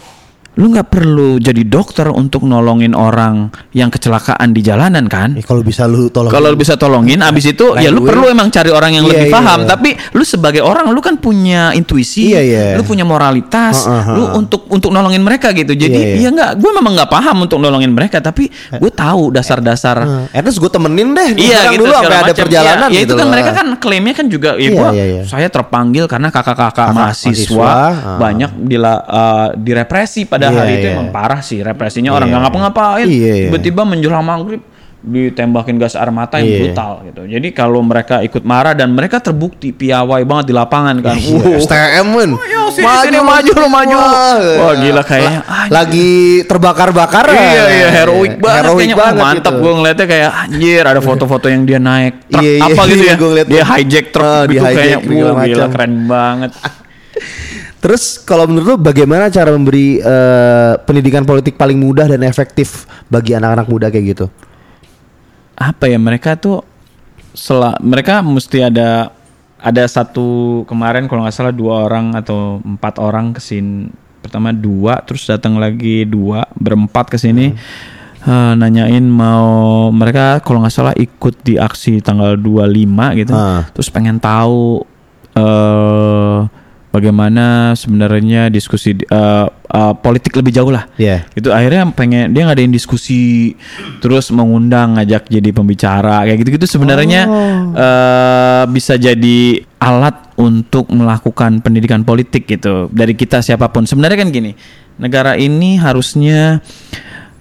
lu 0.52 0.66
nggak 0.68 0.88
perlu 0.88 1.38
jadi 1.38 1.62
dokter 1.62 2.10
untuk 2.10 2.42
nolongin 2.42 2.90
orang 2.90 3.48
yang 3.70 3.86
kecelakaan 3.86 4.50
di 4.50 4.60
jalanan 4.60 5.06
kan 5.06 5.32
Eh, 5.32 5.42
kalau 5.42 5.62
bisa 5.62 5.86
lu 5.86 6.08
tolong. 6.08 6.26
kalau 6.28 6.50
lu 6.50 6.58
bisa 6.58 6.74
tolongin 6.74 7.22
abis 7.22 7.54
itu 7.54 7.70
ya 7.76 7.88
lu 7.88 8.02
Lain 8.02 8.10
perlu 8.10 8.26
gue. 8.26 8.34
emang 8.34 8.48
cari 8.48 8.68
orang 8.68 8.90
yang 8.92 9.04
Iya, 9.04 9.12
lebih 9.14 9.26
iya, 9.26 9.36
paham 9.36 9.58
iya. 9.58 9.68
tapi 9.68 9.88
lu 10.10 10.20
sebagai 10.20 10.58
orang 10.60 10.90
lu 10.90 10.98
kan 10.98 11.14
punya 11.16 11.70
intuisi 11.70 12.28
Iya, 12.28 12.40
iya. 12.42 12.64
lu 12.74 12.82
punya 12.82 13.06
moralitas 13.06 13.86
Heeh, 13.86 14.02
heeh. 14.02 14.16
lu 14.16 14.24
untuk 14.36 14.66
untuk 14.66 14.90
nolongin 14.90 15.20
mereka 15.20 15.50
gitu 15.50 15.70
jadi 15.70 15.94
Iya, 15.94 16.10
iya. 16.18 16.26
ya 16.26 16.30
nggak 16.30 16.50
gue 16.56 16.70
memang 16.74 16.92
nggak 16.94 17.10
paham 17.10 17.36
untuk 17.40 17.56
nolongin 17.56 17.90
mereka 17.90 18.18
tapi 18.18 18.50
gue 18.50 18.90
tahu 18.90 19.30
dasar-dasar 19.30 19.96
Nah, 20.00 20.26
at 20.30 20.42
least 20.42 20.58
gue 20.58 20.68
temenin 20.68 21.14
deh. 21.14 21.30
Gue 21.30 21.46
Iya 21.46 21.70
gitu 21.70 21.86
dulu 21.86 21.94
sampai 21.94 22.10
ada 22.16 22.24
macam. 22.26 22.42
perjalanan 22.42 22.76
Iya, 22.82 22.90
ya 22.90 23.00
gitu 23.00 23.06
itu 23.06 23.14
kan 23.14 23.26
mereka 23.28 23.50
kan 23.54 23.66
klaimnya 23.76 24.14
kan 24.14 24.26
juga 24.26 24.50
ya 24.52 24.60
Iya, 24.60 24.70
gua 24.72 24.88
iya, 24.90 25.04
iya. 25.06 25.22
saya 25.24 25.46
terpanggil 25.46 26.04
karena 26.04 26.28
kakak-kakak 26.28 26.68
Kakak 26.70 26.90
mahasiswa, 26.90 27.30
mahasiswa, 27.54 27.70
ah. 27.70 28.18
banyak 28.18 28.50
dila, 28.60 28.94
uh, 29.00 29.48
direpresi 29.54 30.22
pada 30.24 30.39
Iya, 30.48 30.56
hari 30.56 30.72
itu 30.72 30.86
iya. 30.88 30.94
emang 30.96 31.08
parah 31.10 31.40
sih 31.40 31.60
represinya 31.60 32.10
orang 32.10 32.26
Iya. 32.26 32.32
nggak 32.32 32.42
ngapa-ngapain 32.48 33.06
Iya, 33.06 33.32
iya. 33.36 33.46
tiba-tiba 33.52 33.82
menjelang 33.84 34.24
maghrib 34.24 34.62
ditembakin 35.00 35.80
gas 35.80 35.96
air 35.96 36.12
mata 36.12 36.36
yang 36.36 36.44
Iya. 36.44 36.58
brutal 36.60 36.92
gitu. 37.08 37.22
Jadi 37.24 37.48
kalau 37.50 37.80
mereka 37.80 38.20
ikut 38.20 38.44
marah 38.44 38.76
dan 38.76 38.92
mereka 38.92 39.16
terbukti 39.16 39.72
piawai 39.72 40.28
banget 40.28 40.52
di 40.52 40.54
lapangan 40.54 41.00
kan. 41.00 41.16
Wuh. 41.16 41.56
STM 41.56 42.04
kan. 42.12 42.30
Ayo, 42.36 42.62
sini, 42.68 42.84
sini, 43.08 43.18
maju, 43.18 43.52
lu 43.56 43.68
maju. 43.72 43.96
Wah, 43.96 44.72
gila 44.76 45.00
kayaknya, 45.00 45.40
La-. 45.40 45.80
Lagi 45.80 46.44
terbakar-bakar. 46.44 47.32
Iya 47.32 47.64
iya 47.72 47.88
heroik 47.90 48.36
banget 48.36 48.60
Heroik 48.60 48.76
kayaknya 48.76 48.96
Wah, 48.96 49.04
banget 49.08 49.24
mantap 49.24 49.52
gitu. 49.56 49.62
gue 49.64 49.72
ngeliatnya 49.72 50.06
kayak 50.06 50.30
anjir 50.36 50.82
ada 50.84 51.00
foto-foto 51.00 51.46
yang 51.48 51.62
dia 51.64 51.80
naik 51.80 52.14
truk 52.28 52.42
Iya, 52.44 52.52
iya, 52.52 52.64
apa 52.68 52.82
gitu 52.84 53.02
iya, 53.02 53.14
ya 53.16 53.44
dia 53.48 53.64
hijack 53.64 54.06
truk 54.12 54.28
Ah, 54.28 54.44
gitu 54.44 54.52
di 54.52 54.56
hijack 54.60 54.76
kayaknya 55.00 55.32
wah 55.32 55.44
gila 55.48 55.66
keren 55.72 55.94
banget 56.04 56.50
Terus 57.80 58.20
kalau 58.20 58.44
menurut 58.44 58.66
lu 58.66 58.76
bagaimana 58.76 59.32
cara 59.32 59.48
memberi 59.50 59.96
eh, 59.96 60.72
pendidikan 60.84 61.24
politik 61.24 61.56
paling 61.56 61.80
mudah 61.80 62.06
dan 62.06 62.20
efektif 62.22 62.84
bagi 63.08 63.32
anak-anak 63.32 63.66
muda 63.66 63.86
kayak 63.88 64.06
gitu? 64.12 64.28
apa 65.56 65.92
ya 65.92 66.00
mereka 66.00 66.40
tuh 66.40 66.64
sela 67.36 67.76
mereka 67.84 68.24
mesti 68.24 68.64
ada 68.64 69.12
ada 69.60 69.84
satu 69.84 70.64
kemarin 70.64 71.04
kalau 71.04 71.20
nggak 71.20 71.36
salah 71.36 71.52
dua 71.52 71.84
orang 71.84 72.16
atau 72.16 72.64
empat 72.64 72.96
orang 72.96 73.36
ke 73.36 73.44
sini 73.44 73.92
pertama 74.24 74.56
dua 74.56 75.04
terus 75.04 75.28
datang 75.28 75.60
lagi 75.60 76.08
dua 76.08 76.48
berempat 76.56 77.12
ke 77.12 77.20
sini 77.20 77.52
eh, 78.24 78.52
nanyain 78.56 79.04
mau 79.04 79.92
mereka 79.92 80.40
kalau 80.40 80.64
nggak 80.64 80.72
salah 80.72 80.96
ikut 80.96 81.44
di 81.44 81.60
aksi 81.60 82.00
tanggal 82.00 82.40
25 82.40 83.20
gitu 83.20 83.36
Ah. 83.36 83.68
terus 83.68 83.92
pengen 83.92 84.16
tahu 84.16 84.80
eh 85.36 86.38
bagaimana 86.90 87.74
sebenarnya 87.78 88.50
diskusi 88.50 88.94
eh, 88.94 89.46
eh, 89.50 89.94
politik 90.02 90.34
lebih 90.36 90.52
jauh 90.54 90.70
lah. 90.74 90.90
Iya. 90.98 91.26
itu 91.38 91.48
akhirnya 91.50 91.86
pengen 91.94 92.34
dia 92.34 92.46
ngadain 92.46 92.70
diskusi 92.70 93.54
terus 94.02 94.28
mengundang 94.34 94.98
ngajak 94.98 95.30
jadi 95.30 95.50
pembicara 95.54 96.26
kayak 96.26 96.38
gitu-gitu 96.44 96.66
sebenarnya 96.66 97.22
eh, 97.74 98.62
bisa 98.70 98.98
jadi 98.98 99.62
alat 99.80 100.34
untuk 100.36 100.90
melakukan 100.92 101.64
pendidikan 101.64 102.02
politik 102.04 102.44
gitu 102.50 102.90
dari 102.92 103.14
kita 103.14 103.40
siapa 103.40 103.70
pun. 103.70 103.86
Sebenarnya 103.86 104.26
kan 104.26 104.28
gini 104.34 104.52
negara 105.00 105.38
ini 105.38 105.80
harusnya 105.80 106.60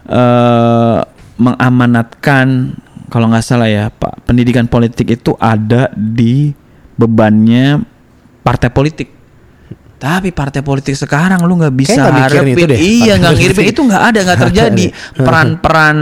eh, 0.08 1.00
mengamanatkan 1.40 2.78
kalau 3.10 3.28
nggak 3.34 3.44
salah 3.44 3.68
ya 3.68 3.90
pak 3.90 4.24
pendidikan 4.30 4.70
politik 4.70 5.10
itu 5.10 5.34
ada 5.42 5.90
di 5.98 6.54
bebannya 6.96 7.82
partai 8.46 8.70
politik 8.70 9.19
tapi 10.00 10.32
partai 10.32 10.64
politik 10.64 10.96
sekarang 10.96 11.44
lu 11.44 11.60
nggak 11.60 11.76
bisa 11.76 12.08
mikirin 12.08 12.56
harapin. 12.56 12.56
itu 12.56 12.66
deh, 12.72 12.80
iya 12.80 13.14
nggak 13.20 13.34
ngirim. 13.36 13.58
Itu 13.76 13.82
nggak 13.84 14.04
ada 14.10 14.20
nggak 14.24 14.40
terjadi. 14.48 14.86
Peran-peran. 15.20 15.98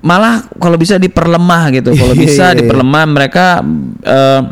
Malah 0.00 0.46
kalau 0.56 0.78
bisa 0.78 0.94
diperlemah 0.96 1.74
gitu. 1.74 1.90
Kalau 1.98 2.14
Iya, 2.16 2.22
bisa 2.22 2.44
iya, 2.46 2.54
iya. 2.54 2.58
diperlemah 2.62 3.04
mereka 3.10 3.46
eh, 4.06 4.42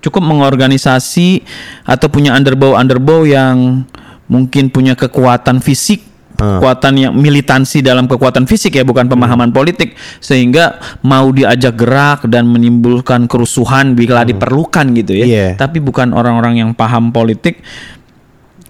cukup 0.00 0.22
mengorganisasi 0.22 1.42
atau 1.84 2.06
punya 2.08 2.32
underbow 2.38 2.78
underbow 2.78 3.26
yang 3.26 3.84
mungkin 4.30 4.70
punya 4.70 4.94
kekuatan 4.94 5.58
fisik 5.58 6.06
kekuatan 6.40 6.94
yang 6.96 7.12
militansi 7.12 7.84
dalam 7.84 8.08
kekuatan 8.08 8.48
fisik 8.48 8.80
ya 8.80 8.82
bukan 8.82 9.06
pemahaman 9.06 9.52
politik. 9.52 9.92
Sehingga 10.24 10.80
mau 11.04 11.28
diajak 11.28 11.76
gerak 11.76 12.24
dan 12.26 12.48
menimbulkan 12.48 13.28
kerusuhan 13.28 13.92
bila 13.92 14.24
diperlukan 14.24 14.96
gitu 14.96 15.12
ya. 15.14 15.26
Iya. 15.28 15.46
tapi 15.60 15.78
bukan 15.84 16.16
orang-orang 16.16 16.64
yang 16.64 16.70
paham 16.72 17.12
politik. 17.12 17.60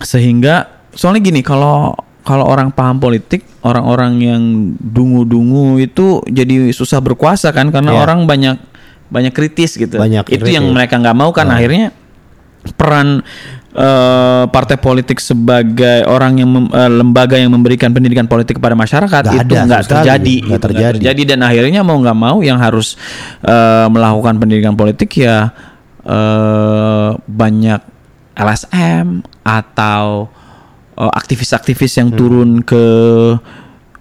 Sehingga 0.00 0.66
soalnya 0.92 1.22
gini 1.22 1.40
kalau 1.46 1.94
kalau 2.20 2.44
orang 2.44 2.68
paham 2.74 3.00
politik 3.00 3.46
orang-orang 3.64 4.12
yang 4.20 4.42
dungu-dungu 4.76 5.80
itu 5.80 6.20
jadi 6.28 6.68
susah 6.74 7.00
berkuasa 7.00 7.48
kan 7.54 7.72
karena 7.72 7.96
Iya. 7.96 8.00
orang 8.04 8.20
banyak 8.28 8.56
banyak 9.10 9.32
kritis 9.34 9.74
gitu. 9.76 9.96
Banyak 9.98 10.28
itu 10.28 10.44
kritis. 10.44 10.54
yang 10.54 10.68
mereka 10.70 11.00
nggak 11.00 11.16
mau 11.16 11.32
kan 11.32 11.48
akhirnya 11.50 11.90
peran 12.76 13.24
eh, 13.70 14.44
partai 14.50 14.76
politik 14.76 15.18
sebagai 15.18 16.02
orang 16.06 16.42
yang 16.42 16.50
mem- 16.50 16.72
eh, 16.72 16.90
lembaga 16.90 17.38
yang 17.38 17.54
memberikan 17.54 17.94
pendidikan 17.94 18.26
politik 18.26 18.58
kepada 18.58 18.74
masyarakat 18.74 19.22
Nggak 19.30 19.44
itu 19.46 19.54
nggak 19.54 19.84
terjadi 19.86 20.36
Nggak 20.42 20.58
gitu, 20.58 20.66
terjadi. 20.66 20.96
terjadi 20.98 21.22
dan 21.34 21.40
akhirnya 21.46 21.80
mau 21.86 21.96
nggak 21.98 22.18
mau 22.18 22.38
yang 22.42 22.58
harus 22.58 22.98
eh, 23.42 23.86
melakukan 23.86 24.38
pendidikan 24.38 24.74
politik 24.74 25.10
ya 25.18 25.54
eh, 26.02 27.10
banyak 27.16 27.80
LSM 28.34 29.22
atau 29.42 30.26
eh, 30.98 31.12
aktivis-aktivis 31.14 31.92
yang 32.00 32.08
turun 32.14 32.62
ke 32.66 32.84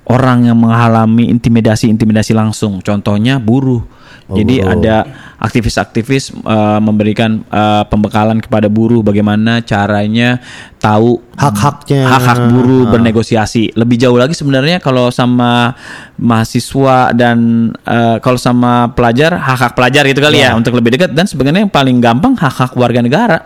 orang 0.09 0.49
yang 0.49 0.57
mengalami 0.57 1.29
intimidasi-intimidasi 1.29 2.33
langsung. 2.33 2.81
Contohnya 2.81 3.37
buruh. 3.37 3.85
Jadi 4.31 4.55
buruh. 4.57 4.73
ada 4.73 4.95
aktivis-aktivis 5.39 6.23
eh, 6.35 6.79
memberikan 6.79 7.41
eh, 7.41 7.83
pembekalan 7.85 8.37
kepada 8.37 8.67
buruh 8.67 9.01
bagaimana 9.01 9.59
caranya 9.61 10.37
tahu 10.77 11.17
Hak-haknya. 11.33 12.05
hak-hak 12.05 12.39
buruh 12.49 12.83
Ah. 12.85 12.91
bernegosiasi. 12.91 13.73
Lebih 13.73 13.97
jauh 13.97 14.15
lagi 14.15 14.31
sebenarnya 14.31 14.77
kalau 14.77 15.09
sama 15.09 15.73
mahasiswa 16.19 17.09
dan 17.11 17.37
eh, 17.79 18.17
kalau 18.19 18.37
sama 18.37 18.91
pelajar 18.91 19.33
hak-hak 19.33 19.73
pelajar 19.73 20.03
gitu 20.05 20.19
kali 20.19 20.39
ya 20.39 20.53
untuk 20.53 20.75
lebih 20.75 20.93
dekat 20.93 21.11
dan 21.11 21.25
sebenarnya 21.25 21.63
yang 21.63 21.71
paling 21.71 21.97
gampang 21.97 22.35
hak-hak 22.35 22.75
warga 22.75 22.99
negara. 22.99 23.39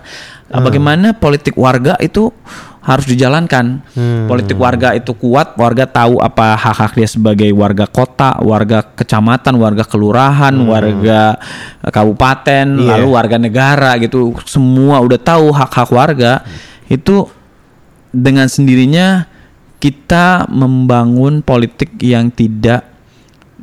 Eh, 0.45 0.59
Bagaimana 0.59 1.13
politik 1.13 1.55
warga 1.55 1.95
itu 1.97 2.29
harus 2.83 3.07
dijalankan. 3.07 3.79
Politik 4.27 4.59
warga 4.59 4.91
itu 4.91 5.15
kuat, 5.15 5.55
warga 5.55 5.87
tahu 5.87 6.19
apa 6.19 6.59
hak-hak 6.59 6.99
dia 6.99 7.07
sebagai 7.07 7.47
warga 7.55 7.87
kota, 7.87 8.35
warga 8.43 8.83
kecamatan, 8.83 9.55
warga 9.55 9.87
kelurahan, 9.87 10.51
warga 10.67 11.39
eh, 11.79 11.91
kabupaten, 11.91 12.67
Iya. 12.75 12.87
lalu 12.99 13.07
warga 13.15 13.39
negara 13.39 13.95
gitu. 14.03 14.35
Semua 14.43 14.99
udah 14.99 15.15
tahu 15.15 15.55
hak-hak 15.55 15.89
warga. 15.95 16.43
Itu 16.91 17.31
dengan 18.11 18.51
sendirinya 18.51 19.25
kita 19.79 20.51
membangun 20.51 21.39
politik 21.39 21.95
yang 22.03 22.31
tidak 22.35 22.83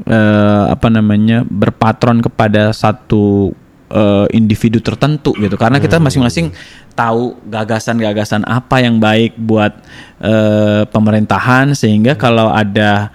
eh, 0.09 0.65
apa 0.73 0.89
namanya 0.89 1.45
berpatron 1.45 2.25
kepada 2.25 2.73
satu 2.73 3.53
eh, 3.93 4.27
individu 4.33 4.81
tertentu 4.81 5.37
gitu 5.37 5.61
karena 5.61 5.77
kita 5.77 6.01
masing-masing 6.01 6.53
tahu 7.01 7.41
gagasan-gagasan 7.49 8.45
apa 8.45 8.85
yang 8.85 9.01
baik 9.01 9.41
buat 9.41 9.73
eh, 10.21 10.85
pemerintahan 10.85 11.73
sehingga 11.73 12.21
kalau 12.21 12.53
ada 12.53 13.09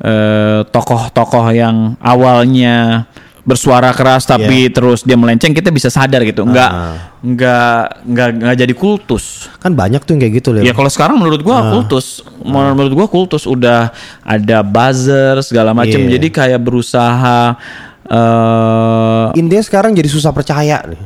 eh, 0.00 0.64
tokoh-tokoh 0.64 1.52
yang 1.52 2.00
awalnya 2.00 3.04
bersuara 3.46 3.94
keras 3.94 4.26
tapi 4.26 4.66
terus 4.74 5.06
dia 5.06 5.14
melenceng 5.14 5.54
kita 5.54 5.70
bisa 5.70 5.86
sadar 5.86 6.26
gitu 6.26 6.42
nggak 6.42 6.70
nggak 7.22 7.80
nggak 8.02 8.28
nggak 8.42 8.56
jadi 8.58 8.74
kultus 8.74 9.46
Kan 9.62 9.78
banyak 9.78 10.02
tuh 10.02 10.18
yang 10.18 10.20
kayak 10.26 10.34
gitu 10.42 10.48
Lil. 10.50 10.66
Ya 10.66 10.74
kalau 10.74 10.90
sekarang 10.90 11.18
menurut 11.18 11.42
gua 11.42 11.74
kultus, 11.74 12.22
menurut 12.42 12.92
gua 12.94 13.06
kultus 13.10 13.46
udah 13.46 13.90
ada 14.22 14.62
buzzer 14.62 15.38
segala 15.42 15.74
macam. 15.74 15.98
Iya. 16.06 16.18
Jadi 16.18 16.28
kayak 16.30 16.60
berusaha 16.62 17.58
eh 18.06 19.26
Intinya 19.34 19.64
sekarang 19.66 19.94
jadi 19.94 20.06
susah 20.06 20.30
percaya 20.30 20.82
nih. 20.86 21.02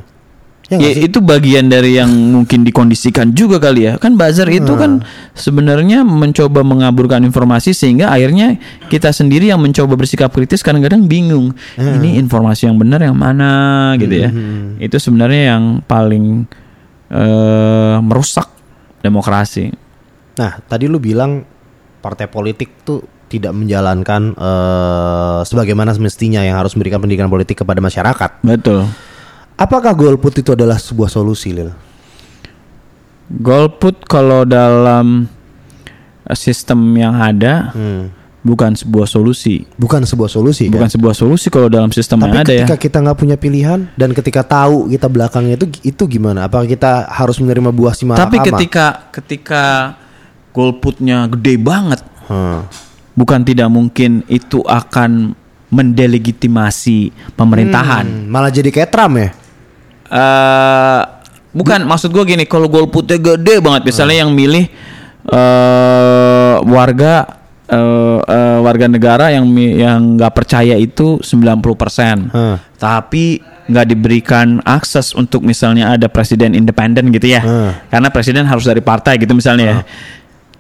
Ya 0.70 0.78
ya, 0.78 1.10
itu 1.10 1.18
bagian 1.18 1.66
dari 1.66 1.98
yang 1.98 2.06
mungkin 2.06 2.62
dikondisikan 2.62 3.34
juga 3.34 3.58
kali 3.58 3.90
ya. 3.90 3.98
Kan 3.98 4.14
buzzer 4.14 4.46
itu 4.46 4.70
kan 4.78 5.02
sebenarnya 5.34 6.06
mencoba 6.06 6.62
mengaburkan 6.62 7.26
informasi 7.26 7.74
sehingga 7.74 8.14
akhirnya 8.14 8.54
kita 8.86 9.10
sendiri 9.10 9.50
yang 9.50 9.58
mencoba 9.58 9.98
bersikap 9.98 10.30
kritis 10.30 10.62
kadang-kadang 10.62 11.10
bingung. 11.10 11.50
Ini 11.74 12.22
informasi 12.22 12.70
yang 12.70 12.78
benar 12.78 13.02
yang 13.02 13.18
mana 13.18 13.94
gitu 13.98 14.14
ya. 14.14 14.30
Itu 14.78 15.02
sebenarnya 15.02 15.58
yang 15.58 15.82
paling 15.82 16.46
eh 17.10 17.98
merusak 17.98 18.46
demokrasi. 19.02 19.74
Nah, 20.38 20.62
tadi 20.70 20.86
lu 20.86 21.02
bilang 21.02 21.42
partai 21.98 22.30
politik 22.30 22.86
tuh 22.86 23.02
tidak 23.26 23.54
menjalankan 23.54 24.38
eh, 24.38 25.40
sebagaimana 25.46 25.94
semestinya 25.98 26.46
yang 26.46 26.62
harus 26.62 26.78
memberikan 26.78 27.02
pendidikan 27.02 27.26
politik 27.26 27.66
kepada 27.66 27.82
masyarakat. 27.82 28.30
Betul. 28.46 28.86
Apakah 29.61 29.92
golput 29.92 30.32
itu 30.34 30.50
adalah 30.50 30.80
sebuah 30.80 31.06
solusi, 31.06 31.52
Lil? 31.52 31.68
Golput 33.30 34.08
kalau 34.08 34.42
dalam 34.42 35.28
eh, 36.24 36.34
sistem 36.34 36.80
yang 36.94 37.14
ada 37.14 37.70
Hmm. 37.70 38.08
bukan 38.40 38.72
sebuah 38.72 39.04
solusi. 39.04 39.68
Bukan 39.76 40.02
sebuah 40.02 40.26
solusi 40.26 40.66
Bukan 40.66 40.88
kan? 40.88 40.90
sebuah 40.90 41.12
solusi 41.12 41.46
kalau 41.46 41.68
dalam 41.68 41.92
sistem 41.92 42.18
Tapi 42.18 42.26
yang 42.26 42.40
ada 42.40 42.50
ya. 42.50 42.64
ketika 42.64 42.76
kita 42.80 42.96
nggak 42.98 43.18
punya 43.18 43.36
pilihan 43.36 43.80
dan 43.94 44.11
ketika 44.11 44.42
tahu 44.42 44.88
kita 44.88 45.06
belakangnya 45.06 45.54
itu 45.54 45.66
itu 45.84 46.02
gimana? 46.08 46.48
Apakah 46.48 46.64
kita 46.64 47.04
harus 47.06 47.36
menerima 47.36 47.68
buah 47.70 47.92
si 47.92 48.08
Tapi 48.08 48.40
ketika 48.40 49.12
ketika 49.12 49.62
golputnya 50.50 51.28
gede 51.28 51.54
banget, 51.54 52.00
Hmm. 52.26 52.64
bukan 53.12 53.44
tidak 53.44 53.68
mungkin 53.68 54.24
itu 54.26 54.64
akan 54.64 55.36
mendelegitimasi 55.70 57.12
pemerintahan. 57.38 58.06
Hmm, 58.06 58.26
malah 58.26 58.50
jadi 58.50 58.72
kayak 58.72 58.90
Trump 58.90 59.14
ya? 59.14 59.30
Eh 60.11 61.00
bukan 61.50 61.82
maksud 61.82 62.11
gue 62.11 62.24
gini 62.26 62.44
kalau 62.46 62.66
golputnya 62.66 63.18
gede 63.18 63.58
banget 63.58 63.82
misalnya 63.86 64.26
yang 64.26 64.30
milih 64.30 64.66
eh 65.30 66.54
warga 66.66 67.14
eh 67.70 68.18
eh, 68.18 68.58
warga 68.58 68.86
negara 68.90 69.30
yang 69.30 69.46
yang 69.54 70.18
nggak 70.18 70.34
percaya 70.34 70.74
itu 70.74 71.22
90% 71.22 72.34
Hah. 72.34 72.58
tapi 72.74 73.38
nggak 73.70 73.86
diberikan 73.86 74.58
akses 74.66 75.14
untuk 75.14 75.46
misalnya 75.46 75.94
ada 75.94 76.11
presiden 76.11 76.58
independen 76.58 77.14
gitu 77.14 77.30
ya 77.30 77.38
Hmm. 77.38 77.70
karena 77.86 78.08
presiden 78.11 78.42
harus 78.42 78.66
dari 78.66 78.82
partai 78.82 79.14
gitu 79.18 79.30
misalnya 79.32 79.66
ya. 79.66 79.78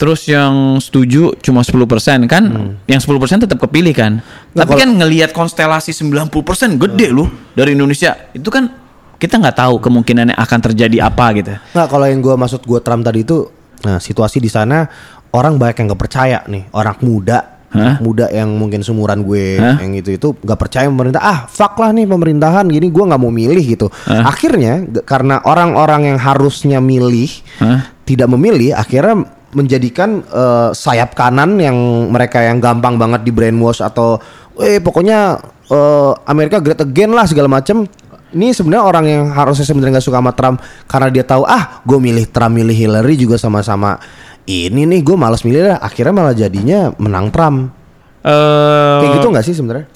Terus 0.00 0.24
yang 0.24 0.80
setuju 0.80 1.36
cuma 1.44 1.60
10% 1.60 2.24
kan 2.24 2.40
yang 2.88 3.00
10% 3.04 3.44
tetap 3.44 3.60
kepilih 3.60 3.92
kan. 3.92 4.24
Nggak, 4.56 4.64
Tapi 4.64 4.72
kan 4.80 4.88
ngelihat 4.96 5.30
konstelasi 5.36 5.92
90% 5.92 6.80
gede 6.80 7.12
loh 7.12 7.28
dari 7.52 7.76
Indonesia. 7.76 8.16
Itu 8.32 8.48
kan 8.48 8.72
kita 9.20 9.36
nggak 9.36 9.56
tahu 9.60 9.74
kemungkinannya 9.84 10.32
akan 10.32 10.58
terjadi 10.72 11.04
apa 11.04 11.36
gitu. 11.36 11.52
Nggak, 11.76 11.88
kalau 11.92 12.06
yang 12.08 12.24
gua 12.24 12.40
maksud 12.40 12.64
gua 12.64 12.80
Trump 12.80 13.04
tadi 13.04 13.20
itu, 13.20 13.52
nah 13.84 14.00
situasi 14.00 14.40
di 14.40 14.48
sana 14.48 14.88
orang 15.30 15.60
banyak 15.60 15.84
yang 15.84 15.86
nggak 15.92 16.00
percaya 16.00 16.38
nih, 16.48 16.72
orang 16.72 16.96
muda, 17.04 17.60
Hah? 17.70 18.02
muda 18.02 18.26
yang 18.32 18.50
mungkin 18.56 18.82
sumuran 18.82 19.22
gue, 19.22 19.60
Hah? 19.60 19.78
yang 19.78 19.94
itu 19.94 20.16
itu 20.16 20.34
nggak 20.34 20.58
percaya 20.58 20.88
pemerintah. 20.90 21.22
Ah, 21.22 21.38
fuck 21.46 21.78
lah 21.78 21.92
nih 21.94 22.08
pemerintahan, 22.08 22.64
gini 22.66 22.88
gua 22.88 23.12
nggak 23.12 23.20
mau 23.20 23.30
milih 23.30 23.62
gitu. 23.62 23.86
Akhirnya 24.08 24.82
g- 24.88 25.04
karena 25.06 25.38
orang-orang 25.44 26.10
yang 26.10 26.18
harusnya 26.18 26.80
milih 26.80 27.30
Hah? 27.62 27.92
tidak 28.08 28.26
memilih, 28.26 28.74
akhirnya 28.74 29.22
menjadikan 29.54 30.24
eh, 30.26 30.70
sayap 30.72 31.12
kanan 31.14 31.60
yang 31.60 31.76
mereka 32.10 32.40
yang 32.42 32.58
gampang 32.58 32.96
banget 32.96 33.22
di 33.22 33.30
brainwash 33.30 33.84
atau, 33.84 34.18
eh 34.58 34.80
pokoknya 34.82 35.38
eh, 35.70 36.12
Amerika 36.26 36.58
great 36.58 36.80
again 36.80 37.12
lah 37.12 37.28
segala 37.28 37.46
macam. 37.46 37.84
Ini 38.30 38.54
sebenarnya 38.54 38.84
orang 38.86 39.04
yang 39.10 39.24
harusnya 39.34 39.66
sebenarnya 39.66 39.98
nggak 39.98 40.06
suka 40.06 40.18
sama 40.22 40.32
Trump 40.34 40.62
karena 40.86 41.08
dia 41.10 41.24
tahu 41.26 41.42
ah 41.42 41.82
gue 41.82 41.98
milih 41.98 42.30
Trump 42.30 42.54
milih 42.54 42.76
Hillary 42.76 43.18
juga 43.18 43.34
sama-sama 43.34 43.98
ini 44.46 44.86
nih 44.86 45.00
gue 45.02 45.16
malas 45.18 45.42
milih 45.42 45.66
lah. 45.66 45.78
Akhirnya 45.82 46.14
malah 46.14 46.34
jadinya 46.34 46.94
menang 46.98 47.34
Trump. 47.34 47.74
Eh 48.22 48.98
kayak 49.02 49.18
gitu 49.18 49.26
nggak 49.34 49.46
sih 49.46 49.54
sebenarnya? 49.56 49.86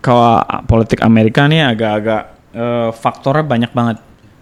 kalau 0.00 0.40
politik 0.64 1.04
Amerika 1.04 1.44
nih 1.44 1.76
agak-agak 1.76 2.22
eh, 2.56 2.90
faktornya 2.96 3.44
banyak 3.44 3.70
banget. 3.70 3.96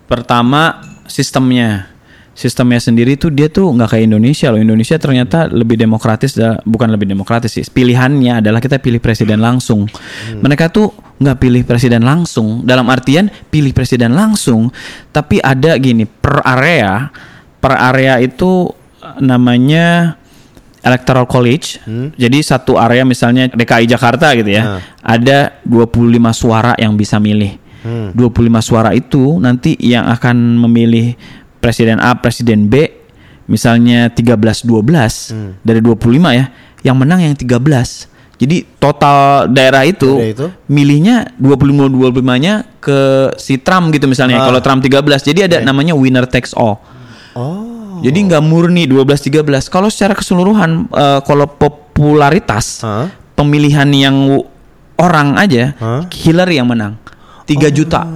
Pertama 0.09 0.81
sistemnya, 1.05 1.91
sistemnya 2.39 2.79
sendiri 2.79 3.19
tuh 3.19 3.35
dia 3.35 3.51
tuh 3.51 3.75
nggak 3.75 3.99
kayak 3.99 4.15
Indonesia 4.15 4.55
loh. 4.55 4.63
Indonesia 4.63 4.95
ternyata 4.95 5.51
lebih 5.51 5.75
demokratis, 5.75 6.39
bukan 6.63 6.95
lebih 6.95 7.11
demokratis 7.11 7.51
sih. 7.59 7.67
Pilihannya 7.67 8.39
adalah 8.39 8.63
kita 8.63 8.79
pilih 8.79 9.03
presiden 9.03 9.43
langsung. 9.43 9.91
Mereka 10.39 10.71
tuh 10.71 10.95
nggak 11.19 11.37
pilih 11.43 11.67
presiden 11.67 12.07
langsung. 12.07 12.63
Dalam 12.63 12.87
artian 12.95 13.27
pilih 13.51 13.75
presiden 13.75 14.15
langsung, 14.15 14.71
tapi 15.11 15.43
ada 15.43 15.75
gini 15.83 16.07
per 16.07 16.47
area, 16.47 17.11
per 17.59 17.75
area 17.75 18.23
itu 18.23 18.71
namanya 19.19 20.15
electoral 20.87 21.27
college. 21.27 21.83
Jadi 22.15 22.39
satu 22.39 22.79
area 22.79 23.03
misalnya 23.03 23.51
DKI 23.51 23.91
Jakarta 23.91 24.31
gitu 24.39 24.55
ya. 24.55 24.79
Ada 25.03 25.59
25 25.67 26.31
suara 26.31 26.79
yang 26.79 26.95
bisa 26.95 27.19
milih. 27.19 27.67
25 27.89 28.15
suara 28.63 28.91
itu 28.95 29.43
nanti 29.43 29.73
yang 29.83 30.07
akan 30.07 30.61
memilih 30.67 31.19
presiden 31.59 31.99
A, 31.99 32.19
presiden 32.19 32.71
B 32.71 32.89
misalnya 33.49 34.13
13-12 34.13 35.65
dari 35.65 35.81
25 35.81 36.37
ya, 36.37 36.53
yang 36.85 36.97
menang 37.01 37.25
yang 37.25 37.35
13. 37.35 37.59
Jadi 38.39 38.63
total 38.79 39.51
daerah 39.51 39.83
itu, 39.83 40.15
Daerah 40.15 40.31
itu? 40.31 40.47
milihnya 40.71 41.35
25-25-nya 41.43 42.79
ke 42.79 42.99
si 43.35 43.59
Trump 43.59 43.91
gitu 43.91 44.07
misalnya. 44.07 44.39
Kalau 44.39 44.63
Trump 44.63 44.79
13. 44.87 45.27
Jadi 45.27 45.41
ada 45.51 45.57
namanya 45.67 45.99
winner 45.99 46.23
takes 46.23 46.55
all. 46.55 46.79
Oh. 47.35 47.99
Jadi 47.99 48.31
nggak 48.31 48.43
murni 48.47 48.87
12-13. 48.87 49.43
Kalau 49.67 49.91
secara 49.91 50.15
keseluruhan 50.15 50.87
eh, 50.87 51.21
kalau 51.27 51.51
popularitas 51.51 52.87
Hah? 52.87 53.11
pemilihan 53.35 53.91
yang 53.91 54.39
orang 54.95 55.35
aja 55.35 55.75
Hah? 55.83 56.07
Hillary 56.07 56.63
yang 56.63 56.71
menang. 56.71 56.95
3 57.51 57.75
juta. 57.75 58.07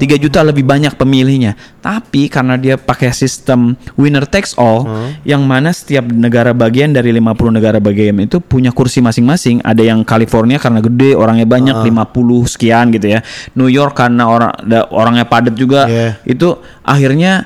3 0.00 0.16
juta 0.16 0.40
lebih 0.40 0.64
banyak 0.64 0.96
pemilihnya. 0.96 1.60
Tapi 1.84 2.32
karena 2.32 2.56
dia 2.56 2.80
pakai 2.80 3.12
sistem 3.12 3.76
winner 4.00 4.24
takes 4.24 4.56
all 4.56 4.88
yang 5.28 5.44
mana 5.44 5.76
setiap 5.76 6.08
negara 6.08 6.56
bagian 6.56 6.96
dari 6.96 7.12
50 7.12 7.52
negara 7.52 7.76
bagian 7.76 8.16
itu 8.24 8.40
punya 8.40 8.72
kursi 8.72 9.04
masing-masing. 9.04 9.60
Ada 9.60 9.92
yang 9.92 10.00
California 10.08 10.56
karena 10.56 10.80
gede, 10.80 11.12
orangnya 11.12 11.44
banyak 11.44 11.76
50 11.84 12.48
sekian 12.48 12.88
gitu 12.96 13.12
ya. 13.12 13.20
New 13.52 13.68
York 13.68 13.92
karena 13.92 14.24
orang 14.24 14.56
orangnya 14.88 15.28
padat 15.28 15.52
juga. 15.52 15.84
Yeah. 15.84 16.16
Itu 16.24 16.64
akhirnya 16.80 17.44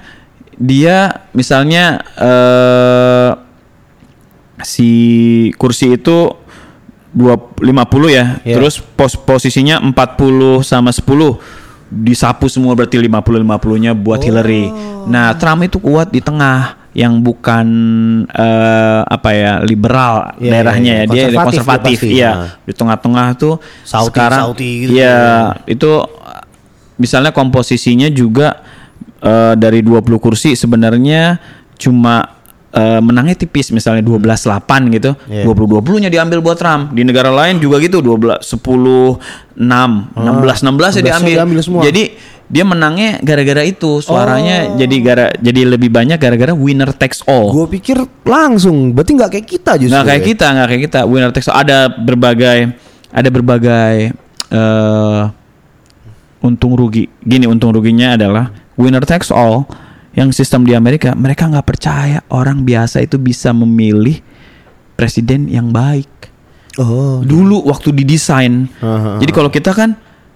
dia 0.55 1.26
misalnya 1.34 1.98
eh 2.14 3.30
si 4.62 4.90
kursi 5.59 5.98
itu 5.98 6.30
dua 7.14 7.38
50 7.38 7.66
ya. 8.11 8.38
Iya. 8.42 8.59
Terus 8.59 8.82
pos 8.82 9.14
posisinya 9.14 9.78
40 9.82 10.62
sama 10.66 10.90
10 10.90 11.63
disapu 11.89 12.49
semua 12.49 12.72
berarti 12.72 12.97
50 12.97 13.45
50-nya 13.45 13.93
buat 13.93 14.20
Hillary. 14.20 14.68
Nah, 15.05 15.37
Trump 15.37 15.62
itu 15.62 15.76
kuat 15.78 16.09
di 16.09 16.18
tengah 16.18 16.80
yang 16.95 17.18
bukan 17.18 17.66
eh, 18.30 19.01
apa 19.03 19.28
ya 19.35 19.53
liberal 19.61 20.30
Iya, 20.39 20.51
daerahnya 20.55 20.93
iya, 20.95 21.03
ya 21.03 21.11
dia 21.11 21.24
Konservatif 21.26 21.59
konservatif, 21.59 21.99
dia 22.07 22.14
iya 22.14 22.30
Nah. 22.30 22.51
di 22.62 22.72
tengah-tengah 22.72 23.26
tuh 23.35 23.55
Saudi- 23.82 24.07
sekarang 24.14 24.41
Saudi 24.47 24.70
gitu. 24.87 24.91
iya 24.95 25.18
itu 25.66 25.91
misalnya 26.95 27.35
komposisinya 27.35 28.07
juga 28.07 28.62
eh, 29.18 29.59
dari 29.59 29.82
20 29.82 30.07
kursi 30.22 30.55
sebenarnya 30.55 31.43
cuma 31.74 32.30
eh, 32.75 33.01
menangnya 33.01 33.39
tipis 33.39 33.70
misalnya 33.70 34.03
12-8 34.03 34.95
gitu. 34.99 35.14
Iya. 35.31 35.47
20-20-nya 35.47 36.11
diambil 36.11 36.43
buat 36.43 36.59
Trump. 36.59 36.91
Di 36.93 37.07
negara 37.07 37.31
lain 37.31 37.62
juga 37.62 37.79
gitu 37.79 38.03
12 38.03 38.43
10 38.43 38.59
6 39.55 39.62
16 39.62 39.62
16 39.62 40.66
16-nya 40.66 41.01
ya 41.01 41.05
diambil. 41.07 41.35
diambil 41.39 41.61
semua. 41.62 41.83
Jadi 41.87 42.05
dia 42.45 42.61
menangnya 42.61 43.25
gara-gara 43.25 43.64
itu 43.64 44.05
suaranya 44.05 44.77
jadi 44.77 44.97
gara 45.01 45.27
jadi 45.41 45.64
lebih 45.64 45.89
banyak 45.89 46.20
gara-gara 46.20 46.53
winner 46.53 46.93
takes 46.93 47.25
all. 47.25 47.49
Gue 47.49 47.66
pikir 47.81 47.97
langsung, 48.27 48.93
berarti 48.93 49.16
nggak 49.16 49.31
kayak 49.33 49.47
kita 49.49 49.72
justru. 49.81 49.97
Nggak 49.97 50.07
kayak 50.12 50.22
ya? 50.22 50.29
kita, 50.29 50.47
nggak 50.53 50.68
kayak 50.68 50.83
kita. 50.91 51.01
Winner 51.09 51.31
takes 51.33 51.49
all. 51.49 51.57
Ada 51.64 51.89
berbagai, 51.89 52.59
ada 53.09 53.29
berbagai 53.33 54.12
eh 54.53 55.22
untung 56.45 56.77
rugi. 56.77 57.09
Gini 57.25 57.49
untung 57.49 57.72
ruginya 57.72 58.20
adalah 58.20 58.53
winner 58.77 59.03
takes 59.09 59.33
all. 59.33 59.64
Yang 60.14 60.38
sistem 60.38 60.62
di 60.62 60.72
Amerika, 60.72 61.12
mereka 61.14 61.50
nggak 61.50 61.66
percaya 61.66 62.22
orang 62.30 62.62
biasa 62.62 63.02
itu 63.02 63.18
bisa 63.18 63.50
memilih 63.50 64.22
presiden 64.94 65.50
yang 65.50 65.74
baik. 65.74 66.06
Oh, 66.78 67.22
Dulu 67.22 67.66
waktu 67.66 67.94
didesain. 67.94 68.66
Aha. 68.78 69.18
Jadi 69.18 69.30
kalau 69.30 69.50
kita 69.50 69.74
kan 69.74 69.94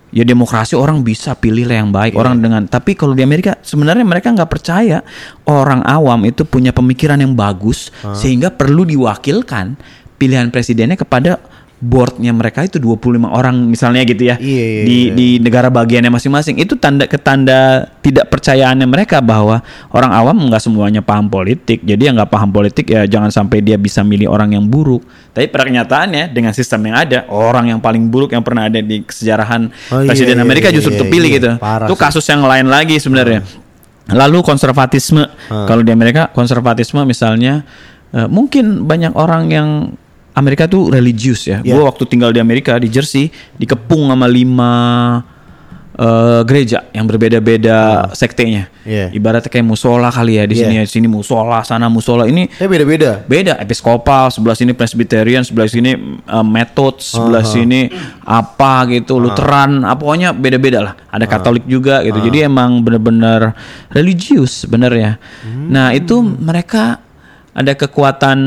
ya 0.08 0.24
demokrasi 0.24 0.72
orang 0.74 1.04
bisa 1.04 1.36
pilih 1.36 1.68
lah 1.68 1.84
yang 1.84 1.92
baik 1.92 2.16
Iya. 2.16 2.20
orang 2.24 2.40
dengan 2.40 2.62
tapi 2.64 2.96
kalau 2.96 3.12
di 3.12 3.20
Amerika 3.20 3.60
sebenarnya 3.60 4.08
mereka 4.08 4.32
nggak 4.32 4.48
percaya 4.48 5.04
orang 5.44 5.84
awam 5.84 6.24
itu 6.24 6.48
punya 6.48 6.72
pemikiran 6.72 7.20
yang 7.20 7.36
bagus 7.36 7.92
sehingga 8.16 8.48
perlu 8.48 8.88
diwakilkan 8.88 9.76
pilihan 10.16 10.48
presidennya 10.48 10.96
kepada 10.96 11.36
boardnya 11.78 12.34
mereka 12.34 12.66
itu 12.66 12.82
25 12.82 13.30
orang 13.30 13.54
misalnya 13.70 14.02
gitu 14.02 14.26
ya. 14.26 14.34
Iya, 14.34 14.66
iya, 14.66 14.82
di 14.82 14.98
iya. 14.98 15.14
di 15.14 15.28
negara 15.38 15.70
bagiannya 15.70 16.10
masing-masing. 16.10 16.58
Itu 16.58 16.74
tanda 16.74 17.06
ketanda 17.06 17.86
tidak 18.02 18.26
percayaannya 18.34 18.86
mereka 18.90 19.22
bahwa 19.22 19.62
orang 19.94 20.10
awam 20.10 20.36
nggak 20.50 20.58
semuanya 20.58 21.06
paham 21.06 21.30
politik. 21.30 21.86
Jadi 21.86 22.10
yang 22.10 22.18
nggak 22.18 22.30
paham 22.34 22.50
politik 22.50 22.90
ya 22.90 23.06
jangan 23.06 23.30
sampai 23.30 23.62
dia 23.62 23.78
bisa 23.78 24.02
milih 24.02 24.26
orang 24.26 24.58
yang 24.58 24.66
buruk. 24.66 25.06
Tapi 25.30 25.46
pada 25.46 25.70
kenyataannya 25.70 26.34
dengan 26.34 26.50
sistem 26.50 26.82
yang 26.90 26.98
ada 26.98 27.30
orang 27.30 27.70
yang 27.70 27.78
paling 27.78 28.10
buruk 28.10 28.34
yang 28.34 28.42
pernah 28.42 28.66
ada 28.66 28.82
di 28.82 29.06
kesejarahan 29.06 29.70
Oh, 29.94 30.02
iya, 30.02 30.10
presiden 30.10 30.36
iya, 30.36 30.44
Amerika 30.44 30.68
iya, 30.68 30.74
justru 30.74 30.98
iya, 30.98 31.00
terpilih 31.06 31.30
iya. 31.30 31.38
gitu. 31.38 31.50
Itu 31.62 31.94
sih. 31.94 32.02
kasus 32.02 32.24
yang 32.26 32.42
lain 32.42 32.66
lagi 32.66 32.98
sebenarnya. 32.98 33.46
Lalu 34.10 34.42
konservatisme. 34.42 35.22
Kalau 35.46 35.82
di 35.86 35.94
Amerika 35.94 36.34
konservatisme 36.34 37.06
misalnya 37.06 37.62
eh, 38.10 38.26
mungkin 38.26 38.82
banyak 38.82 39.14
orang 39.14 39.44
yang 39.46 39.68
Amerika 40.38 40.64
tuh 40.64 40.88
religius 40.88 41.44
ya. 41.44 41.58
Iya. 41.60 41.74
Gue 41.74 41.82
waktu 41.82 42.06
tinggal 42.06 42.30
di 42.30 42.38
Amerika 42.38 42.78
di 42.78 42.86
Jersey 42.86 43.26
dikepung 43.54 44.06
sama 44.06 44.24
lima 44.24 44.70
eh, 45.98 46.46
gereja 46.46 46.86
yang 46.94 47.10
berbeda-beda 47.10 48.06
sektenya. 48.14 48.70
Iya. 48.86 49.10
Ibaratnya 49.10 49.50
kayak 49.50 49.66
musola 49.66 50.14
kali 50.14 50.38
ya 50.38 50.46
di 50.46 50.54
Iya. 50.54 50.62
sini 50.62 50.74
ya. 50.78 50.82
Di 50.86 50.92
sini 50.94 51.06
musola, 51.10 51.66
sana 51.66 51.90
musola. 51.90 52.22
Ini 52.24 52.46
Eh 52.54 52.70
beda-beda. 52.70 53.26
beda 53.26 53.58
episkopal 53.58 54.30
sebelah 54.30 54.54
sini 54.54 54.78
presbyterian 54.78 55.42
sebelah 55.42 55.66
sini 55.66 55.98
uh, 56.22 56.46
metode 56.46 57.02
sebelah 57.02 57.42
sini 57.42 57.90
apa 58.22 58.86
gitu 58.94 59.18
lutheran 59.18 59.82
apa 59.82 59.98
pokoknya 59.98 60.30
beda-beda 60.30 60.78
lah 60.78 60.94
ada 61.10 61.26
katolik 61.26 61.66
juga 61.66 62.06
gitu 62.06 62.22
jadi 62.22 62.46
emang 62.46 62.78
bener-bener 62.78 63.56
religius 63.90 64.68
bener 64.68 64.92
ya 64.94 65.12
nah 65.66 65.90
itu 65.90 66.20
mereka 66.22 67.00
ada 67.50 67.74
kekuatan 67.74 68.38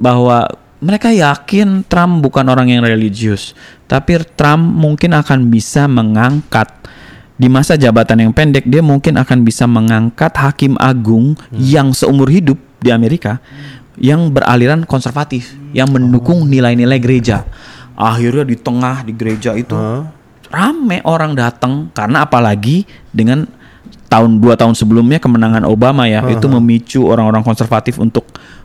bahwa 0.00 0.48
mereka 0.84 1.08
yakin 1.08 1.88
Trump 1.88 2.20
bukan 2.20 2.44
orang 2.52 2.68
yang 2.68 2.84
religius 2.84 3.56
tapi 3.88 4.20
Trump 4.36 4.60
mungkin 4.60 5.16
akan 5.16 5.48
bisa 5.48 5.88
mengangkat. 5.88 6.68
Di 7.34 7.50
masa 7.50 7.74
jabatan 7.74 8.22
yang 8.22 8.30
pendek 8.30 8.62
dia 8.62 8.78
mungkin 8.78 9.18
akan 9.18 9.42
bisa 9.42 9.66
mengangkat 9.66 10.30
hakim 10.38 10.78
agung 10.78 11.34
yang 11.50 11.90
seumur 11.90 12.30
hidup 12.30 12.54
di 12.78 12.94
Amerika 12.94 13.42
yang 13.98 14.30
beraliran 14.30 14.86
konservatif 14.86 15.54
yang 15.74 15.90
mendukung 15.90 16.46
nilai-nilai 16.46 17.02
gereja. 17.02 17.42
Akhirnya 17.98 18.46
di 18.46 18.54
tengah 18.54 19.02
di 19.02 19.18
gereja 19.18 19.50
itu 19.58 19.74
rame 20.54 21.02
orang 21.02 21.34
datang 21.34 21.90
karena 21.90 22.22
apalagi 22.22 22.86
dengan 23.10 23.50
tahun 24.14 24.38
dua 24.38 24.54
tahun 24.54 24.78
sebelumnya 24.78 25.18
kemenangan 25.18 25.66
Obama 25.66 26.06
ya 26.06 26.22
itu 26.30 26.46
memicu 26.46 27.02
orang-orang 27.02 27.42
konservatif 27.42 27.98
untuk 27.98 28.22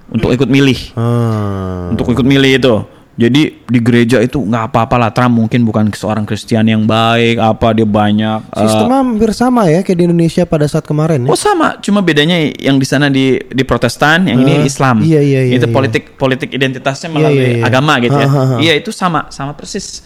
untuk 0.10 0.30
ikut 0.30 0.46
milih 0.46 0.94
Hmm. 0.94 1.94
untuk 1.98 2.06
ikut 2.14 2.26
milih 2.26 2.52
itu. 2.62 2.76
Jadi 3.20 3.52
di 3.68 3.80
gereja 3.84 4.24
itu 4.24 4.40
nggak 4.40 4.72
apa-apa 4.72 4.96
lah 4.96 5.12
Trump 5.12 5.36
mungkin 5.36 5.68
bukan 5.68 5.92
seorang 5.92 6.24
Kristen 6.24 6.72
yang 6.72 6.88
baik 6.88 7.36
apa 7.36 7.76
dia 7.76 7.84
banyak 7.84 8.48
eh, 8.56 8.64
Sistemnya 8.64 9.04
hampir 9.04 9.36
sama 9.36 9.68
ya 9.68 9.84
kayak 9.84 9.98
di 10.00 10.04
Indonesia 10.08 10.48
pada 10.48 10.64
saat 10.64 10.88
kemarin 10.88 11.28
ya. 11.28 11.30
Oh 11.30 11.36
sama, 11.36 11.76
cuma 11.84 12.00
bedanya 12.00 12.40
yang 12.56 12.80
di 12.80 12.88
sana 12.88 13.12
di 13.12 13.36
di 13.44 13.64
Protestan, 13.68 14.24
yang 14.24 14.40
ini 14.40 14.64
Eh, 14.64 14.72
Islam. 14.72 15.04
iya, 15.04 15.20
iya, 15.20 15.52
iya, 15.52 15.60
Itu 15.60 15.68
iya. 15.68 15.76
politik 15.76 16.16
politik 16.16 16.56
identitasnya 16.56 17.12
Iya, 17.12 17.16
melalui 17.20 17.44
iya, 17.44 17.52
iya. 17.60 17.64
agama 17.68 17.94
gitu 18.00 18.16
ya. 18.16 18.24
Ha, 18.24 18.32
ha, 18.32 18.44
ha. 18.46 18.58
Iya 18.64 18.74
itu 18.80 18.96
sama, 18.96 19.28
sama 19.36 19.52
persis. 19.52 20.00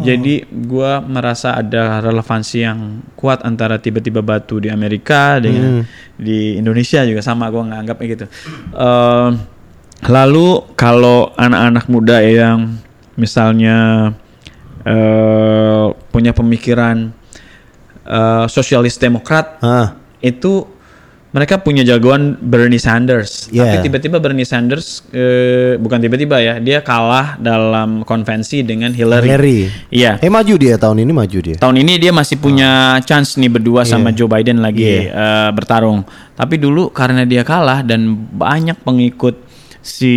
Jadi 0.00 0.48
gua 0.64 1.04
merasa 1.04 1.60
ada 1.60 2.00
relevansi 2.00 2.64
yang 2.64 2.78
kuat 3.12 3.44
antara 3.44 3.76
tiba-tiba 3.76 4.24
batu 4.24 4.56
di 4.56 4.72
Amerika 4.72 5.36
dengan 5.36 5.84
di 6.16 6.56
Indonesia 6.56 7.04
juga 7.04 7.20
sama. 7.20 7.44
Gua 7.52 7.68
nggak 7.68 7.80
anggapnya 7.84 8.06
gitu. 8.08 8.26
Ehm, 8.72 9.30
lalu 10.08 10.62
kalau 10.74 11.32
anak-anak 11.36 11.84
muda 11.88 12.18
yang 12.20 12.78
misalnya 13.14 14.10
eh 14.84 15.84
punya 16.12 16.36
pemikiran 16.36 17.08
eh, 18.04 18.46
sosialis 18.52 19.00
demokrat 19.00 19.58
Hah. 19.64 19.96
itu 20.20 20.74
mereka 21.34 21.58
punya 21.58 21.82
jagoan 21.82 22.38
Bernie 22.38 22.78
Sanders. 22.78 23.50
Yeah. 23.50 23.66
Tapi 23.66 23.90
tiba-tiba 23.90 24.22
Bernie 24.22 24.46
Sanders 24.46 25.02
eh, 25.10 25.74
bukan 25.82 25.98
tiba-tiba 25.98 26.38
ya, 26.38 26.54
dia 26.62 26.78
kalah 26.78 27.34
dalam 27.42 28.06
konvensi 28.06 28.62
dengan 28.62 28.94
Hillary. 28.94 29.26
Hillary. 29.26 29.58
Iya. 29.90 30.22
Eh 30.22 30.30
maju 30.30 30.54
dia 30.54 30.78
tahun 30.78 31.02
ini 31.02 31.10
maju 31.10 31.38
dia. 31.42 31.56
Tahun 31.58 31.74
ini 31.74 31.98
dia 31.98 32.14
masih 32.14 32.38
punya 32.38 33.02
chance 33.02 33.34
nih 33.34 33.50
berdua 33.50 33.82
sama 33.82 34.14
Joe 34.14 34.30
Biden 34.30 34.62
lagi 34.62 35.10
eh, 35.10 35.50
bertarung. 35.50 36.06
Tapi 36.38 36.54
dulu 36.54 36.94
karena 36.94 37.26
dia 37.26 37.42
kalah 37.42 37.82
dan 37.82 38.14
banyak 38.14 38.78
pengikut 38.86 39.34
si 39.84 40.14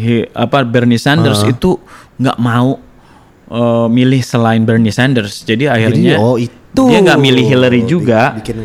hi- 0.00 0.28
apa 0.32 0.64
Bernie 0.64 0.96
Sanders 0.96 1.44
itu 1.44 1.76
nggak 2.16 2.38
mau 2.40 2.80
eh, 3.52 3.86
milih 3.92 4.24
selain 4.24 4.64
Bernie 4.64 4.90
Sanders. 4.90 5.44
Jadi 5.44 5.68
akhirnya 5.68 6.16
oh 6.16 6.40
itu. 6.40 6.88
dia 6.88 7.04
nggak 7.04 7.20
milih 7.20 7.44
Hillary 7.44 7.82
juga. 7.84 8.32
Bikin. 8.40 8.64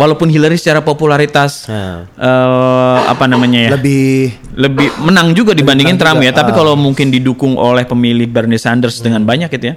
Walaupun 0.00 0.32
Hillary 0.32 0.56
secara 0.56 0.80
popularitas 0.80 1.68
Nah. 1.68 2.08
eh, 2.16 2.98
apa 3.04 3.28
namanya 3.28 3.68
ya 3.68 3.70
Lebih 3.76 4.32
lebih 4.56 4.88
menang 5.04 5.36
juga 5.36 5.52
dibandingin 5.52 5.98
menang 5.98 6.02
Trump 6.16 6.18
juga, 6.24 6.28
ya. 6.30 6.32
Tapi 6.40 6.50
ah. 6.50 6.56
kalau 6.56 6.72
mungkin 6.74 7.12
didukung 7.12 7.60
oleh 7.60 7.84
pemilih 7.84 8.24
Bernie 8.30 8.56
Sanders 8.58 9.04
dengan 9.04 9.26
banyak 9.28 9.52
gitu 9.52 9.74
ya, 9.74 9.76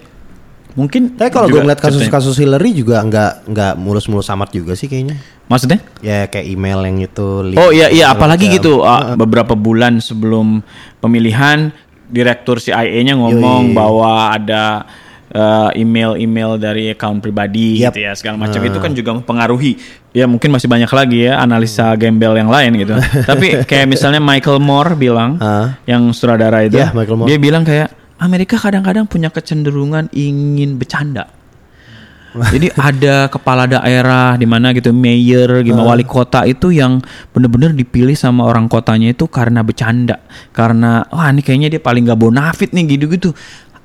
mungkin. 0.78 1.18
Tapi 1.18 1.28
kalau 1.28 1.50
gue 1.50 1.58
ngeliat 1.58 1.82
kasus-kasus 1.82 2.38
Hillary 2.38 2.72
juga 2.72 3.02
nggak 3.02 3.50
nggak 3.50 3.74
mulus-mulus 3.76 4.30
amat 4.30 4.54
juga 4.54 4.72
sih 4.72 4.86
kayaknya. 4.86 5.18
maksudnya? 5.48 5.80
Ya 6.00 6.28
kayak 6.28 6.46
email 6.46 6.80
yang 6.84 6.98
itu. 7.02 7.28
Oh 7.56 7.72
iya 7.72 7.90
iya 7.90 8.12
apalagi 8.12 8.46
macam. 8.46 8.56
gitu 8.56 8.74
uh, 8.80 9.16
beberapa 9.16 9.52
bulan 9.52 9.98
sebelum 9.98 10.62
pemilihan 11.00 11.72
direktur 12.08 12.58
CIA-nya 12.58 13.16
ngomong 13.16 13.72
Yoi. 13.72 13.76
bahwa 13.76 14.12
ada 14.30 14.88
uh, 15.30 15.70
email-email 15.74 16.56
dari 16.56 16.90
account 16.90 17.20
pribadi 17.20 17.80
Yap. 17.80 17.92
gitu 17.92 18.08
ya 18.08 18.12
segala 18.14 18.38
macam 18.38 18.60
itu 18.60 18.78
kan 18.78 18.92
juga 18.92 19.12
mempengaruhi 19.14 19.76
ya 20.12 20.24
mungkin 20.24 20.50
masih 20.50 20.66
banyak 20.66 20.88
lagi 20.88 21.28
ya 21.28 21.38
analisa 21.38 21.92
gembel 21.94 22.34
yang 22.34 22.48
lain 22.48 22.80
gitu 22.80 22.96
tapi 23.30 23.64
kayak 23.64 23.88
misalnya 23.88 24.20
Michael 24.20 24.60
Moore 24.60 24.96
bilang 24.96 25.36
Ah. 25.38 25.76
yang 25.84 26.12
sutradara 26.12 26.64
itu 26.64 26.76
Ya, 26.76 26.92
Michael 26.92 27.18
Moore. 27.18 27.28
dia 27.28 27.38
bilang 27.38 27.64
kayak 27.64 27.92
Amerika 28.18 28.58
kadang-kadang 28.58 29.06
punya 29.06 29.30
kecenderungan 29.30 30.10
ingin 30.14 30.78
bercanda 30.78 31.30
jadi 32.54 32.70
ada 32.78 33.32
kepala 33.32 33.66
daerah 33.66 34.38
di 34.38 34.46
mana 34.46 34.70
gitu, 34.76 34.94
mayor, 34.94 35.66
gimana 35.66 35.90
wali 35.90 36.06
kota 36.06 36.46
itu 36.46 36.70
yang 36.70 37.02
bener-bener 37.34 37.74
dipilih 37.74 38.14
sama 38.14 38.46
orang 38.46 38.70
kotanya 38.70 39.10
itu 39.10 39.26
karena 39.26 39.66
bercanda, 39.66 40.22
karena 40.54 41.08
wah 41.10 41.34
ini 41.34 41.42
kayaknya 41.42 41.78
dia 41.78 41.82
paling 41.82 42.06
gak 42.06 42.20
bonafit 42.20 42.70
nih 42.78 42.98
gitu-gitu. 42.98 43.34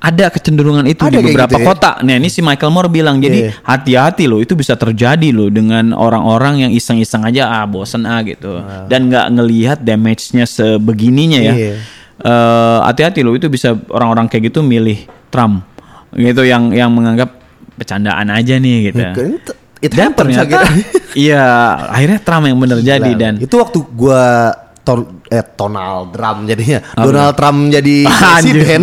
Ada 0.03 0.27
kecenderungan 0.27 0.83
itu 0.83 0.99
Ada 1.07 1.15
di 1.15 1.31
beberapa 1.31 1.55
gitu 1.55 1.63
ya? 1.63 1.67
kota. 1.71 1.91
Nah 2.03 2.19
ini 2.19 2.27
si 2.27 2.43
Michael 2.43 2.75
Moore 2.75 2.91
bilang, 2.91 3.23
jadi 3.23 3.47
Iya. 3.47 3.51
hati-hati 3.63 4.27
loh, 4.27 4.43
itu 4.43 4.51
bisa 4.51 4.75
terjadi 4.75 5.31
loh 5.31 5.47
dengan 5.47 5.95
orang-orang 5.95 6.67
yang 6.67 6.71
iseng-iseng 6.75 7.23
aja 7.23 7.47
ah 7.47 7.63
bosen 7.63 8.03
ah 8.03 8.19
gitu, 8.27 8.59
dan 8.91 9.07
nggak 9.07 9.27
ngelihat 9.31 9.77
damage-nya 9.79 10.43
sebegininya 10.43 11.39
ya. 11.39 11.55
Iya. 11.55 11.73
Eh, 12.13 12.79
hati-hati 12.85 13.25
loh, 13.25 13.33
itu 13.33 13.49
bisa 13.49 13.73
orang-orang 13.89 14.29
kayak 14.29 14.53
gitu 14.53 14.61
milih 14.61 15.01
Trump, 15.27 15.65
gitu 16.13 16.45
yang 16.45 16.69
yang 16.69 16.93
menganggap 16.93 17.41
bercandaan 17.73 18.29
aja 18.29 18.61
nih 18.61 18.93
gitu. 18.93 19.01
It, 19.01 19.45
it 19.81 19.91
Dan 19.91 20.13
happens 20.13 20.37
ternyata 20.37 20.55
akhirnya. 20.61 20.85
iya 21.25 21.45
akhirnya 21.89 22.19
Trump 22.21 22.45
yang 22.45 22.57
bener 22.61 22.79
jadi 22.79 23.11
dan 23.17 23.41
itu 23.41 23.55
waktu 23.57 23.81
gua 23.97 24.53
ton, 24.85 25.25
eh 25.25 25.41
Donald 25.57 26.13
Trump 26.13 26.45
jadinya. 26.45 26.79
Apa? 26.93 27.01
Donald 27.01 27.33
Trump 27.33 27.59
jadi 27.73 27.95
presiden. 28.13 28.81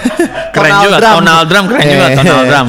Keren 0.56 0.72
juga, 0.88 0.96
Donald 0.98 1.46
Trump 1.46 1.66
keren 1.68 1.84
juga, 1.84 2.06
Eh. 2.06 2.16
Donald 2.16 2.46
Trump. 2.48 2.68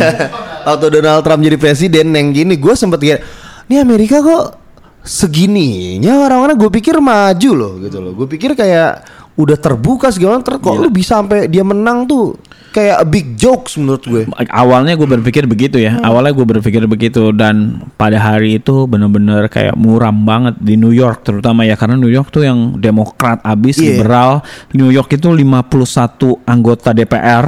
Waktu 0.66 0.86
Donald 0.92 1.22
Trump 1.24 1.42
jadi 1.42 1.58
presiden 1.58 2.06
yang 2.12 2.28
gini 2.30 2.60
gue 2.60 2.74
sempet 2.76 3.00
kayak 3.00 3.22
ini 3.70 3.80
Amerika 3.80 4.20
kok 4.20 4.60
segininya 5.06 6.26
orang-orang 6.26 6.58
gue 6.58 6.70
pikir 6.70 6.98
maju 7.00 7.52
loh 7.56 7.74
gitu 7.80 7.98
loh. 8.02 8.12
Gue 8.12 8.28
pikir 8.28 8.54
kayak 8.54 9.06
udah 9.36 9.58
terbuka 9.60 10.08
segala 10.16 10.40
macam 10.40 10.56
kok 10.58 10.76
lu 10.80 10.88
bisa 10.88 11.20
sampai 11.20 11.52
dia 11.52 11.60
menang 11.60 12.08
tuh 12.08 12.40
kayak 12.72 13.04
a 13.04 13.08
big 13.08 13.40
jokes 13.40 13.80
menurut 13.80 14.04
gue. 14.04 14.24
awalnya 14.52 15.00
gue 15.00 15.08
berpikir 15.08 15.48
begitu 15.48 15.80
ya. 15.80 15.96
Awalnya 16.04 16.36
gue 16.36 16.44
berpikir 16.44 16.84
begitu 16.92 17.32
dan 17.32 17.80
pada 17.96 18.20
hari 18.20 18.60
itu 18.60 18.84
bener-bener 18.84 19.48
kayak 19.48 19.80
muram 19.80 20.28
banget 20.28 20.60
di 20.60 20.76
New 20.76 20.92
York 20.92 21.24
terutama 21.24 21.64
ya 21.64 21.80
karena 21.80 21.96
New 21.96 22.12
York 22.12 22.36
tuh 22.36 22.44
yang 22.44 22.76
Demokrat 22.76 23.40
abis 23.48 23.80
Iya. 23.80 23.96
liberal. 23.96 24.44
New 24.76 24.92
York 24.92 25.08
itu 25.08 25.32
51 25.32 26.44
anggota 26.44 26.92
DPR 26.92 27.46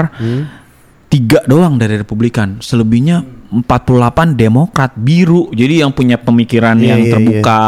tiga 1.07 1.39
doang 1.43 1.75
dari 1.75 1.99
Republikan. 1.99 2.63
Selebihnya 2.63 3.23
48 3.47 4.35
Demokrat 4.35 4.91
biru. 4.99 5.47
Jadi 5.55 5.79
yang 5.79 5.95
punya 5.95 6.19
pemikiran 6.19 6.75
Iya, 6.75 6.95
yang 6.95 7.01
iya, 7.07 7.11
terbuka 7.15 7.63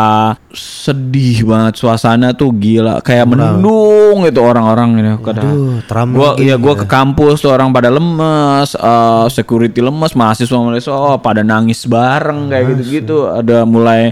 sedih 0.51 1.47
banget 1.47 1.80
suasana 1.80 2.36
tuh 2.36 2.51
gila. 2.51 2.99
Kayak 2.99 3.32
mendung 3.32 4.27
itu 4.27 4.41
orang-orang 4.43 4.99
ini 4.99 5.11
Aduh, 5.15 5.80
Trump 5.88 6.19
gua 6.19 6.36
ya 6.36 6.59
gua 6.59 6.75
ke 6.75 6.84
kampus 6.84 7.39
tuh 7.39 7.55
orang 7.55 7.71
pada 7.71 7.88
lemes 7.88 8.75
eh, 8.75 9.25
security 9.32 9.80
lemes 9.80 10.11
mahasiswa 10.17 10.57
mahasiswa 10.59 10.95
oh, 10.95 11.17
pada 11.23 11.47
nangis 11.47 11.88
bareng 11.88 12.51
kayak 12.51 12.65
gitu-gitu. 12.75 13.32
Ada 13.32 13.63
mulai 13.63 14.11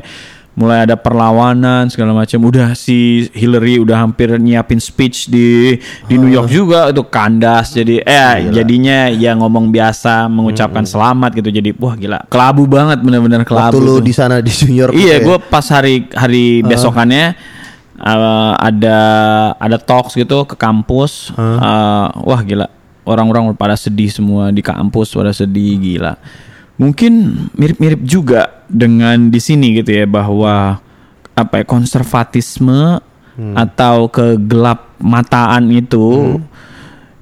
mulai 0.57 0.89
ada 0.89 0.97
perlawanan 0.97 1.85
segala 1.93 2.17
macam 2.17 2.41
udah 2.41 2.73
si 2.73 3.29
Hillary 3.31 3.77
udah 3.77 4.01
hampir 4.01 4.33
nyiapin 4.41 4.81
speech 4.81 5.29
di 5.29 5.77
di 6.09 6.15
New 6.17 6.33
York 6.33 6.49
juga 6.49 6.89
itu 6.89 7.05
kandas 7.05 7.77
jadi 7.77 8.01
eh 8.01 8.49
jadinya 8.49 9.05
ya 9.13 9.37
ngomong 9.37 9.69
biasa 9.69 10.25
mengucapkan 10.25 10.81
selamat 10.81 11.37
gitu 11.37 11.53
jadi 11.53 11.77
wah 11.77 11.93
gila 11.93 12.25
kelabu 12.25 12.65
banget 12.65 13.05
bener-bener 13.05 13.45
Waktu 13.45 13.53
kelabu 13.53 13.77
lu 13.79 13.95
tuh. 13.99 14.05
di 14.09 14.13
sana 14.17 14.35
di 14.41 14.51
New 14.65 14.75
York. 14.75 14.93
Iya, 14.97 14.99
gitu 14.99 15.11
ya? 15.13 15.25
gue 15.25 15.37
pas 15.47 15.65
hari 15.69 15.95
hari 16.11 16.45
besokannya 16.65 17.37
uh, 18.01 18.53
ada 18.57 18.99
ada 19.61 19.77
talks 19.77 20.17
gitu 20.17 20.43
ke 20.43 20.55
kampus. 20.57 21.31
Uh, 21.37 22.09
wah 22.25 22.41
gila, 22.41 22.67
orang-orang 23.05 23.53
pada 23.55 23.77
sedih 23.77 24.09
semua 24.09 24.49
di 24.49 24.59
kampus 24.65 25.13
pada 25.13 25.31
sedih 25.31 25.77
gila. 25.77 26.17
Mungkin 26.77 27.13
mirip-mirip 27.57 28.05
juga 28.05 28.61
dengan 28.69 29.33
di 29.33 29.41
sini 29.41 29.81
gitu 29.81 29.97
ya 29.97 30.05
bahwa 30.05 30.77
apa 31.33 31.61
ya 31.61 31.65
konservatisme 31.65 33.01
atau 33.37 34.09
kegelap 34.09 34.97
mataan 34.97 35.69
itu 35.69 36.41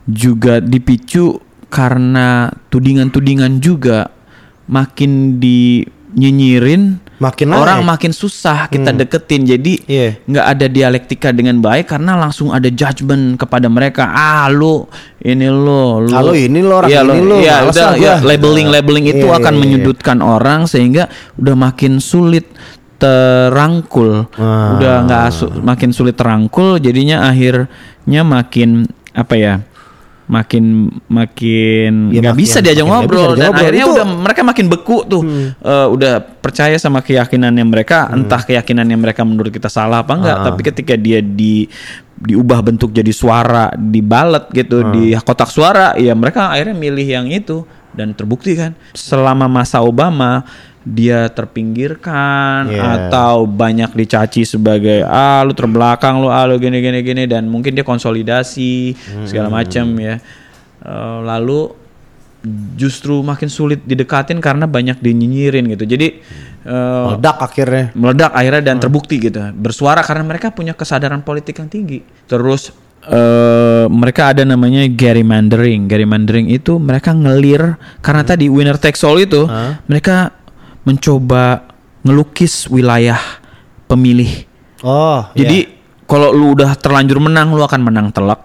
juga 0.07 0.63
dipicu 0.63 1.43
karena 1.67 2.47
tudingan-tudingan 2.71 3.59
juga 3.59 4.07
makin 4.71 5.43
dinyinyirin 5.43 7.03
Makin 7.15 7.47
orang 7.49 7.79
naik. 7.79 7.89
makin 7.89 8.11
susah 8.11 8.67
kita 8.67 8.91
deketin. 8.91 9.47
Jadi 9.47 9.73
nggak 10.25 10.45
ada 10.45 10.65
dialektika 10.67 11.31
dengan 11.31 11.57
baik 11.57 11.87
karena 11.87 12.13
langsung 12.13 12.51
ada 12.51 12.67
judgement 12.67 13.35
kepada 13.35 13.65
mereka. 13.65 14.09
Ah 14.09 14.47
lu 14.47 14.83
ini 15.19 15.47
lo 15.47 16.03
lu. 16.03 16.11
Ah, 16.11 16.19
lu 16.19 16.35
ini 16.35 16.59
lo, 16.59 16.75
orang 16.77 16.91
Iya, 16.91 17.01
ini 17.01 17.21
lo, 17.21 17.35
males 17.39 17.71
udah 17.71 17.89
ya, 17.95 18.13
labeling 18.19 18.67
labeling 18.67 19.05
itu 19.07 19.25
Iya, 19.25 19.39
akan 19.39 19.53
iya. 19.53 19.61
menyudutkan 19.63 20.17
orang 20.19 20.67
sehingga 20.67 21.07
udah 21.35 21.55
makin 21.55 21.97
sulit 21.97 22.51
terangkul. 22.95 24.27
Ah. 24.35 24.75
udah 24.75 24.93
nggak 25.03 25.25
su- 25.29 25.51
makin 25.59 25.91
sulit 25.91 26.15
terangkul 26.15 26.77
jadinya 26.77 27.27
akhirnya 27.27 28.21
makin 28.23 28.87
apa 29.11 29.33
ya 29.35 29.53
makin 30.25 30.89
makin 31.05 32.09
Ya, 32.09 32.19
nggak 32.19 32.33
makin- 32.33 32.43
bisa 32.43 32.57
diajak 32.57 32.81
bisa 32.81 32.91
ngobrol 32.91 33.29
diajak 33.31 33.37
dan 33.37 33.49
akhirnya 33.53 33.77
Itu- 33.79 33.85
Hmm. 33.85 33.95
udah 33.95 34.07
mereka 34.25 34.41
makin 34.41 34.65
beku 34.67 34.97
tuh 35.05 35.21
Eh, 35.55 35.87
udah 35.87 36.13
percaya 36.17 36.75
sama 36.75 36.99
keyakinannya 36.99 37.61
mereka 37.61 38.09
Hmm. 38.09 38.17
entah 38.19 38.41
keyakinannya 38.41 38.95
mereka 38.95 39.21
menurut 39.21 39.49
kita 39.49 39.67
salah 39.67 40.01
apa 40.01 40.13
enggak 40.13 40.37
Ah. 40.39 40.43
tapi 40.43 40.61
ketika 40.63 40.93
dia 40.95 41.19
di 41.19 41.69
diubah 42.15 42.63
bentuk 42.63 42.89
jadi 42.89 43.11
suara 43.11 43.69
di 43.71 43.99
ballot 43.99 44.49
gitu 44.49 44.81
Hmm. 44.81 44.91
di 44.91 45.03
kotak 45.15 45.47
suara 45.47 45.93
ya 45.95 46.15
mereka 46.15 46.49
akhirnya 46.49 46.73
milih 46.73 47.05
yang 47.05 47.27
itu 47.27 47.61
dan 47.91 48.11
terbukti 48.11 48.55
kan 48.55 48.73
selama 48.91 49.45
masa 49.45 49.79
Obama 49.79 50.41
dia 50.85 51.25
terpinggirkan 51.27 52.69
Yeah. 52.69 53.09
atau 53.09 53.43
banyak 53.43 53.91
dicaci 53.91 54.45
sebagai 54.45 55.01
ah 55.01 55.41
lu 55.41 55.51
terbelakang 55.51 56.17
lu 56.17 56.29
ah 56.29 56.45
lu 56.45 56.55
gini 56.55 56.77
gini 56.77 57.01
gini 57.01 57.23
dan 57.25 57.45
mungkin 57.45 57.73
dia 57.73 57.81
konsolidasi 57.81 58.93
segala 59.25 59.49
Hmm. 59.49 59.57
macam 59.57 59.85
ya 59.97 60.15
Eh, 60.77 61.19
lalu 61.25 61.73
justru 62.75 63.19
makin 63.19 63.49
sulit 63.49 63.81
didekatin 63.81 64.37
karena 64.37 64.69
banyak 64.69 65.01
dinyinyirin 65.01 65.65
gitu 65.67 65.81
jadi 65.87 66.21
eh, 66.61 67.03
Meledak 67.09 67.41
akhirnya. 67.41 67.89
meledak 67.91 68.29
akhirnya 68.31 68.61
Hmm. 68.61 68.69
dan 68.69 68.77
terbukti 68.77 69.15
gitu 69.19 69.41
bersuara 69.51 69.99
karena 69.99 70.21
mereka 70.23 70.53
punya 70.53 70.71
kesadaran 70.71 71.19
politik 71.19 71.57
yang 71.57 71.65
tinggi 71.67 71.99
terus 72.25 72.69
eh, 73.01 73.85
mereka 73.87 74.29
ada 74.29 74.45
namanya 74.45 74.85
gerrymandering 74.85 75.85
gerrymandering 75.85 76.45
itu 76.47 76.77
mereka 76.77 77.09
ngelir 77.11 77.81
karena 77.99 78.21
Hmm. 78.21 78.29
tadi 78.29 78.45
winner 78.45 78.77
takes 78.77 79.01
all 79.01 79.17
itu 79.17 79.49
mereka 79.83 80.29
mencoba 80.85 81.65
ngelukis 82.05 82.69
wilayah 82.69 83.19
pemilih 83.89 84.45
Oh, 84.85 85.25
jadi 85.33 85.65
kalau 86.05 86.29
lu 86.29 86.53
udah 86.53 86.77
terlanjur 86.77 87.17
menang 87.17 87.49
lu 87.57 87.65
akan 87.65 87.81
menang 87.81 88.13
telak 88.13 88.37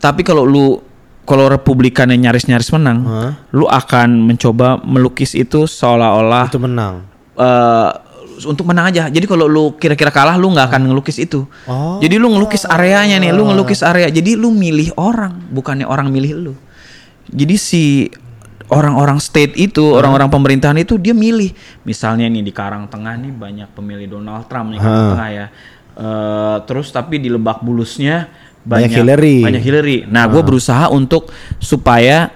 tapi 0.00 0.24
kalau 0.24 0.48
lu 0.48 0.80
kalau 1.28 1.52
republikan 1.52 2.08
yang 2.08 2.30
nyaris-nyaris 2.30 2.72
menang 2.72 3.04
Hah? 3.04 3.32
lu 3.52 3.68
akan 3.68 4.24
mencoba 4.24 4.80
melukis 4.80 5.36
itu 5.36 5.68
seolah-olah 5.68 6.48
itu 6.48 6.56
menang. 6.56 7.04
eh 7.36 8.08
untuk 8.46 8.70
menang 8.70 8.94
aja. 8.94 9.10
Jadi 9.10 9.26
kalau 9.26 9.50
lu 9.50 9.74
kira-kira 9.74 10.14
kalah 10.14 10.38
lu 10.38 10.54
nggak 10.54 10.70
akan 10.70 10.92
ngelukis 10.92 11.18
itu. 11.18 11.42
Oh. 11.66 11.98
Jadi 11.98 12.22
lu 12.22 12.30
ngelukis 12.30 12.62
areanya 12.68 13.18
nih, 13.18 13.34
lu 13.34 13.50
ngelukis 13.50 13.82
area. 13.82 14.06
Jadi 14.06 14.38
lu 14.38 14.54
milih 14.54 14.94
orang, 14.94 15.50
bukannya 15.50 15.88
orang 15.88 16.12
milih 16.12 16.38
lu. 16.38 16.54
Jadi 17.34 17.54
si 17.58 17.82
orang-orang 18.68 19.18
state 19.20 19.56
itu, 19.56 19.96
orang-orang 19.96 20.28
pemerintahan 20.28 20.78
itu 20.80 20.96
dia 20.96 21.12
milih. 21.12 21.52
Misalnya 21.84 22.28
nih 22.28 22.44
di 22.44 22.52
Karang 22.52 22.88
Tengah 22.88 23.16
nih 23.16 23.32
banyak 23.32 23.68
pemilih 23.72 24.20
Donald 24.20 24.48
Trump 24.48 24.72
nih 24.72 24.80
Karang 24.80 25.08
Tengah 25.16 25.30
ya. 25.32 25.46
Eh 25.98 26.56
terus 26.68 26.94
tapi 26.94 27.18
di 27.18 27.26
Lebak 27.26 27.60
Bulusnya 27.64 28.30
Banyak 28.68 28.90
banyak 28.90 28.90
Hillary. 29.00 29.36
Banyak 29.40 29.62
Hillary. 29.64 29.98
Nah, 30.08 30.28
gue 30.28 30.42
berusaha 30.44 30.92
untuk 30.92 31.32
supaya 31.56 32.28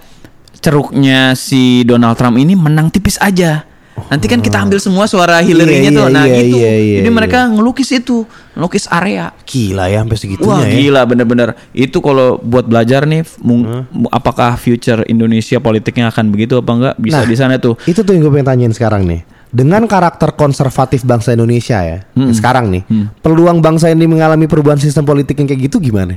ceruknya 0.62 1.34
si 1.34 1.84
Donald 1.84 2.16
Trump 2.16 2.40
ini 2.40 2.56
menang 2.56 2.88
tipis 2.88 3.20
aja. 3.20 3.66
Nanti 3.92 4.24
kan 4.24 4.38
kita 4.38 4.56
ambil 4.58 4.76
semua 4.76 5.04
suara 5.04 5.40
Hillary-nya 5.40 5.88
Iya, 5.88 5.92
tuh. 5.94 6.04
iya, 6.04 6.12
Nah, 6.12 6.24
iya, 6.24 6.36
gitu. 6.38 6.56
iya, 6.58 6.72
iya, 6.74 6.96
Jadi 6.98 7.08
iya. 7.08 7.14
mereka 7.14 7.38
ngelukis 7.46 7.88
itu, 7.90 8.24
ngelukis 8.52 8.84
area. 8.86 9.32
Gila 9.42 9.84
ya 9.86 10.00
sampai 10.00 10.18
segitunya 10.18 10.48
Wah 10.50 10.60
ya. 10.62 10.68
gila 10.70 11.00
bener-bener 11.04 11.48
Itu 11.70 11.98
kalau 11.98 12.36
buat 12.38 12.64
belajar 12.64 13.04
nih 13.04 13.24
mu- 13.38 13.64
Apakah 14.08 14.56
future 14.56 15.04
Indonesia 15.06 15.56
politiknya 15.58 16.08
akan 16.08 16.28
begitu 16.28 16.56
apa 16.56 16.70
enggak 16.70 16.94
Bisa 16.98 17.18
Nah, 17.18 17.24
di 17.24 17.34
sana 17.34 17.54
tuh 17.56 17.76
Itu 17.82 18.00
tuh 18.00 18.12
yang 18.12 18.22
gue 18.22 18.32
pengen 18.32 18.48
tanyain 18.48 18.72
sekarang 18.72 19.04
nih. 19.04 19.24
Dengan 19.48 19.84
karakter 19.84 20.32
konservatif 20.32 21.02
bangsa 21.02 21.32
Indonesia 21.32 21.76
ya, 21.78 22.00
Hmm. 22.12 22.32
sekarang 22.32 22.68
nih, 22.68 22.88
peluang 23.20 23.60
bangsa 23.60 23.88
ini 23.88 24.04
mengalami 24.04 24.44
perubahan 24.44 24.76
sistem 24.76 25.04
politik 25.04 25.36
yang 25.36 25.44
kayak 25.46 25.68
gitu 25.68 25.76
gimana? 25.78 26.16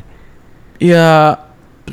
Ya 0.76 1.36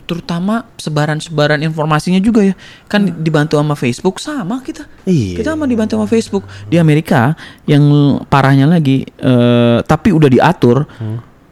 terutama 0.01 0.65
sebaran-sebaran 0.81 1.61
informasinya 1.61 2.17
juga 2.17 2.41
ya. 2.41 2.55
Kan 2.89 3.21
dibantu 3.21 3.61
sama 3.61 3.77
Facebook 3.77 4.17
sama 4.17 4.65
kita. 4.65 4.89
Iya. 5.05 5.45
kita 5.45 5.53
sama 5.53 5.69
dibantu 5.69 6.01
sama 6.01 6.09
Facebook. 6.09 6.45
Di 6.73 6.81
Amerika 6.81 7.37
yang 7.69 7.85
parahnya 8.33 8.65
lagi 8.65 9.05
eh, 9.05 9.79
tapi 9.85 10.09
udah 10.17 10.31
diatur 10.33 10.89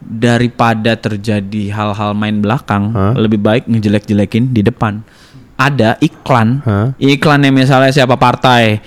daripada 0.01 0.97
terjadi 0.97 1.69
hal-hal 1.69 2.17
main 2.17 2.41
belakang 2.41 2.89
Hah? 2.91 3.13
lebih 3.13 3.37
baik 3.37 3.69
ngejelek-jelekin 3.69 4.49
di 4.49 4.65
depan. 4.65 5.05
Ada 5.61 6.01
iklan. 6.01 6.65
Hah? 6.65 6.87
iklannya 6.97 7.53
misalnya 7.53 7.93
siapa 7.93 8.17
partai. 8.17 8.81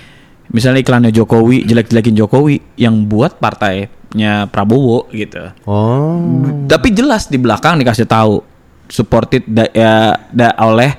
Misalnya 0.50 0.82
iklannya 0.82 1.10
Jokowi 1.14 1.66
jelek-jelekin 1.66 2.14
Jokowi 2.14 2.78
yang 2.78 3.06
buat 3.06 3.38
partainya 3.38 4.46
Prabowo 4.50 5.10
gitu. 5.10 5.50
Oh. 5.66 6.22
tapi 6.70 6.94
jelas 6.94 7.26
di 7.26 7.40
belakang 7.40 7.74
dikasih 7.80 8.06
tahu 8.06 8.53
supported 8.86 9.42
da- 9.44 9.70
ya, 9.70 9.92
da- 10.28 10.56
oleh 10.60 10.92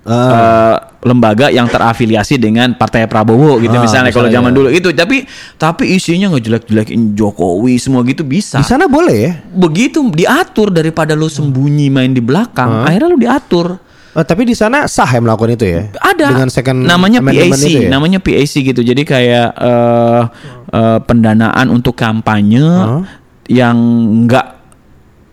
eh, 0.00 0.74
lembaga 1.00 1.48
yang 1.48 1.64
terafiliasi 1.64 2.36
dengan 2.36 2.72
partai 2.72 3.04
Prabowo 3.04 3.56
gitu 3.58 3.72
Ah, 3.72 3.80
misalnya 3.80 4.08
kalau 4.08 4.26
misalnya 4.26 4.36
zaman 4.38 4.50
ya. 4.50 4.56
dulu 4.56 4.68
itu 4.70 4.88
tapi 4.90 5.16
tapi 5.56 5.84
isinya 5.90 6.28
ngejelek-jelekin 6.30 7.12
Jokowi 7.12 7.76
semua 7.76 8.00
gitu 8.02 8.20
bisa 8.22 8.56
Di 8.56 8.66
sana 8.66 8.84
boleh 8.84 9.16
ya? 9.18 9.32
begitu 9.50 10.04
diatur 10.06 10.68
daripada 10.68 11.12
lu 11.12 11.26
sembunyi 11.26 11.88
main 11.88 12.10
di 12.10 12.20
belakang 12.20 12.84
akhirnya 12.84 13.08
lu 13.08 13.18
diatur 13.18 13.68
Oh, 14.10 14.26
tapi 14.26 14.42
di 14.42 14.58
sana 14.58 14.90
sah 14.90 15.06
ya 15.06 15.22
melakukan 15.22 15.54
itu 15.54 15.64
ya? 15.64 15.86
ada 15.96 16.34
Dengan 16.34 16.50
second 16.50 16.82
namanya 16.82 17.22
PAC 17.22 17.46
itu 17.62 17.78
ya? 17.78 17.88
namanya 17.88 18.18
PAC 18.18 18.54
gitu 18.66 18.80
jadi 18.82 18.98
kayak 19.00 19.48
eh, 19.54 20.22
eh, 20.68 20.98
pendanaan 21.00 21.70
untuk 21.70 21.94
kampanye 21.94 22.58
yang 23.46 23.78
enggak 24.20 24.59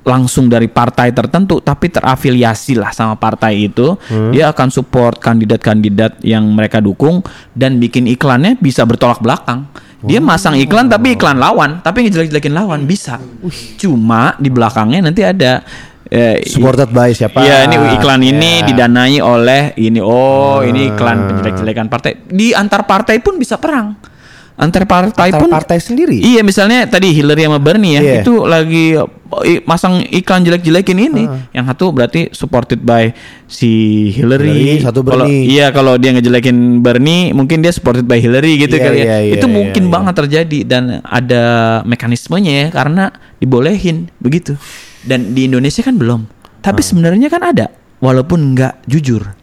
langsung 0.08 0.48
dari 0.48 0.72
partai 0.72 1.12
tertentu 1.12 1.60
tapi 1.60 1.92
terafiliasi 1.92 2.80
lah 2.80 2.96
sama 2.96 3.20
partai 3.20 3.68
itu. 3.68 4.00
Dia 4.32 4.56
akan 4.56 4.72
support 4.72 5.20
kandidat-kandidat 5.20 6.24
yang 6.24 6.48
mereka 6.56 6.80
dukung 6.80 7.20
dan 7.52 7.78
bikin 7.78 8.08
iklannya 8.08 8.56
bisa 8.58 8.88
bertolak 8.88 9.20
belakang. 9.20 9.68
Dia 10.02 10.24
masang 10.24 10.56
iklan 10.56 10.88
tapi 10.88 11.20
iklan 11.20 11.36
lawan 11.36 11.84
tapi 11.84 12.08
ngejelek-jelekin 12.08 12.56
lawan 12.56 12.88
bisa. 12.88 13.20
Cuma 13.76 14.34
di 14.40 14.48
belakangnya 14.48 15.12
nanti 15.12 15.22
ada 15.28 15.60
eh, 16.08 16.40
Supported 16.48 16.88
by 16.96 17.12
siapa? 17.12 17.44
Iya 17.44 17.68
ini 17.68 17.76
iklan 18.00 18.22
ini 18.24 18.52
Ya. 18.64 18.66
didanai 18.72 19.20
oleh 19.20 19.76
ini. 19.76 20.00
Oh 20.00 20.64
ini 20.64 20.96
iklan 20.96 21.28
penjelek-jelekan 21.28 21.92
partai. 21.92 22.24
Di 22.24 22.56
antar 22.56 22.88
partai 22.88 23.20
pun 23.20 23.36
bisa 23.36 23.60
perang 23.60 24.17
antar 24.58 24.84
partai 24.84 25.30
Antar 25.30 25.40
pun 25.40 25.50
partai 25.50 25.78
sendiri? 25.78 26.18
iya 26.18 26.42
misalnya 26.42 26.84
tadi 26.84 27.14
Hillary 27.14 27.46
sama 27.46 27.58
Bernie 27.58 27.94
ya 27.94 28.02
Iya. 28.02 28.16
itu 28.20 28.42
lagi 28.42 28.98
masang 29.64 30.02
iklan 30.04 30.42
jelek-jelekin 30.42 30.98
ini 30.98 31.24
yang 31.52 31.68
satu 31.68 31.92
berarti 31.92 32.32
supported 32.32 32.80
by 32.80 33.12
si 33.46 33.70
Hillary, 34.10 34.50
Hillary, 34.50 34.82
satu 34.82 35.04
Bernie. 35.04 35.46
iya 35.46 35.70
kalau 35.70 35.94
dia 35.96 36.10
ngejelekin 36.10 36.82
Bernie 36.82 37.30
mungkin 37.32 37.60
dia 37.60 37.70
supported 37.70 38.04
by 38.04 38.18
Hillary 38.18 38.58
gitu 38.58 38.74
Iya, 38.74 38.84
kali 38.84 38.98
ya 38.98 39.06
iya, 39.06 39.18
iya, 39.22 39.34
itu 39.36 39.46
iya, 39.46 39.54
mungkin 39.54 39.84
iya. 39.84 39.92
banget 39.94 40.14
terjadi 40.18 40.60
dan 40.66 40.84
ada 41.04 41.44
mekanismenya 41.84 42.54
ya 42.58 42.74
karena 42.74 43.04
dibolehin 43.38 44.10
begitu 44.18 44.58
dan 45.04 45.38
di 45.38 45.46
Indonesia 45.46 45.80
kan 45.82 45.96
belum 45.96 46.26
tapi 46.60 46.82
Hmm. 46.82 46.90
sebenarnya 46.90 47.30
kan 47.30 47.46
ada 47.46 47.70
walaupun 48.00 48.58
nggak 48.58 48.90
jujur 48.90 49.37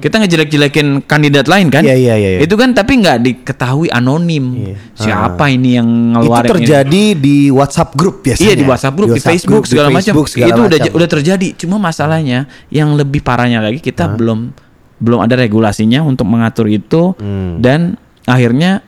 kita 0.00 0.16
ngejelek-jelekin 0.18 1.04
kandidat 1.04 1.44
lain 1.44 1.68
kan 1.68 1.80
Iya, 1.80 1.94
iya, 1.94 2.14
iya, 2.16 2.30
iya. 2.34 2.38
itu 2.40 2.54
kan 2.54 2.72
tapi 2.72 2.98
nggak 2.98 3.18
diketahui 3.20 3.86
anonim 3.88 4.44
Iya. 4.56 4.74
siapa 4.94 5.46
ini 5.46 5.76
yang 5.76 5.86
Itu 5.86 6.12
ngeluarin 6.16 6.42
ini. 6.42 6.52
terjadi 6.56 7.02
di 7.14 7.36
WhatsApp 7.48 7.92
grup 7.92 8.16
biasanya. 8.20 8.42
Iya 8.42 8.54
di 8.54 8.64
WhatsApp 8.64 8.94
grup, 8.94 9.08
di, 9.10 9.20
Facebook 9.20 9.52
grup, 9.52 9.64
di 9.64 9.70
segala 9.70 9.88
macam. 9.88 10.02
Facebook, 10.02 10.26
segala 10.26 10.48
Itu 10.48 10.60
udah 10.64 10.78
udah 10.90 11.08
terjadi. 11.10 11.48
Cuma 11.54 11.76
masalahnya 11.76 12.38
yang 12.68 12.92
lebih 12.92 13.20
parahnya 13.20 13.60
lagi 13.60 13.78
kita 13.78 14.08
belum 14.10 14.50
belum 14.96 15.20
ada 15.20 15.32
regulasinya 15.34 16.00
untuk 16.02 16.24
mengatur 16.24 16.66
itu 16.66 17.12
Hmm. 17.14 17.56
dan 17.58 17.96
akhirnya 18.24 18.84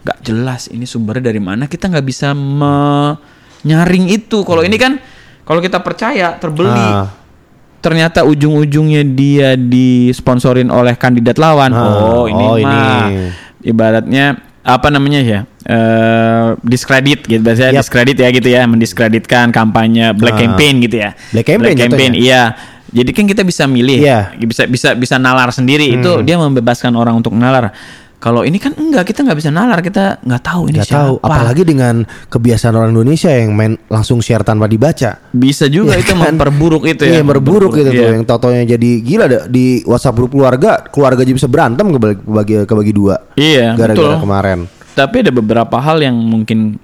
nggak 0.00 0.18
jelas 0.20 0.68
ini 0.68 0.84
sumbernya 0.84 1.28
dari 1.28 1.40
mana. 1.40 1.64
Kita 1.64 1.88
nggak 1.88 2.04
bisa 2.04 2.32
menyaring 2.32 4.06
itu. 4.08 4.42
Kalau 4.42 4.60
ini 4.60 4.76
kan 4.76 5.00
kalau 5.42 5.60
kita 5.60 5.80
percaya 5.80 6.36
terbeli 6.36 6.68
Ah. 6.70 7.08
Ternyata 7.84 8.24
ujung-ujungnya 8.24 9.04
dia 9.04 9.60
disponsorin 9.60 10.72
oleh 10.72 10.96
kandidat 10.96 11.36
lawan. 11.36 11.76
Ah, 11.76 11.84
oh 11.84 12.24
ini 12.24 12.44
oh, 12.44 12.56
ini. 12.56 12.64
mah 12.64 13.04
ibaratnya 13.60 14.40
apa 14.64 14.88
namanya 14.88 15.20
ya? 15.20 15.40
eh 15.64 16.60
diskredit 16.60 17.24
gitu 17.24 17.40
biasanya 17.40 17.72
Yap. 17.72 17.80
diskredit 17.84 18.16
ya 18.20 18.28
gitu 18.28 18.48
ya, 18.52 18.68
mendiskreditkan 18.68 19.48
kampanye 19.48 20.12
black 20.12 20.36
Ah. 20.36 20.40
campaign 20.44 20.74
gitu 20.84 20.96
ya. 21.00 21.16
Black 21.32 21.46
campaign 21.48 21.76
campaign 21.76 22.12
jatuhnya. 22.16 22.24
iya. 22.24 22.42
Jadi 22.94 23.10
kan 23.10 23.24
kita 23.26 23.42
bisa 23.42 23.64
milih, 23.66 23.98
Iya. 23.98 24.38
bisa 24.38 24.68
bisa 24.70 24.92
bisa 24.94 25.16
nalar 25.18 25.50
sendiri. 25.50 25.88
Itu 25.88 26.20
Hmm. 26.20 26.24
dia 26.28 26.36
membebaskan 26.38 26.92
orang 26.94 27.16
untuk 27.18 27.32
nalar. 27.34 27.72
Kalau 28.24 28.40
ini 28.40 28.56
kan 28.56 28.72
enggak, 28.72 29.04
kita 29.04 29.20
nggak 29.20 29.36
bisa 29.36 29.52
nalar, 29.52 29.84
kita 29.84 30.16
nggak 30.24 30.42
tahu 30.42 30.72
ini 30.72 30.80
Nggak 30.80 30.88
siapa. 30.88 30.96
tahu, 30.96 31.14
apalagi 31.20 31.60
dengan 31.60 31.94
kebiasaan 32.32 32.72
orang 32.72 32.90
Indonesia 32.90 33.28
yang 33.28 33.52
main 33.52 33.76
langsung 33.86 34.24
share 34.24 34.40
tanpa 34.40 34.64
dibaca. 34.64 35.20
bisa 35.28 35.68
juga 35.68 35.92
Iya 35.92 36.00
itu 36.00 36.12
kan? 36.16 36.32
memperburuk 36.32 36.88
itu 36.88 37.04
Iya, 37.04 37.20
ya. 37.20 37.22
berburuk 37.22 37.76
gitu 37.76 37.92
tuh 37.92 38.00
Iya. 38.00 38.16
yang 38.16 38.24
totonya 38.24 38.64
jadi 38.64 38.90
gila 38.98 39.24
dah 39.28 39.42
di 39.44 39.84
WhatsApp 39.84 40.16
grup 40.16 40.32
keluarga, 40.32 40.80
keluarga 40.88 41.20
aja 41.20 41.34
bisa 41.34 41.52
berantem 41.52 41.84
kebagi 41.86 42.16
kebagi, 42.18 42.54
kebagi 42.64 42.92
dua. 42.92 43.14
Iya, 43.36 43.76
Gara-gara 43.76 44.16
kemarin. 44.16 44.58
Tapi 44.94 45.16
ada 45.20 45.28
beberapa 45.28 45.76
hal 45.76 46.00
yang 46.00 46.16
mungkin 46.16 46.80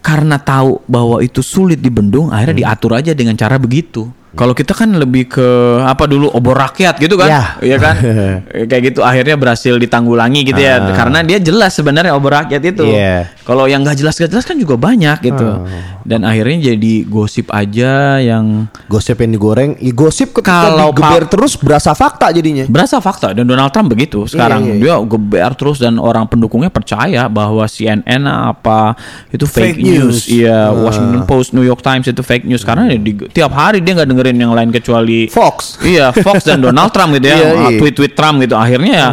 karena 0.00 0.34
tahu 0.34 0.80
bahwa 0.84 1.20
itu 1.20 1.40
sulit 1.40 1.78
dibendung, 1.78 2.32
akhirnya 2.32 2.56
Hmm. 2.56 2.62
diatur 2.66 2.92
aja 2.96 3.12
dengan 3.12 3.36
cara 3.36 3.54
begitu. 3.54 4.08
Kalau 4.32 4.52
kita 4.52 4.72
kan 4.72 4.86
lebih 4.92 5.26
ke 5.28 5.48
apa 5.80 6.04
dulu 6.04 6.30
obor 6.30 6.54
rakyat 6.54 6.96
gitu 6.96 7.14
kan, 7.14 7.26
Ya. 7.26 7.42
Iya 7.58 7.76
kan, 7.76 7.94
kayak 8.70 8.82
gitu 8.88 9.00
akhirnya 9.00 9.34
berhasil 9.34 9.74
ditanggulangi 9.74 10.44
gitu 10.44 10.56
ya, 10.56 10.78
Ah. 10.78 10.94
karena 10.94 11.18
dia 11.20 11.36
jelas 11.36 11.72
sebenarnya 11.72 12.12
obor 12.12 12.30
rakyat 12.32 12.62
itu. 12.64 12.86
Iya. 12.86 13.26
Kalau 13.40 13.66
yang 13.66 13.80
nggak 13.80 13.96
jelas 13.96 14.14
gak 14.14 14.28
jelas 14.28 14.44
kan 14.44 14.54
juga 14.54 14.74
banyak 14.74 15.18
gitu, 15.24 15.42
Ah. 15.42 15.66
dan 16.02 16.22
akhirnya 16.22 16.70
jadi 16.70 16.94
gosip 17.04 17.50
aja 17.50 18.18
yang 18.18 18.70
Gosip 18.86 19.18
yang 19.18 19.30
digoreng, 19.30 19.78
i 19.78 19.90
gosip 19.90 20.34
Kalau 20.36 20.90
digeber 20.90 21.22
Pak- 21.22 21.30
terus 21.30 21.54
berasa 21.54 21.90
fakta 21.92 22.30
jadinya. 22.30 22.66
Berasa 22.66 22.98
fakta 22.98 23.30
dan 23.30 23.44
Donald 23.44 23.70
Trump 23.70 23.86
begitu. 23.88 24.26
Sekarang 24.26 24.62
Iya, 24.64 24.74
iya, 24.74 24.94
dia 24.96 25.06
geber 25.08 25.50
terus 25.54 25.78
dan 25.78 25.94
orang 25.96 26.26
pendukungnya 26.26 26.68
percaya 26.68 27.26
bahwa 27.26 27.62
CNN 27.64 28.26
apa 28.26 28.98
itu 29.28 29.42
fake, 29.44 29.74
Fake 29.74 29.80
news. 29.80 30.26
Iya, 30.26 30.68
Ah. 30.68 30.74
Washington 30.76 31.22
Post, 31.24 31.50
New 31.50 31.62
York 31.62 31.80
Times 31.80 32.02
itu 32.04 32.18
fake 32.20 32.44
news 32.44 32.62
karena 32.62 32.86
di- 32.88 33.30
tiap 33.30 33.50
hari 33.52 33.78
dia 33.78 33.94
nggak 33.94 34.10
dengerin 34.20 34.36
yang 34.36 34.52
lain 34.52 34.68
kecuali 34.68 35.32
Fox. 35.32 35.80
Iya, 35.80 36.12
Fox 36.12 36.44
dan 36.44 36.60
Donald 36.60 36.92
Trump 36.92 37.16
gitu 37.16 37.32
ya. 37.32 37.36
Iya, 37.40 37.48
iya. 37.56 37.78
Tweet-tweet 37.80 38.12
Trump 38.12 38.36
gitu. 38.44 38.52
Akhirnya 38.60 38.92
ya 38.92 39.08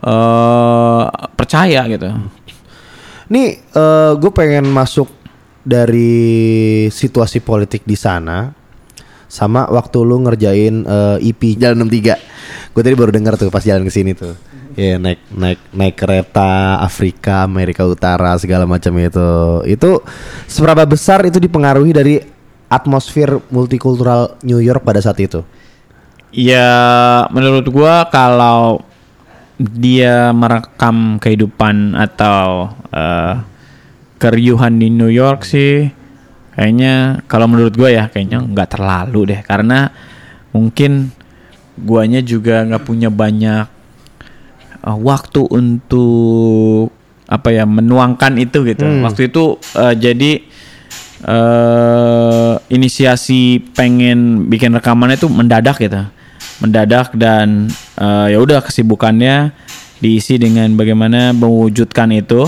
eh, 0.00 1.02
percaya 1.36 1.84
gitu. 1.84 2.08
Nih, 3.28 3.60
gue 4.16 4.30
pengen 4.32 4.72
masuk 4.72 5.12
dari 5.60 6.88
situasi 6.88 7.44
politik 7.44 7.84
di 7.84 7.92
sana 7.92 8.56
sama 9.28 9.68
waktu 9.68 10.00
lu 10.00 10.24
ngerjain 10.24 10.88
eh, 10.88 11.28
IP 11.28 11.60
Jalan 11.60 11.84
63. 11.84 12.72
Gue 12.72 12.82
tadi 12.82 12.96
baru 12.96 13.12
dengar 13.12 13.36
tuh 13.36 13.52
pas 13.52 13.60
jalan 13.60 13.84
ke 13.84 13.92
sini 13.92 14.16
tuh. 14.16 14.32
Iya 14.78 14.94
naik 14.94 15.20
naik 15.34 15.60
naik 15.74 15.94
kereta 15.98 16.78
Afrika, 16.78 17.42
Amerika 17.42 17.82
Utara 17.82 18.38
segala 18.38 18.64
macam 18.64 18.94
itu. 18.96 19.28
Itu 19.68 20.00
seberapa 20.48 20.86
besar 20.86 21.26
itu 21.26 21.36
dipengaruhi 21.42 21.92
dari 21.92 22.14
atmosfer 22.68 23.40
multikultural 23.48 24.36
New 24.44 24.60
York 24.60 24.84
pada 24.84 25.00
saat 25.00 25.18
itu? 25.20 25.42
Ya 26.28 27.24
menurut 27.32 27.64
gua 27.72 28.04
kalau 28.12 28.84
dia 29.58 30.30
merekam 30.30 31.16
kehidupan 31.18 31.96
atau 31.96 32.70
eh, 32.92 33.34
keriuhan 34.20 34.76
di 34.78 34.92
New 34.92 35.10
York 35.10 35.42
sih 35.42 35.88
kayaknya 36.54 37.24
kalau 37.26 37.48
menurut 37.48 37.74
gua 37.74 37.90
ya 37.90 38.04
kayaknya 38.12 38.44
nggak 38.44 38.76
terlalu 38.76 39.34
deh 39.34 39.40
karena 39.42 39.90
mungkin 40.52 41.10
guanya 41.80 42.20
juga 42.20 42.62
nggak 42.68 42.84
punya 42.84 43.08
banyak 43.08 43.66
eh, 44.84 44.98
waktu 45.00 45.42
untuk 45.48 46.92
apa 47.28 47.52
ya 47.52 47.68
menuangkan 47.68 48.40
itu 48.40 48.64
gitu. 48.64 48.84
Waktu 49.04 49.32
itu 49.32 49.60
eh, 49.76 49.94
jadi 49.96 50.47
eh 51.22 52.52
inisiasi 52.68 53.62
pengen 53.74 54.46
bikin 54.46 54.74
rekamannya 54.74 55.16
itu 55.16 55.26
mendadak 55.26 55.78
gitu. 55.78 56.02
Mendadak 56.58 57.14
dan 57.14 57.70
eh, 57.96 58.26
ya 58.34 58.38
udah 58.38 58.62
kesibukannya 58.62 59.50
diisi 59.98 60.38
dengan 60.38 60.70
bagaimana 60.74 61.34
mewujudkan 61.34 62.10
itu 62.12 62.46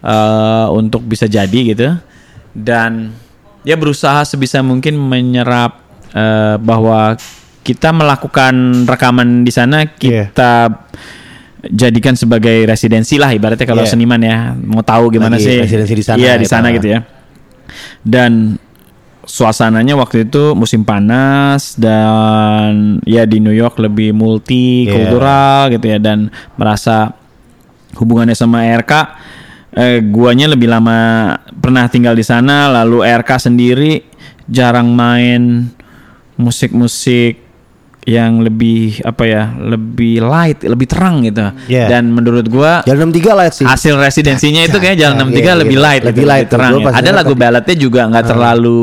eh, 0.00 0.66
untuk 0.72 1.04
bisa 1.04 1.26
jadi 1.26 1.60
gitu. 1.74 1.88
Dan 2.54 3.12
dia 3.64 3.74
berusaha 3.74 4.22
sebisa 4.24 4.60
mungkin 4.60 4.96
menyerap 4.96 5.80
eh, 6.12 6.56
bahwa 6.60 7.16
kita 7.64 7.96
melakukan 7.96 8.84
rekaman 8.84 9.40
di 9.40 9.48
sana 9.48 9.88
kita 9.88 10.68
jadikan 11.64 12.12
sebagai 12.12 12.68
residensi 12.68 13.16
lah 13.16 13.32
ibaratnya 13.32 13.64
kalau 13.64 13.88
Iya. 13.88 13.96
seniman 13.96 14.20
ya 14.20 14.52
mau 14.52 14.84
tahu 14.84 15.08
gimana 15.08 15.40
Lagi 15.40 15.48
sih. 15.48 15.56
residensi 15.64 15.94
di 15.96 16.04
sana 16.04 16.18
iya 16.20 16.36
di 16.36 16.44
gitu. 16.44 16.52
sana 16.52 16.68
gitu 16.76 16.92
ya 16.92 17.00
dan 18.06 18.58
suasananya 19.24 19.96
waktu 19.96 20.28
itu 20.28 20.52
musim 20.52 20.84
panas 20.84 21.74
dan 21.80 23.00
ya 23.08 23.24
di 23.24 23.40
New 23.40 23.56
York 23.56 23.80
lebih 23.80 24.12
multi 24.12 24.84
kultural 24.88 25.72
gitu 25.72 25.86
ya 25.88 25.98
dan 25.98 26.28
merasa 26.60 27.16
hubungannya 27.96 28.36
sama 28.36 28.68
RK 28.68 28.92
eh, 29.74 29.98
guanya 30.04 30.52
lebih 30.52 30.68
lama 30.68 31.32
pernah 31.56 31.88
tinggal 31.88 32.12
di 32.12 32.24
sana 32.24 32.68
lalu 32.68 33.00
RK 33.00 33.50
sendiri 33.50 34.04
jarang 34.44 34.92
main 34.92 35.72
musik-musik 36.36 37.43
yang 38.04 38.38
lebih 38.38 39.00
apa 39.00 39.24
ya 39.24 39.42
lebih 39.56 40.20
light 40.20 40.60
lebih 40.60 40.84
terang 40.84 41.24
gitu 41.24 41.40
Iya. 41.66 41.88
dan 41.88 42.08
menurut 42.08 42.44
gua 42.46 42.84
Jalan 42.84 43.08
63 43.08 43.32
light 43.34 43.54
sih. 43.54 43.64
hasil 43.64 43.96
residensinya 43.96 44.60
itu 44.60 44.76
kayak 44.76 44.96
jalan 44.96 45.16
63 45.24 45.40
Iya, 45.40 45.52
lebih 45.56 45.74
iya. 45.74 45.84
light 45.84 46.02
Lebih 46.04 46.20
gitu, 46.20 46.28
light 46.28 46.46
tuh. 46.46 46.52
terang 46.54 46.72
ya. 46.76 46.92
ada 46.92 47.10
lagu 47.10 47.32
balladnya 47.32 47.74
juga 47.74 48.00
nggak 48.06 48.24
terlalu 48.26 48.82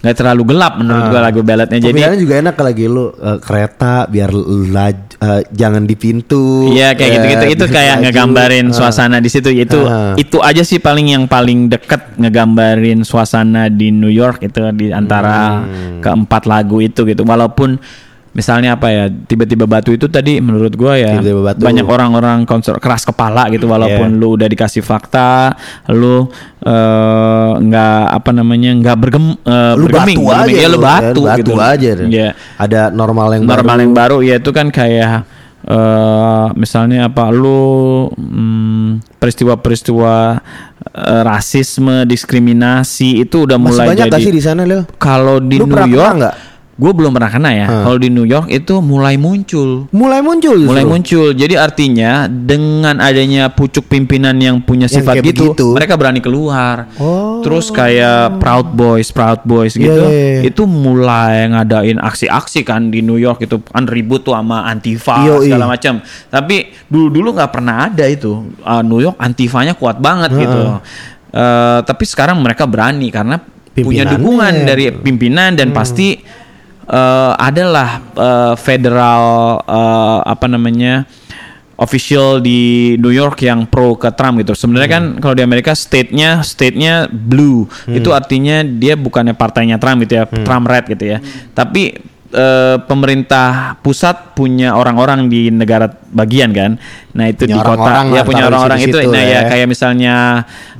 nggak 0.00 0.14
terlalu 0.14 0.42
gelap 0.46 0.72
menurut 0.74 1.04
gua 1.06 1.20
lagu 1.22 1.40
balladnya 1.40 1.78
jadi 1.78 2.00
juga 2.16 2.34
enak 2.40 2.56
lagi 2.56 2.84
lu 2.86 3.04
eh, 3.12 3.38
kereta 3.38 3.94
biar 4.06 4.30
laj, 4.66 4.96
eh, 5.14 5.42
jangan 5.50 5.84
di 5.84 5.94
pintu. 5.94 6.70
Iya 6.70 6.92
kayak 6.92 7.04
eh, 7.04 7.14
gitu-gitu 7.14 7.44
itu 7.52 7.64
kayak 7.68 7.94
laju. 7.94 8.02
ngegambarin 8.02 8.66
Ah. 8.66 8.74
suasana 8.74 9.16
di 9.18 9.28
situ 9.28 9.48
itu 9.48 9.80
Ah. 9.82 10.16
itu 10.16 10.40
aja 10.40 10.62
sih 10.62 10.78
paling 10.78 11.10
yang 11.10 11.24
paling 11.24 11.68
deket 11.68 12.16
ngegambarin 12.16 13.02
suasana 13.02 13.68
di 13.68 13.90
New 13.90 14.08
York 14.08 14.40
itu 14.42 14.58
di 14.72 14.88
antara 14.88 15.60
Hmm. 15.60 16.00
keempat 16.00 16.44
lagu 16.44 16.78
itu 16.78 17.04
gitu 17.04 17.22
walaupun 17.22 17.76
misalnya 18.34 18.74
apa 18.74 18.90
ya 18.90 19.04
tiba-tiba 19.06 19.62
batu 19.64 19.90
itu 19.90 20.06
tadi 20.06 20.38
menurut 20.38 20.74
gua 20.74 20.94
ya 20.94 21.16
Tiba-tiba 21.16 21.40
Batu. 21.46 21.62
banyak 21.62 21.86
orang-orang 21.86 22.38
konser 22.42 22.74
keras 22.76 23.02
kepala 23.02 23.46
gitu 23.48 23.64
walaupun 23.64 24.10
Iya. 24.10 24.18
lu 24.18 24.34
udah 24.34 24.44
dikasih 24.44 24.82
fakta 24.82 25.54
lu 25.88 26.26
eh, 26.60 27.50
nggak 27.56 28.00
apa 28.10 28.30
namanya 28.30 28.74
nggak 28.74 28.96
bergem 28.98 29.38
eh, 29.38 29.72
Lu 29.74 29.86
bergeming, 29.86 30.18
batu 30.18 30.26
bergeming. 30.26 30.50
aja 30.50 30.58
ya 30.58 30.66
lu 30.66 30.72
lu, 30.72 30.78
batu, 30.80 31.20
kan? 31.22 31.36
gitu 31.38 31.52
Batu 31.52 31.62
aja 31.64 31.88
deh. 31.94 32.06
Iya 32.06 32.28
Ada 32.56 32.80
normal 32.90 33.26
yang 33.32 33.42
normal 33.46 33.62
baru. 33.70 33.82
yang 33.82 33.92
baru 33.94 34.16
ya 34.20 34.34
itu 34.36 34.50
kan 34.50 34.66
kayak 34.68 35.22
eh 35.64 36.46
misalnya 36.54 37.08
apa 37.08 37.30
lu 37.30 37.64
mm, 38.10 39.16
peristiwa-peristiwa 39.16 40.14
eh, 40.90 41.22
rasisme 41.24 42.04
diskriminasi 42.04 43.22
itu 43.22 43.48
udah 43.48 43.56
Masih 43.56 43.70
mulai 43.72 43.86
banyak 43.90 44.06
jadi 44.10 44.20
sih 44.20 44.32
di 44.32 44.42
sana, 44.42 44.62
kalau 44.98 45.38
di 45.38 45.56
Lu 45.56 45.64
New 45.64 45.78
York 45.88 45.88
kena 46.04 46.18
nggak? 46.20 46.34
Gue 46.74 46.90
belum 46.90 47.14
pernah 47.14 47.30
kena 47.30 47.50
ya. 47.54 47.66
Kalau 47.86 47.98
di 48.02 48.10
New 48.10 48.26
York 48.26 48.50
itu 48.50 48.82
mulai 48.82 49.14
muncul. 49.14 49.86
Mulai 49.94 50.20
muncul 50.26 50.58
justru. 50.58 50.70
mulai 50.74 50.82
muncul. 50.82 51.30
Jadi 51.30 51.54
artinya 51.54 52.26
dengan 52.26 52.98
adanya 52.98 53.46
pucuk 53.46 53.86
pimpinan 53.86 54.34
yang 54.42 54.58
punya 54.58 54.90
Yang 54.90 55.06
sifat 55.06 55.14
gitu 55.22 55.54
begitu. 55.54 55.66
mereka 55.70 55.94
berani 55.94 56.18
keluar. 56.18 56.90
Oh. 56.98 57.38
terus 57.44 57.68
kayak 57.68 58.40
proud 58.40 58.72
boys 58.72 59.12
proud 59.12 59.44
boys 59.44 59.76
gitu 59.76 59.92
Iya, 59.92 60.40
iya. 60.40 60.48
itu 60.48 60.64
mulai 60.64 61.44
ngadain 61.52 62.00
aksi-aksi 62.00 62.64
kan 62.64 62.88
di 62.88 63.04
New 63.04 63.20
York 63.20 63.44
itu 63.44 63.60
kan 63.60 63.84
ribut 63.84 64.24
tuh 64.24 64.32
sama 64.32 64.64
antifa 64.64 65.28
Yoi. 65.28 65.46
segala 65.52 65.68
macam. 65.68 66.00
Tapi 66.32 66.72
dulu-dulu 66.88 67.36
nggak 67.36 67.52
pernah 67.52 67.86
ada 67.86 68.08
itu. 68.08 68.48
Uh, 68.64 68.80
New 68.82 68.98
York 68.98 69.14
antifanya 69.20 69.76
kuat 69.76 70.00
banget 70.00 70.34
gitu. 70.34 70.80
Uh, 71.34 71.82
tapi 71.84 72.04
sekarang 72.06 72.38
mereka 72.40 72.64
berani 72.64 73.10
karena 73.10 73.38
punya 73.74 74.06
dukungan 74.06 74.64
dari 74.64 74.94
pimpinan 74.94 75.58
dan 75.58 75.74
pasti 75.74 76.22
eh, 76.88 77.32
adalah 77.38 78.00
eh, 78.14 78.54
federal 78.60 79.22
eh, 79.64 80.20
apa 80.24 80.46
namanya 80.46 81.04
official 81.74 82.38
di 82.38 82.94
New 83.02 83.10
York 83.10 83.42
yang 83.42 83.66
pro 83.66 83.98
ke 83.98 84.10
Trump 84.14 84.38
gitu. 84.38 84.54
Sebenarnya 84.54 84.90
kan 84.90 85.04
kalau 85.18 85.34
di 85.34 85.42
Amerika 85.42 85.74
state-nya 85.74 86.42
state-nya 86.46 87.10
blue. 87.10 87.66
Itu 87.90 88.14
artinya 88.14 88.62
dia 88.62 88.94
bukannya 88.94 89.34
partainya 89.34 89.76
Trump 89.82 90.06
gitu 90.06 90.22
ya, 90.22 90.24
Trump 90.46 90.70
red 90.70 90.86
gitu 90.86 91.04
ya. 91.04 91.18
Tapi 91.50 91.98
eh, 92.30 92.76
pemerintah 92.86 93.74
pusat 93.82 94.38
punya 94.38 94.78
orang-orang 94.78 95.26
di 95.26 95.50
negara 95.50 95.90
bagian 96.14 96.54
kan. 96.54 96.78
Nah, 97.14 97.30
itu 97.30 97.46
Punya 97.46 97.54
di 97.54 97.60
kota 97.62 97.78
orang-orang 97.78 98.06
ya 98.10 98.22
punya 98.26 98.44
orang-orang 98.50 98.78
itu. 98.82 98.98
Nah, 99.06 99.22
ya 99.22 99.30
ya. 99.30 99.40
kayak 99.46 99.66
misalnya 99.70 100.14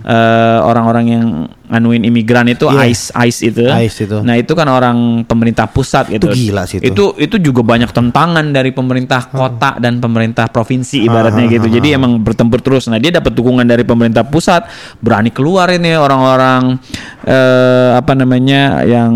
eh, 0.02 0.58
orang-orang 0.60 1.04
yang 1.06 1.26
nganuin 1.64 2.04
imigran 2.04 2.44
itu 2.50 2.68
Iya. 2.68 2.90
ICE 2.90 3.06
ICE 3.24 3.40
itu. 3.54 3.64
ICE 3.64 4.00
itu. 4.04 4.18
Nah, 4.20 4.34
itu 4.36 4.52
kan 4.52 4.68
orang 4.68 5.22
pemerintah 5.24 5.70
pusat 5.70 6.10
gitu. 6.12 6.28
Itu 6.28 6.36
gila 6.36 6.66
sih 6.66 6.82
itu. 6.82 6.90
Itu 6.90 7.04
itu 7.16 7.36
juga 7.40 7.62
banyak 7.64 7.88
tentangan 7.94 8.50
dari 8.50 8.74
pemerintah 8.74 9.30
kota 9.30 9.78
dan 9.80 10.02
pemerintah 10.02 10.50
provinsi 10.50 11.06
ibaratnya 11.06 11.46
gitu. 11.48 11.70
Jadi 11.70 11.94
emang 11.94 12.20
bertempur 12.20 12.60
terus. 12.60 12.90
Nah, 12.90 12.98
dia 12.98 13.14
dapat 13.14 13.32
dukungan 13.32 13.64
dari 13.64 13.86
pemerintah 13.86 14.26
pusat, 14.26 14.66
berani 15.00 15.30
keluar 15.30 15.70
ini 15.70 15.94
orang-orang 15.96 16.76
eh, 17.24 17.90
apa 17.96 18.12
namanya 18.12 18.84
yang 18.84 19.14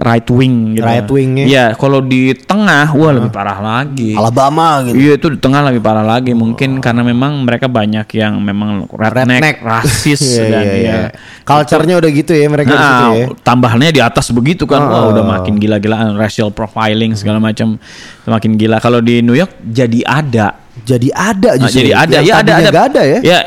right 0.00 0.26
wing 0.30 0.78
gitu. 0.78 0.86
Right 0.86 1.10
wing-nya. 1.10 1.44
Iya, 1.44 1.66
kalau 1.76 2.00
di 2.00 2.32
tengah 2.32 2.94
wah 2.96 3.12
lebih 3.12 3.30
parah 3.34 3.58
lagi. 3.60 4.16
Alabama 4.16 4.80
gitu. 4.88 4.96
Iya 4.96 5.12
itu 5.20 5.26
di 5.34 5.38
tengah 5.42 5.60
lebih 5.68 5.84
parah 5.84 6.06
lagi 6.06 6.32
mungkin 6.44 6.78
karena 6.78 7.00
memang 7.00 7.40
mereka 7.42 7.64
banyak 7.64 8.04
yang 8.12 8.36
memang 8.38 8.84
redneck, 8.92 9.40
Redneck. 9.40 9.56
rasis 9.64 10.20
Iya, 10.36 10.44
dan 10.52 10.64
iya, 10.64 10.74
ya. 10.76 10.76
iya. 10.76 10.98
Culture-nya 11.42 11.96
udah 11.96 12.10
gitu 12.12 12.32
ya 12.36 12.46
mereka 12.46 12.76
Nah, 12.76 13.08
ya. 13.16 13.26
tambahnya 13.40 13.88
di 13.88 14.00
atas 14.00 14.28
begitu 14.28 14.68
kan, 14.68 14.84
wah 14.84 15.08
Oh. 15.08 15.16
udah 15.16 15.24
makin 15.24 15.56
gila-gilaan 15.56 16.12
racial 16.14 16.52
profiling 16.52 17.16
segala 17.16 17.40
macam, 17.40 17.80
semakin 18.22 18.50
gila. 18.54 18.76
Kalau 18.78 19.00
di 19.00 19.24
New 19.24 19.34
York 19.34 19.56
jadi 19.64 20.04
ada, 20.04 20.60
Jadi 20.74 21.08
ada 21.08 21.54
Nah, 21.54 21.64
justru. 21.64 21.86
jadi 21.86 21.92
ada, 21.94 22.18
ya 22.18 22.34
ada, 22.34 22.50
tadinya 22.50 22.70
ada, 22.74 22.80
ada 22.90 23.02
ya. 23.06 23.18
Ya, 23.22 23.40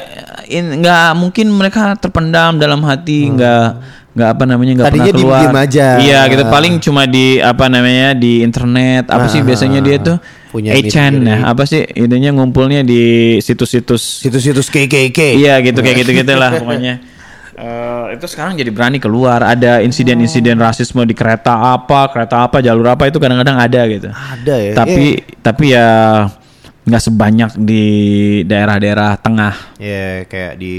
nggak 0.48 1.10
mungkin 1.20 1.52
mereka 1.52 1.92
terpendam 2.00 2.56
dalam 2.56 2.80
hati, 2.82 3.28
nggak 3.28 3.68
nggak 4.18 4.30
apa 4.34 4.44
namanya 4.50 4.72
nggak. 4.82 4.88
Tadinya 4.90 5.14
pernah 5.14 5.46
keluar. 5.46 5.64
aja. 5.70 5.88
Iya, 6.02 6.20
gitu 6.26 6.44
paling 6.50 6.74
cuma 6.82 7.06
di 7.06 7.38
apa 7.38 7.70
namanya 7.70 8.18
di 8.18 8.42
internet. 8.42 9.06
Apa 9.06 9.30
sih 9.30 9.40
Ah, 9.40 9.46
biasanya 9.46 9.80
dia 9.80 10.02
tuh 10.02 10.18
punya 10.50 10.74
8chan 10.74 11.22
sendiri. 11.22 11.30
ya, 11.30 11.38
apa 11.46 11.64
sih 11.70 11.86
idenya 11.86 12.34
ngumpulnya 12.34 12.82
di 12.82 13.02
situs-situs 13.38 14.26
Situs-situs 14.26 14.74
KKK. 14.74 15.38
Iya 15.38 15.62
gitu 15.62 15.80
kayak 15.80 16.02
gitu 16.02 16.12
gitu 16.18 16.34
lah 16.34 16.58
pokoknya. 16.58 16.96
Eh, 17.58 18.14
itu 18.14 18.30
sekarang 18.30 18.54
jadi 18.54 18.70
berani 18.70 19.02
keluar. 19.02 19.42
Ada 19.42 19.82
insiden-insiden 19.82 20.62
rasisme 20.62 21.02
di 21.10 21.18
kereta 21.18 21.74
apa, 21.74 22.06
kereta 22.14 22.46
apa, 22.46 22.62
jalur 22.62 22.86
apa 22.86 23.10
itu 23.10 23.18
kadang-kadang 23.18 23.58
ada 23.58 23.82
gitu. 23.90 24.14
Ada 24.14 24.56
ya. 24.62 24.74
Tapi 24.78 25.06
tapi 25.42 25.66
ya 25.74 25.90
nggak 26.86 27.02
sebanyak 27.02 27.52
di 27.58 27.86
daerah-daerah 28.46 29.18
tengah. 29.18 29.74
Ya 29.82 30.30
kayak 30.30 30.62
di 30.62 30.76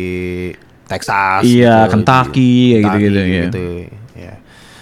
Texas. 0.88 1.44
Iya, 1.44 1.84
gitu, 1.84 1.92
Kentucky, 1.92 2.40
di- 2.40 2.72
ya 2.72 2.78
gitu-gitu, 2.80 3.20
iya. 3.20 3.42
gitu, 3.44 3.64
ya. 4.16 4.32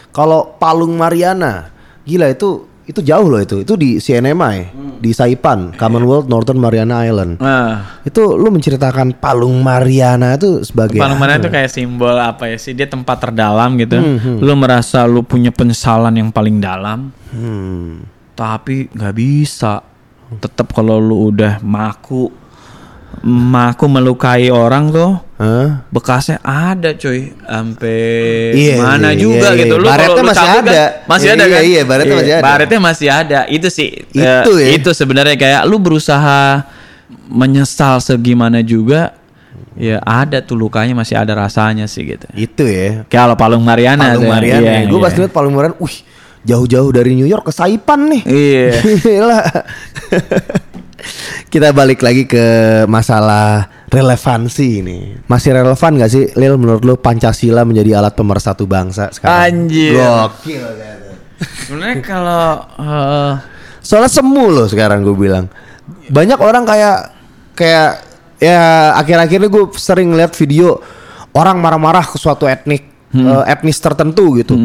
Kalau 0.09 0.54
Palung 0.57 0.94
Mariana, 0.94 1.68
gila 2.02 2.30
itu 2.30 2.62
itu 2.86 3.02
jauh 3.02 3.26
loh 3.26 3.42
itu. 3.42 3.61
Itu 3.61 3.74
di 3.74 3.98
CNMI, 3.98 4.59
di 4.96 5.11
Saipan, 5.11 5.74
Commonwealth 5.74 6.30
Northern 6.30 6.57
Mariana 6.57 7.02
Island. 7.02 7.36
Nah, 7.36 7.98
Itu 8.00 8.38
lu 8.38 8.46
menceritakan 8.48 9.18
Palung 9.18 9.59
Mariana 9.59 10.38
itu 10.38 10.62
sebagai 10.62 10.94
Palung 10.96 11.18
Mariana 11.18 11.42
itu 11.42 11.50
kayak 11.50 11.66
simbol 11.68 12.14
apa 12.14 12.46
ya 12.46 12.54
sih? 12.54 12.72
Dia 12.72 12.86
tempat 12.86 13.18
terdalam 13.20 13.74
gitu. 13.74 13.98
Lu 14.38 14.54
merasa 14.54 15.02
lu 15.02 15.20
punya 15.20 15.50
penyesalan 15.50 16.14
yang 16.14 16.30
paling 16.30 16.62
dalam, 16.62 17.11
Hmm. 17.28 18.07
tapi 18.32 18.86
nggak 18.88 19.14
bisa. 19.18 19.82
Tetap 20.38 20.70
kalau 20.70 20.96
lu 20.96 21.28
udah 21.28 21.59
maku, 21.61 22.30
maku 23.24 23.84
melukai 23.84 24.46
orang 24.46 24.90
tuh, 24.90 25.18
Hah? 25.37 25.84
bekasnya 25.93 26.41
ada 26.41 26.97
coy 26.97 27.28
sampai 27.37 28.01
Iya, 28.57 28.74
mana 28.80 29.12
iya, 29.12 29.20
juga 29.20 29.53
iya, 29.53 29.61
gitu 29.61 29.74
iya. 29.76 29.82
lu 29.84 29.87
Baretnya 29.87 30.16
lu 30.16 30.24
masih 30.24 30.49
kan 30.49 30.64
ada. 30.64 30.84
masih 31.05 31.26
Iya, 31.26 31.34
ada 31.37 31.45
iya, 31.45 31.53
kan 31.53 31.62
iya, 31.62 31.82
baretnya 31.84 32.14
masih 32.16 32.32
ada. 32.32 32.43
baretnya 32.43 32.80
masih 32.80 33.09
ada 33.09 33.41
itu 33.47 33.68
sih 33.68 33.89
Itu 34.09 34.53
eh, 34.55 34.64
ya. 34.64 34.68
itu 34.74 34.91
sebenarnya 34.91 35.37
kayak 35.37 35.62
lu 35.64 35.76
berusaha 35.76 36.64
menyesal 37.28 38.01
segimana 38.01 38.64
juga 38.64 39.12
ya 39.76 40.01
ada 40.01 40.41
tuh 40.41 40.57
lukanya 40.57 40.97
masih 40.97 41.14
ada 41.14 41.37
rasanya 41.37 41.84
sih 41.84 42.09
gitu 42.09 42.24
Itu 42.32 42.64
ya. 42.64 43.05
kayak 43.05 43.12
kalau 43.12 43.37
Palung 43.37 43.61
Mariana 43.61 44.16
Palung 44.16 44.24
tuh. 44.24 44.32
Mariana. 44.32 44.64
Iya, 44.64 44.89
Gue 44.89 44.97
iya. 44.97 45.05
pas 45.05 45.12
lihat 45.14 45.30
Palung 45.30 45.53
Mariana, 45.53 45.76
wih, 45.76 45.97
jauh-jauh 46.43 46.91
dari 46.91 47.12
New 47.12 47.28
York 47.28 47.45
ke 47.45 47.53
Saipan 47.53 48.09
nih. 48.09 48.22
iya 48.24 48.72
Gila. 49.05 49.41
Kita 51.46 51.70
balik 51.70 52.02
lagi 52.02 52.26
ke 52.26 52.44
masalah 52.90 53.70
relevansi 53.88 54.68
ini. 54.82 54.98
Masih 55.30 55.54
relevan 55.54 55.96
gak 55.96 56.11
sih 56.11 56.24
Lil 56.34 56.59
menurut 56.59 56.82
lu 56.82 56.94
Pancasila 56.98 57.62
menjadi 57.62 58.02
alat 58.02 58.12
pemersatu 58.18 58.66
bangsa 58.66 59.09
sekarang? 59.14 59.66
Anjir. 59.66 59.94
Gokil 59.96 60.64
sebenarnya 61.36 62.00
kalau 62.00 62.44
eh, 62.80 63.34
Soalnya 63.86 64.11
semu 64.11 64.50
loh 64.50 64.66
sekarang 64.66 65.07
gue 65.07 65.14
bilang. 65.14 65.46
Banyak 66.11 66.42
orang 66.42 66.66
kayak 66.66 67.14
kayak 67.54 67.90
ya 68.42 68.90
akhir-akhir 68.98 69.38
ini 69.38 69.48
gue 69.48 69.64
sering 69.78 70.11
lihat 70.18 70.34
video 70.34 70.82
orang 71.30 71.62
marah-marah 71.62 72.02
ke 72.02 72.18
suatu 72.18 72.50
etnik 72.50 72.82
eh, 73.14 73.42
etnis 73.46 73.78
tertentu 73.78 74.34
gitu. 74.42 74.59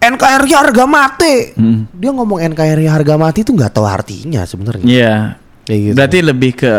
NKRI 0.00 0.52
harga 0.56 0.84
mati. 0.88 1.52
Dia 1.92 2.10
ngomong 2.16 2.40
NKRI 2.40 2.88
harga 2.88 3.20
mati 3.20 3.44
itu 3.44 3.52
nggak 3.52 3.76
tahu 3.76 3.84
artinya 3.84 4.48
sebenarnya. 4.48 4.86
Iya. 4.88 5.16
Kayak 5.64 5.80
gitu. 5.80 5.94
Berarti 5.96 6.18
lebih 6.20 6.52
ke 6.56 6.72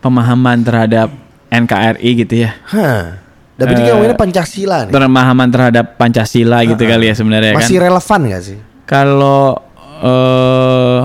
pemahaman 0.00 0.62
terhadap 0.62 1.08
NKRI 1.50 2.10
gitu 2.24 2.34
ya. 2.46 2.50
Hah. 2.70 3.20
Dan 3.58 3.64
berarti 3.68 3.82
Eh, 3.82 3.86
dia 3.86 3.92
ngomongnya 3.92 4.16
Pancasila 4.16 4.78
nih. 4.88 4.92
Pemahaman 4.94 5.48
terhadap 5.52 5.86
Pancasila 6.00 6.58
gitu 6.64 6.80
kali 6.80 7.04
ya 7.10 7.14
sebenarnya 7.18 7.52
kan. 7.58 7.66
Masih 7.66 7.78
relevan 7.82 8.20
gak 8.32 8.42
sih? 8.42 8.58
Kalau 8.88 9.60
eh 10.00 11.00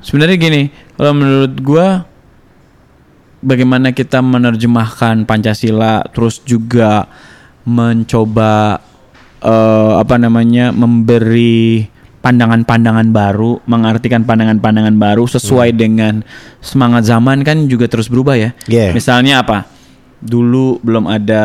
sebenarnya 0.00 0.36
gini, 0.40 0.62
kalau 0.96 1.12
menurut 1.12 1.54
gua 1.60 2.08
bagaimana 3.44 3.92
kita 3.92 4.24
menerjemahkan 4.24 5.28
Pancasila 5.28 6.06
terus 6.14 6.40
juga 6.40 7.04
mencoba 7.68 8.80
eh 9.42 9.92
apa 10.00 10.14
namanya 10.16 10.72
memberi 10.72 11.84
pandangan-pandangan 12.22 13.10
baru, 13.10 13.58
mengartikan 13.66 14.22
pandangan-pandangan 14.22 14.94
baru 14.94 15.26
sesuai 15.26 15.74
dengan 15.74 16.22
semangat 16.62 17.04
zaman 17.10 17.42
kan 17.42 17.66
juga 17.66 17.90
terus 17.90 18.06
berubah 18.06 18.38
ya. 18.38 18.50
Yeah. 18.70 18.94
Misalnya 18.94 19.42
apa? 19.42 19.66
Dulu 20.22 20.78
belum 20.86 21.10
ada 21.10 21.42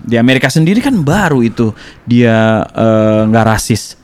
di 0.00 0.16
Amerika 0.16 0.48
sendiri 0.48 0.80
kan 0.80 0.96
baru 1.04 1.44
itu 1.44 1.76
dia 2.08 2.64
eh, 2.64 3.20
nggak 3.28 3.46
rasis. 3.46 4.00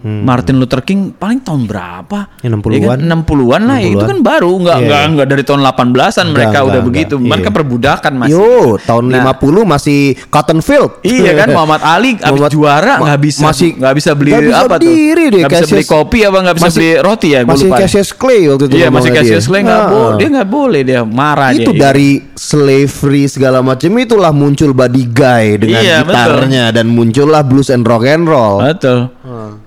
Martin 0.00 0.56
Luther 0.56 0.80
King 0.80 1.10
paling 1.12 1.40
tahun 1.40 1.64
berapa? 1.64 2.18
Ya, 2.38 2.48
60-an. 2.48 2.74
Ya 2.74 2.88
kan? 2.88 3.00
60-an 3.00 3.62
lah, 3.64 3.78
itu 3.78 3.94
60-an. 3.94 4.08
kan 4.08 4.18
baru, 4.20 4.50
nggak 4.54 4.76
Iya. 4.76 4.86
nggak 4.86 5.02
nggak 5.10 5.26
dari 5.28 5.42
tahun 5.42 5.60
18-an 5.62 6.26
mereka 6.28 6.48
Enggak, 6.48 6.62
udah 6.62 6.72
enggak, 6.74 6.88
begitu. 6.88 7.14
enggak. 7.14 7.30
Mereka 7.30 7.48
Iya. 7.48 7.56
perbudakan 7.56 8.12
masih. 8.16 8.34
Yo, 8.34 8.52
tahun 8.80 9.04
Nah. 9.04 9.16
50 9.20 9.62
masih 9.64 10.00
cotton 10.28 10.60
field. 10.60 10.90
Iya 11.00 11.32
kan 11.34 11.48
Muhammad 11.50 11.82
Ali 11.82 12.10
abis 12.14 12.24
Muhammad- 12.24 12.50
juara 12.50 12.94
ma- 12.94 13.06
nggak 13.06 13.20
bisa 13.20 13.40
masih 13.44 13.68
nggak 13.74 13.94
bisa 13.94 14.10
beli 14.12 14.30
nggak 14.30 14.42
bisa 14.44 14.56
apa 14.56 14.66
tuh 14.68 14.72
berdiri 14.80 15.24
deh, 15.26 15.40
nggak 15.40 15.50
bisa 15.52 15.66
beli 15.68 15.84
kopi 15.84 16.18
apa 16.20 16.38
nggak 16.40 16.56
bisa 16.56 16.66
masih- 16.66 16.80
beli 16.80 17.00
roti 17.00 17.28
ya 17.28 17.40
gue 17.40 17.48
masih 17.48 17.66
lupa 17.66 17.78
Cassius 17.78 18.10
Clay 18.10 18.40
waktu 18.46 18.64
itu 18.64 18.74
iya 18.76 18.88
masih 18.88 19.10
Cassius. 19.10 19.44
Clay 19.44 19.60
nggak 19.60 19.78
Nah, 19.78 19.88
boleh 19.88 20.16
dia 20.16 20.28
nggak 20.30 20.48
boleh 20.48 20.80
dia 20.82 21.00
marah 21.02 21.50
itu 21.50 21.70
dia 21.70 21.80
dari 21.80 22.10
slavery 22.34 23.24
segala 23.26 23.58
macam 23.60 23.90
itulah 23.94 24.30
muncul 24.30 24.70
body 24.70 25.04
guy 25.06 25.56
dengan 25.56 25.80
Iya, 25.80 25.96
betul. 26.00 26.14
gitarnya 26.14 26.64
dan 26.70 26.86
muncullah 26.88 27.42
blues 27.42 27.68
and 27.68 27.82
rock 27.82 28.04
and 28.04 28.24
roll. 28.24 28.60
betul 28.60 29.10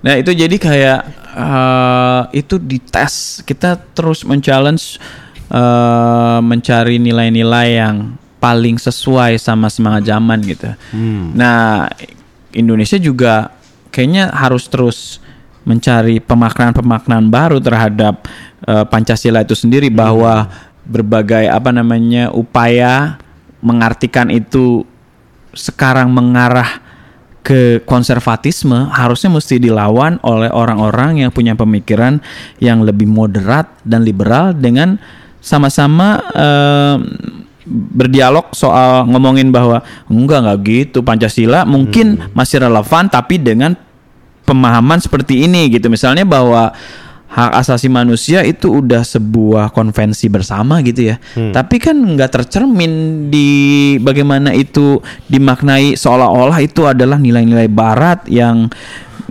nah 0.04 0.14
itu 0.18 0.30
jadi 0.34 0.56
kayak 0.56 1.00
eh, 1.36 2.22
itu 2.44 2.60
dites 2.60 3.40
kita 3.42 3.80
terus 3.96 4.22
men-challenge 4.22 5.00
eh, 5.48 6.38
mencari 6.44 6.96
nilai-nilai 7.00 7.68
yang 7.80 7.96
paling 8.42 8.74
sesuai 8.74 9.38
sama 9.38 9.70
semangat 9.70 10.10
zaman 10.10 10.42
gitu. 10.42 10.74
Nah 11.38 11.86
Indonesia 12.50 12.98
juga 12.98 13.54
kayaknya 13.94 14.34
harus 14.34 14.66
terus 14.66 15.22
mencari 15.62 16.18
pemaknaan-pemaknaan 16.18 17.30
baru 17.30 17.62
terhadap 17.62 18.26
eh, 18.66 18.84
Pancasila 18.90 19.46
itu 19.46 19.54
sendiri 19.54 19.88
bahwa 19.94 20.50
berbagai 20.82 21.46
apa 21.46 21.70
namanya 21.70 22.34
upaya 22.34 23.22
mengartikan 23.62 24.26
itu 24.34 24.82
sekarang 25.54 26.10
mengarah 26.10 26.82
ke 27.42 27.82
konservatisme 27.82 28.86
harusnya 28.94 29.34
mesti 29.34 29.58
dilawan 29.58 30.22
oleh 30.22 30.48
orang-orang 30.48 31.26
yang 31.26 31.30
punya 31.34 31.58
pemikiran 31.58 32.22
yang 32.62 32.86
lebih 32.86 33.10
moderat 33.10 33.66
dan 33.82 34.06
liberal 34.06 34.54
dengan 34.54 34.94
sama-sama 35.42 36.22
eh, 36.32 36.96
berdialog 37.66 38.50
soal 38.54 39.06
ngomongin 39.10 39.50
bahwa 39.50 39.82
enggak 40.06 40.38
enggak 40.42 40.58
gitu 40.66 40.98
Pancasila 41.02 41.66
mungkin 41.66 42.30
masih 42.34 42.62
relevan 42.62 43.10
tapi 43.10 43.38
dengan 43.38 43.74
pemahaman 44.42 44.98
seperti 44.98 45.46
ini 45.46 45.70
gitu. 45.70 45.86
Misalnya 45.86 46.26
bahwa 46.26 46.74
hak 47.32 47.64
asasi 47.64 47.88
manusia 47.88 48.44
itu 48.44 48.68
udah 48.84 49.00
sebuah 49.00 49.72
konvensi 49.72 50.28
bersama 50.28 50.84
gitu 50.84 51.12
ya. 51.12 51.16
Tapi 51.32 51.76
kan 51.80 51.96
nggak 51.96 52.28
tercermin 52.28 53.26
di 53.32 53.50
bagaimana 53.96 54.52
itu 54.52 55.00
dimaknai 55.32 55.96
seolah-olah 55.96 56.60
itu 56.60 56.84
adalah 56.84 57.16
nilai-nilai 57.16 57.72
Barat 57.72 58.28
yang 58.28 58.68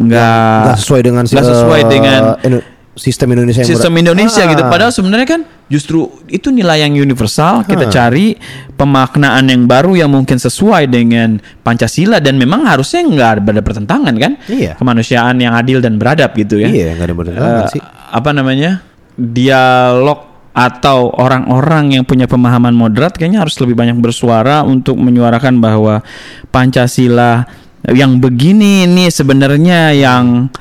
nggak 0.01 0.81
sesuai 0.81 1.01
dengan 1.05 1.23
nggak 1.29 1.45
sesuai 1.45 1.81
eh, 1.85 1.89
dengan 1.89 2.21
Indo- 2.41 2.65
sistem 2.91 3.31
Indonesia 3.33 3.63
yang 3.63 3.71
sistem 3.71 3.93
Indonesia 3.95 4.43
gitu. 4.43 4.63
Ah. 4.63 4.69
Padahal 4.69 4.91
sebenarnya 4.91 5.27
kan 5.27 5.41
justru 5.71 6.11
itu 6.27 6.51
nilai 6.51 6.83
yang 6.83 6.91
universal. 6.93 7.63
Kita 7.63 7.87
Ah. 7.87 7.91
cari 7.91 8.35
pemaknaan 8.75 9.47
yang 9.47 9.63
baru 9.63 9.95
yang 9.95 10.11
mungkin 10.11 10.35
sesuai 10.35 10.91
dengan 10.91 11.39
Pancasila 11.63 12.19
dan 12.19 12.35
memang 12.35 12.67
harusnya 12.67 13.01
nggak 13.07 13.29
ada 13.47 13.61
pertentangan 13.63 14.13
kan? 14.19 14.35
Iya. 14.51 14.75
Kemanusiaan 14.75 15.39
yang 15.39 15.55
adil 15.55 15.79
dan 15.79 15.95
beradab 15.95 16.35
gitu 16.35 16.59
ya. 16.59 16.67
Iya, 16.67 16.99
nggak 16.99 17.07
ada 17.07 17.15
bertentangan 17.15 17.63
Eh, 17.63 17.71
sih. 17.71 17.81
Apa 18.11 18.35
namanya? 18.35 18.83
Dialog 19.15 20.27
atau 20.51 21.15
orang-orang 21.15 21.95
yang 21.95 22.03
punya 22.03 22.27
pemahaman 22.27 22.75
moderat 22.75 23.15
kayaknya 23.15 23.39
harus 23.39 23.55
lebih 23.63 23.71
banyak 23.71 23.95
bersuara 24.03 24.67
untuk 24.67 24.99
menyuarakan 24.99 25.63
bahwa 25.63 26.03
Pancasila 26.51 27.47
yang 27.87 28.19
begini 28.19 28.83
ini 28.83 29.07
sebenarnya 29.07 29.95
yang 29.95 30.51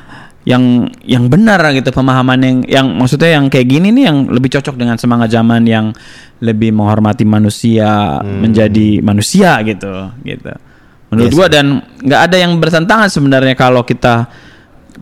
yang 0.49 0.89
yang 1.05 1.29
benar 1.29 1.61
gitu 1.77 1.93
pemahaman 1.93 2.41
yang 2.41 2.59
yang 2.65 2.87
maksudnya 2.97 3.37
yang 3.37 3.53
kayak 3.53 3.69
gini 3.69 3.93
nih 3.93 4.09
yang 4.09 4.25
lebih 4.33 4.49
cocok 4.57 4.73
dengan 4.73 4.97
semangat 4.97 5.29
zaman 5.29 5.69
yang 5.69 5.93
lebih 6.41 6.73
menghormati 6.73 7.29
manusia 7.29 8.21
menjadi 8.25 9.05
manusia 9.05 9.61
gitu 9.61 10.09
gitu. 10.25 10.53
Menurut 11.13 11.29
Yes, 11.29 11.37
gua 11.37 11.47
dan 11.53 11.85
nggak 12.01 12.21
ada 12.31 12.37
yang 12.41 12.57
bertentangan 12.57 13.11
sebenarnya 13.13 13.53
kalau 13.59 13.85
kita 13.85 14.31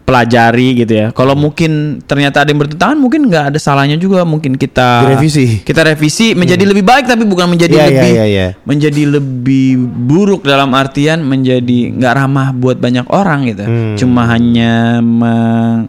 pelajari 0.04 0.78
gitu 0.78 0.92
ya 0.92 1.06
kalau 1.10 1.32
mungkin 1.32 2.02
ternyata 2.02 2.42
ada 2.42 2.50
yang 2.50 2.60
bertentangan 2.60 2.96
mungkin 2.96 3.26
nggak 3.26 3.54
ada 3.54 3.58
salahnya 3.58 3.94
juga 3.94 4.22
mungkin 4.22 4.54
kita 4.54 5.04
Direvisi. 5.04 5.62
kita 5.62 5.84
revisi 5.84 6.32
menjadi 6.32 6.64
lebih 6.64 6.82
baik 6.82 7.06
tapi 7.06 7.22
bukan 7.22 7.48
menjadi 7.48 7.74
Iya, 7.74 7.82
iya, 7.82 7.88
lebih 7.90 8.10
iya, 8.10 8.24
iya. 8.24 8.46
menjadi 8.62 9.02
lebih 9.10 9.68
buruk 9.80 10.42
dalam 10.42 10.72
artian 10.72 11.20
menjadi 11.20 11.92
nggak 11.92 12.12
ramah 12.14 12.48
buat 12.52 12.76
banyak 12.76 13.06
orang 13.08 13.46
gitu 13.46 13.64
Hmm. 13.64 13.96
cuma 13.96 14.24
hanya 14.26 14.98
meng, 14.98 15.88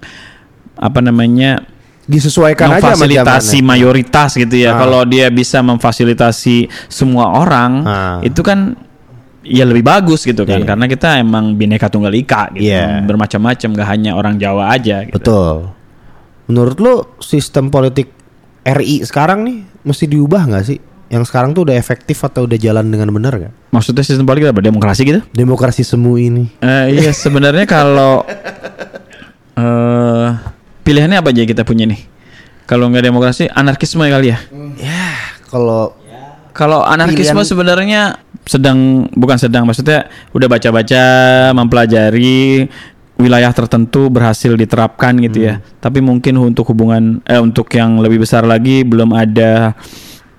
apa 0.75 0.99
namanya 0.99 1.63
Disesuaikan 2.03 2.73
aja 2.73 2.89
memfasilitasi 2.89 3.61
zamannya. 3.61 3.69
mayoritas 3.69 4.33
gitu 4.33 4.55
ya. 4.57 4.73
Ah. 4.73 4.81
Kalau 4.81 5.05
dia 5.05 5.29
bisa 5.29 5.61
memfasilitasi 5.61 6.65
semua 6.89 7.37
orang, 7.37 7.71
Ah. 7.85 8.17
itu 8.25 8.41
kan 8.41 8.73
ya 9.49 9.65
lebih 9.65 9.81
bagus 9.81 10.21
gitu 10.23 10.45
kan. 10.45 10.61
Iya. 10.61 10.67
Karena 10.69 10.85
kita 10.85 11.17
emang 11.17 11.57
bineka 11.57 11.89
tunggal 11.89 12.13
ika 12.13 12.53
gitu. 12.53 12.69
Iya. 12.69 13.01
Bermacam-macam 13.03 13.69
gak 13.73 13.89
hanya 13.89 14.11
orang 14.13 14.37
Jawa 14.37 14.69
aja 14.69 15.03
gitu. 15.03 15.17
Betul. 15.17 15.73
Menurut 16.45 16.77
lo 16.77 16.93
sistem 17.21 17.73
politik 17.73 18.13
RI 18.63 19.01
sekarang 19.05 19.45
nih 19.45 19.57
mesti 19.81 20.05
diubah 20.05 20.45
nggak 20.49 20.65
sih? 20.65 20.79
Yang 21.09 21.33
sekarang 21.33 21.57
tuh 21.57 21.65
udah 21.65 21.73
efektif 21.73 22.21
atau 22.21 22.45
udah 22.45 22.57
jalan 22.61 22.85
dengan 22.85 23.09
benar 23.09 23.33
gak? 23.35 23.53
Maksudnya 23.73 24.05
sistem 24.05 24.29
politik 24.29 24.53
apa? 24.53 24.61
Demokrasi 24.61 25.01
gitu? 25.03 25.21
Demokrasi 25.33 25.81
semu 25.81 26.21
ini. 26.21 26.45
Eh, 26.61 27.01
iya 27.01 27.11
sebenarnya 27.25 27.65
kalau 27.65 28.21
eh 29.57 30.27
pilihannya 30.85 31.17
apa 31.19 31.33
aja 31.33 31.43
kita 31.43 31.65
punya 31.65 31.89
nih? 31.89 32.01
Kalau 32.69 32.85
nggak 32.85 33.01
demokrasi, 33.01 33.49
anarkisme 33.49 34.05
kali 34.05 34.29
ya. 34.29 34.37
Kalau 35.49 35.97
Kalau 36.59 36.83
anarkisme 36.83 37.39
Pilihan- 37.39 37.47
sebenarnya 37.47 38.01
sedang 38.43 39.07
bukan 39.15 39.39
sedang 39.39 39.63
maksudnya 39.63 40.11
udah 40.35 40.47
baca-baca 40.51 41.03
mempelajari 41.55 42.67
wilayah 43.15 43.51
tertentu 43.55 44.11
berhasil 44.11 44.51
diterapkan 44.59 45.15
gitu 45.23 45.47
ya. 45.47 45.63
Tapi 45.79 46.03
mungkin 46.03 46.35
untuk 46.35 46.67
hubungan 46.75 47.23
eh 47.23 47.39
untuk 47.39 47.71
yang 47.71 48.03
lebih 48.03 48.27
besar 48.27 48.43
lagi 48.43 48.83
belum 48.83 49.15
ada 49.15 49.71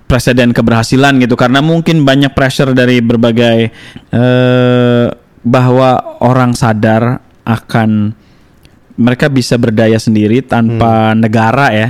presiden 0.05 0.53
keberhasilan 0.53 1.17
gitu 1.23 1.33
karena 1.33 1.63
mungkin 1.63 2.05
banyak 2.05 2.37
pressure 2.37 2.77
dari 2.77 3.01
berbagai 3.01 3.57
eh 4.13 5.05
bahwa 5.41 6.21
orang 6.21 6.53
sadar 6.53 7.17
akan 7.49 8.13
mereka 8.93 9.25
bisa 9.25 9.57
berdaya 9.57 9.97
sendiri 9.97 10.45
tanpa 10.45 11.17
negara 11.17 11.73
ya. 11.73 11.89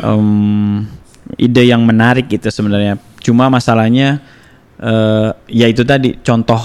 Em, 0.00 0.88
ide 1.36 1.68
yang 1.68 1.84
menarik 1.84 2.32
gitu 2.32 2.48
sebenarnya. 2.48 2.96
Cuma 3.20 3.52
masalahnya 3.52 4.18
eh 4.80 5.30
ya 5.52 5.68
itu 5.68 5.84
tadi 5.84 6.16
contoh 6.24 6.60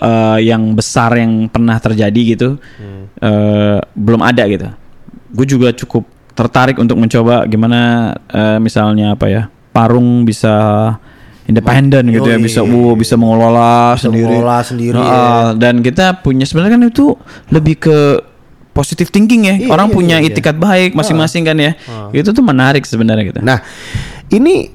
eh, 0.00 0.40
yang 0.48 0.72
besar 0.72 1.12
yang 1.20 1.52
pernah 1.52 1.76
terjadi 1.76 2.20
gitu 2.32 2.56
eh, 3.20 3.78
belum 3.92 4.24
ada 4.24 4.48
gitu. 4.48 4.68
Gue 5.28 5.44
juga 5.44 5.68
cukup 5.76 6.08
tertarik 6.32 6.80
untuk 6.80 6.96
mencoba 6.96 7.44
gimana 7.44 8.12
eh, 8.32 8.56
misalnya 8.58 9.12
apa 9.12 9.26
ya 9.28 9.42
Parung 9.74 10.24
bisa 10.24 10.96
independen 11.48 12.12
gitu 12.12 12.28
ya 12.28 12.36
bisa 12.36 12.60
wow, 12.60 12.92
bisa 12.92 13.16
mengelola 13.16 13.96
Bisa 13.96 14.04
sendiri. 14.08 14.28
mengelola 14.36 14.58
sendiri, 14.60 14.96
Nah, 15.00 15.08
ya. 15.08 15.56
dan 15.56 15.80
kita 15.80 16.20
punya 16.20 16.44
sebenarnya 16.44 16.76
kan 16.76 16.82
itu 16.84 17.16
lebih 17.48 17.80
ke 17.80 17.98
positive 18.76 19.08
thinking 19.08 19.48
ya. 19.48 19.54
Iya, 19.56 19.68
orang 19.72 19.88
iya, 19.88 19.94
punya 19.96 20.16
iya, 20.20 20.28
iya. 20.28 20.32
itikat 20.36 20.56
baik 20.60 20.92
masing-masing 20.92 21.48
kan 21.48 21.56
ya. 21.56 21.72
Itu 22.12 22.36
tuh 22.36 22.44
menarik 22.44 22.84
sebenarnya 22.84 23.32
gitu. 23.32 23.40
Nah, 23.40 23.64
ini 24.28 24.70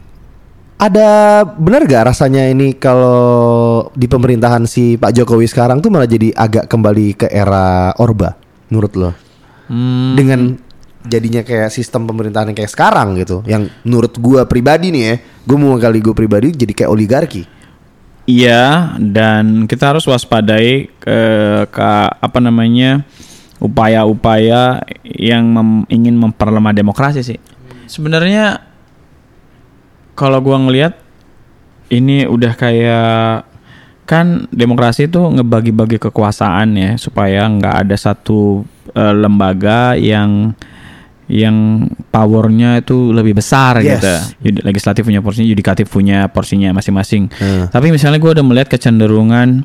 ada 0.90 1.10
benar 1.48 1.88
gak 1.88 2.12
rasanya 2.12 2.52
ini 2.52 2.76
kalau 2.76 3.88
di 3.96 4.08
pemerintahan 4.12 4.68
si 4.68 5.00
Pak 5.00 5.16
Jokowi 5.16 5.48
sekarang 5.48 5.80
tuh 5.80 5.88
malah 5.88 6.10
jadi 6.10 6.36
agak 6.36 6.68
kembali 6.68 7.16
ke 7.16 7.28
era 7.32 7.96
Orba 8.00 8.36
menurut 8.68 8.94
lo? 9.00 9.12
Hmm, 9.72 10.20
Dengan 10.20 10.60
jadinya 11.08 11.44
kayak 11.44 11.72
sistem 11.72 12.04
pemerintahan 12.08 12.52
yang 12.52 12.58
kayak 12.58 12.72
sekarang 12.72 13.16
gitu. 13.16 13.40
Yang 13.48 13.72
menurut 13.88 14.14
gua 14.20 14.44
pribadi 14.44 14.92
nih 14.92 15.04
ya, 15.04 15.16
gua 15.48 15.58
mau 15.60 15.76
kali 15.80 16.00
gua 16.04 16.16
pribadi 16.16 16.52
jadi 16.52 16.74
kayak 16.76 16.92
oligarki. 16.92 17.44
Iya, 18.24 18.96
dan 19.04 19.68
kita 19.68 19.92
harus 19.92 20.08
waspadai 20.08 20.88
ke, 20.96 21.20
ke 21.68 21.90
apa 22.24 22.40
namanya 22.40 23.04
upaya-upaya 23.60 24.80
yang 25.04 25.44
mem- 25.44 25.88
ingin 25.92 26.16
memperlemah 26.16 26.72
demokrasi 26.72 27.20
sih. 27.20 27.40
Sebenarnya 27.84 28.73
kalau 30.14 30.40
gua 30.42 30.58
ngelihat 30.62 30.94
ini 31.90 32.26
udah 32.26 32.54
kayak 32.56 33.46
kan 34.04 34.52
demokrasi 34.52 35.08
itu 35.08 35.20
ngebagi-bagi 35.20 35.96
kekuasaan 35.96 36.76
ya 36.76 36.92
supaya 37.00 37.48
nggak 37.48 37.88
ada 37.88 37.96
satu 37.96 38.68
eh, 38.92 39.14
lembaga 39.16 39.96
yang 39.96 40.52
yang 41.32 41.88
powernya 42.12 42.84
itu 42.84 43.16
lebih 43.16 43.40
besar 43.40 43.80
Yes. 43.80 44.04
gitu. 44.44 44.60
Legislatif 44.68 45.08
punya 45.08 45.24
porsinya, 45.24 45.48
yudikatif 45.48 45.88
punya 45.88 46.28
porsinya 46.28 46.76
masing-masing. 46.76 47.32
Hmm. 47.32 47.72
Tapi 47.72 47.96
misalnya 47.96 48.20
gue 48.20 48.32
udah 48.36 48.46
melihat 48.46 48.70
kecenderungan 48.76 49.64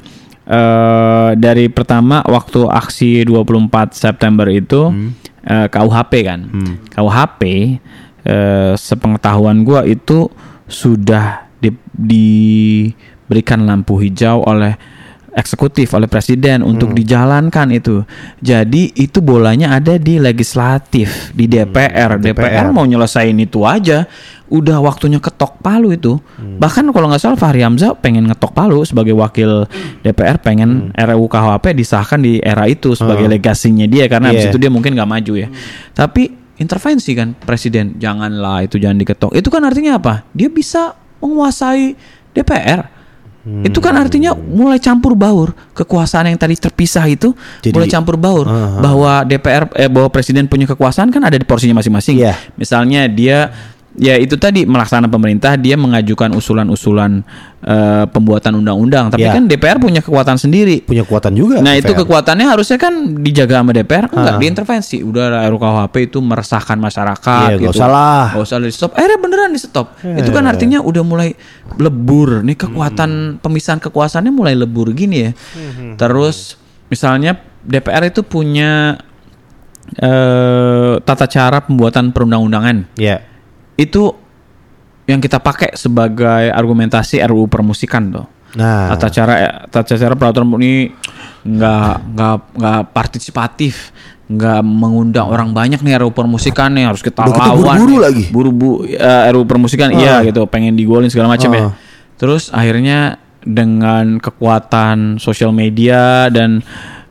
eh 0.48 1.30
dari 1.36 1.68
pertama 1.68 2.24
waktu 2.24 2.64
aksi 2.64 3.26
24 3.28 3.92
September 3.92 4.48
itu 4.48 4.88
eh, 5.44 5.66
KUHP 5.68 6.12
kan. 6.24 6.40
KUHP 6.94 7.42
eh, 8.28 8.72
sepengetahuan 8.74 9.64
gue 9.64 9.80
itu 9.90 10.28
sudah 10.64 11.48
di- 11.56 11.72
diberikan 11.96 13.64
lampu 13.64 13.98
hijau 13.98 14.44
oleh 14.44 14.76
eksekutif 15.30 15.94
oleh 15.94 16.10
presiden 16.10 16.66
untuk 16.66 16.90
dijalankan 16.90 17.70
itu. 17.70 18.02
Jadi 18.42 18.90
itu 18.92 19.22
bolanya 19.22 19.70
ada 19.72 19.94
di 19.94 20.18
legislatif, 20.18 21.30
di 21.30 21.46
DPR. 21.46 22.18
DPR 22.18 22.34
mau 22.68 22.82
nyelesain 22.82 23.38
itu 23.38 23.62
aja. 23.62 24.10
Udah 24.48 24.82
waktunya 24.82 25.22
ketok 25.22 25.62
palu 25.62 25.94
itu. 25.94 26.18
Bahkan 26.58 26.90
kalau 26.90 27.06
nggak 27.06 27.22
salah 27.22 27.38
Fahri 27.38 27.62
Hamzah 27.62 27.94
pengen 27.94 28.26
ngetok 28.26 28.50
palu 28.50 28.82
sebagai 28.82 29.14
wakil 29.14 29.68
DPR 30.02 30.42
pengen 30.42 30.90
RUU 30.90 31.30
KUHP 31.30 31.70
disahkan 31.76 32.18
di 32.18 32.42
era 32.42 32.66
itu 32.66 32.98
sebagai 32.98 33.30
legasinya 33.30 33.86
dia 33.86 34.10
karena 34.10 34.34
habis 34.34 34.42
Iya. 34.42 34.50
itu 34.50 34.58
dia 34.58 34.72
mungkin 34.72 34.90
nggak 34.92 35.06
maju 35.08 35.32
ya. 35.36 35.48
Tapi 35.92 36.34
intervensi 36.58 37.14
kan 37.14 37.34
presiden 37.34 37.96
janganlah 37.96 38.66
itu 38.66 38.76
jangan 38.76 38.98
diketok. 38.98 39.30
Itu 39.34 39.48
kan 39.48 39.62
artinya 39.64 39.96
apa? 39.98 40.26
Dia 40.34 40.50
bisa 40.50 40.94
menguasai 41.18 41.94
DPR. 42.34 42.98
Itu 43.48 43.80
kan 43.80 43.96
artinya 43.96 44.36
mulai 44.36 44.76
campur 44.76 45.16
baur 45.16 45.56
kekuasaan 45.72 46.28
yang 46.28 46.36
tadi 46.36 46.52
terpisah 46.52 47.08
itu 47.08 47.32
Jadi- 47.64 47.72
mulai 47.72 47.88
campur 47.88 48.20
baur 48.20 48.44
Aha. 48.44 48.76
bahwa 48.76 49.24
DPR 49.24 49.72
eh 49.72 49.88
bahwa 49.88 50.12
presiden 50.12 50.44
punya 50.44 50.68
kekuasaan 50.68 51.08
kan 51.08 51.24
ada 51.24 51.40
di 51.40 51.48
porsinya 51.48 51.80
masing-masing. 51.80 52.20
Iya. 52.20 52.36
Misalnya 52.60 53.08
dia 53.08 53.48
ya 53.98 54.14
itu 54.14 54.34
tadi 54.34 54.62
melaksanakan 54.62 55.10
pemerintah 55.10 55.54
dia 55.54 55.74
mengajukan 55.74 56.30
usulan-usulan 56.32 57.26
eh, 57.58 58.06
pembuatan 58.06 58.54
undang-undang, 58.54 59.10
tapi 59.10 59.26
Iya. 59.26 59.34
kan 59.34 59.44
DPR 59.44 59.76
punya 59.76 59.98
kekuatan 59.98 60.38
sendiri. 60.38 60.86
Punya 60.86 61.02
kekuatan 61.02 61.34
juga. 61.34 61.58
Nah 61.58 61.74
itu 61.74 61.90
DPR. 61.90 62.06
kekuatannya 62.06 62.46
harusnya 62.46 62.78
kan 62.78 62.94
dijaga 63.18 63.58
sama 63.58 63.74
DPR 63.74 64.06
enggak 64.06 64.34
Ah. 64.34 64.38
diintervensi. 64.38 65.02
Udah 65.02 65.42
RUKHP 65.44 65.94
itu 66.06 66.18
meresahkan 66.18 66.78
masyarakat 66.78 67.48
Iya, 67.50 67.58
nggak 67.58 67.66
gitu. 67.66 67.82
usah 67.82 67.88
lah. 67.90 68.26
Nggak 68.30 68.46
usah 68.46 68.56
di 68.58 68.70
stop. 68.70 68.90
Akhirnya 68.94 69.18
beneran 69.18 69.50
di 69.50 69.58
stop. 69.58 69.86
Itu 69.98 70.30
kan 70.30 70.46
artinya 70.46 70.78
udah 70.78 71.02
mulai 71.02 71.34
lebur 71.74 72.46
nih 72.46 72.54
kekuatan 72.56 73.10
pemisahan 73.42 73.82
kekuasaannya 73.82 74.30
mulai 74.30 74.54
lebur 74.54 74.94
gini 74.94 75.26
ya. 75.26 75.30
Terus 75.94 76.54
misalnya 76.86 77.34
DPR 77.60 78.06
itu 78.06 78.22
punya 78.22 79.02
eh 79.90 80.94
tata 81.00 81.26
cara 81.26 81.58
pembuatan 81.58 82.12
perundang-undangan 82.12 82.94
Iya. 82.94 83.24
Itu 83.78 84.10
yang 85.08 85.22
kita 85.22 85.40
pakai 85.40 85.72
sebagai 85.72 86.50
argumentasi 86.52 87.22
RUU 87.24 87.48
permusikan 87.48 88.12
tuh. 88.12 88.26
Nah, 88.58 88.92
Tata 88.92 89.08
cara 89.08 89.34
tata 89.70 89.94
cara 89.96 90.14
peraturan 90.18 90.50
ini 90.60 90.90
nggak 91.46 91.92
nggak 92.12 92.34
nggak 92.58 92.80
partisipatif, 92.92 93.94
nggak 94.28 94.60
mengundang 94.66 95.30
orang 95.30 95.54
banyak 95.56 95.80
nih 95.80 95.96
RUU 96.02 96.12
permusikan 96.12 96.74
nih 96.76 96.90
harus 96.90 97.00
kita 97.00 97.24
Udah 97.24 97.54
lawan. 97.54 97.78
buru-buru 97.80 97.96
lagi. 98.02 98.24
Buru-buru 98.28 98.76
eh, 98.90 99.30
RUU 99.32 99.46
permusikan 99.48 99.94
iya 99.94 100.20
gitu, 100.26 100.44
pengen 100.50 100.76
digolin 100.76 101.08
segala 101.08 101.38
macam 101.38 101.54
ya. 101.54 101.62
Ah. 101.70 101.72
Terus 102.18 102.50
akhirnya 102.50 103.16
dengan 103.46 104.18
kekuatan 104.20 105.16
sosial 105.22 105.54
media 105.54 106.28
dan 106.28 106.60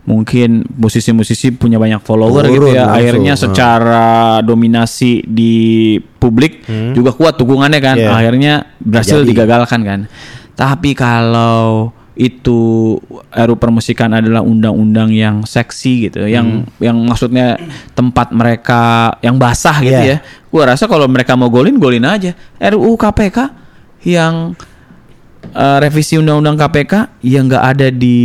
mungkin 0.08 0.64
musisi-musisi 0.72 1.52
punya 1.52 1.76
banyak 1.76 2.00
follower 2.00 2.48
gitu 2.48 2.64
Turun 2.64 2.72
ya. 2.72 2.88
langsung. 2.88 2.96
Akhirnya 2.96 3.34
secara 3.36 4.08
dominasi 4.40 5.28
di 5.28 5.56
publik 6.00 6.64
juga 6.96 7.12
kuat 7.12 7.36
dukungannya 7.36 7.80
kan. 7.84 7.96
Hmm. 8.00 8.04
Iya. 8.08 8.12
Akhirnya 8.16 8.54
berhasil 8.80 9.20
Jadi. 9.22 9.30
digagalkan 9.30 9.82
kan. 9.84 10.00
Tapi 10.56 10.96
kalau 10.96 11.92
itu 12.18 12.98
RUU 13.30 13.62
permusikan 13.62 14.10
adalah 14.10 14.42
undang-undang 14.42 15.14
yang 15.14 15.46
seksi 15.46 16.10
gitu, 16.10 16.26
yang 16.26 16.66
yang 16.82 16.98
maksudnya 16.98 17.62
tempat 17.94 18.34
mereka 18.34 19.14
yang 19.22 19.38
basah 19.38 19.78
gitu 19.84 19.94
Hmm. 19.94 20.08
Iya. 20.08 20.18
ya. 20.24 20.50
Gua 20.50 20.64
rasa 20.72 20.90
kalau 20.90 21.06
mereka 21.06 21.36
mau 21.38 21.52
golin 21.52 21.78
golin 21.78 22.08
aja. 22.08 22.32
RUU 22.58 22.96
KPK 22.96 23.38
yang 24.08 24.56
eh, 25.52 25.78
revisi 25.78 26.18
undang-undang 26.18 26.58
KPK 26.58 27.22
yang 27.22 27.46
nggak 27.46 27.64
ada 27.76 27.88
di 27.94 28.18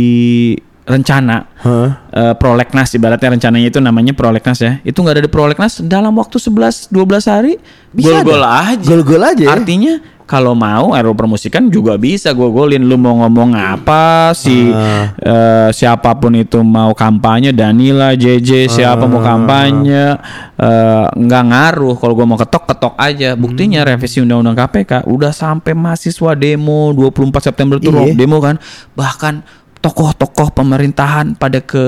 rencana 0.83 1.47
Hah? 1.59 1.89
eh, 2.11 2.33
prolegnas 2.35 2.91
ibaratnya 2.91 3.33
rencananya 3.33 3.67
itu 3.67 3.79
namanya 3.79 4.11
prolegnas 4.11 4.59
ya. 4.59 4.83
Itu 4.83 4.99
nggak 4.99 5.15
ada 5.15 5.23
di 5.23 5.31
prolegnas 5.31 5.79
dalam 5.79 6.11
waktu 6.13 6.37
11 6.37 6.91
12 6.91 7.23
hari 7.25 7.53
Bisa 7.89 8.19
gol-gol 8.19 8.43
aja. 8.43 8.83
Gol-gol 8.83 9.23
aja 9.23 9.43
ya. 9.47 9.51
Artinya 9.51 9.93
kalau 10.23 10.55
mau 10.55 10.95
RUU 10.95 11.13
permusikan 11.13 11.67
juga 11.67 11.95
bisa 11.95 12.31
gue 12.31 12.47
golin 12.47 12.79
lu 12.79 12.95
mau 12.95 13.11
ngomong 13.17 13.53
apa 13.53 14.31
si 14.31 14.71
Ah. 14.71 15.11
eh, 15.13 15.69
siapa 15.69 16.15
pun 16.15 16.31
itu 16.33 16.63
mau 16.63 16.91
kampanye 16.91 17.51
Danila 17.51 18.15
JJ 18.15 18.71
siapa 18.71 19.03
mau 19.03 19.19
kampanye 19.19 20.15
eh, 20.55 21.05
nggak 21.11 21.43
ngaruh 21.43 21.95
kalau 21.95 22.15
gue 22.15 22.23
mau 22.25 22.39
ketok 22.39 22.63
ketok 22.65 22.93
aja 22.95 23.35
buktinya 23.35 23.83
revisi 23.83 24.19
undang-undang 24.19 24.55
KPK 24.57 25.03
udah 25.05 25.31
sampai 25.31 25.75
mahasiswa 25.75 26.31
demo 26.33 26.95
24 26.95 27.43
September 27.43 27.75
tuh 27.77 27.91
Iya. 27.91 28.15
demo 28.15 28.39
kan 28.39 28.55
bahkan 28.95 29.43
tokoh-tokoh 29.83 30.47
pemerintahan 30.49 31.35
pada 31.35 31.59
ke 31.59 31.83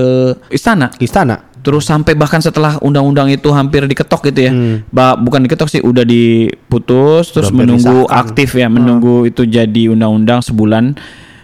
istana 0.50 0.92
Istana. 1.00 1.48
terus 1.58 1.88
sampai 1.88 2.14
bahkan 2.14 2.38
setelah 2.38 2.76
undang-undang 2.78 3.26
itu 3.28 3.48
hampir 3.50 3.82
diketok 3.84 4.30
gitu 4.30 4.40
ya 4.42 4.52
Ba- 4.88 5.16
bukan 5.16 5.42
diketok 5.42 5.66
sih 5.68 5.80
udah 5.80 6.04
diputus 6.04 7.32
terus 7.32 7.50
Hmm. 7.50 7.64
Menunggu 7.64 8.04
disahkan. 8.04 8.22
aktif 8.22 8.50
ya 8.54 8.68
menunggu 8.68 9.24
itu 9.24 9.44
jadi 9.44 9.90
undang-undang 9.90 10.40
sebulan 10.40 10.94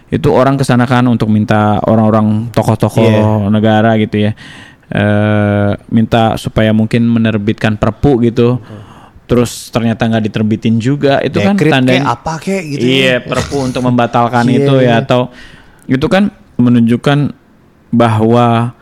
itu 0.06 0.28
orang 0.28 0.54
ke 0.54 0.62
sana 0.62 0.84
kan 0.84 1.02
untuk 1.06 1.26
minta 1.26 1.80
orang-orang 1.82 2.52
tokoh-tokoh 2.52 3.08
Iya. 3.40 3.48
negara 3.48 3.96
gitu 3.96 4.20
ya 4.20 4.36
eh 4.86 5.70
minta 5.88 6.36
supaya 6.36 6.70
mungkin 6.70 7.08
menerbitkan 7.08 7.74
perpu 7.74 8.20
gitu 8.22 8.60
terus 9.24 9.72
ternyata 9.72 10.04
nggak 10.04 10.28
diterbitin 10.28 10.76
juga 10.76 11.16
itu 11.18 11.40
kan 11.40 11.56
Dekret 11.56 11.72
tanda 11.72 11.90
kek, 11.90 12.04
apa 12.04 12.32
kek 12.36 12.62
gitu. 12.68 12.84
Iya, 12.84 13.24
perpu 13.24 13.56
untuk 13.64 13.80
membatalkan 13.80 14.44
Iya. 14.52 14.58
itu 14.58 14.74
ya 14.78 14.94
atau 15.00 15.32
itu 15.84 16.06
kan 16.06 16.28
menunjukkan 16.62 17.34
bahwa 17.90 18.78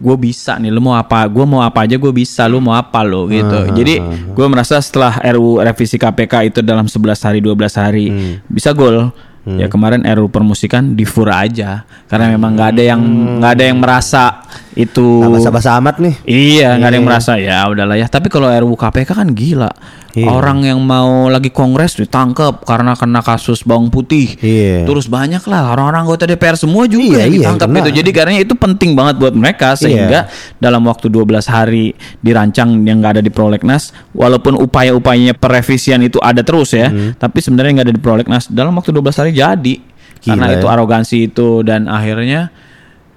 gue 0.00 0.16
bisa 0.16 0.56
nih, 0.56 0.72
lu 0.72 0.80
mau 0.80 0.96
apa, 0.96 1.28
gue 1.28 1.44
mau 1.44 1.60
apa 1.60 1.84
aja 1.84 2.00
gue 2.00 2.12
bisa, 2.12 2.48
lu 2.48 2.56
mau 2.56 2.72
apa 2.72 3.04
lo 3.04 3.28
gitu. 3.28 3.68
Jadi 3.76 4.00
gue 4.32 4.46
merasa 4.48 4.80
setelah 4.80 5.20
RU 5.36 5.60
revisi 5.60 6.00
KPK 6.00 6.48
itu 6.48 6.60
dalam 6.64 6.88
11 6.88 7.20
hari 7.20 7.38
12 7.44 7.76
hari 7.76 8.06
bisa 8.48 8.72
gol. 8.72 9.12
Ya 9.40 9.72
kemarin 9.72 10.04
RU 10.04 10.28
permusikan 10.28 10.92
di 10.92 11.08
fura 11.08 11.42
aja 11.42 11.88
karena 12.12 12.28
memang 12.28 12.54
nggak 12.54 12.76
ada 12.76 12.82
yang 12.84 13.00
nggak 13.40 13.52
ada 13.56 13.64
yang 13.72 13.78
merasa 13.80 14.44
itu 14.76 15.26
basa-basa 15.26 15.80
amat 15.80 15.96
nih. 15.96 16.14
Iya, 16.28 16.76
nggak 16.76 16.88
ada 16.92 16.96
yang 17.00 17.08
merasa 17.08 17.32
ya 17.40 17.64
udahlah 17.68 17.96
ya. 17.96 18.04
Tapi 18.04 18.28
kalau 18.28 18.52
RUU 18.52 18.76
KPK 18.76 19.10
kan 19.16 19.28
gila. 19.32 19.72
Iya. 20.10 20.26
Orang 20.26 20.62
yang 20.62 20.82
mau 20.82 21.26
lagi 21.26 21.48
kongres 21.48 21.94
ditangkap 21.94 22.62
karena 22.62 22.94
kena 22.94 23.20
kasus 23.20 23.62
bawang 23.62 23.88
putih. 23.88 24.34
Iya. 24.36 24.82
Terus 24.82 25.06
banyak 25.06 25.38
lah 25.46 25.70
orang-orang 25.70 26.02
anggota 26.02 26.26
DPR 26.26 26.54
semua 26.54 26.84
juga 26.84 27.18
Iya, 27.18 27.18
yang 27.22 27.30
iya, 27.30 27.38
ditangkap 27.46 27.68
kena. 27.68 27.78
gitu. 27.78 27.90
Jadi 28.02 28.10
karena 28.10 28.32
itu 28.36 28.54
penting 28.54 28.90
banget 28.92 29.14
buat 29.16 29.32
mereka 29.32 29.74
sehingga 29.74 30.26
dalam 30.56 30.82
waktu 30.82 31.06
12 31.06 31.46
hari 31.46 31.94
dirancang 32.18 32.82
yang 32.82 32.98
nggak 32.98 33.18
ada 33.18 33.22
di 33.22 33.30
prolegnas, 33.30 33.90
walaupun 34.10 34.54
upaya-upayanya 34.56 35.32
perevisian 35.32 36.00
itu 36.00 36.18
ada 36.18 36.42
terus 36.42 36.72
ya, 36.72 36.90
Hmm. 36.90 37.14
tapi 37.14 37.38
sebenarnya 37.38 37.80
nggak 37.80 37.86
ada 37.86 37.94
di 37.94 38.02
prolegnas 38.02 38.44
dalam 38.46 38.74
waktu 38.74 38.90
12 38.90 39.14
hari 39.16 39.32
jadi. 39.32 39.76
karena 40.20 40.52
Gila 40.52 40.56
itu 40.60 40.66
ya. 40.68 40.72
arogansi 40.76 41.16
itu 41.26 41.64
dan 41.64 41.88
akhirnya 41.88 42.52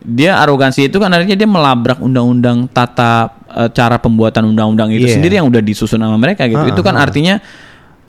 dia 0.04 0.38
arogansi 0.44 0.92
itu 0.92 1.00
kan 1.00 1.10
akhirnya 1.16 1.40
dia 1.40 1.48
melabrak 1.48 2.04
undang-undang 2.04 2.68
tata 2.68 3.32
eh, 3.48 3.70
cara 3.72 3.98
pembuatan 3.98 4.52
undang-undang 4.52 4.92
itu 4.92 5.08
Iya. 5.08 5.16
sendiri 5.18 5.34
yang 5.40 5.48
udah 5.48 5.64
disusun 5.64 6.04
sama 6.04 6.20
mereka 6.20 6.44
gitu. 6.46 6.60
Ah, 6.60 6.70
itu 6.70 6.82
kan 6.84 6.96
ah. 7.00 7.08
artinya 7.08 7.40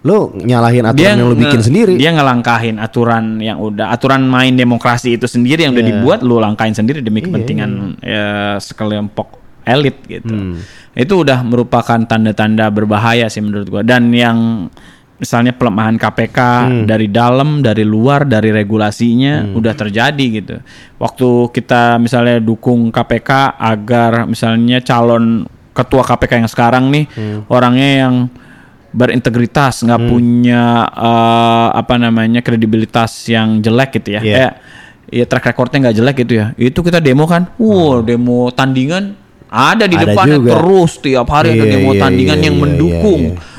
Lu 0.05 0.37
nyalahin 0.37 0.85
aturan 0.85 1.17
yang 1.17 1.25
lu 1.25 1.33
bikin 1.33 1.65
sendiri. 1.65 1.97
Dia 1.97 2.13
ngelangkahin 2.13 2.77
aturan 2.77 3.41
yang 3.41 3.57
udah 3.57 3.89
aturan 3.89 4.29
main 4.29 4.53
demokrasi 4.53 5.17
itu 5.17 5.25
sendiri 5.25 5.65
yang 5.65 5.73
udah 5.73 5.81
Iya. 5.81 5.91
dibuat 5.97 6.21
lu 6.21 6.37
langkahin 6.37 6.77
sendiri 6.77 7.01
demi 7.01 7.25
kepentingan 7.25 7.97
ya 8.05 8.61
sekelompok 8.61 9.41
elit 9.65 9.97
gitu. 10.05 10.29
Hmm. 10.29 10.61
Itu 10.93 11.25
udah 11.25 11.41
merupakan 11.41 11.97
tanda-tanda 12.05 12.69
berbahaya 12.69 13.33
sih 13.33 13.41
menurut 13.41 13.65
gua 13.73 13.81
dan 13.81 14.13
yang 14.13 14.69
misalnya 15.15 15.55
pelemahan 15.55 15.95
KPK 15.95 16.39
Hmm. 16.39 16.85
dari 16.85 17.07
dalam, 17.07 17.63
dari 17.63 17.83
luar, 17.83 18.27
dari 18.27 18.51
regulasinya 18.51 19.55
udah 19.55 19.73
terjadi 19.73 20.27
gitu. 20.35 20.59
Waktu 20.99 21.29
kita 21.51 21.97
misalnya 21.97 22.43
dukung 22.43 22.91
KPK 22.91 23.55
agar 23.57 24.27
misalnya 24.27 24.83
calon 24.83 25.47
ketua 25.71 26.03
KPK 26.03 26.43
yang 26.43 26.51
sekarang 26.51 26.85
nih 26.91 27.05
Hmm. 27.11 27.41
orangnya 27.47 27.91
yang 28.07 28.15
berintegritas, 28.91 29.83
nggak 29.83 30.03
punya 30.05 30.63
eh, 30.87 31.69
apa 31.75 31.95
namanya 31.97 32.41
kredibilitas 32.41 33.27
yang 33.27 33.59
jelek 33.59 33.99
gitu 33.99 34.15
ya. 34.15 34.21
Iya. 34.23 34.35
Kayak 34.35 34.53
ya 35.11 35.25
track 35.27 35.47
recordnya 35.47 35.79
nggak 35.89 35.97
jelek 35.97 36.17
gitu 36.23 36.33
ya. 36.35 36.47
Itu 36.55 36.83
kita 36.83 36.99
demo 36.99 37.27
kan, 37.27 37.51
wow 37.59 38.03
demo 38.03 38.51
tandingan 38.51 39.15
ada 39.47 39.87
di 39.87 39.95
Hmm. 39.95 40.03
Ada 40.03 40.11
depannya 40.11 40.39
juga. 40.39 40.51
terus 40.59 40.93
tiap 40.99 41.27
hari 41.31 41.55
ada 41.55 41.65
Iya, 41.67 41.73
demo 41.75 41.91
iya, 41.95 42.01
tandingan 42.03 42.39
iya, 42.39 42.45
yang 42.47 42.57
iya, 42.57 42.63
mendukung 42.67 43.23
iya, 43.35 43.54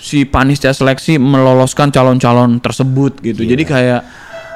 si 0.00 0.24
panitia 0.24 0.72
seleksi 0.72 1.20
meloloskan 1.20 1.92
calon-calon 1.92 2.58
tersebut 2.58 3.20
gitu. 3.20 3.44
Iya. 3.44 3.50
Jadi 3.52 3.62
kayak 3.64 4.00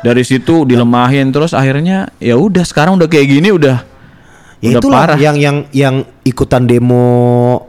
dari 0.01 0.25
situ 0.25 0.65
dilemahin 0.65 1.31
terus 1.31 1.53
akhirnya 1.53 2.09
ya 2.17 2.35
udah 2.35 2.65
sekarang 2.65 2.97
udah 2.97 3.07
kayak 3.07 3.29
gini 3.31 3.53
udah 3.53 3.85
Ya 4.59 4.73
udah 4.73 4.81
itulah 4.81 5.01
parah. 5.05 5.19
yang 5.21 5.37
yang 5.37 5.57
yang 5.77 5.95
ikutan 6.25 6.65
demo 6.65 7.61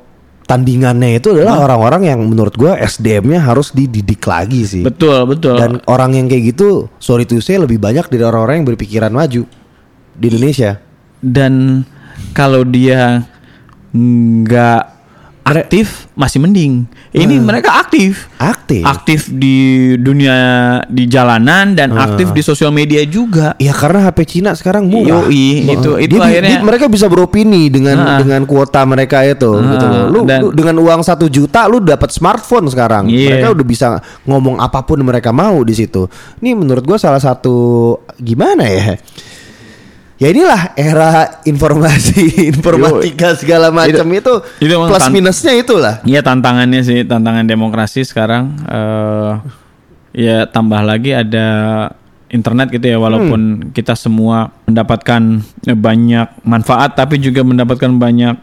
tandingannya 0.46 1.20
itu 1.20 1.36
adalah 1.36 1.60
orang-orang 1.60 2.08
yang 2.08 2.20
menurut 2.24 2.56
gua 2.56 2.80
SDM-nya 2.80 3.44
harus 3.44 3.76
dididik 3.76 4.24
lagi 4.24 4.64
sih. 4.64 4.84
Betul, 4.86 5.28
betul. 5.28 5.60
Dan 5.60 5.84
orang 5.92 6.16
yang 6.16 6.32
kayak 6.32 6.56
gitu, 6.56 6.88
sorry 7.02 7.28
to 7.28 7.42
say 7.42 7.60
lebih 7.60 7.82
banyak 7.82 8.08
dari 8.08 8.24
orang-orang 8.24 8.64
yang 8.64 8.68
berpikiran 8.70 9.12
maju 9.12 9.44
di 10.16 10.26
Indonesia. 10.26 10.80
dan 11.20 11.84
kalau 12.32 12.62
dia 12.64 13.26
nggak 13.92 14.84
aktif 15.46 16.10
masih 16.18 16.42
mending. 16.42 16.90
Ini 17.14 17.38
mereka 17.38 17.78
aktif. 17.78 18.28
Aktif. 18.36 18.82
Aktif 18.82 19.30
di 19.30 19.94
dunia 19.96 20.36
di 20.90 21.06
jalanan 21.06 21.78
dan 21.78 21.94
aktif 21.94 22.34
di 22.34 22.42
sosial 22.42 22.74
media 22.74 23.06
juga. 23.06 23.54
Ya 23.56 23.72
karena 23.72 24.10
HP 24.10 24.20
Cina 24.26 24.58
sekarang 24.58 24.90
murah. 24.90 25.30
Yoi, 25.30 25.70
itu- 25.70 25.96
Heeh. 25.96 26.10
itu 26.10 26.18
Dia 26.18 26.26
akhirnya- 26.26 26.60
dia- 26.60 26.66
mereka 26.66 26.86
bisa 26.90 27.06
beropini 27.06 27.70
dengan 27.70 28.02
Heeh. 28.02 28.18
dengan 28.26 28.42
kuota 28.44 28.82
mereka 28.84 29.22
itu 29.22 29.48
gitu 29.54 29.86
loh. 29.86 30.06
Lu, 30.10 30.20
dan- 30.26 30.42
lu 30.42 30.50
dengan 30.50 30.76
uang 30.82 31.06
satu 31.06 31.30
juta 31.30 31.70
lu 31.70 31.78
dapat 31.78 32.10
smartphone 32.10 32.66
sekarang. 32.68 33.06
Iya. 33.08 33.38
Mereka 33.40 33.48
udah 33.54 33.66
bisa 33.66 33.88
ngomong 34.26 34.58
apa 34.58 34.82
pun 34.82 34.98
mereka 35.06 35.30
mau 35.30 35.62
di 35.62 35.78
situ. 35.78 36.10
Ini 36.42 36.58
menurut 36.58 36.82
gua 36.84 36.98
salah 36.98 37.22
satu 37.22 37.56
gimana 38.18 38.66
ya? 38.66 38.98
Ya 40.16 40.32
inilah 40.32 40.72
era 40.80 41.44
informasi, 41.44 42.40
informatika 42.56 43.36
segala 43.36 43.68
macam 43.68 44.08
itu, 44.16 44.34
itu 44.64 44.74
plus 44.76 45.08
minusnya 45.12 45.52
itulah. 45.60 46.00
Iya 46.08 46.24
tantangannya 46.24 46.82
sih 46.88 47.04
tantangan 47.04 47.44
demokrasi 47.44 48.08
sekarang. 48.08 48.56
Eh 48.64 49.32
ya 50.16 50.48
tambah 50.48 50.80
lagi 50.80 51.12
ada 51.12 51.48
internet 52.32 52.72
gitu 52.72 52.96
ya 52.96 52.98
walaupun 52.98 53.72
kita 53.76 53.94
semua 53.94 54.50
mendapatkan 54.66 55.44
banyak 55.68 56.28
manfaat 56.48 56.96
tapi 56.96 57.20
juga 57.20 57.44
mendapatkan 57.44 57.92
banyak 57.92 58.36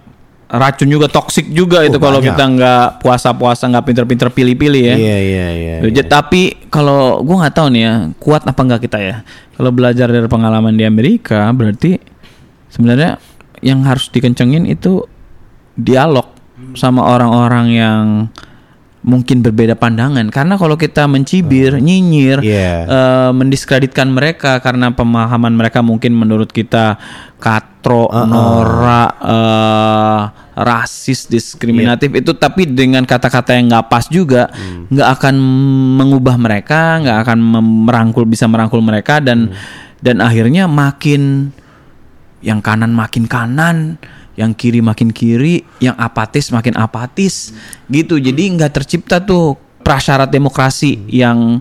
racun 0.53 0.89
juga 0.93 1.09
toksik 1.09 1.49
juga 1.49 1.81
itu 1.81 1.97
kalau 1.97 2.21
kita 2.21 2.45
nggak 2.45 3.01
puasa-puasa 3.01 3.73
nggak 3.73 3.85
pinter-pinter 3.89 4.29
pilih-pilih 4.29 4.83
ya. 4.85 4.97
Iya 5.01 5.19
iya 5.19 5.47
iya. 5.57 5.75
Ya, 5.81 6.05
Tapi 6.05 6.69
kalau 6.69 7.25
gua 7.25 7.47
nggak 7.47 7.57
tahu 7.57 7.67
nih 7.73 7.83
ya 7.83 7.95
kuat 8.21 8.45
apa 8.45 8.61
enggak 8.61 8.85
kita 8.85 8.99
ya. 9.01 9.17
Kalau 9.57 9.73
belajar 9.73 10.13
dari 10.13 10.29
pengalaman 10.29 10.77
di 10.77 10.85
Amerika 10.85 11.49
berarti 11.57 11.97
sebenarnya 12.69 13.17
yang 13.65 13.81
harus 13.89 14.13
dikencengin 14.13 14.69
itu 14.69 15.09
dialog 15.73 16.29
sama 16.77 17.01
orang-orang 17.09 17.67
yang 17.73 18.05
mungkin 19.03 19.43
berbeda 19.43 19.75
pandangan. 19.75 20.31
Karena 20.31 20.55
kalau 20.55 20.79
kita 20.79 21.11
mencibir, 21.11 21.79
nyinyir, 21.83 22.39
Iya. 22.43 22.73
eh, 22.87 23.31
mendiskreditkan 23.35 24.07
mereka 24.09 24.63
karena 24.63 24.95
pemahaman 24.95 25.53
mereka 25.53 25.83
mungkin 25.83 26.15
menurut 26.15 26.55
kita 26.55 26.97
katro, 27.43 28.07
norak, 28.09 29.11
eh, 29.27 30.21
rasis, 30.53 31.27
diskriminatif 31.27 32.15
itu 32.15 32.31
tapi 32.39 32.69
dengan 32.69 33.03
kata-kata 33.03 33.59
yang 33.59 33.73
nggak 33.73 33.89
pas 33.91 34.07
juga 34.07 34.53
nggak 34.93 35.09
akan 35.19 35.35
mengubah 35.99 36.37
mereka, 36.39 37.03
nggak 37.03 37.19
akan 37.27 37.39
merangkul 37.89 38.23
bisa 38.29 38.47
merangkul 38.47 38.85
mereka 38.85 39.19
dan 39.19 39.51
dan 39.99 40.23
akhirnya 40.23 40.71
makin 40.71 41.51
yang 42.43 42.59
kanan 42.63 42.91
makin 42.95 43.27
kanan, 43.27 43.97
yang 44.35 44.53
kiri 44.53 44.81
makin 44.81 45.11
kiri, 45.11 45.61
yang 45.79 45.95
apatis 45.95 46.49
makin 46.49 46.73
apatis, 46.75 47.53
gitu. 47.87 48.17
Jadi 48.17 48.57
nggak 48.57 48.73
tercipta 48.73 49.19
tuh 49.19 49.55
prasyarat 49.81 50.29
demokrasi 50.29 51.05
yang 51.07 51.61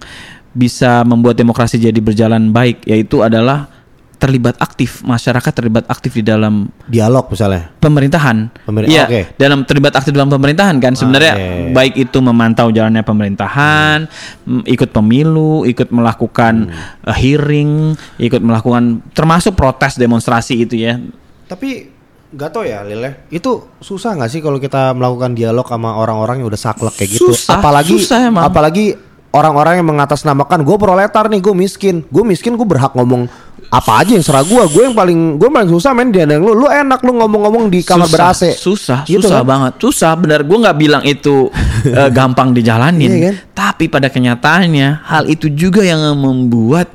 bisa 0.51 1.01
membuat 1.01 1.35
demokrasi 1.35 1.75
jadi 1.75 1.97
berjalan 1.97 2.49
baik, 2.49 2.83
yaitu 2.83 3.19
adalah 3.19 3.67
terlibat 4.15 4.53
aktif 4.61 5.01
masyarakat 5.01 5.49
terlibat 5.49 5.89
aktif 5.89 6.13
di 6.13 6.21
dalam 6.21 6.69
Dialog 6.85 7.25
misalnya. 7.25 7.73
pemerintahan. 7.81 8.53
Pemer- 8.61 8.85
Iya, 8.85 9.09
oke. 9.09 9.21
dalam 9.33 9.65
terlibat 9.65 9.97
aktif 9.97 10.13
dalam 10.13 10.29
pemerintahan 10.29 10.77
kan 10.77 10.93
sebenarnya 10.93 11.33
iya. 11.33 11.73
baik 11.73 11.97
itu 11.97 12.21
memantau 12.21 12.69
jalannya 12.69 13.01
pemerintahan, 13.01 14.05
m- 14.45 14.61
ikut 14.69 14.93
pemilu, 14.93 15.65
ikut 15.65 15.89
melakukan 15.89 16.69
Hmm. 16.69 17.09
eh, 17.09 17.17
hearing, 17.17 17.97
ikut 18.21 18.45
melakukan 18.45 19.01
termasuk 19.09 19.57
protes 19.57 19.97
demonstrasi 19.97 20.69
itu 20.69 20.77
ya. 20.77 21.01
Tapi 21.49 21.89
nggak 22.31 22.49
tau 22.49 22.63
ya 22.63 22.79
Lile 22.81 23.27
Itu 23.27 23.75
susah 23.83 24.15
nggak 24.15 24.31
sih 24.31 24.39
kalau 24.39 24.55
kita 24.55 24.95
melakukan 24.95 25.35
dialog 25.35 25.67
sama 25.67 25.99
orang-orang 25.99 26.39
yang 26.39 26.47
udah 26.47 26.59
saklek 26.59 26.95
kayak 26.95 27.19
gitu 27.19 27.35
Susah, 27.35 27.59
Apalagi 27.59 27.99
susah 27.99 28.31
emang. 28.31 28.47
Apalagi 28.47 28.95
orang-orang 29.35 29.83
yang 29.83 29.87
mengatasnamakan 29.91 30.63
Gue 30.63 30.79
proletar 30.79 31.27
nih 31.27 31.43
gue 31.43 31.51
miskin 31.51 32.07
Gue 32.07 32.23
miskin 32.23 32.55
gue 32.55 32.63
berhak 32.63 32.95
ngomong 32.95 33.27
apa 33.71 34.03
aja 34.03 34.15
yang 34.15 34.23
serah 34.23 34.43
gue 34.43 34.63
Gue 34.71 34.83
yang 34.87 34.95
paling 34.95 35.39
gue 35.39 35.47
paling 35.47 35.71
susah 35.71 35.91
main 35.91 36.11
dia 36.11 36.23
lu 36.27 36.55
Lu 36.55 36.67
enak 36.67 37.03
lu 37.03 37.15
ngomong-ngomong 37.19 37.71
di 37.71 37.83
kamar 37.83 38.07
susah, 38.07 38.15
ber-AC 38.15 38.41
Susah, 38.55 38.99
Gitu 39.03 39.23
susah 39.27 39.43
kan? 39.43 39.47
banget. 39.47 39.73
Susah 39.79 40.11
benar. 40.15 40.39
Gue 40.47 40.57
nggak 40.59 40.77
bilang 40.79 41.03
itu 41.03 41.51
eh, 41.99 42.09
gampang 42.11 42.55
dijalanin. 42.55 43.11
Iya 43.11 43.19
kan? 43.27 43.35
Tapi 43.55 43.91
pada 43.91 44.07
kenyataannya 44.11 45.03
hal 45.03 45.27
itu 45.27 45.47
juga 45.51 45.83
yang 45.83 45.99
membuat 46.15 46.91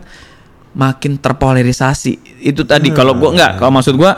makin 0.76 1.16
terpolarisasi. 1.16 2.44
Itu 2.44 2.68
tadi 2.68 2.92
kalau 2.92 3.16
gue 3.16 3.32
nggak, 3.32 3.56
kalau 3.56 3.72
maksud 3.72 3.96
gue 3.96 4.12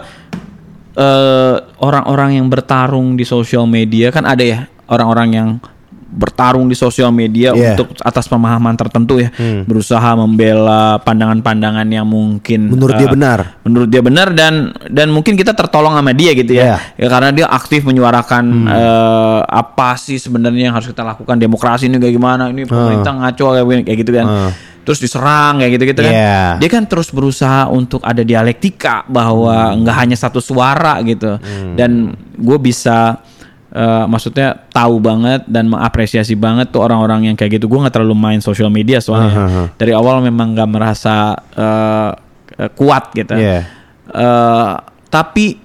eh, 0.98 1.54
orang-orang 1.78 2.42
yang 2.42 2.46
bertarung 2.50 3.14
di 3.14 3.22
sosial 3.22 3.64
media 3.64 4.10
kan 4.10 4.26
ada 4.26 4.42
ya 4.42 4.58
orang-orang 4.90 5.28
yang 5.30 5.48
bertarung 6.08 6.64
di 6.66 6.72
sosial 6.72 7.12
media 7.12 7.52
Iya. 7.52 7.76
untuk 7.76 7.92
atas 8.00 8.24
pemahaman 8.32 8.72
tertentu 8.80 9.20
ya 9.20 9.28
berusaha 9.68 10.16
membela 10.16 10.96
pandangan-pandangan 11.04 11.84
yang 11.84 12.08
mungkin 12.08 12.72
Menurut 12.72 12.96
dia 12.96 13.06
eh, 13.06 13.12
benar. 13.12 13.38
menurut 13.60 13.88
dia 13.92 14.00
benar 14.00 14.32
dan 14.32 14.72
dan 14.88 15.12
mungkin 15.12 15.36
kita 15.36 15.52
tertolong 15.52 15.92
sama 15.92 16.16
dia 16.16 16.32
gitu 16.32 16.56
ya. 16.56 16.80
Ya 16.96 17.06
karena 17.12 17.28
dia 17.28 17.46
aktif 17.52 17.84
menyuarakan 17.84 18.44
eh, 18.66 19.40
apa 19.44 20.00
sih 20.00 20.16
sebenarnya 20.16 20.72
yang 20.72 20.74
harus 20.80 20.88
kita 20.88 21.04
lakukan 21.04 21.36
demokrasi 21.36 21.92
ini 21.92 22.00
kayak 22.00 22.14
gimana 22.16 22.48
ini 22.48 22.64
pemerintah 22.64 23.12
ngaco 23.12 23.46
kayak 23.60 23.84
kayak 23.84 23.98
gitu 24.00 24.10
kan. 24.16 24.26
Hmm. 24.26 24.50
Terus 24.88 25.04
diserang 25.04 25.60
kayak 25.60 25.76
gitu-gitu 25.76 26.00
kan. 26.00 26.14
Iya. 26.16 26.40
Dia 26.64 26.70
kan 26.72 26.88
terus 26.88 27.12
berusaha 27.12 27.68
untuk 27.68 28.00
ada 28.00 28.24
dialektika 28.24 29.04
bahwa 29.04 29.76
nggak 29.76 29.96
hanya 30.00 30.16
satu 30.16 30.40
suara 30.40 30.96
gitu. 31.04 31.36
Dan 31.76 32.16
gue 32.40 32.56
bisa 32.56 33.20
eh, 33.68 34.04
maksudnya 34.08 34.56
tahu 34.72 34.96
banget 34.96 35.44
dan 35.44 35.68
mengapresiasi 35.68 36.32
banget 36.40 36.72
tuh 36.72 36.80
orang-orang 36.80 37.28
yang 37.28 37.36
kayak 37.36 37.60
gitu. 37.60 37.68
Gue 37.68 37.84
nggak 37.84 38.00
terlalu 38.00 38.16
main 38.16 38.40
sosial 38.40 38.72
media 38.72 38.96
soalnya. 39.04 39.68
Dari 39.76 39.92
awal 39.92 40.24
memang 40.24 40.56
nggak 40.56 40.70
merasa 40.72 41.36
eh, 41.52 42.12
kuat 42.72 43.12
gitu. 43.12 43.36
Iya. 43.36 43.68
Eh, 44.08 44.72
tapi 45.12 45.60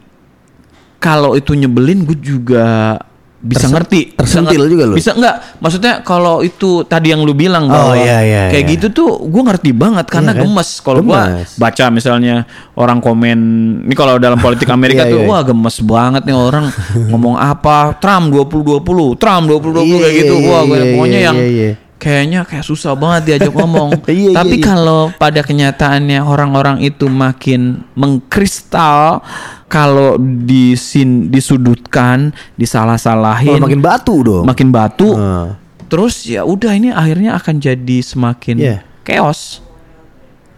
kalau 0.99 1.39
itu 1.39 1.55
nyebelin 1.55 2.03
gue 2.03 2.19
juga 2.19 2.99
bisa 3.43 3.59
Tersen- 3.61 3.75
ngerti 3.75 3.99
Bisa 4.07 4.17
tersentil 4.17 4.55
nger- 4.57 4.71
juga 4.71 4.83
lu? 4.85 4.95
bisa 4.95 5.11
enggak 5.11 5.35
maksudnya 5.59 5.93
kalau 5.99 6.39
itu 6.39 6.69
tadi 6.83 7.11
yang 7.11 7.21
lu 7.21 7.35
bilang 7.35 7.65
Oh, 7.65 7.75
bahwa 7.91 7.93
iya, 7.93 8.19
iya, 8.19 8.41
kayak 8.47 8.63
iya. 8.63 8.71
gitu 8.71 8.87
tuh 8.89 9.09
gue 9.19 9.41
ngerti 9.43 9.69
banget 9.71 10.07
karena 10.07 10.31
Iya 10.31 10.39
kan? 10.39 10.43
gemes 10.47 10.69
kalau 10.79 10.99
gue 11.01 11.21
baca 11.53 11.83
misalnya 11.89 12.35
orang 12.73 12.97
komen 12.97 13.37
ini 13.83 13.93
kalau 13.93 14.15
dalam 14.15 14.37
politik 14.37 14.71
Amerika 14.71 15.03
Iya, 15.03 15.11
tuh 15.11 15.19
iya. 15.19 15.27
wah 15.27 15.41
gemes 15.41 15.75
banget 15.77 16.23
nih 16.23 16.33
orang 16.33 16.65
ngomong 17.11 17.35
apa 17.35 17.77
Trump 17.95 18.31
2020 18.31 18.79
Trump 19.17 19.43
2020 19.45 19.75
Iya, 19.83 19.97
kayak 19.99 20.13
gitu 20.17 20.35
iya, 20.35 20.47
wah 20.47 20.61
iya, 20.63 20.83
pokoknya 20.89 21.11
iya, 21.13 21.27
yang 21.27 21.35
iya, 21.35 21.47
iya. 21.51 21.71
Kayaknya 22.03 22.43
kayak 22.43 22.61
susah 22.61 22.91
banget 22.93 23.21
diajak 23.39 23.55
ngomong. 23.55 23.95
Iya, 24.03 24.29
iya, 24.29 24.35
Tapi 24.35 24.55
iya. 24.59 24.65
kalau 24.65 25.09
pada 25.09 25.39
kenyataannya 25.39 26.19
orang-orang 26.19 26.77
itu 26.79 27.07
makin 27.07 27.87
mengkristal 27.95 29.23
kalau 29.65 30.19
disin 30.19 31.31
disudutkan, 31.31 32.29
disalah-salahin, 32.53 33.57
Malah 33.57 33.65
makin 33.65 33.81
batu 33.81 34.15
dong. 34.21 34.43
makin 34.45 34.69
batu, 34.69 35.15
Heeh. 35.15 35.47
terus 35.87 36.25
ya 36.25 36.43
udah 36.43 36.71
ini 36.71 36.91
akhirnya 36.91 37.33
akan 37.33 37.57
jadi 37.57 37.97
semakin 37.99 38.55
Iya. 38.59 38.77
chaos 39.01 39.63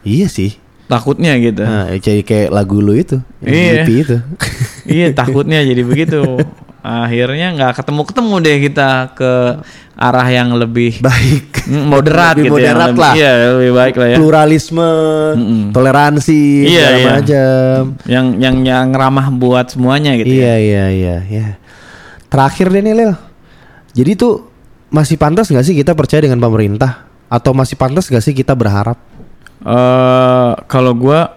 Iya 0.02 0.28
sih. 0.28 0.58
takutnya 0.86 1.34
gitu 1.38 1.66
Nah, 1.66 1.90
kayak 1.98 2.24
kayak 2.24 2.50
lagu 2.50 2.78
lu 2.78 2.94
itu, 2.94 3.18
yang 3.42 3.56
Iya. 3.56 3.84
Itu. 3.88 4.18
iya 4.86 5.08
takutnya 5.12 5.62
jadi 5.62 5.82
begitu 5.82 6.22
akhirnya 6.86 7.48
nggak 7.52 7.74
ketemu 7.76 8.02
ketemu 8.06 8.36
deh 8.40 8.58
kita 8.62 8.90
ke 9.12 9.32
arah 9.96 10.28
yang 10.28 10.54
lebih 10.54 11.02
Baik. 11.02 11.66
mm, 11.66 11.86
moderat 11.88 12.38
Lebih 12.38 12.46
gitu 12.46 12.56
ya, 12.56 12.70
moderat 12.70 12.90
lebih- 12.92 13.02
lah. 13.02 13.14
iya 13.16 13.32
lebih 13.50 13.72
baik 13.74 13.96
lah 13.96 14.08
ya 14.08 14.18
Pluralisme, 14.18 14.90
toleransi, 15.72 16.44
Iya, 16.64 16.86
segala 16.86 16.94
iya. 16.96 17.10
macam. 17.12 17.80
yang 18.06 18.26
yang 18.38 18.56
yang 18.62 18.88
ramah 18.92 19.28
buat 19.32 19.66
semuanya 19.68 20.14
gitu 20.14 20.30
Iya 20.30 20.46
ya. 20.46 20.56
iya 20.60 20.86
iya 20.92 21.16
iya. 21.26 21.48
Terakhir 22.28 22.70
deh 22.70 22.82
nih 22.82 22.94
Lil. 22.94 23.12
Jadi 23.94 24.12
tuh 24.14 24.46
masih 24.92 25.16
pantas 25.16 25.48
nggak 25.48 25.64
sih 25.64 25.74
kita 25.74 25.92
percaya 25.92 26.22
dengan 26.22 26.38
pemerintah 26.38 27.02
atau 27.26 27.52
masih 27.52 27.74
pantas 27.74 28.06
nggak 28.06 28.22
sih 28.22 28.32
kita 28.32 28.54
berharap? 28.54 29.00
eh 29.64 30.52
kalau 30.68 30.94
gua 30.94 31.34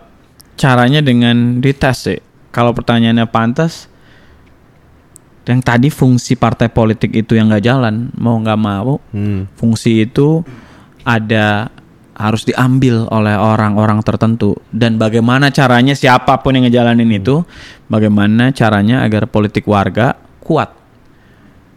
caranya 0.54 1.00
dengan 1.00 1.58
dites 1.58 2.04
sih. 2.04 2.18
Kalau 2.50 2.74
pertanyaannya 2.74 3.24
pantas, 3.24 3.86
yang 5.48 5.64
tadi 5.64 5.88
fungsi 5.88 6.36
partai 6.36 6.68
politik 6.68 7.16
itu 7.16 7.32
yang 7.32 7.48
nggak 7.48 7.64
jalan, 7.64 8.12
mau 8.20 8.36
nggak 8.36 8.60
mau, 8.60 9.00
Hmm. 9.10 9.48
fungsi 9.56 10.04
itu 10.04 10.44
ada 11.02 11.72
harus 12.18 12.42
diambil 12.42 13.06
oleh 13.14 13.38
orang-orang 13.38 14.02
tertentu 14.02 14.58
dan 14.74 14.98
bagaimana 14.98 15.54
caranya 15.54 15.94
siapa 15.94 16.42
pun 16.42 16.58
yang 16.58 16.66
ngejalanin 16.66 17.08
itu, 17.14 17.46
bagaimana 17.86 18.50
caranya 18.50 19.06
agar 19.06 19.30
politik 19.30 19.64
warga 19.70 20.18
kuat. 20.42 20.74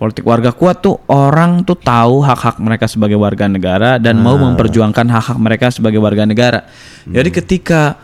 Politik 0.02 0.26
warga 0.26 0.50
kuat 0.50 0.82
tuh 0.82 0.98
orang 1.14 1.62
tuh 1.62 1.78
tahu 1.78 2.26
hak-hak 2.26 2.58
mereka 2.58 2.90
sebagai 2.90 3.22
warga 3.22 3.46
negara 3.46 4.02
dan 4.02 4.18
mau 4.18 4.34
memperjuangkan 4.34 5.06
hak-hak 5.06 5.38
mereka 5.38 5.70
sebagai 5.70 6.02
warga 6.02 6.26
negara. 6.26 6.66
Jadi 7.06 7.30
ketika 7.30 8.02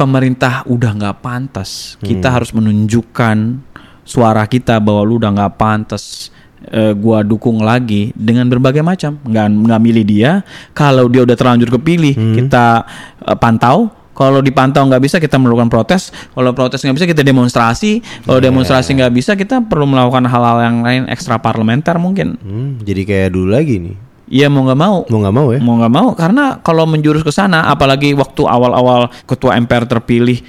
pemerintah 0.00 0.64
udah 0.64 0.90
nggak 0.96 1.20
pantas, 1.20 2.00
kita 2.00 2.32
harus 2.32 2.56
menunjukkan 2.56 3.60
suara 4.08 4.48
kita 4.48 4.80
bahwa 4.80 5.04
lu 5.04 5.20
udah 5.20 5.28
nggak 5.36 5.54
pantas. 5.60 6.32
eh, 6.68 6.90
gua 6.90 7.22
dukung 7.22 7.62
lagi 7.62 8.10
dengan 8.18 8.50
berbagai 8.50 8.82
macam, 8.82 9.14
nggak 9.22 9.46
nggak 9.46 9.80
milih 9.80 10.04
dia. 10.04 10.30
Kalau 10.74 11.06
dia 11.06 11.22
udah 11.22 11.36
terlanjur 11.38 11.70
kepilih, 11.78 12.16
kita 12.34 12.82
eh, 13.24 13.36
pantau. 13.38 13.94
Kalau 14.10 14.42
dipantau 14.42 14.82
nggak 14.82 14.98
bisa 14.98 15.16
kita 15.22 15.38
melakukan 15.38 15.70
protes. 15.70 16.10
Kalau 16.34 16.50
protes 16.50 16.82
nggak 16.82 16.96
bisa 16.98 17.06
kita 17.06 17.22
demonstrasi. 17.22 18.02
Kalau 18.26 18.42
demonstrasi 18.42 18.90
nggak 18.98 19.14
bisa 19.14 19.38
kita 19.38 19.62
perlu 19.62 19.86
melakukan 19.86 20.26
hal-hal 20.26 20.58
yang 20.66 20.76
lain 20.82 21.02
ekstra 21.06 21.38
parlementer 21.38 21.94
mungkin. 22.02 22.34
Hmm, 22.42 22.82
jadi 22.82 23.06
kayak 23.06 23.28
dulu 23.30 23.54
lagi 23.54 23.78
nih. 23.78 23.94
Iya 24.26 24.50
mau 24.50 24.66
nggak 24.66 24.80
mau. 24.82 25.06
Mau 25.06 25.18
nggak 25.22 25.36
mau 25.38 25.48
ya? 25.54 25.60
Mau 25.62 25.74
nggak 25.78 25.94
mau 25.94 26.08
karena 26.18 26.58
kalau 26.60 26.90
menjurus 26.90 27.22
ke 27.22 27.30
sana, 27.30 27.70
apalagi 27.70 28.12
waktu 28.18 28.42
awal-awal 28.42 29.06
ketua 29.30 29.54
MPR 29.54 29.86
terpilih, 29.86 30.42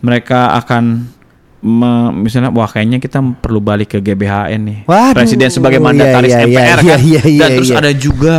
mereka 0.00 0.54
akan 0.62 1.10
me- 1.62 2.12
misalnya 2.12 2.52
wah 2.52 2.68
kayaknya 2.68 2.98
kita 2.98 3.22
perlu 3.40 3.60
balik 3.62 3.96
ke 3.96 3.98
GBHN 4.02 4.60
nih. 4.60 4.78
Waduh, 4.84 5.16
Presiden 5.16 5.48
sebagai 5.48 5.80
mandataris 5.80 6.32
iya, 6.34 6.42
iya, 6.42 6.46
MPR 6.46 6.60
iya, 6.60 6.74
kan. 6.74 7.00
iya, 7.00 7.22
iya, 7.24 7.40
Dan 7.46 7.50
terus 7.60 7.70
iya. 7.72 7.78
ada 7.80 7.92
juga 7.94 8.34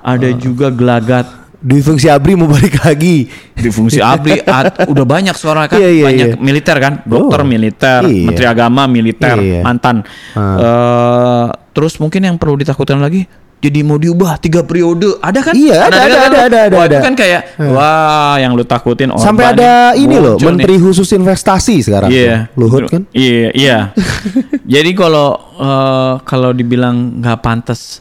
ada 0.00 0.28
juga 0.36 0.66
gelagat 0.72 1.26
Dwi 1.60 1.80
Fungsi 1.80 2.08
Abri 2.08 2.32
mau 2.32 2.48
balik 2.48 2.80
lagi. 2.80 3.28
di 3.52 3.68
fungsi 3.68 4.00
ABRI 4.00 4.40
at- 4.48 4.88
udah 4.88 5.04
banyak 5.04 5.36
suara 5.36 5.68
kan 5.68 5.76
Iya, 5.76 5.88
iya, 5.90 6.04
banyak 6.06 6.28
iya. 6.30 6.36
militer 6.36 6.76
kan 6.76 7.04
dokter 7.04 7.36
Oh, 7.36 7.44
militer 7.44 8.00
iya. 8.02 8.24
menteri 8.24 8.46
agama 8.46 8.82
militer 8.84 9.36
Iya. 9.36 9.60
mantan 9.60 10.00
Ah. 10.32 10.56
Eh, 10.56 11.46
terus 11.70 11.96
mungkin 11.96 12.24
yang 12.24 12.36
perlu 12.36 12.56
ditakutkan 12.56 12.96
lagi 12.96 13.28
jadi 13.60 13.84
mau 13.84 13.94
diubah 13.94 14.40
tiga 14.40 14.64
periode 14.64 15.20
ada 15.20 15.36
kan 15.38 15.52
Iya, 15.52 15.76
ada, 15.84 15.98
ada, 16.00 16.16
kan? 16.16 16.24
ada, 16.24 16.38
ada, 16.40 16.58
ada, 16.62 16.72
Wah, 16.72 16.84
itu 16.86 16.90
ada. 16.90 16.98
kan 17.04 17.12
kayak 17.12 17.40
wah 17.60 18.34
yang 18.38 18.56
lu 18.56 18.64
takutin 18.64 19.12
Orban 19.12 19.20
Sampai 19.22 19.44
ada 19.52 19.92
ini 19.92 20.16
loh, 20.16 20.34
muncul 20.34 20.40
nih. 20.40 20.56
Menteri 20.56 20.74
khusus 20.80 21.08
investasi 21.10 21.76
sekarang. 21.84 22.08
Iya, 22.08 22.48
tuh. 22.48 22.56
Luhut 22.58 22.88
kan? 22.88 23.04
Iya, 23.12 23.52
iya. 23.52 23.78
Jadi 24.74 24.90
kalau 24.94 25.36
eh, 25.54 26.12
kalau 26.24 26.50
dibilang 26.50 27.20
nggak 27.20 27.38
pantas 27.38 28.00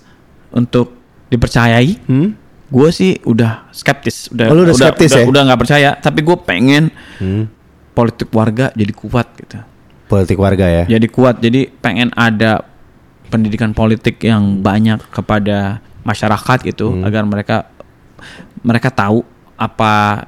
untuk 0.49 0.95
dipercayai, 1.27 2.07
Hmm? 2.07 2.39
Gue 2.69 2.89
sih 2.89 3.17
udah 3.21 3.67
skeptis, 3.69 4.29
udah 4.29 4.45
Oh, 4.47 4.55
lu 4.55 4.61
udah 4.63 4.77
skeptis 4.77 5.09
udah, 5.11 5.21
ya? 5.21 5.25
udah 5.25 5.41
nggak 5.43 5.59
percaya. 5.59 5.89
Tapi 5.95 6.19
gue 6.21 6.37
pengen 6.39 6.83
Hmm. 7.17 7.49
politik 7.91 8.29
warga 8.29 8.69
jadi 8.71 8.93
kuat 8.93 9.27
gitu, 9.35 9.59
Politik 10.05 10.37
warga 10.37 10.65
ya. 10.65 10.83
jadi 10.85 11.07
kuat. 11.09 11.41
Jadi 11.41 11.67
pengen 11.75 12.13
ada 12.13 12.63
pendidikan 13.27 13.73
politik 13.73 14.21
yang 14.21 14.61
banyak 14.61 15.01
kepada 15.09 15.81
masyarakat 16.01 16.57
gitu, 16.63 16.93
Hmm. 16.93 17.03
agar 17.03 17.25
mereka 17.25 17.57
mereka 18.61 18.89
tahu 18.89 19.25
apa 19.55 20.25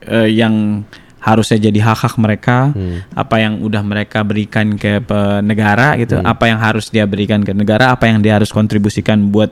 eh, 0.00 0.28
yang 0.30 0.84
harusnya 1.24 1.56
jadi 1.56 1.80
hak-hak 1.80 2.20
mereka, 2.20 2.76
Hmm. 2.76 3.00
apa 3.16 3.40
yang 3.40 3.64
udah 3.64 3.80
mereka 3.80 4.20
berikan 4.20 4.76
ke 4.76 5.00
negara 5.40 5.96
gitu, 5.96 6.20
Hmm. 6.20 6.28
apa 6.28 6.52
yang 6.52 6.60
harus 6.60 6.92
dia 6.92 7.08
berikan 7.08 7.40
ke 7.40 7.56
negara, 7.56 7.96
apa 7.96 8.04
yang 8.12 8.20
dia 8.20 8.36
harus 8.36 8.52
kontribusikan 8.52 9.32
buat 9.32 9.48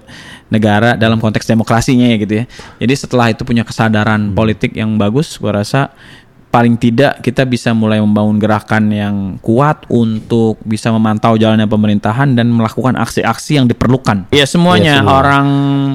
negara 0.52 1.00
dalam 1.00 1.16
konteks 1.16 1.48
demokrasinya 1.48 2.12
ya 2.12 2.16
gitu 2.20 2.34
ya. 2.40 2.44
Jadi 2.76 2.92
setelah 2.92 3.32
itu 3.32 3.40
punya 3.48 3.64
kesadaran 3.64 4.30
Hmm. 4.30 4.36
politik 4.36 4.76
yang 4.76 5.00
bagus, 5.00 5.40
gua 5.40 5.64
rasa 5.64 5.96
paling 6.52 6.76
tidak 6.76 7.18
kita 7.18 7.42
bisa 7.42 7.72
mulai 7.72 7.96
membangun 7.96 8.36
gerakan 8.36 8.84
yang 8.86 9.16
kuat 9.40 9.88
untuk 9.88 10.60
bisa 10.62 10.92
memantau 10.92 11.32
jalannya 11.32 11.64
pemerintahan 11.64 12.36
dan 12.36 12.46
melakukan 12.46 12.92
aksi-aksi 12.94 13.56
yang 13.56 13.64
diperlukan. 13.64 14.28
Ya 14.28 14.44
semuanya 14.44 14.92
Iya, 14.92 15.00
semua. 15.00 15.16
orang 15.16 15.46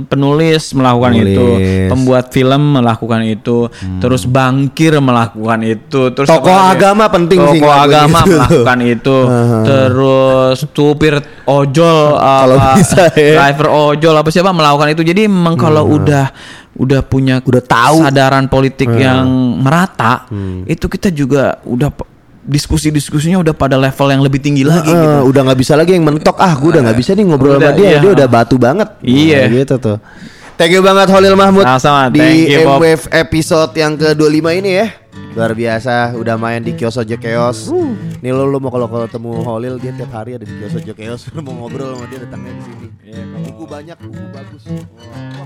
penulis 0.04 0.74
melakukan 0.74 1.14
itu, 1.16 1.46
Penulis. 1.54 1.90
pembuat 1.90 2.26
film 2.32 2.62
melakukan 2.74 3.22
itu, 3.22 3.58
terus 4.00 4.26
bangkir 4.26 4.98
melakukan 4.98 5.62
itu, 5.62 6.02
terus 6.10 6.26
Hmm. 6.28 6.42
Tokoh 6.42 6.58
agama 6.58 7.06
penting 7.08 7.38
sih 7.48 7.62
Tokoh 7.62 7.74
agama 7.78 8.20
itu. 8.20 8.32
melakukan 8.34 8.80
itu, 8.82 9.18
terus 9.70 10.58
supir 10.68 11.16
ojol 11.46 12.18
Kalau 12.18 12.58
apa, 12.58 12.74
bisa 12.76 13.04
ya. 13.14 13.34
driver 13.38 13.68
ojol 13.70 14.16
apa 14.16 14.30
siapa 14.30 14.50
melakukan 14.50 14.90
itu. 14.90 15.04
Jadi 15.04 15.30
memang 15.30 15.54
kalau 15.54 15.86
udah 15.88 16.34
udah 16.78 17.02
punya 17.02 17.42
Udah 17.42 17.60
tahu. 17.60 18.02
kesadaran 18.02 18.46
politik 18.46 18.88
yang 18.88 19.26
merata, 19.58 20.30
itu 20.64 20.86
kita 20.86 21.10
juga 21.10 21.58
udah 21.64 21.90
diskusi-diskusinya 22.44 23.38
udah 23.38 23.52
pada 23.52 23.76
level 23.76 24.08
yang 24.08 24.22
lebih 24.22 24.40
tinggi 24.40 24.64
lagi 24.64 24.88
Eh, 24.88 24.96
gitu. 24.96 25.28
udah 25.28 25.42
nggak 25.44 25.60
bisa 25.60 25.76
lagi 25.76 25.92
yang 25.92 26.06
mentok 26.06 26.38
ah 26.38 26.54
gue 26.54 26.70
udah 26.70 26.82
nggak 26.82 26.96
bisa 26.96 27.12
nih 27.12 27.26
ngobrol 27.26 27.60
Udah, 27.60 27.60
sama 27.66 27.76
dia. 27.76 27.86
iya. 27.86 27.98
dia 28.00 28.12
udah 28.14 28.28
batu 28.28 28.56
banget. 28.56 28.88
Iya. 29.02 29.40
Nah, 29.42 29.52
gitu 29.54 29.76
tuh. 29.78 29.98
Thank 30.56 30.74
you 30.74 30.82
banget 30.82 31.06
Holil 31.08 31.36
Mahmud 31.36 31.62
Sama-sama, 31.62 32.10
di 32.10 32.18
thank 32.18 32.50
you. 32.50 32.66
MWF 32.66 33.02
episode 33.12 33.72
yang 33.74 33.94
ke-25 33.94 34.48
ini 34.56 34.72
ya. 34.76 34.88
Luar 35.34 35.54
biasa 35.54 35.94
udah 36.14 36.34
main 36.34 36.58
di 36.60 36.74
kios 36.74 36.96
Ojo 36.96 37.14
Keos 37.16 37.70
nih 38.18 38.32
lo 38.32 38.46
lo 38.46 38.58
mau 38.58 38.70
kalau 38.70 38.86
kalau 38.86 39.06
ketemu 39.06 39.32
Holil 39.40 39.78
dia 39.78 39.92
tiap 39.92 40.10
hari 40.12 40.34
ada 40.34 40.42
di 40.42 40.54
kios 40.56 40.74
Ojo 40.74 40.94
Keos 40.94 41.30
lo 41.30 41.42
mau 41.46 41.54
ngobrol 41.60 41.94
sama 41.94 42.06
dia 42.08 42.20
datangnya 42.22 42.54
di 42.54 42.64
sini. 42.64 42.88
Buku 43.44 43.64
banyak 43.66 43.98
buku 44.00 44.24
bagus. 44.32 44.64
wah, 44.66 45.46